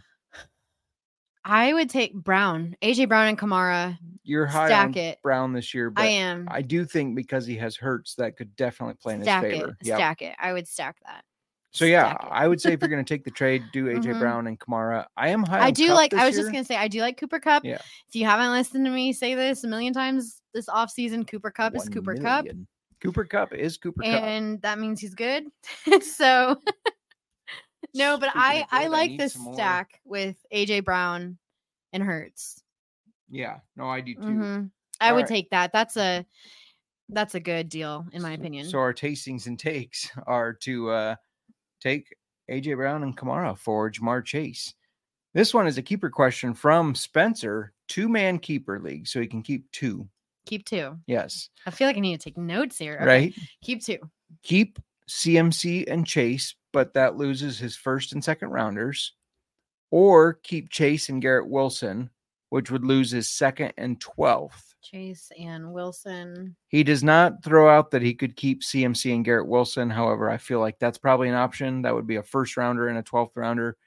I 1.44 1.74
would 1.74 1.90
take 1.90 2.14
Brown, 2.14 2.76
AJ 2.84 3.08
Brown, 3.10 3.28
and 3.28 3.38
Kamara. 3.38 3.98
You're 4.24 4.46
high 4.46 4.68
Stack 4.68 4.88
on 4.90 4.98
it. 4.98 5.22
Brown 5.24 5.54
this 5.54 5.74
year, 5.74 5.90
but 5.90 6.04
I 6.04 6.08
am. 6.08 6.48
I 6.52 6.62
do 6.62 6.86
think 6.86 7.16
because 7.16 7.48
he 7.48 7.58
has 7.58 7.76
Hurts, 7.76 8.14
that 8.16 8.38
could 8.38 8.56
definitely 8.56 8.96
play 9.02 9.16
in 9.16 9.24
stack 9.24 9.44
his 9.46 9.54
it. 9.54 9.56
favor. 9.60 9.78
Yep. 9.82 9.98
Stack 9.98 10.22
it. 10.22 10.36
I 10.40 10.54
would 10.54 10.68
stack 10.68 10.98
that. 11.08 11.24
So 11.72 11.86
yeah. 11.86 12.16
I 12.30 12.48
would 12.48 12.62
say 12.62 12.74
if 12.74 12.82
you're 12.82 12.90
going 12.92 13.04
to 13.04 13.12
take 13.12 13.24
the 13.24 13.32
trade, 13.32 13.64
do 13.74 13.86
AJ 13.86 14.04
Mhm. 14.14 14.20
Brown 14.20 14.46
and 14.46 14.60
Kamara. 14.60 15.06
I 15.18 15.30
am 15.30 15.42
high. 15.42 15.62
I 15.62 15.72
do 15.72 15.88
Kupp 15.88 15.96
like. 15.96 16.14
I 16.14 16.26
was 16.28 16.36
year. 16.36 16.44
just 16.44 16.54
gonna 16.54 16.66
say 16.66 16.76
I 16.76 16.88
do 16.88 17.00
like 17.02 17.18
Cooper 17.18 17.40
Kupp. 17.40 17.66
Yeah. 17.66 17.80
If 18.08 18.14
you 18.16 18.26
haven't 18.26 18.52
listened 18.52 18.86
to 18.86 18.92
me 18.92 19.12
say 19.12 19.34
this 19.34 19.64
a 19.64 19.68
million 19.68 19.94
times 19.94 20.42
this 20.54 20.68
offseason, 20.68 21.26
Cooper 21.28 21.50
Kupp 21.50 21.74
is 21.76 21.86
One 21.86 21.92
Cooper 21.94 22.16
Kupp, 22.18 22.44
million. 22.46 22.68
Cooper 23.02 23.26
Kupp 23.26 23.54
is 23.54 23.78
Cooper 23.78 24.04
Kupp. 24.04 24.24
and 24.24 24.62
that 24.62 24.80
means 24.80 25.02
he's 25.02 25.16
good. 25.16 25.46
so 26.02 26.58
no, 27.94 28.18
but 28.18 28.30
Speaking 28.30 28.42
I 28.42 28.66
I 28.72 28.88
like 28.88 29.12
need 29.12 29.20
this 29.20 29.38
stack 29.54 30.00
with 30.06 30.38
AJ 30.54 30.86
Brown 30.86 31.38
and 31.94 32.04
Hurts. 32.04 32.64
Yeah, 33.30 33.60
no, 33.76 33.86
I 33.86 34.02
do 34.02 34.16
too. 34.16 34.22
hmm 34.22 34.64
I 35.00 35.10
All 35.10 35.16
would 35.16 35.22
right. 35.22 35.28
take 35.28 35.50
that. 35.50 35.74
That's 35.74 35.98
a 35.98 36.26
that's 37.10 37.36
a 37.36 37.40
good 37.40 37.70
deal 37.70 38.06
in 38.14 38.22
my 38.22 38.34
opinion. 38.34 38.66
So 38.66 38.80
our 38.80 38.94
tastings 38.94 39.48
and 39.48 39.60
takes 39.60 40.10
are 40.28 40.54
to 40.54 40.90
uh 40.90 41.16
take 41.82 42.16
AJ 42.50 42.76
Brown 42.76 43.04
and 43.04 43.18
Kamara 43.18 43.58
for 43.58 43.90
Ja'Marr 43.90 44.24
Chase. 44.24 44.74
This 45.34 45.54
one 45.54 45.66
is 45.66 45.78
a 45.78 45.82
keeper 45.82 46.10
question 46.10 46.54
from 46.54 46.94
Spencer, 46.94 47.74
two 47.88 48.10
man 48.10 48.38
keeper 48.38 48.80
league, 48.80 49.08
so 49.08 49.22
he 49.22 49.28
can 49.28 49.42
keep 49.42 49.72
two. 49.72 50.08
Keep 50.46 50.66
two. 50.66 50.98
Yes, 51.08 51.50
I 51.66 51.72
feel 51.72 51.88
like 51.88 51.98
I 51.98 52.00
need 52.00 52.20
to 52.20 52.24
take 52.24 52.38
notes 52.38 52.78
here. 52.78 52.96
Okay, 52.96 53.06
right. 53.06 53.34
Keep 53.64 53.84
two. 53.84 53.98
keep 54.44 54.80
CMC 55.10 55.86
and 55.92 56.06
Chase, 56.06 56.56
but 56.72 56.94
that 56.94 57.18
loses 57.18 57.60
his 57.60 57.76
first 57.76 58.14
and 58.14 58.24
second 58.24 58.50
rounders, 58.50 59.14
or 59.92 60.36
keep 60.44 60.70
Chase 60.70 61.10
and 61.10 61.22
Garrett 61.22 61.50
Wilson, 61.50 62.10
which 62.50 62.72
would 62.72 62.86
lose 62.86 63.12
his 63.12 63.30
second 63.30 63.74
and 63.78 64.00
12th. 64.00 64.74
Chase 64.82 65.32
and 65.40 65.74
Wilson. 65.74 66.56
He 66.70 66.84
does 66.84 67.04
not 67.04 67.44
throw 67.44 67.70
out 67.70 67.92
that 67.92 68.02
he 68.02 68.14
could 68.14 68.36
keep 68.36 68.64
CMC 68.64 69.14
and 69.14 69.24
Garrett 69.24 69.48
Wilson. 69.48 69.90
However, 69.90 70.30
I 70.30 70.38
feel 70.38 70.60
like 70.60 70.80
that's 70.80 70.98
probably 70.98 71.30
an 71.30 71.36
option. 71.36 71.84
That 71.84 71.94
would 71.94 72.08
be 72.08 72.16
a 72.16 72.24
first 72.24 72.58
rounder 72.58 72.88
and 72.88 72.98
a 72.98 73.04
12th 73.04 73.36
rounder. 73.36 73.78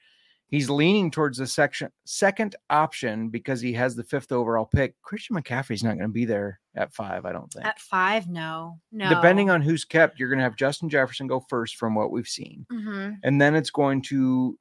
He's 0.47 0.69
leaning 0.69 1.09
towards 1.09 1.37
the 1.39 1.47
section 1.47 1.89
second 2.05 2.55
option 2.69 3.29
because 3.29 3.59
he 3.61 3.73
has 3.73 3.95
the 3.95 4.03
fifth 4.03 4.31
overall 4.31 4.65
pick. 4.65 4.93
Christian 5.01 5.35
McCaffrey's 5.35 5.83
not 5.83 5.97
going 5.97 6.07
to 6.09 6.13
be 6.13 6.25
there 6.25 6.59
at 6.75 6.93
five, 6.93 7.25
I 7.25 7.31
don't 7.31 7.51
think. 7.51 7.65
At 7.65 7.79
five, 7.79 8.29
no. 8.29 8.79
No. 8.91 9.09
Depending 9.09 9.49
on 9.49 9.61
who's 9.61 9.83
kept, 9.85 10.19
you're 10.19 10.29
going 10.29 10.37
to 10.39 10.43
have 10.43 10.55
Justin 10.55 10.87
Jefferson 10.89 11.25
go 11.27 11.39
first 11.49 11.77
from 11.77 11.95
what 11.95 12.11
we've 12.11 12.27
seen. 12.27 12.65
hmm 12.69 13.11
and 13.23 13.41
then 13.41 13.55
it's 13.55 13.71
going 13.71 14.01
to 14.03 14.57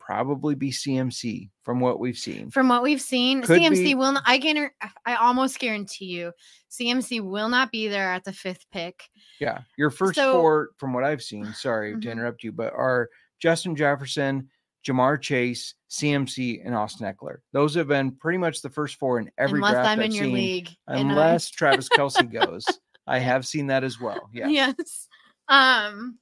probably 0.00 0.54
be 0.54 0.70
CMC 0.70 1.50
from 1.64 1.80
what 1.80 2.00
we've 2.00 2.16
seen. 2.16 2.50
From 2.50 2.68
what 2.68 2.82
we've 2.82 3.00
seen, 3.00 3.42
Could 3.42 3.60
CMC 3.60 3.84
be- 3.84 3.94
will 3.94 4.12
not, 4.12 4.22
I 4.26 4.38
can 4.38 4.70
I 5.06 5.14
almost 5.16 5.58
guarantee 5.58 6.06
you 6.06 6.32
CMC 6.70 7.20
will 7.20 7.48
not 7.50 7.70
be 7.70 7.88
there 7.88 8.10
at 8.10 8.24
the 8.24 8.32
fifth 8.32 8.64
pick. 8.72 9.02
Yeah, 9.38 9.60
your 9.76 9.90
first 9.90 10.14
So- 10.16 10.32
four, 10.40 10.70
from 10.78 10.94
what 10.94 11.04
I've 11.04 11.22
seen, 11.22 11.44
sorry 11.52 11.92
to 11.92 11.98
Mhm. 12.08 12.10
interrupt 12.12 12.42
you, 12.42 12.52
but 12.52 12.72
are 12.72 13.08
Justin 13.38 13.76
Jefferson, 13.76 14.48
Ja'Marr 14.88 15.20
Chase, 15.20 15.74
CMC, 15.90 16.62
and 16.64 16.74
Austin 16.74 17.06
Ekeler. 17.12 17.38
Those 17.52 17.74
have 17.74 17.88
been 17.88 18.12
pretty 18.12 18.38
much 18.38 18.62
the 18.62 18.70
first 18.70 18.96
four 18.96 19.18
in 19.18 19.30
every 19.38 19.58
unless 19.58 19.72
draft 19.74 19.88
I'm 19.88 19.98
I've 20.00 20.04
in 20.06 20.12
your 20.12 20.24
seen, 20.24 20.34
league. 20.34 20.68
unless 20.86 21.50
Travis 21.50 21.88
Kelce 21.88 22.30
goes. 22.32 22.64
I 23.06 23.18
have 23.18 23.46
seen 23.46 23.68
that 23.68 23.84
as 23.84 24.00
well. 24.00 24.28
Yeah, 24.32 24.48
yeah, 24.48 24.72
Yes. 24.78 25.08
Um 25.48 26.18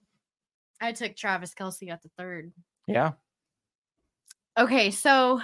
I 0.80 0.92
took 0.92 1.16
Travis 1.16 1.54
Kelce 1.54 1.90
at 1.90 2.02
the 2.02 2.10
third. 2.18 2.52
Yeah. 2.86 3.12
Okay, 4.58 4.90
so 4.90 5.40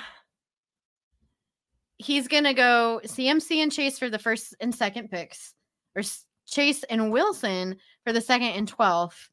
he's 1.98 2.28
gonna 2.28 2.54
go 2.54 3.00
CMC 3.04 3.56
and 3.62 3.72
Chase 3.72 3.98
for 3.98 4.10
the 4.10 4.18
first 4.18 4.54
and 4.60 4.74
second 4.74 5.10
picks, 5.10 5.54
or 5.96 6.02
Chase 6.46 6.82
and 6.84 7.10
Wilson 7.12 7.76
for 8.04 8.12
the 8.12 8.20
second 8.20 8.48
and 8.48 8.68
twelfth. 8.68 9.28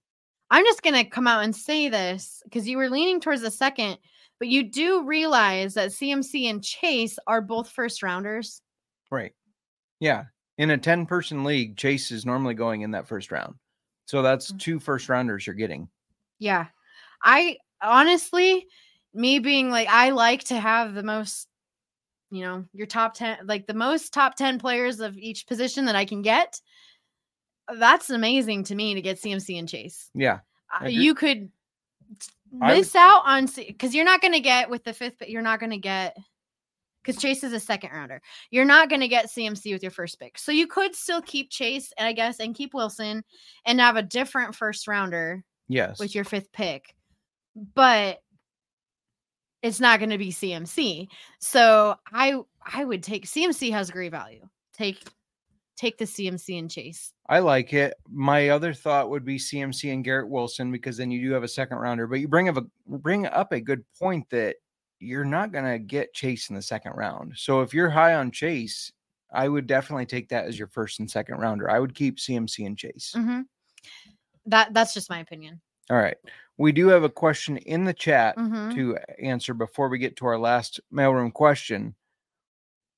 I'm 0.51 0.65
just 0.65 0.81
gonna 0.81 1.05
come 1.05 1.27
out 1.27 1.43
and 1.43 1.55
say 1.55 1.89
this 1.89 2.41
because 2.45 2.67
you 2.67 2.77
were 2.77 2.89
leaning 2.89 3.19
towards 3.19 3.41
the 3.41 3.51
second, 3.51 3.97
but 4.39 4.47
you 4.47 4.63
do 4.63 5.03
realize 5.05 5.73
that 5.75 5.91
CMC 5.91 6.49
and 6.49 6.63
Chase 6.63 7.17
are 7.27 7.41
both 7.41 7.69
first 7.69 8.01
rounders. 8.03 8.61
right. 9.11 9.33
Yeah, 9.99 10.25
in 10.57 10.69
a 10.71 10.77
ten-person 10.77 11.43
league, 11.43 11.75
Chase 11.75 12.11
is 12.11 12.25
normally 12.25 12.53
going 12.53 12.81
in 12.81 12.91
that 12.91 13.07
first 13.07 13.31
round, 13.31 13.55
so 14.05 14.21
that's 14.21 14.51
Mm. 14.51 14.59
two 14.59 14.79
first 14.79 15.09
rounders 15.09 15.45
you're 15.45 15.55
getting. 15.55 15.89
Yeah. 16.39 16.67
I 17.21 17.57
honestly, 17.81 18.65
me 19.13 19.39
being 19.39 19.69
like, 19.71 19.87
I 19.89 20.11
like 20.11 20.45
to 20.45 20.59
have 20.59 20.93
the 20.93 21.03
most, 21.03 21.47
you 22.31 22.41
know, 22.43 22.63
your 22.73 22.87
top 22.87 23.13
10, 23.13 23.39
like 23.45 23.67
the 23.67 23.73
most 23.73 24.13
top 24.13 24.35
10 24.35 24.57
players 24.59 25.01
of 25.01 25.17
each 25.17 25.45
position 25.47 25.83
that 25.85 25.95
I 25.95 26.05
can 26.05 26.21
get. 26.21 26.61
That's 27.77 28.09
amazing 28.09 28.63
to 28.65 28.75
me 28.75 28.95
to 28.95 29.01
get 29.01 29.21
CMC 29.21 29.59
and 29.59 29.69
Chase. 29.69 30.09
Yeah, 30.13 30.39
Uh. 30.81 30.87
You 30.87 31.13
could 31.13 31.51
I 32.61 32.69
would- 32.69 32.77
miss 32.77 32.95
out 32.95 33.21
on, 33.25 33.47
because 33.55 33.93
you're 33.93 34.05
not 34.05 34.21
going 34.21 34.33
to 34.33 34.39
get 34.39 34.69
with 34.69 34.83
the 34.83 34.93
fifth, 34.93 35.17
but 35.19 35.29
you're 35.29 35.41
not 35.41 35.59
going 35.59 35.71
to 35.71 35.77
get, 35.77 36.17
because 37.03 37.21
Chase 37.21 37.43
is 37.43 37.53
a 37.53 37.59
second 37.59 37.91
rounder. 37.91 38.21
You're 38.49 38.65
not 38.65 38.89
going 38.89 39.01
to 39.01 39.07
get 39.07 39.27
CMC 39.27 39.71
with 39.71 39.83
your 39.83 39.91
first 39.91 40.19
pick. 40.19 40.37
So 40.37 40.51
you 40.51 40.67
could 40.67 40.95
still 40.95 41.21
keep 41.21 41.51
Chase, 41.51 41.93
I 41.99 42.13
guess, 42.13 42.39
and 42.39 42.55
keep 42.55 42.73
Wilson 42.73 43.23
and 43.65 43.79
have 43.79 43.95
a 43.95 44.01
different 44.01 44.55
first 44.55 44.87
rounder 44.87 45.43
yes. 45.67 45.99
with 45.99 46.15
your 46.15 46.23
fifth 46.23 46.51
pick, 46.51 46.95
but 47.75 48.19
it's 49.61 49.79
not 49.79 49.99
going 49.99 50.11
to 50.11 50.17
be 50.17 50.31
CMC. 50.31 51.07
So 51.39 51.95
I 52.11 52.39
I 52.65 52.85
would 52.85 53.03
take 53.03 53.25
CMC 53.25 53.71
has 53.71 53.91
great 53.91 54.11
value. 54.11 54.47
Take 54.73 55.03
take 55.75 55.97
the 55.97 56.05
CMC 56.05 56.57
and 56.57 56.71
Chase. 56.71 57.13
I 57.29 57.37
like 57.39 57.73
it. 57.73 57.93
My 58.09 58.49
other 58.49 58.73
thought 58.73 59.11
would 59.11 59.23
be 59.23 59.37
CMC 59.37 59.93
and 59.93 60.03
Garrett 60.03 60.27
Wilson 60.27 60.71
because 60.71 60.97
then 60.97 61.11
you 61.11 61.21
do 61.21 61.31
have 61.33 61.43
a 61.43 61.47
second 61.47 61.77
rounder. 61.77 62.07
But 62.07 62.19
you 62.19 62.27
bring 62.27 62.49
up 62.49 62.57
a 62.57 62.65
bring 62.87 63.27
up 63.27 63.51
a 63.51 63.61
good 63.61 63.83
point 63.99 64.27
that 64.31 64.55
you're 64.99 65.23
not 65.23 65.51
going 65.51 65.63
to 65.63 65.77
get 65.77 66.13
Chase 66.15 66.49
in 66.49 66.55
the 66.55 66.61
second 66.61 66.93
round. 66.93 67.33
So 67.37 67.61
if 67.61 67.71
you're 67.73 67.89
high 67.89 68.15
on 68.15 68.31
Chase, 68.31 68.91
I 69.31 69.47
would 69.47 69.67
definitely 69.67 70.07
take 70.07 70.27
that 70.29 70.45
as 70.45 70.57
your 70.57 70.67
first 70.69 70.99
and 70.99 71.09
second 71.09 71.37
rounder. 71.37 71.69
I 71.69 71.79
would 71.79 71.93
keep 71.93 72.17
CMC 72.17 72.65
and 72.65 72.75
Chase. 72.77 73.13
Mhm. 73.15 73.45
That 74.47 74.73
that's 74.73 74.95
just 74.95 75.09
my 75.11 75.19
opinion. 75.19 75.61
All 75.91 75.97
right. 75.97 76.17
We 76.57 76.71
do 76.71 76.87
have 76.87 77.03
a 77.03 77.09
question 77.09 77.57
in 77.57 77.85
the 77.85 77.93
chat 77.93 78.35
Mhm. 78.37 78.73
to 78.73 78.97
answer 79.21 79.53
before 79.53 79.87
we 79.87 79.99
get 79.99 80.15
to 80.17 80.25
our 80.25 80.37
last 80.37 80.79
mailroom 80.91 81.31
question. 81.31 81.93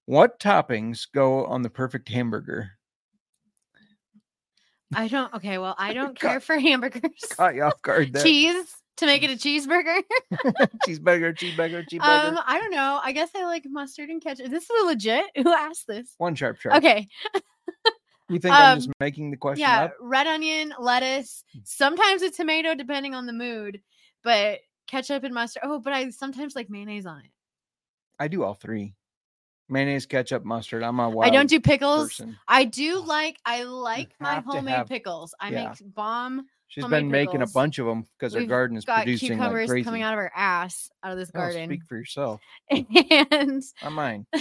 What 0.06 0.40
toppings 0.40 1.06
go 1.14 1.46
on 1.46 1.62
the 1.62 1.70
perfect 1.70 2.08
hamburger? 2.10 2.72
I 4.94 5.08
don't. 5.08 5.34
Okay, 5.36 5.58
well, 5.58 5.76
I 5.78 5.94
don't 5.94 6.20
care 6.20 6.40
for 6.40 6.58
hamburgers. 6.58 7.12
Caught 7.32 7.56
you 7.56 7.64
off 7.64 7.82
guard. 7.82 8.14
There. 8.14 8.24
Cheese 8.24 8.76
to 8.98 9.06
make 9.06 9.24
it 9.24 9.30
a 9.32 9.36
cheeseburger. 9.36 10.02
cheeseburger, 10.86 11.36
cheeseburger, 11.38 11.86
cheeseburger. 11.90 12.28
um, 12.30 12.40
I 12.46 12.60
don't 12.60 12.72
know. 12.72 13.00
I 13.04 13.12
guess 13.14 13.30
I 13.36 13.46
like 13.46 13.64
mustard 13.70 14.10
and 14.10 14.22
ketchup. 14.22 14.50
This 14.52 14.64
is 14.70 14.86
legit. 14.86 15.26
Who 15.36 15.52
asked 15.52 15.88
this? 15.88 16.14
One 16.18 16.36
sharp 16.36 16.60
sharp. 16.60 16.76
Okay. 16.78 17.08
You 18.30 18.40
think 18.40 18.54
I'm 18.56 18.78
just 18.78 18.88
Um, 18.90 18.94
making 19.00 19.32
the 19.32 19.38
question 19.38 19.62
yeah, 19.62 19.84
up? 19.86 19.94
red 20.00 20.26
onion, 20.28 20.74
lettuce, 20.80 21.44
Hmm. 21.54 21.60
sometimes 21.66 22.22
a 22.22 22.30
tomato, 22.32 22.76
depending 22.76 23.14
on 23.16 23.26
the 23.26 23.34
mood, 23.34 23.82
but 24.24 24.60
ketchup 24.88 25.24
and 25.24 25.34
mustard. 25.34 25.64
Oh, 25.66 25.80
but 25.80 25.92
I 25.94 26.10
sometimes 26.12 26.56
like 26.56 26.70
mayonnaise 26.70 27.06
on 27.06 27.20
it. 27.20 27.32
I 28.20 28.28
do 28.30 28.44
all 28.44 28.54
three. 28.54 28.94
Mayonnaise, 29.72 30.06
ketchup, 30.06 30.44
mustard. 30.44 30.84
I'm 30.84 31.00
a 31.00 31.10
wild 31.10 31.28
I 31.32 31.34
don't 31.36 31.50
do 31.50 31.60
pickles. 31.62 32.10
person. 32.10 32.38
I 32.48 32.66
do 32.66 33.00
like 33.00 33.38
I 33.46 33.64
like 33.64 34.10
my 34.20 34.34
have 34.36 34.46
to 34.46 34.52
homemade 34.52 34.76
have- 34.76 34.88
pickles. 34.90 35.34
I 35.40 35.50
yeah. 35.50 35.70
make 35.70 35.94
bomb. 35.96 36.46
She's 36.68 36.84
homemade 36.84 37.02
been 37.04 37.12
making 37.12 37.36
a 37.38 37.40
pickles. 37.40 37.54
bunch 37.54 37.80
of 37.80 37.86
them 37.86 38.06
because 38.18 38.34
her 38.34 38.40
We've 38.42 38.50
garden 38.50 38.78
is 38.78 38.86
Got 38.86 39.04
producing 39.04 39.30
like 39.32 39.38
cucumbers 39.40 39.70
crazy. 39.70 39.84
coming 39.84 40.04
out 40.04 40.14
of 40.14 40.20
her 40.20 40.32
ass 40.36 40.90
out 41.04 41.12
of 41.14 41.18
this 41.18 41.30
Oh, 41.34 41.40
garden. 41.40 41.68
speak 41.70 41.82
for 41.88 41.98
yourself. 41.98 42.40
and 42.70 43.62
Not 43.84 43.92
mine. 43.92 44.26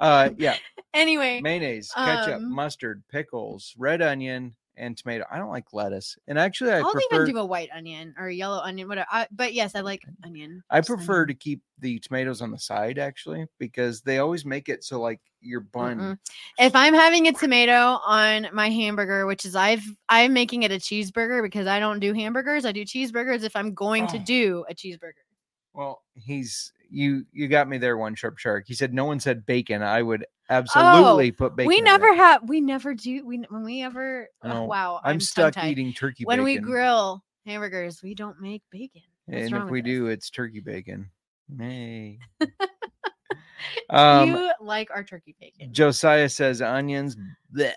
uh, 0.00 0.30
yeah. 0.38 0.56
anyway, 0.94 1.40
Mayonnaise, 1.42 1.90
ketchup, 1.94 2.36
Um, 2.36 2.52
mustard, 2.54 3.02
pickles, 3.10 3.74
red 3.78 4.02
onion, 4.02 4.54
and 4.76 4.96
tomato. 4.96 5.24
I 5.30 5.38
don't 5.38 5.50
like 5.50 5.72
lettuce, 5.72 6.16
and 6.26 6.38
actually, 6.38 6.72
I 6.72 6.80
I'll 6.80 6.92
prefer 6.92 7.22
even 7.22 7.34
do 7.34 7.40
a 7.40 7.44
white 7.44 7.70
onion 7.74 8.14
or 8.18 8.26
a 8.28 8.34
yellow 8.34 8.60
onion, 8.60 8.88
whatever. 8.88 9.06
I, 9.10 9.26
but 9.30 9.54
yes, 9.54 9.74
I 9.74 9.80
like 9.80 10.02
mm. 10.02 10.26
onion. 10.26 10.62
I 10.70 10.80
just 10.80 10.88
prefer 10.88 11.22
onion. 11.22 11.28
to 11.28 11.34
keep 11.34 11.62
the 11.78 11.98
tomatoes 11.98 12.40
on 12.40 12.50
the 12.50 12.58
side 12.58 12.98
actually 12.98 13.46
because 13.58 14.00
they 14.00 14.18
always 14.18 14.44
make 14.44 14.68
it 14.68 14.82
so 14.82 15.00
like 15.00 15.20
your 15.40 15.60
bun. 15.60 15.98
Mm-mm. 15.98 16.18
If 16.58 16.74
I'm 16.74 16.94
having 16.94 17.28
a 17.28 17.32
tomato 17.32 17.98
on 18.04 18.48
my 18.52 18.70
hamburger, 18.70 19.26
which 19.26 19.44
is 19.44 19.54
I've 19.54 19.84
I'm 20.08 20.32
making 20.32 20.62
it 20.62 20.72
a 20.72 20.76
cheeseburger 20.76 21.42
because 21.42 21.66
I 21.66 21.78
don't 21.78 22.00
do 22.00 22.12
hamburgers. 22.12 22.64
I 22.64 22.72
do 22.72 22.84
cheeseburgers 22.84 23.42
if 23.42 23.54
I'm 23.56 23.74
going 23.74 24.06
to 24.08 24.18
Oh. 24.18 24.24
do 24.24 24.64
a 24.68 24.74
cheeseburger. 24.74 25.24
Well, 25.74 26.02
he's 26.14 26.72
you. 26.90 27.26
You 27.32 27.48
got 27.48 27.68
me 27.68 27.78
there, 27.78 27.96
one 27.96 28.14
sharp 28.14 28.38
shark. 28.38 28.64
He 28.66 28.74
said 28.74 28.94
no 28.94 29.04
one 29.04 29.20
said 29.20 29.46
bacon. 29.46 29.82
I 29.82 30.02
would 30.02 30.24
absolutely 30.48 31.32
put 31.32 31.56
bacon. 31.56 31.68
we 31.68 31.80
never 31.80 32.14
have 32.14 32.48
we 32.48 32.60
never 32.60 32.94
do 32.94 33.24
we 33.26 33.38
when 33.48 33.64
we 33.64 33.82
ever 33.82 34.28
oh, 34.44 34.62
wow 34.64 35.00
I'm, 35.02 35.14
I'm, 35.14 35.20
stuck 35.20 35.54
tongue-tied. 35.54 35.72
eating 35.72 35.92
turkey 35.92 36.24
when 36.24 36.44
we 36.44 36.58
grill 36.58 37.24
hamburgers 37.44 38.00
we 38.00 38.14
don't 38.14 38.40
make 38.40 38.62
bacon 38.70 39.02
What's 39.26 39.52
and 39.52 39.64
if 39.64 39.70
we 39.70 39.80
us? 39.80 39.84
do, 39.84 40.06
it's 40.06 40.30
turkey 40.30 40.60
bacon. 40.60 41.10
Hey. 41.58 42.20
um, 43.90 44.30
you 44.30 44.52
like 44.60 44.88
our 44.94 45.02
turkey 45.02 45.34
bacon 45.40 45.72
Josiah 45.72 46.28
says 46.28 46.62
onions. 46.62 47.16
bleh. 47.52 47.72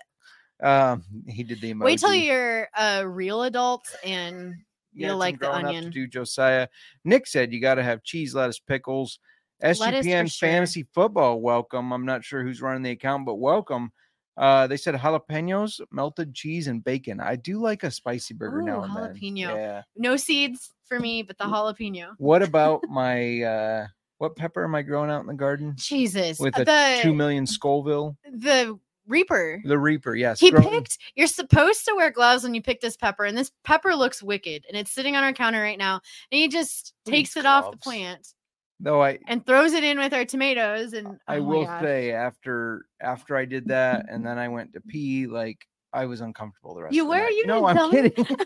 Um, 0.62 1.02
he 1.26 1.42
did 1.42 1.60
the 1.60 1.74
emoji. 1.74 1.84
wait 1.84 1.98
till 1.98 2.14
you're 2.14 2.68
a 2.78 3.06
real 3.08 3.44
adult 3.44 3.84
and 4.04 4.54
You 4.92 5.08
some 5.08 5.18
like 5.18 5.38
the 5.38 5.46
growing 5.46 5.66
up 5.66 5.74
to 5.84 5.90
do 5.90 6.06
Josiah. 6.06 6.68
Nick 7.04 7.26
said 7.26 7.52
you 7.52 7.60
got 7.60 7.76
to 7.76 7.82
have 7.82 8.02
cheese, 8.02 8.34
lettuce, 8.34 8.58
pickles. 8.58 9.18
SGPN 9.62 10.32
sure. 10.32 10.48
Fantasy 10.48 10.86
Football, 10.94 11.40
welcome. 11.40 11.92
I'm 11.92 12.06
not 12.06 12.24
sure 12.24 12.42
who's 12.42 12.62
running 12.62 12.82
the 12.82 12.90
account, 12.92 13.26
but 13.26 13.34
welcome. 13.36 13.92
Uh, 14.36 14.66
they 14.66 14.78
said 14.78 14.94
jalapenos, 14.94 15.80
melted 15.92 16.34
cheese, 16.34 16.66
and 16.66 16.82
bacon. 16.82 17.20
I 17.20 17.36
do 17.36 17.60
like 17.60 17.82
a 17.82 17.90
spicy 17.90 18.32
burger 18.32 18.62
now 18.62 18.80
Ooh, 18.80 18.84
and 18.84 18.96
then. 18.96 19.14
jalapeno. 19.14 19.38
Yeah. 19.38 19.82
no 19.96 20.16
seeds 20.16 20.72
for 20.88 20.98
me 20.98 21.22
but 21.22 21.36
the 21.38 21.44
jalapeno 21.44 22.12
What 22.16 22.42
about 22.42 22.80
my 22.88 23.42
uh 23.42 23.86
what 24.18 24.36
pepper 24.36 24.64
am 24.64 24.74
I 24.74 24.82
growing 24.82 25.10
out 25.10 25.20
in 25.20 25.26
the 25.26 25.34
garden? 25.34 25.74
jesus 25.76 26.38
With 26.40 26.58
a 26.58 26.64
the 26.64 26.98
two 27.02 27.12
million 27.12 27.46
Scoville. 27.46 28.16
the 28.32 28.78
reaper 29.10 29.60
The 29.64 29.78
Reaper, 29.78 30.14
yes. 30.14 30.40
He 30.40 30.50
picked. 30.52 30.98
You're 31.16 31.26
supposed 31.26 31.84
to 31.86 31.94
wear 31.94 32.10
gloves 32.10 32.44
when 32.44 32.54
you 32.54 32.62
pick 32.62 32.80
this 32.80 32.96
pepper, 32.96 33.24
and 33.24 33.36
this 33.36 33.50
pepper 33.64 33.94
looks 33.94 34.22
wicked, 34.22 34.64
and 34.68 34.76
it's 34.76 34.92
sitting 34.92 35.16
on 35.16 35.24
our 35.24 35.32
counter 35.32 35.60
right 35.60 35.78
now. 35.78 35.94
And 36.30 36.40
he 36.40 36.48
just 36.48 36.94
takes 37.04 37.36
it 37.36 37.44
off 37.44 37.70
the 37.70 37.76
plant 37.76 38.34
though 38.80 39.02
I 39.02 39.18
and 39.28 39.44
throws 39.44 39.72
it 39.74 39.84
in 39.84 39.98
with 39.98 40.12
our 40.12 40.24
tomatoes. 40.24 40.94
And 40.94 41.18
I 41.28 41.36
oh 41.38 41.42
will 41.42 41.66
say 41.80 42.12
after 42.12 42.86
after 43.00 43.36
I 43.36 43.44
did 43.44 43.68
that 43.68 44.06
and 44.10 44.24
then 44.24 44.38
I 44.38 44.48
went 44.48 44.72
to 44.72 44.80
pee, 44.80 45.26
like 45.26 45.58
I 45.92 46.06
was 46.06 46.20
uncomfortable 46.20 46.74
the 46.74 46.82
rest 46.84 46.94
You 46.94 47.02
of 47.02 47.08
the 47.08 47.10
were? 47.10 47.24
night. 47.24 47.34
You 47.34 47.46
no, 47.46 47.66
didn't 47.66 47.78
I'm 47.78 47.90
kidding. 47.90 48.36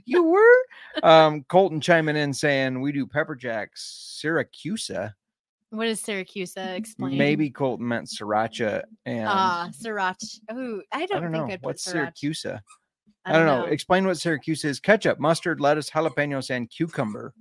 you 0.04 0.24
were? 0.24 1.02
Um 1.02 1.44
Colton 1.48 1.80
chiming 1.80 2.16
in 2.16 2.32
saying 2.32 2.80
we 2.80 2.92
do 2.92 3.06
pepper 3.06 3.34
jacks, 3.34 4.20
Syracusa. 4.22 5.12
What 5.72 5.88
is 5.88 6.00
Syracuse? 6.00 6.54
Explain. 6.56 7.16
Maybe 7.18 7.50
Colton 7.50 7.88
meant 7.88 8.06
sriracha 8.08 8.82
and 9.06 9.26
Ah, 9.28 9.68
sriracha. 9.72 10.38
Oh, 10.50 10.82
I 10.92 11.06
don't, 11.06 11.18
I 11.18 11.20
don't 11.20 11.32
think 11.32 11.32
know 11.32 11.52
I'd 11.52 11.60
put 11.62 11.66
what's 11.66 11.86
sriracha. 11.90 12.12
Syracusa. 12.22 12.60
I 13.24 13.32
don't 13.32 13.46
know. 13.46 13.64
Explain 13.66 14.04
what 14.06 14.18
Syracuse 14.18 14.64
is. 14.64 14.80
Ketchup, 14.80 15.20
mustard, 15.20 15.60
lettuce, 15.60 15.88
jalapenos, 15.90 16.50
and 16.50 16.68
cucumber. 16.68 17.32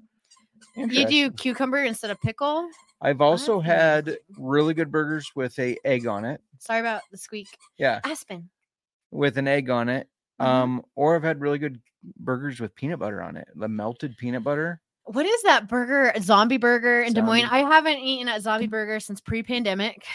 You 0.76 1.06
do 1.08 1.32
cucumber 1.32 1.80
instead 1.84 2.12
of 2.12 2.22
pickle. 2.22 2.70
I've 3.02 3.20
also 3.20 3.58
Okay. 3.58 3.68
had 3.68 4.18
really 4.38 4.74
good 4.76 4.92
burgers 4.92 5.32
with 5.36 5.58
a 5.58 5.76
egg 5.84 6.06
on 6.06 6.24
it. 6.24 6.40
Sorry 6.60 6.80
about 6.82 7.02
the 7.12 7.18
squeak. 7.18 7.48
Yeah, 7.80 8.00
Aspen. 8.04 8.48
with 9.10 9.38
an 9.40 9.48
egg 9.48 9.70
on 9.72 9.90
it. 9.90 10.08
Mhm. 10.40 10.46
Um, 10.46 10.86
or 10.96 11.16
I've 11.16 11.24
had 11.24 11.42
really 11.42 11.58
good 11.58 11.82
burgers 12.18 12.60
with 12.60 12.76
peanut 12.76 13.00
butter 13.00 13.22
on 13.22 13.36
it. 13.36 13.48
The 13.56 13.68
melted 13.68 14.16
peanut 14.18 14.44
butter. 14.44 14.82
What 15.12 15.26
is 15.26 15.44
that 15.44 15.68
burger? 15.68 16.14
Zombie 16.22 16.58
burger 16.58 17.02
in 17.02 17.14
Des 17.14 17.22
Moines. 17.22 17.48
I 17.52 17.60
haven't 17.60 17.98
eaten 18.00 18.28
at 18.28 18.42
Zombie 18.42 18.68
Burger 18.68 19.00
since 19.00 19.20
pre-pandemic. 19.22 20.06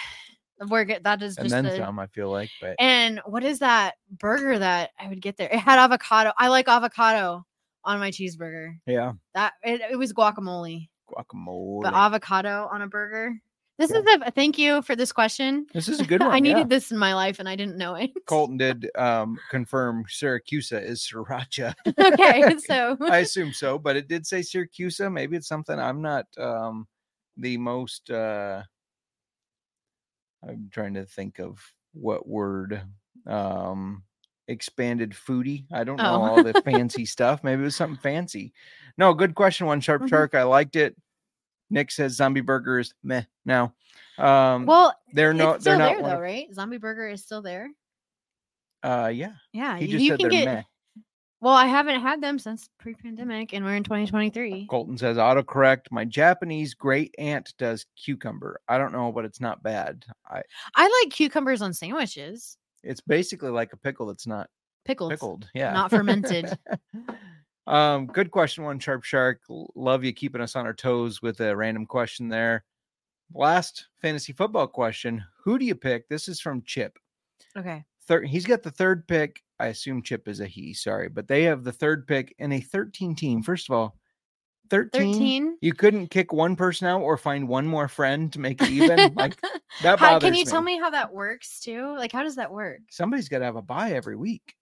We're 0.69 0.85
good. 0.87 1.05
That 1.05 1.21
is 1.23 1.37
And 1.37 1.45
just 1.45 1.53
then 1.53 1.67
a- 1.67 1.77
some, 1.77 1.99
I 1.99 2.07
feel 2.07 2.31
like. 2.31 2.51
But 2.61 2.77
And 2.79 3.21
what 3.27 3.45
is 3.45 3.59
that 3.59 3.97
burger 4.11 4.59
that 4.59 4.91
I 4.99 5.09
would 5.09 5.21
get 5.21 5.37
there? 5.37 5.49
It 5.53 5.59
had 5.59 5.79
avocado. 5.79 6.33
I 6.39 6.49
like 6.49 6.67
avocado 6.69 7.45
on 7.85 7.99
my 8.01 8.11
cheeseburger. 8.11 8.79
yeah, 8.87 9.13
That 9.35 9.53
it, 9.63 9.81
it 9.93 9.97
was 9.97 10.13
guacamole, 10.13 10.89
guacamole. 11.09 11.83
but 11.83 11.93
avocado 11.95 12.69
on 12.73 12.81
a 12.83 12.87
burger. 12.89 13.35
This 13.79 13.91
Yeah. 13.91 13.99
is 13.99 14.07
a 14.27 14.31
thank 14.31 14.57
you 14.59 14.81
for 14.83 14.97
this 14.97 15.13
question. 15.13 15.67
this 15.75 15.89
is 15.89 16.01
a 16.01 16.05
good 16.05 16.21
one. 16.23 16.31
I 16.31 16.41
needed 16.41 16.59
yeah. 16.61 16.65
this 16.65 16.91
in 16.91 16.99
my 16.99 17.15
life 17.15 17.39
and 17.39 17.49
I 17.49 17.57
didn't 17.57 17.77
know 17.77 17.95
it. 17.95 18.11
Colton 18.27 18.57
did 18.57 18.91
um, 18.97 19.39
confirm 19.51 20.05
Syracusa 20.09 20.83
is 20.83 21.01
sriracha. 21.03 21.75
okay, 21.99 22.57
so 22.67 22.97
I 23.03 23.19
assume 23.19 23.53
so, 23.53 23.79
but 23.79 23.97
it 23.97 24.09
did 24.09 24.27
say 24.27 24.41
Syracusa. 24.41 25.13
Maybe 25.13 25.37
it's 25.37 25.49
something 25.49 25.79
I'm 25.79 26.01
not 26.01 26.27
um, 26.39 26.87
the 27.37 27.59
most. 27.59 28.11
Uh, 28.11 28.63
I'm 30.49 30.69
trying 30.73 30.95
to 30.95 31.05
think 31.05 31.39
of 31.39 31.61
what 31.93 32.27
word. 32.29 32.83
Um, 33.27 34.03
expanded 34.49 35.11
foodie. 35.11 35.65
I 35.73 35.83
don't 35.83 35.97
know 35.97 36.05
Oh. 36.05 36.23
all 36.23 36.43
the 36.45 36.55
fancy 36.65 37.05
stuff. 37.05 37.43
Maybe 37.43 37.63
it 37.63 37.65
was 37.65 37.75
something 37.75 37.99
fancy. 38.01 38.53
No, 38.97 39.13
good 39.13 39.35
question. 39.35 39.67
One 39.67 39.81
sharp 39.81 40.03
Mhm. 40.03 40.09
shark. 40.09 40.35
I 40.37 40.45
liked 40.45 40.77
it. 40.77 40.95
Nick 41.71 41.91
says 41.91 42.15
zombie 42.17 42.41
burgers. 42.41 42.95
Meh. 43.03 43.23
Now, 43.45 43.75
um, 44.19 44.67
well, 44.67 44.95
they're 45.13 45.35
still 45.35 45.59
They're 45.59 45.77
not. 45.79 45.87
there 45.95 46.03
though, 46.03 46.15
of- 46.17 46.21
right? 46.21 46.47
Zombie 46.55 46.79
burger 46.79 47.09
is 47.09 47.23
still 47.25 47.43
there. 47.43 47.69
Uh, 48.83 49.11
yeah. 49.13 49.33
Yeah, 49.53 49.79
He 49.79 49.87
just 49.89 50.05
you 50.05 50.11
said 50.11 50.21
can 50.21 50.29
they're 50.29 50.45
get. 50.45 50.55
meh. 50.55 50.63
Well, 51.41 51.55
I 51.55 51.67
haven't 51.67 52.01
had 52.01 52.23
them 52.23 52.39
since 52.39 52.69
pre-pandemic, 52.79 53.53
and 53.53 53.65
we're 53.65 53.77
in 53.77 53.85
2023. 53.85 54.67
Colton 54.71 54.97
says 54.97 55.17
autocorrect. 55.19 55.83
My 55.91 56.05
Japanese 56.05 56.73
great 56.73 57.15
aunt 57.19 57.53
does 57.59 57.85
cucumber. 57.97 58.61
I 58.69 58.79
don't 58.79 58.93
know, 58.93 59.13
but 59.13 59.25
it's 59.27 59.41
not 59.41 59.63
bad. 59.63 60.05
I 60.29 60.43
I 60.75 61.03
like 61.03 61.13
cucumbers 61.13 61.61
on 61.63 61.73
sandwiches, 61.75 62.57
it's 62.83 63.01
basically 63.03 63.51
like 63.51 63.73
a 63.73 63.77
pickle 63.77 64.07
that's 64.07 64.27
not 64.27 64.49
pickled. 64.87 65.11
pickled. 65.11 65.49
Yeah. 65.55 65.73
not 65.73 65.91
fermented. 65.91 66.57
um, 67.67 68.07
good 68.07 68.31
question, 68.31 68.65
one 68.65 68.79
sharp 68.79 69.05
shark. 69.05 69.41
Love 69.49 70.05
you 70.05 70.13
keeping 70.13 70.41
us 70.41 70.57
on 70.57 70.67
our 70.67 70.75
toes 70.75 71.23
with 71.23 71.41
a 71.41 71.57
random 71.57 71.87
question 71.87 72.29
there. 72.29 72.65
Last 73.35 73.89
fantasy 74.01 74.33
football 74.33 74.69
question. 74.69 75.25
Who 75.45 75.59
do 75.59 75.65
you 75.65 75.75
pick? 75.75 76.09
This 76.09 76.29
is 76.29 76.41
from 76.41 76.63
Chip. 76.63 76.99
Okay. 77.57 77.85
Third, 78.07 78.29
he's 78.29 78.47
got 78.47 78.63
the 78.63 78.71
third 78.71 79.09
pick. 79.09 79.43
I 79.59 79.67
assume 79.67 80.03
Chip 80.03 80.29
is 80.29 80.41
a 80.41 80.47
he, 80.47 80.75
sorry, 80.75 81.09
but 81.09 81.27
they 81.27 81.43
have 81.45 81.65
the 81.65 81.73
third 81.73 82.07
pick 82.07 82.35
in 82.39 82.53
a 82.53 82.61
13 82.61 83.17
team. 83.17 83.43
First 83.43 83.69
of 83.69 83.75
all, 83.75 83.97
13. 84.71 85.13
13. 85.15 85.59
You 85.61 85.73
couldn't 85.73 86.09
kick 86.09 86.33
one 86.33 86.57
person 86.57 86.87
out 86.87 87.01
or 87.01 87.17
find 87.17 87.49
one 87.49 87.67
more 87.67 87.89
friend 87.89 88.33
to 88.33 88.41
make 88.41 88.61
it 88.63 88.71
even. 88.71 89.15
like 89.17 89.41
that 89.83 89.99
How, 89.99 90.15
bothers 90.15 90.27
can 90.27 90.35
you 90.35 90.45
tell 90.45 90.63
me 90.63 90.79
how 90.79 90.91
that 90.91 91.13
works 91.13 91.61
too? 91.61 91.95
Like, 91.97 92.13
how 92.13 92.23
does 92.23 92.37
that 92.37 92.53
work? 92.53 92.81
somebody's 92.91 93.29
got 93.29 93.39
to 93.39 93.45
have 93.45 93.57
a 93.57 93.63
buy 93.63 93.93
every 93.93 94.17
week. 94.17 94.55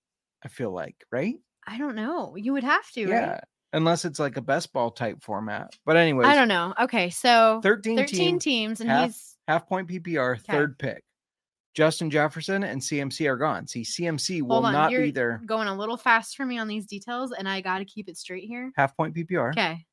I 0.44 0.48
feel 0.48 0.70
like, 0.70 0.96
right? 1.10 1.36
I 1.66 1.78
don't 1.78 1.94
know. 1.96 2.36
You 2.36 2.52
would 2.52 2.64
have 2.64 2.88
to, 2.92 3.00
Yeah, 3.00 3.30
right? 3.32 3.40
unless 3.72 4.04
it's 4.04 4.18
like 4.18 4.36
a 4.36 4.42
best 4.42 4.72
ball 4.72 4.90
type 4.90 5.22
format. 5.22 5.72
But 5.84 5.96
anyways, 5.96 6.26
I 6.26 6.34
don't 6.34 6.48
know. 6.48 6.74
Okay, 6.82 7.10
so 7.10 7.60
13, 7.62 7.96
13 7.98 8.06
team, 8.18 8.38
teams, 8.38 8.80
and 8.80 8.90
half- 8.90 9.06
he's 9.06 9.36
half 9.48 9.68
point 9.68 9.88
PPR, 9.88 10.40
third 10.40 10.78
pick. 10.78 11.02
Justin 11.74 12.08
Jefferson 12.08 12.62
and 12.62 12.80
CMC 12.80 13.26
are 13.28 13.36
gone. 13.36 13.66
See, 13.66 13.82
CMC 13.82 14.42
will 14.42 14.52
hold 14.56 14.66
on. 14.66 14.72
not 14.72 14.90
you're 14.92 15.02
be 15.02 15.10
there. 15.10 15.40
going 15.44 15.66
a 15.66 15.74
little 15.76 15.96
fast 15.96 16.36
for 16.36 16.46
me 16.46 16.56
on 16.56 16.68
these 16.68 16.86
details, 16.86 17.32
and 17.32 17.48
I 17.48 17.60
got 17.62 17.78
to 17.78 17.84
keep 17.84 18.08
it 18.08 18.16
straight 18.16 18.44
here. 18.44 18.70
Half 18.76 18.96
point 18.96 19.14
PPR. 19.14 19.50
Okay. 19.50 19.84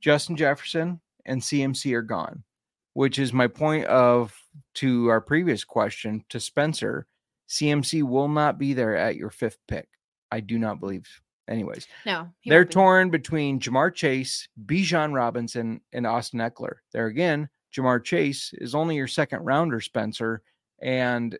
Justin 0.00 0.36
Jefferson 0.36 1.00
and 1.24 1.40
CMC 1.40 1.94
are 1.94 2.02
gone, 2.02 2.44
which 2.92 3.18
is 3.18 3.32
my 3.32 3.46
point 3.46 3.86
of 3.86 4.38
to 4.74 5.08
our 5.08 5.22
previous 5.22 5.64
question 5.64 6.22
to 6.28 6.38
Spencer. 6.38 7.06
CMC 7.48 8.02
will 8.02 8.28
not 8.28 8.58
be 8.58 8.74
there 8.74 8.94
at 8.94 9.16
your 9.16 9.30
fifth 9.30 9.58
pick. 9.66 9.88
I 10.30 10.40
do 10.40 10.58
not 10.58 10.80
believe. 10.80 11.06
Anyways, 11.48 11.86
No, 12.04 12.28
they're 12.44 12.60
won't 12.60 12.68
be. 12.70 12.74
torn 12.74 13.10
between 13.10 13.60
Ja'Marr 13.60 13.94
Chase, 13.94 14.48
Bijan 14.66 15.14
Robinson, 15.14 15.80
and 15.92 16.04
Austin 16.06 16.40
Ekeler. 16.40 16.78
There 16.92 17.06
again, 17.06 17.48
Ja'Marr 17.72 18.02
Chase 18.02 18.50
is 18.54 18.74
only 18.74 18.96
your 18.96 19.06
second 19.06 19.44
rounder, 19.44 19.80
Spencer, 19.80 20.42
and 20.82 21.38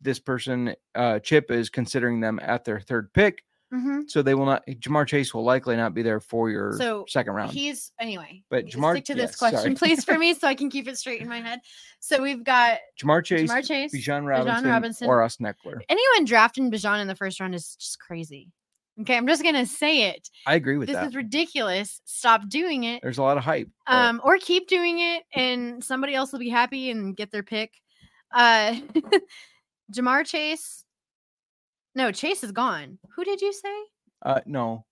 this 0.00 0.18
person, 0.18 0.74
uh, 0.96 1.20
Chip, 1.20 1.50
is 1.52 1.70
considering 1.70 2.20
them 2.20 2.40
at 2.42 2.64
their 2.64 2.80
third 2.80 3.12
pick. 3.12 3.42
Mhm. 3.74 4.08
So 4.08 4.22
they 4.22 4.34
will 4.34 4.46
not. 4.46 4.64
Ja'Marr 4.66 5.06
Chase 5.08 5.34
will 5.34 5.42
likely 5.42 5.74
not 5.76 5.92
be 5.92 6.02
there 6.02 6.20
for 6.20 6.48
your 6.50 6.74
So 6.74 7.04
second 7.08 7.32
round. 7.34 7.50
He's 7.52 7.90
anyway. 7.98 8.44
But 8.48 8.66
Jamar- 8.66 8.92
stick 8.92 9.04
to 9.06 9.14
this 9.14 9.30
yes, 9.32 9.36
question, 9.36 9.60
sorry. 9.60 9.74
please, 9.74 10.04
for 10.04 10.16
me, 10.18 10.34
so 10.34 10.46
I 10.46 10.54
can 10.54 10.70
keep 10.70 10.86
it 10.86 10.96
straight 10.98 11.20
in 11.20 11.28
my 11.28 11.40
head. 11.40 11.60
So 11.98 12.22
we've 12.22 12.44
got 12.44 12.78
Ja'Marr 13.02 13.24
Chase, 13.24 13.50
Ja'Marr 13.50 13.66
Chase, 13.66 13.92
Bijan 13.94 14.24
Robinson, 14.26 14.68
Robinson. 14.70 15.08
or 15.08 15.22
Austin 15.22 15.46
Ekeler. 15.46 15.80
anyone 15.88 16.24
drafting 16.24 16.70
Bijan 16.70 17.00
in 17.00 17.08
the 17.08 17.16
first 17.16 17.40
round 17.40 17.54
is 17.56 17.74
just 17.76 17.98
crazy. 17.98 18.52
Okay, 19.00 19.16
I'm 19.16 19.26
just 19.26 19.42
gonna 19.42 19.66
say 19.66 20.08
it. 20.10 20.30
I 20.46 20.54
agree 20.54 20.78
with 20.78 20.86
that. 20.88 20.92
This 20.94 21.00
that. 21.02 21.08
is 21.08 21.16
ridiculous. 21.16 22.00
Stop 22.06 22.48
doing 22.48 22.84
it. 22.84 23.02
There's 23.02 23.18
a 23.18 23.22
lot 23.22 23.36
of 23.36 23.42
hype. 23.44 23.68
Um, 23.88 24.22
or 24.24 24.38
keep 24.38 24.68
doing 24.68 25.00
it, 25.00 25.24
and 25.34 25.84
somebody 25.84 26.14
else 26.14 26.32
will 26.32 26.38
be 26.38 26.48
happy 26.48 26.90
and 26.90 27.14
get 27.16 27.30
their 27.30 27.42
pick. 27.42 27.72
Uh, 28.32 28.76
Ja'Marr 29.92 30.24
Chase. 30.26 30.84
No, 31.96 32.12
Chase 32.12 32.44
is 32.44 32.52
gone. 32.52 32.98
Who 33.14 33.24
did 33.24 33.40
you 33.40 33.54
say? 33.54 33.74
Uh, 34.22 34.40
no, 34.44 34.84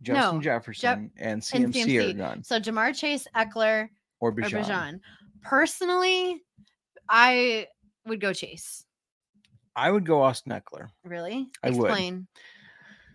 Justin 0.00 0.36
No, 0.36 0.40
Jefferson 0.40 1.10
and 1.18 1.44
And 1.52 1.74
CMC, 1.74 2.10
are 2.10 2.12
gone, 2.14 2.44
So 2.44 2.60
Ja'Marr 2.60 2.96
Chase, 2.96 3.26
Ekeler, 3.34 3.88
or 4.20 4.28
or 4.28 4.32
Bijan. 4.32 5.00
Personally, 5.42 6.40
I 7.08 7.66
would 8.06 8.20
go 8.20 8.32
Chase. 8.32 8.86
I 9.74 9.90
would 9.90 10.06
go 10.06 10.22
Austin 10.22 10.52
Ekeler. 10.52 10.88
Really? 11.02 11.48
I 11.64 11.70
would. 11.70 12.26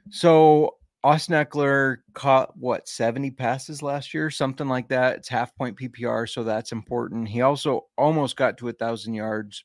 So 0.10 0.76
Austin 1.06 1.36
Ekeler 1.36 1.98
caught 2.14 2.57
what 2.57 2.90
70 2.90 3.32
passes 3.32 3.82
last 3.82 4.14
year, 4.14 4.30
something 4.30 4.68
like 4.68 4.90
that. 4.90 5.15
It's 5.15 5.30
half 5.30 5.56
point 5.56 5.78
PPR, 5.78 6.28
so 6.30 6.44
that's 6.44 6.74
important. 6.74 7.30
He 7.30 7.41
also 7.41 7.86
almost 7.98 8.36
got 8.36 8.57
to 8.57 8.68
a 8.68 8.74
thousand 8.74 9.14
yards. 9.14 9.64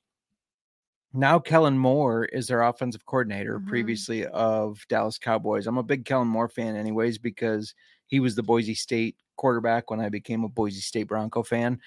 Now 1.15 1.39
Kellen 1.39 1.77
Moore 1.77 2.25
is 2.25 2.47
their 2.47 2.63
offensive 2.63 3.05
coordinator, 3.05 3.59
Mhm. 3.61 3.67
previously 3.67 4.27
of 4.27 4.85
Dallas 4.89 5.19
Cowboys. 5.19 5.67
I'm 5.67 5.79
a 5.79 5.83
big 5.83 6.05
Kellen 6.05 6.29
Moore 6.29 6.49
fan, 6.49 6.75
anyways, 6.75 7.19
because 7.19 7.75
he 8.07 8.21
was 8.21 8.35
the 8.35 8.43
Boise 8.43 8.75
State 8.75 9.17
quarterback 9.37 9.91
when 9.91 10.01
I 10.01 10.09
became 10.09 10.45
a 10.45 10.49
Boise 10.49 10.81
State 10.81 11.05
Bronco 11.09 11.43
fan. 11.43 11.81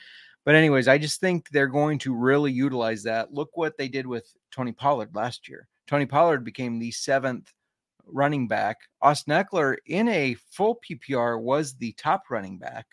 But 0.44 0.54
anyways, 0.54 0.88
I 0.88 1.00
just 1.00 1.20
think 1.20 1.50
they're 1.50 1.68
going 1.68 1.98
to 2.00 2.14
really 2.14 2.52
utilize 2.52 3.02
that. 3.04 3.34
Look 3.34 3.58
what 3.58 3.78
they 3.78 3.88
did 3.88 4.06
with 4.06 4.32
Tony 4.52 4.72
Pollard 4.72 5.16
last 5.16 5.50
year. 5.50 5.68
Tony 5.88 6.06
Pollard 6.06 6.44
became 6.44 6.78
the 6.78 6.92
seventh 6.92 7.52
running 8.06 8.48
back. 8.48 8.78
Austin 9.02 9.34
Ekeler 9.34 9.78
in 9.88 10.08
a 10.08 10.36
full 10.52 10.76
PPR 10.76 11.40
was 11.40 11.74
the 11.76 11.94
top 11.94 12.30
running 12.30 12.60
back. 12.60 12.86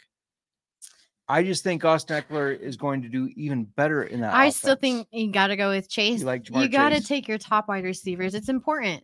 I 1.32 1.42
just 1.42 1.64
think 1.64 1.82
Austin 1.82 2.22
Ekeler 2.22 2.60
is 2.60 2.76
going 2.76 3.00
to 3.00 3.08
do 3.08 3.30
even 3.36 3.64
better 3.64 4.02
in 4.02 4.20
that. 4.20 4.34
I 4.34 4.50
still 4.50 4.76
think 4.76 5.08
you 5.10 5.32
got 5.32 5.46
to 5.46 5.56
go 5.56 5.70
with 5.70 5.88
Chase. 5.88 6.22
like 6.22 6.46
You, 6.50 6.68
got 6.68 6.90
to 6.90 7.00
take 7.00 7.26
your 7.26 7.38
top 7.38 7.68
wide 7.68 7.84
receivers. 7.84 8.34
It's 8.34 8.50
important. 8.50 9.02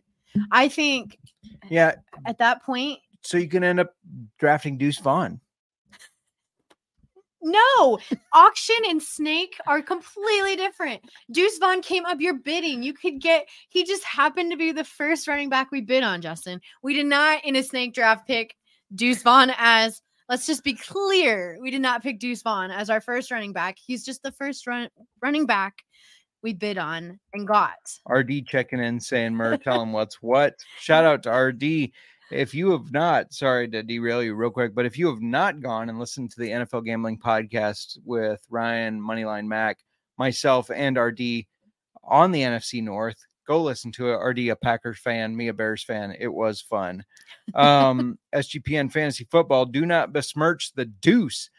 I 0.51 0.67
think 0.67 1.17
Yeah, 1.71 1.95
at 2.27 2.37
that 2.37 2.61
point, 2.61 2.99
so 3.21 3.37
you 3.37 3.47
can 3.47 3.63
end 3.63 3.79
up 3.79 3.95
drafting 4.37 4.77
Deuce 4.77 4.99
Vaughn. 4.99 5.41
no, 7.41 7.97
auction 8.31 8.75
and 8.87 9.01
snake 9.01 9.57
are 9.65 9.81
completely 9.81 10.55
different. 10.55 11.01
Deuce 11.31 11.57
Vaughn 11.57 11.81
came 11.81 12.05
up 12.05 12.21
your 12.21 12.35
bidding. 12.35 12.83
You 12.83 12.93
could 12.93 13.19
get, 13.19 13.47
he 13.69 13.85
just 13.85 14.03
happened 14.03 14.51
to 14.51 14.57
be 14.57 14.71
the 14.71 14.83
first 14.83 15.27
running 15.27 15.49
back 15.49 15.71
we 15.71 15.81
bid 15.81 16.03
on, 16.03 16.21
Justin. 16.21 16.61
We 16.83 16.93
did 16.93 17.07
not 17.07 17.43
in 17.43 17.55
a 17.55 17.63
snake 17.63 17.95
draft 17.95 18.27
pick 18.27 18.55
Deuce 18.93 19.23
Vaughn 19.23 19.51
as, 19.57 20.03
let's 20.29 20.45
just 20.45 20.63
be 20.63 20.73
clear, 20.73 21.57
we 21.59 21.71
did 21.71 21.81
not 21.81 22.03
pick 22.03 22.19
Deuce 22.19 22.43
Vaughn 22.43 22.71
as 22.71 22.89
our 22.89 23.01
first 23.01 23.31
running 23.31 23.51
back. 23.51 23.77
He's 23.83 24.05
just 24.05 24.23
the 24.23 24.31
first 24.31 24.67
run, 24.67 24.89
running 25.21 25.45
back 25.45 25.83
we 26.41 26.53
bid 26.53 26.77
on 26.77 27.19
and 27.33 27.47
got. 27.47 27.77
RD 28.07 28.45
checking 28.47 28.79
in 28.79 28.99
saying, 28.99 29.35
Mur, 29.35 29.57
tell 29.57 29.81
him 29.81 29.91
what's 29.91 30.21
what. 30.21 30.55
Shout 30.79 31.03
out 31.03 31.23
to 31.23 31.31
RD. 31.31 31.91
If 32.31 32.53
you 32.53 32.71
have 32.71 32.91
not, 32.91 33.33
sorry 33.33 33.67
to 33.69 33.81
derail 33.81 34.23
you 34.23 34.35
real 34.35 34.51
quick, 34.51 34.75
but 34.75 34.85
if 34.85 34.97
you 34.97 35.07
have 35.07 35.21
not 35.21 35.61
gone 35.61 35.89
and 35.89 35.99
listened 35.99 36.31
to 36.31 36.39
the 36.39 36.49
NFL 36.49 36.85
Gambling 36.85 37.17
Podcast 37.17 37.97
with 38.05 38.41
Ryan, 38.49 39.01
Moneyline 39.01 39.47
Mac, 39.47 39.79
myself, 40.17 40.69
and 40.69 40.97
RD 40.97 41.45
on 42.03 42.31
the 42.31 42.41
NFC 42.41 42.83
North, 42.83 43.25
go 43.49 43.61
listen 43.63 43.91
to 43.93 44.09
it. 44.11 44.15
RD, 44.17 44.39
a 44.49 44.55
Packers 44.55 44.99
fan, 44.99 45.35
me, 45.35 45.47
a 45.47 45.53
Bears 45.53 45.83
fan. 45.83 46.15
It 46.17 46.31
was 46.31 46.61
fun. 46.61 47.03
Um, 47.55 48.19
SGPN 48.33 48.91
Fantasy 48.91 49.27
Football, 49.31 49.65
do 49.65 49.85
not 49.87 50.13
besmirch 50.13 50.71
the 50.75 50.85
deuce. 50.85 51.49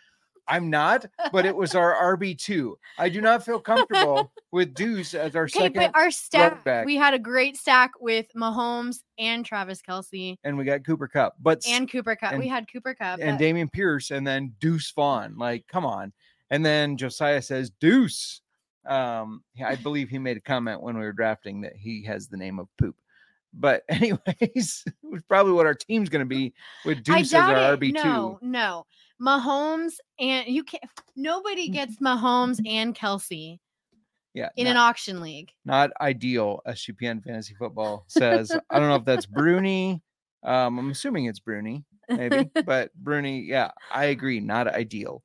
I'm 0.47 0.71
not, 0.71 1.05
but 1.33 1.47
it 1.47 1.55
was 1.55 1.75
our 1.75 2.17
RB2. 2.17 2.75
I 2.99 3.09
do 3.09 3.21
not 3.21 3.45
feel 3.45 3.61
comfortable 3.61 4.33
with 4.53 4.75
Deuce 4.75 5.15
as 5.15 5.37
our 5.37 5.45
Okay, 5.45 5.61
second 5.61 5.75
but 5.75 5.95
our 5.95 6.11
stack, 6.11 6.65
we 6.85 6.97
had 6.97 7.15
a 7.15 7.21
great 7.21 7.57
stack 7.57 7.93
with 8.01 8.27
Mahomes 8.37 8.97
and 9.19 9.45
Travis 9.47 9.81
Kelce 9.81 10.37
and 10.43 10.59
we 10.59 10.65
got 10.65 10.85
Cooper 10.85 11.07
Kupp, 11.07 11.35
but 11.41 11.63
and 11.69 11.89
Cooper 11.91 12.17
Kupp. 12.17 12.33
and- 12.33 12.41
we 12.41 12.49
had 12.49 12.67
Cooper 12.73 12.95
Kupp. 12.95 13.21
and 13.21 13.39
but- 13.39 13.45
Dameon 13.45 13.71
Pierce, 13.73 14.11
and 14.11 14.27
then 14.27 14.53
Deuce 14.61 14.91
Vaughn. 14.93 15.37
Like, 15.39 15.67
come 15.69 15.85
on. 15.87 16.13
And 16.51 16.65
then 16.65 16.97
Josiah 16.97 17.43
says 17.43 17.71
Deuce. 17.81 18.41
Um, 18.87 19.43
I 19.65 19.77
believe 19.77 20.09
he 20.09 20.19
made 20.19 20.37
a 20.37 20.41
comment 20.41 20.83
when 20.83 20.97
we 20.97 21.05
were 21.05 21.13
drafting 21.13 21.61
that 21.63 21.77
he 21.77 22.03
has 22.05 22.29
the 22.29 22.37
name 22.37 22.59
of 22.59 22.69
poop. 22.79 22.97
But 23.53 23.83
anyways, 23.89 24.85
it 24.87 24.95
was 25.03 25.23
probably 25.29 25.53
what 25.53 25.67
our 25.67 25.75
team's 25.75 26.09
going 26.09 26.21
to 26.21 26.29
be 26.29 26.55
with 26.85 27.03
Deuce 27.03 27.35
as 27.35 27.35
our. 27.35 27.77
RB 27.77 27.89
two. 27.89 28.03
No, 28.03 28.39
no. 28.43 28.87
Mahomes 29.21 29.95
and 30.19 30.47
you 30.49 30.65
can't. 30.65 30.83
Nobody 31.15 31.69
gets 31.69 31.97
Mahomes 31.99 32.59
and 32.67 32.95
Kelce 32.95 33.59
Yeah, 34.33 34.49
in 34.57 34.65
not, 34.65 34.71
an 34.71 34.77
auction 34.79 35.21
league. 35.21 35.53
not 35.65 35.91
ideal. 36.01 36.63
SGPN 36.67 37.23
Fantasy 37.23 37.55
Football 37.55 38.05
says. 38.07 38.51
I 38.71 38.79
don't 38.79 38.89
know 38.89 38.97
if 38.97 39.05
that's 39.05 39.27
Bruni. 39.27 40.03
Um, 40.43 40.79
I'm 40.79 40.91
assuming 40.91 41.27
it's 41.27 41.39
Bruni, 41.39 41.85
maybe, 42.09 42.51
but 42.65 42.95
Bruni. 42.95 43.41
Yeah, 43.43 43.73
I 43.93 44.07
agree. 44.07 44.41
Not 44.41 44.69
ideal. 44.69 45.23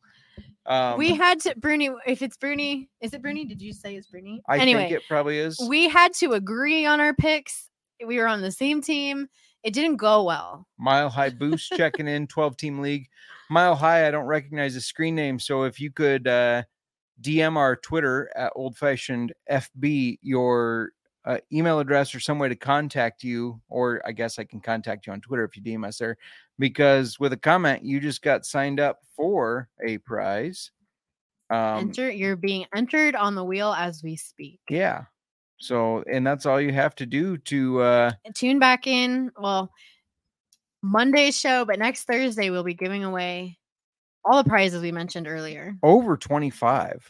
Um, 0.65 0.97
we 0.97 1.13
had 1.13 1.39
to 1.41 1.53
Bruni. 1.57 1.89
If 2.07 2.21
it's 2.21 2.37
Bruni, 2.37 2.89
is 3.01 3.13
it 3.13 3.21
Bruni? 3.21 3.45
Did 3.45 3.61
you 3.61 3.71
say 3.71 3.95
it's 3.95 4.07
Bruni? 4.07 4.41
I 4.49 4.57
anyway, 4.57 4.89
think 4.89 4.93
it 4.93 5.03
probably 5.07 5.37
is. 5.37 5.59
we 5.67 5.87
had 5.89 6.13
to 6.15 6.33
agree 6.33 6.85
on 6.85 6.99
our 6.99 7.13
picks. 7.13 7.69
We 8.05 8.17
were 8.17 8.27
on 8.27 8.41
the 8.41 8.51
same 8.51 8.81
team. 8.81 9.27
It 9.63 9.73
didn't 9.73 9.97
go 9.97 10.23
well. 10.23 10.67
Mile 10.77 11.09
High 11.09 11.29
Boost 11.29 11.71
checking 11.77 12.07
in, 12.07 12.27
12 12.27 12.57
team 12.57 12.79
league. 12.79 13.07
Mile 13.49 13.75
High, 13.75 14.07
I 14.07 14.11
don't 14.11 14.25
recognize 14.25 14.73
the 14.73 14.81
screen 14.81 15.15
name. 15.15 15.39
So 15.39 15.63
if 15.63 15.79
you 15.79 15.91
could 15.91 16.27
uh, 16.27 16.63
DM 17.21 17.57
our 17.57 17.75
Twitter 17.75 18.29
at 18.35 18.51
old 18.55 18.77
fashioned 18.77 19.33
FB 19.49 20.19
your 20.21 20.91
uh, 21.25 21.39
email 21.51 21.79
address 21.79 22.13
or 22.13 22.19
some 22.19 22.37
way 22.37 22.49
to 22.49 22.55
contact 22.55 23.23
you, 23.23 23.59
or 23.67 24.01
I 24.05 24.11
guess 24.11 24.37
I 24.37 24.43
can 24.43 24.59
contact 24.59 25.07
you 25.07 25.13
on 25.13 25.21
Twitter 25.21 25.43
if 25.43 25.55
you 25.57 25.63
DM 25.63 25.85
us 25.85 25.97
there, 25.97 26.17
because 26.59 27.19
with 27.19 27.33
a 27.33 27.37
comment, 27.37 27.83
you 27.83 27.99
just 27.99 28.21
got 28.21 28.45
signed 28.45 28.79
up 28.79 28.99
for 29.15 29.69
a 29.85 29.97
prize. 29.99 30.71
Um, 31.49 31.79
Enter. 31.79 32.09
You're 32.09 32.35
being 32.35 32.65
entered 32.75 33.15
on 33.15 33.35
the 33.35 33.43
wheel 33.43 33.73
as 33.73 34.01
we 34.03 34.15
speak. 34.15 34.59
yeah. 34.69 35.03
So, 35.57 36.03
and 36.11 36.27
that's 36.27 36.45
all 36.45 36.59
you 36.59 36.73
have 36.73 36.95
to 36.95 37.05
do 37.05 37.37
to, 37.37 37.81
uh, 37.81 38.11
tune 38.33 38.59
back 38.59 38.87
in. 38.87 39.31
Well, 39.39 39.71
Monday's 40.81 41.39
show, 41.39 41.63
but 41.63 41.79
next 41.79 42.03
Thursday 42.03 42.49
we'll 42.49 42.63
be 42.63 42.73
giving 42.73 43.05
away 43.05 43.57
all 44.25 44.43
the 44.43 44.49
prizes 44.49 44.81
we 44.81 44.91
mentioned 44.91 45.27
earlier. 45.27 45.75
over 45.81 46.17
25 46.17 47.09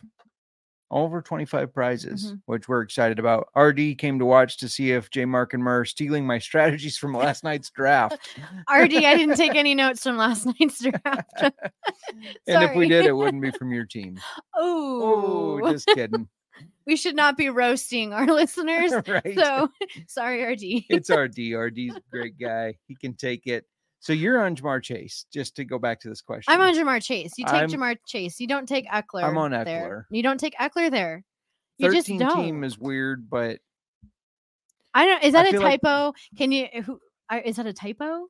over 0.95 1.21
25 1.21 1.73
prizes 1.73 2.31
Mhm. 2.31 2.41
which 2.45 2.67
we're 2.69 2.81
excited 2.81 3.19
about. 3.19 3.49
Rd 3.55 3.97
came 3.97 4.17
to 4.19 4.25
watch 4.25 4.57
to 4.57 4.69
see 4.69 4.91
if 4.91 5.09
j 5.09 5.25
mark 5.25 5.53
and 5.53 5.61
murr 5.61 5.81
are 5.81 5.85
stealing 5.85 6.25
my 6.25 6.39
strategies 6.39 6.97
from 6.97 7.13
last 7.13 7.43
night's 7.43 7.69
draft. 7.69 8.17
RD, 8.73 8.95
I 9.05 9.15
didn't 9.15 9.35
take 9.35 9.55
any 9.55 9.75
notes 9.75 10.01
from 10.03 10.15
last 10.17 10.45
night's 10.59 10.81
draft. 10.81 11.31
and 12.47 12.63
if 12.63 12.75
we 12.75 12.87
did 12.87 13.05
it 13.05 13.11
wouldn't 13.15 13.43
be 13.43 13.51
from 13.51 13.71
your 13.73 13.85
team. 13.85 14.19
Oh, 14.55 15.59
oh 15.61 15.71
just 15.71 15.85
kidding. 15.87 16.27
We 16.87 16.95
should 16.95 17.15
not 17.15 17.35
be 17.35 17.49
roasting 17.49 18.13
our 18.13 18.27
listeners. 18.27 18.93
right. 19.07 19.35
So 19.37 19.69
sorry, 20.07 20.43
RD. 20.43 20.85
it's 20.89 21.09
rd 21.09 21.35
rd's 21.37 21.95
a 21.97 22.01
great 22.09 22.39
guy. 22.39 22.75
He 22.87 22.95
can 22.95 23.15
take 23.15 23.47
it 23.47 23.65
so 24.05 24.13
you're 24.13 24.39
on 24.45 24.55
ja'marr 24.55 24.83
chase 24.83 25.25
just 25.33 25.55
to 25.55 25.65
go 25.65 25.79
back 25.79 25.99
to 26.01 26.09
this 26.09 26.21
question 26.21 26.53
I'm 26.53 26.61
on 26.61 26.75
Ja'Marr 26.75 27.01
Chase. 27.01 27.33
You 27.39 27.45
take 27.45 27.53
I'm- 27.55 27.69
Ja'Marr 27.69 27.97
Chase. 28.05 28.39
You 28.39 28.45
don't 28.45 28.67
take 28.67 28.87
Ekeler. 28.87 29.23
I'm 29.23 29.35
on 29.37 29.49
There. 29.49 29.65
Ekeler. 29.65 30.03
You 30.11 30.21
don't 30.21 30.39
take 30.39 30.53
Ekeler 30.57 30.91
there. 30.91 31.23
You 31.79 31.91
13 31.91 32.19
just 32.19 32.35
don't. 32.35 32.45
team 32.45 32.63
is 32.63 32.77
weird 32.77 33.27
but 33.29 33.57
I 34.93 35.07
don't. 35.07 35.23
Is 35.23 35.33
that 35.33 35.47
a 35.47 35.51
feel 35.51 35.61
like- 35.61 35.81
typo? 35.81 36.13
Can 36.37 36.51
you? 36.51 36.67
Who 36.85 36.99
is 37.43 37.55
that 37.55 37.65
a 37.65 37.73
typo? 37.73 38.27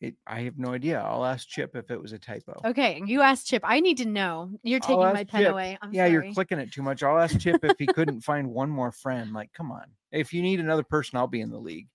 it, 0.00 0.14
i 0.26 0.40
have 0.40 0.56
no 0.58 0.72
idea 0.72 0.98
i'll 0.98 1.26
ask 1.26 1.46
chip 1.46 1.76
if 1.76 1.90
it 1.90 2.00
was 2.00 2.12
a 2.12 2.18
typo 2.18 2.58
Okay, 2.64 3.02
you 3.04 3.20
asked 3.20 3.48
Chip. 3.48 3.62
I 3.66 3.80
need 3.80 3.98
to 3.98 4.06
know. 4.06 4.50
You're 4.62 4.80
taking 4.80 4.96
my 5.00 5.24
pen 5.24 5.42
Chip. 5.42 5.52
away. 5.52 5.76
I'm 5.82 5.92
yeah, 5.92 6.04
sorry. 6.06 6.12
you're 6.12 6.32
clicking 6.34 6.58
it 6.58 6.72
too 6.72 6.82
much. 6.82 7.02
I'll 7.02 7.18
ask 7.18 7.38
Chip 7.38 7.62
if 7.64 7.76
he 7.78 7.86
couldn't 7.98 8.20
find 8.22 8.48
one 8.48 8.70
more 8.70 8.92
friend. 8.92 9.32
Like, 9.32 9.52
come 9.52 9.70
on. 9.72 9.84
If 10.12 10.32
you 10.32 10.40
need 10.40 10.60
another 10.60 10.84
person, 10.84 11.18
I'll 11.18 11.26
be 11.26 11.40
in 11.40 11.50
the 11.50 11.58
league. 11.58 11.88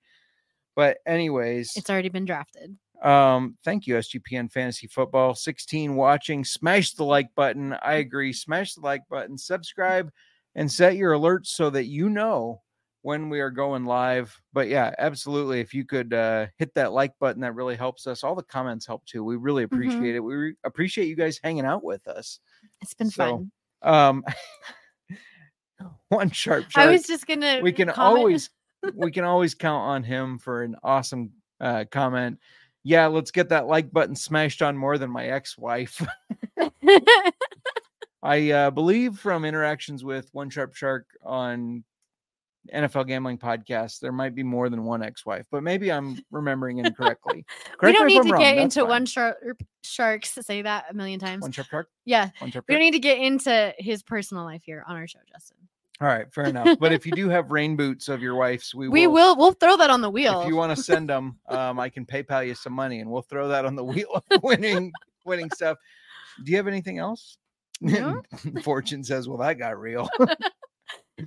But 0.75 0.97
anyways, 1.07 1.73
It's 1.75 1.89
already 1.89 2.09
been 2.09 2.25
drafted. 2.25 2.77
Um, 3.03 3.57
thank 3.63 3.87
you, 3.87 3.95
SGPN 3.95 4.51
Fantasy 4.51 4.87
Football. 4.87 5.35
16 5.35 5.95
watching. 5.95 6.43
Smash 6.43 6.93
the 6.93 7.03
like 7.05 7.33
button. 7.35 7.73
I 7.81 7.95
agree. 7.95 8.33
Smash 8.33 8.73
the 8.75 8.81
like 8.81 9.01
button, 9.09 9.37
subscribe, 9.37 10.11
and 10.55 10.71
set 10.71 10.95
your 10.95 11.13
alerts 11.13 11.47
so 11.47 11.69
that 11.69 11.85
you 11.85 12.09
know 12.09 12.61
when 13.01 13.29
we 13.29 13.39
are 13.39 13.51
going 13.51 13.85
live. 13.85 14.35
But 14.53 14.67
yeah, 14.67 14.93
absolutely. 14.97 15.59
If 15.59 15.73
you 15.73 15.85
could 15.85 16.13
uh, 16.13 16.47
hit 16.57 16.73
that 16.75 16.91
like 16.93 17.11
button, 17.19 17.41
that 17.41 17.53
really 17.53 17.75
helps 17.75 18.07
us. 18.07 18.23
All 18.23 18.33
the 18.35 18.41
comments 18.43 18.85
help 18.87 19.05
too. 19.05 19.23
We 19.23 19.35
really 19.35 19.65
Mm-hmm. 19.65 19.75
appreciate 19.75 20.15
it. 20.15 20.19
We 20.21 20.35
re- 20.35 20.55
appreciate 20.63 21.07
you 21.07 21.15
guys 21.15 21.39
hanging 21.43 21.65
out 21.65 21.83
with 21.83 22.07
us. 22.07 22.39
It's 22.81 22.93
been 22.95 23.09
So, 23.11 23.25
fun. 23.25 23.51
Um, 23.83 24.23
one 26.09 26.31
sharp 26.31 26.65
I 26.75 26.87
was 26.87 27.03
just 27.03 27.27
gonna. 27.27 27.59
we 27.61 27.71
can 27.71 27.89
comment- 27.89 28.17
always 28.17 28.49
we 28.95 29.11
can 29.11 29.23
always 29.23 29.53
count 29.55 29.81
on 29.81 30.03
him 30.03 30.37
for 30.37 30.61
an 30.63 30.75
awesome 30.83 31.31
uh, 31.59 31.85
comment. 31.91 32.39
Yeah, 32.87 33.07
let's 33.07 33.31
get 33.31 33.49
that 33.49 33.65
like 33.65 33.91
button 33.91 34.15
smashed 34.15 34.61
on 34.61 34.77
more 34.77 34.99
than 34.99 35.09
my 35.09 35.25
ex-wife. 35.25 36.05
I 38.23 38.51
uh, 38.51 38.69
believe 38.69 39.17
from 39.17 39.43
interactions 39.43 40.03
with 40.03 40.29
One 40.33 40.51
Sharp 40.51 40.75
Shark 40.75 41.07
on 41.23 41.83
NFL 42.71 43.07
gambling 43.07 43.39
podcast, 43.39 44.01
there 44.01 44.11
might 44.11 44.35
be 44.35 44.43
more 44.43 44.69
than 44.69 44.83
one 44.83 45.01
ex-wife, 45.01 45.47
but 45.49 45.63
maybe 45.63 45.91
I'm 45.91 46.19
remembering 46.29 46.77
incorrectly. 46.77 47.43
we 47.81 47.91
don't 47.91 48.05
need 48.05 48.21
to 48.21 48.33
wrong, 48.33 48.41
get 48.41 48.57
into 48.59 48.81
fine. 48.81 48.89
one 48.89 49.05
shark 49.07 49.37
sharks 49.83 50.37
say 50.41 50.61
that 50.61 50.85
a 50.89 50.93
million 50.93 51.19
times. 51.19 51.41
one 51.41 51.51
sharp 51.51 51.67
shark, 51.69 51.89
yeah. 52.05 52.29
one 52.37 52.51
sharp 52.51 52.65
We 52.67 52.75
don't 52.75 52.83
need 52.83 52.91
to 52.91 52.99
get 52.99 53.17
into 53.17 53.73
his 53.79 54.03
personal 54.03 54.43
life 54.43 54.61
here 54.63 54.83
on 54.87 54.95
our 54.95 55.07
show, 55.07 55.19
Justin. 55.27 55.57
All 56.01 56.07
right, 56.07 56.31
fair 56.33 56.45
enough. 56.45 56.77
But 56.79 56.91
if 56.91 57.05
you 57.05 57.13
do 57.13 57.29
have 57.29 57.51
rain 57.51 57.77
boots 57.77 58.09
of 58.09 58.21
your 58.21 58.35
wife's, 58.35 58.75
we, 58.75 58.89
We 58.89 59.07
will 59.07 59.37
we'll 59.37 59.53
throw 59.53 59.77
that 59.77 59.89
on 59.89 60.01
the 60.01 60.09
wheel. 60.09 60.41
If 60.41 60.47
you 60.49 60.55
want 60.57 60.75
to 60.75 60.83
send 60.91 61.09
them, 61.09 61.39
um, 61.47 61.79
I 61.79 61.87
can 61.89 62.05
PayPal 62.05 62.45
you 62.45 62.53
some 62.55 62.73
money, 62.73 62.99
and 62.99 63.09
we'll 63.09 63.21
throw 63.21 63.47
that 63.47 63.63
on 63.65 63.75
the 63.75 63.83
wheel 63.83 64.21
of 64.31 64.39
winning 64.43 64.91
winning 65.23 65.49
stuff. 65.51 65.77
Do 66.43 66.51
you 66.51 66.57
have 66.57 66.67
anything 66.67 66.99
else? 66.99 67.37
No. 67.79 68.21
Fortune 68.63 69.03
says, 69.05 69.29
"Well, 69.29 69.37
that 69.37 69.53
got 69.57 69.79
real." 69.79 70.09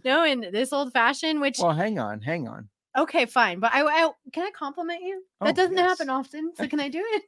no, 0.04 0.24
and 0.24 0.42
this 0.52 0.72
old 0.72 0.92
fashioned, 0.92 1.40
which 1.40 1.58
well, 1.58 1.72
hang 1.72 1.98
on, 1.98 2.20
hang 2.20 2.46
on. 2.46 2.68
okay, 2.96 3.24
fine. 3.24 3.60
But 3.60 3.72
I, 3.72 3.82
I 3.82 4.10
can 4.32 4.44
I 4.46 4.50
compliment 4.50 5.02
you? 5.02 5.22
Oh, 5.40 5.46
that 5.46 5.56
doesn't 5.56 5.76
happen 5.78 6.10
often. 6.10 6.52
So 6.56 6.66
can 6.68 6.80
I 6.80 6.88
do 6.90 7.02
it? 7.02 7.22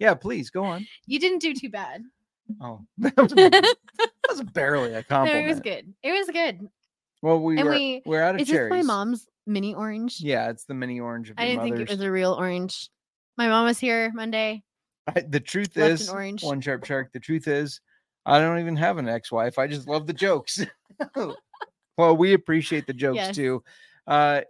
Yeah, 0.00 0.14
please 0.14 0.48
go 0.48 0.64
on. 0.64 0.86
you 1.06 1.18
didn't 1.20 1.40
do 1.40 1.52
too 1.54 1.68
bad. 1.68 2.02
Oh, 2.62 2.80
that 2.98 3.14
was, 3.14 3.32
that 3.34 3.76
was 4.30 4.42
barely 4.42 4.92
a 4.92 4.96
No, 4.96 5.02
compliment. 5.02 5.44
it 5.44 5.48
was 5.50 5.60
good. 5.60 5.92
It 6.02 6.12
was 6.12 6.28
good. 6.32 6.66
Well, 7.22 7.40
we 7.40 7.58
And 7.58 7.66
were 7.66 7.74
we- 7.74 8.02
we're 8.06 8.22
out 8.22 8.34
of 8.36 8.40
Is 8.40 8.48
this 8.48 8.54
cherries. 8.54 8.70
my 8.70 8.82
mom's 8.82 9.26
mini 9.46 9.74
orange? 9.74 10.20
Yeah, 10.20 10.50
it's 10.50 10.64
the 10.64 10.74
mini 10.74 11.00
orange 11.00 11.30
of 11.30 11.36
I 11.38 11.46
didn't 11.46 11.62
think 11.64 11.80
it 11.80 11.88
was 11.88 12.00
a 12.00 12.10
real 12.10 12.32
orange. 12.34 12.90
My 13.36 13.48
mom 13.48 13.64
was 13.66 13.78
here 13.78 14.12
Monday. 14.14 14.62
I- 15.06 15.20
the 15.20 15.40
truth 15.40 15.76
left 15.76 16.02
is, 16.02 16.08
orange. 16.10 16.42
one 16.44 16.60
sharp 16.60 16.84
shark. 16.84 17.12
The 17.12 17.20
truth 17.20 17.48
is, 17.48 17.80
I 18.26 18.40
don't 18.40 18.58
even 18.60 18.76
have 18.76 18.98
an 18.98 19.08
ex-wife. 19.08 19.58
I 19.58 19.66
just 19.66 19.88
love 19.88 20.06
the 20.06 20.12
jokes. 20.12 20.64
well, 21.96 22.16
we 22.16 22.34
appreciate 22.34 22.86
the 22.86 22.92
jokes 22.92 23.16
Yes. 23.16 23.34
too. 23.36 23.62
Uh, 24.06 24.42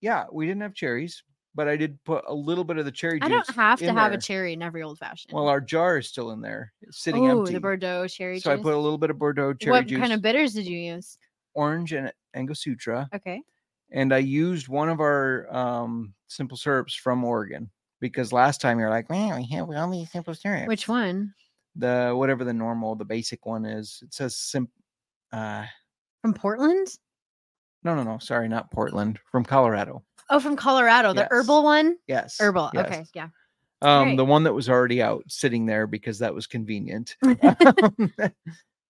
yeah, 0.00 0.24
we 0.32 0.46
didn't 0.46 0.62
have 0.62 0.74
cherries, 0.74 1.22
but 1.54 1.68
I 1.68 1.76
did 1.76 2.02
put 2.04 2.24
a 2.26 2.34
little 2.34 2.64
bit 2.64 2.78
of 2.78 2.84
the 2.86 2.92
cherry 2.92 3.20
juice. 3.20 3.26
I 3.26 3.28
don't 3.28 3.50
have 3.50 3.78
to 3.80 3.92
have 3.92 4.10
there. 4.12 4.18
a 4.18 4.22
cherry 4.22 4.52
in 4.54 4.62
every 4.62 4.82
old 4.82 4.98
fashioned. 4.98 5.32
Well, 5.32 5.48
our 5.48 5.60
jar 5.60 5.98
is 5.98 6.08
still 6.08 6.32
in 6.32 6.40
there, 6.40 6.72
sitting 6.90 7.30
oh, 7.30 7.40
empty. 7.40 7.52
the 7.54 7.60
Bordeaux 7.60 8.06
cherry 8.08 8.40
so 8.40 8.52
I 8.52 8.56
put 8.56 8.74
a 8.74 8.78
little 8.78 8.98
bit 8.98 9.10
of 9.10 9.18
Bordeaux 9.18 9.52
cherry 9.54 9.72
what 9.72 9.86
juice, 9.86 9.98
What 9.98 10.02
kind 10.04 10.12
of 10.12 10.22
bitters 10.22 10.54
did 10.54 10.66
you 10.66 10.78
use? 10.78 11.16
Orange 11.54 11.92
and 11.92 12.12
Angostura, 12.34 13.08
Okay. 13.14 13.42
and 13.90 14.12
I 14.14 14.18
used 14.18 14.68
one 14.68 14.88
of 14.88 15.00
our 15.00 15.46
um, 15.54 16.14
simple 16.28 16.56
syrups 16.56 16.94
from 16.94 17.24
Oregon 17.24 17.70
because 18.00 18.32
last 18.32 18.60
time 18.60 18.78
you're 18.78 18.90
like, 18.90 19.10
man, 19.10 19.36
we 19.36 19.46
have 19.56 19.68
all 19.70 19.90
these 19.90 20.10
simple 20.10 20.34
syrups. 20.34 20.68
Which 20.68 20.88
one? 20.88 21.34
the 21.76 22.12
whatever 22.16 22.42
the 22.44 22.52
normal, 22.52 22.96
the 22.96 23.04
basic 23.04 23.46
one 23.46 23.64
is. 23.64 24.00
It 24.02 24.12
says 24.12 24.36
sim. 24.36 24.68
Uh, 25.32 25.64
From 26.22 26.34
Portland? 26.34 26.88
no, 27.84 27.94
no, 27.94 28.02
no. 28.02 28.18
Sorry, 28.18 28.48
not 28.48 28.70
Portland. 28.72 29.18
From 29.30 29.44
Colorado. 29.44 30.02
Oh, 30.28 30.40
from 30.40 30.56
Colorado. 30.56 31.12
The 31.12 31.20
Yes. 31.22 31.28
herbal 31.30 31.62
one? 31.64 31.96
Yes. 32.08 32.36
Herbal. 32.40 32.70
yes. 32.74 32.86
Okay. 32.86 33.04
Yeah. 33.14 33.28
Um, 33.82 34.08
Great. 34.08 34.16
the 34.16 34.24
one 34.24 34.42
that 34.44 34.52
was 34.52 34.68
already 34.68 35.00
out, 35.00 35.22
sitting 35.28 35.64
there 35.64 35.86
because 35.86 36.18
that 36.18 36.34
was 36.34 36.46
convenient. 36.48 37.16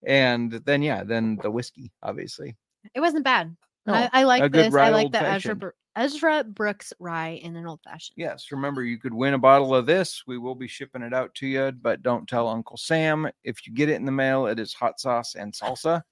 and 0.06 0.52
then 0.52 0.82
yeah, 0.82 1.04
then 1.04 1.38
the 1.42 1.50
whiskey, 1.50 1.92
obviously. 2.02 2.56
it 2.94 3.00
wasn't 3.00 3.24
bad. 3.24 3.56
No, 3.86 3.94
I, 3.94 4.04
oh, 4.04 4.08
I 4.12 4.24
like 4.24 4.52
this. 4.52 4.74
I 4.74 4.90
like 4.90 5.12
the 5.12 5.22
Ezra, 5.22 5.72
Ezra 5.96 6.44
Brooks 6.44 6.92
rye 6.98 7.40
in 7.42 7.56
an 7.56 7.66
old 7.66 7.80
fashioned. 7.82 8.14
Yes, 8.16 8.52
remember 8.52 8.84
you 8.84 8.98
could 8.98 9.14
win 9.14 9.34
a 9.34 9.38
bottle 9.38 9.74
of 9.74 9.86
this. 9.86 10.22
We 10.26 10.38
will 10.38 10.54
be 10.54 10.68
shipping 10.68 11.02
it 11.02 11.14
out 11.14 11.34
to 11.36 11.46
you, 11.46 11.72
but 11.72 12.02
don't 12.02 12.28
tell 12.28 12.48
Uncle 12.48 12.76
Sam. 12.76 13.28
If 13.42 13.66
you 13.66 13.72
get 13.72 13.88
it 13.88 13.96
in 13.96 14.04
the 14.04 14.12
mail, 14.12 14.46
it 14.46 14.58
is 14.58 14.74
hot 14.74 15.00
sauce 15.00 15.34
and 15.34 15.52
salsa. 15.52 16.02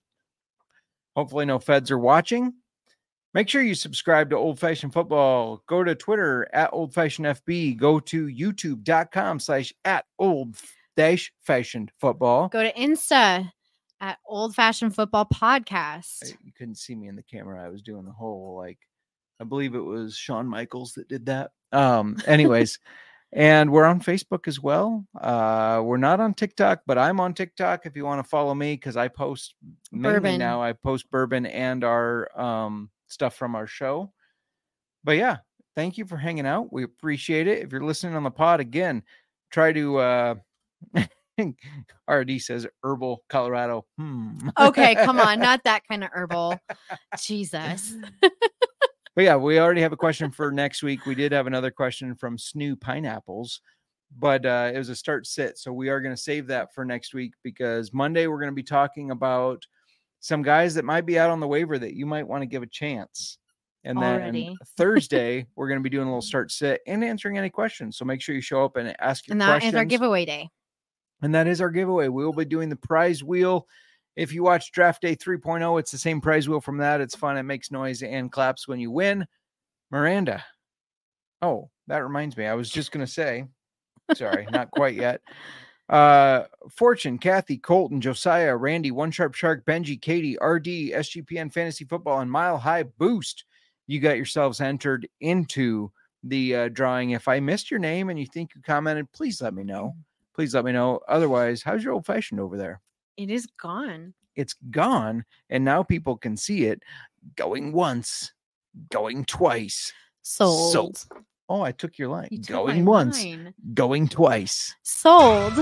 Hopefully, 1.14 1.46
no 1.46 1.58
feds 1.58 1.90
are 1.90 1.98
watching. 1.98 2.54
Make 3.34 3.48
sure 3.48 3.62
you 3.62 3.74
subscribe 3.74 4.30
to 4.30 4.36
Old 4.36 4.58
Fashioned 4.58 4.94
Football. 4.94 5.62
Go 5.66 5.84
to 5.84 5.94
Twitter 5.94 6.48
at 6.52 6.70
Old 6.72 6.94
Fashioned 6.94 7.26
FB. 7.26 7.76
Go 7.76 8.00
to 8.00 8.26
YouTube.com 8.26 9.38
slash 9.38 9.72
at 9.84 10.06
Old 10.18 10.56
Dash 10.96 11.30
Fashioned 11.42 11.92
Football. 12.00 12.48
Go 12.48 12.62
to 12.62 12.72
Insta 12.72 13.50
at 14.00 14.18
Old 14.26 14.54
Fashioned 14.54 14.94
Football 14.94 15.26
Podcast. 15.26 16.24
I- 16.24 16.36
you 16.44 16.52
couldn't 16.56 16.76
see 16.76 16.94
me 16.94 17.08
in 17.08 17.16
the 17.16 17.22
camera. 17.22 17.64
I 17.64 17.68
was 17.68 17.82
doing 17.82 18.04
the 18.04 18.12
whole 18.12 18.56
like 18.56 18.78
I 19.40 19.44
believe 19.44 19.74
it 19.74 19.80
was 19.80 20.16
Shawn 20.16 20.46
Michaels 20.46 20.92
that 20.94 21.08
did 21.08 21.26
that. 21.26 21.50
Um 21.72 22.16
anyways, 22.26 22.78
and 23.32 23.70
we're 23.70 23.84
on 23.84 24.00
Facebook 24.00 24.48
as 24.48 24.60
well. 24.60 25.04
Uh 25.20 25.80
we're 25.84 25.96
not 25.96 26.20
on 26.20 26.34
TikTok, 26.34 26.82
but 26.86 26.98
I'm 26.98 27.20
on 27.20 27.34
TikTok 27.34 27.86
if 27.86 27.96
you 27.96 28.04
want 28.04 28.22
to 28.24 28.28
follow 28.28 28.54
me 28.54 28.76
cuz 28.76 28.96
I 28.96 29.08
post 29.08 29.54
mainly 29.92 30.14
Bourbon. 30.18 30.38
now 30.38 30.62
I 30.62 30.72
post 30.72 31.10
bourbon 31.10 31.46
and 31.46 31.84
our 31.84 32.28
um 32.40 32.90
stuff 33.08 33.34
from 33.36 33.54
our 33.54 33.66
show. 33.66 34.12
But 35.04 35.16
yeah, 35.16 35.38
thank 35.76 35.96
you 35.98 36.04
for 36.04 36.16
hanging 36.16 36.46
out. 36.46 36.72
We 36.72 36.82
appreciate 36.84 37.46
it. 37.46 37.62
If 37.62 37.72
you're 37.72 37.84
listening 37.84 38.16
on 38.16 38.24
the 38.24 38.30
pod 38.30 38.60
again, 38.60 39.02
try 39.50 39.72
to 39.72 39.98
uh 39.98 40.34
RD 42.10 42.40
says 42.40 42.66
herbal 42.82 43.24
Colorado. 43.28 43.86
Hmm. 43.98 44.48
Okay, 44.58 44.94
come 44.94 45.20
on, 45.20 45.40
not 45.40 45.64
that 45.64 45.82
kind 45.88 46.04
of 46.04 46.10
herbal. 46.12 46.58
Jesus. 47.18 47.94
But 49.18 49.24
yeah, 49.24 49.34
we 49.34 49.58
already 49.58 49.80
have 49.80 49.92
a 49.92 49.96
question 49.96 50.30
for 50.30 50.52
next 50.52 50.84
week. 50.84 51.04
We 51.04 51.16
did 51.16 51.32
have 51.32 51.48
another 51.48 51.72
question 51.72 52.14
from 52.14 52.36
Snoo 52.36 52.80
Pineapples, 52.80 53.60
but 54.16 54.46
uh, 54.46 54.70
it 54.72 54.78
was 54.78 54.90
a 54.90 54.94
start 54.94 55.26
sit. 55.26 55.58
So 55.58 55.72
we 55.72 55.88
are 55.88 56.00
going 56.00 56.14
to 56.14 56.22
save 56.22 56.46
that 56.46 56.72
for 56.72 56.84
next 56.84 57.14
week 57.14 57.32
because 57.42 57.92
Monday 57.92 58.28
we're 58.28 58.38
going 58.38 58.52
to 58.52 58.54
be 58.54 58.62
talking 58.62 59.10
about 59.10 59.66
some 60.20 60.40
guys 60.42 60.72
that 60.74 60.84
might 60.84 61.04
be 61.04 61.18
out 61.18 61.30
on 61.30 61.40
the 61.40 61.48
waiver 61.48 61.80
that 61.80 61.94
you 61.94 62.06
might 62.06 62.28
want 62.28 62.42
to 62.42 62.46
give 62.46 62.62
a 62.62 62.68
chance. 62.68 63.38
And 63.82 64.00
then 64.00 64.20
Already. 64.20 64.56
Thursday, 64.76 65.48
we're 65.56 65.66
going 65.66 65.80
to 65.80 65.82
be 65.82 65.90
doing 65.90 66.06
a 66.06 66.10
little 66.10 66.22
start 66.22 66.52
sit 66.52 66.80
and 66.86 67.02
answering 67.02 67.38
any 67.38 67.50
questions. 67.50 67.98
So 67.98 68.04
make 68.04 68.20
sure 68.20 68.36
you 68.36 68.40
show 68.40 68.64
up 68.64 68.76
and 68.76 68.94
ask 69.00 69.26
your 69.26 69.32
questions. 69.32 69.32
And 69.32 69.40
that 69.40 69.46
questions. 69.46 69.74
is 69.74 69.78
our 69.78 69.84
giveaway 69.84 70.26
day. 70.26 70.48
And 71.22 71.34
that 71.34 71.46
is 71.46 71.60
our 71.60 71.70
giveaway. 71.70 72.08
We 72.08 72.24
will 72.24 72.32
be 72.32 72.44
doing 72.44 72.68
the 72.68 72.76
prize 72.76 73.22
wheel. 73.22 73.66
If 74.16 74.32
you 74.32 74.42
watch 74.42 74.72
Draft 74.72 75.02
Day 75.02 75.16
3.0, 75.16 75.78
it's 75.78 75.90
the 75.90 75.98
same 75.98 76.20
prize 76.20 76.48
wheel 76.48 76.60
from 76.60 76.78
that. 76.78 77.00
It's 77.00 77.14
fun. 77.14 77.36
It 77.36 77.44
makes 77.44 77.70
noise 77.70 78.02
and 78.02 78.32
claps 78.32 78.66
when 78.66 78.80
you 78.80 78.90
win. 78.90 79.26
Miranda. 79.90 80.44
Oh, 81.40 81.70
that 81.86 81.98
reminds 81.98 82.36
me. 82.36 82.46
I 82.46 82.54
was 82.54 82.70
just 82.70 82.92
going 82.92 83.04
to 83.04 83.10
say, 83.10 83.44
sorry, 84.14 84.46
not 84.50 84.70
quite 84.70 84.94
yet. 84.94 85.20
Uh, 85.88 86.44
Fortune, 86.70 87.16
Kathy, 87.18 87.56
Colton, 87.56 88.00
Josiah, 88.00 88.56
Randy, 88.56 88.90
One 88.90 89.10
Sharp 89.10 89.34
Shark, 89.34 89.64
Benji, 89.64 90.00
Katie, 90.00 90.36
RD, 90.42 90.66
SGPN 90.66 91.52
Fantasy 91.52 91.84
Football, 91.84 92.20
and 92.20 92.30
Mile 92.30 92.58
High 92.58 92.82
Boost. 92.82 93.44
You 93.86 94.00
got 94.00 94.16
yourselves 94.16 94.60
entered 94.60 95.08
into 95.20 95.90
the 96.24 96.54
uh, 96.54 96.68
drawing. 96.68 97.10
If 97.10 97.26
I 97.26 97.40
missed 97.40 97.70
your 97.70 97.80
name 97.80 98.10
and 98.10 98.18
you 98.18 98.26
think 98.26 98.50
you 98.54 98.60
commented, 98.60 99.10
please 99.12 99.40
let 99.40 99.54
me 99.54 99.64
know 99.64 99.94
please 100.38 100.54
let 100.54 100.64
me 100.64 100.70
know. 100.70 101.00
Otherwise, 101.08 101.64
how's 101.64 101.82
your 101.82 101.94
old 101.94 102.06
fashioned 102.06 102.38
over 102.38 102.56
there? 102.56 102.80
It 103.16 103.28
is 103.28 103.48
gone. 103.60 104.14
It's 104.36 104.54
gone, 104.70 105.24
and 105.50 105.64
now 105.64 105.82
people 105.82 106.16
can 106.16 106.36
see 106.36 106.66
it 106.66 106.80
going 107.34 107.72
once, 107.72 108.32
going 108.88 109.24
twice. 109.24 109.92
Sold. 110.22 111.04
Oh, 111.48 111.62
I 111.62 111.72
took 111.72 111.98
your 111.98 112.06
line. 112.06 112.28
You 112.30 112.38
going 112.38 112.84
once, 112.84 113.24
line. 113.24 113.52
going 113.74 114.06
twice. 114.06 114.76
Sold. 114.84 115.58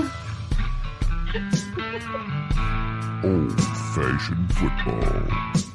Old 3.23 3.59
fashioned 3.95 4.53
football. 4.53 5.66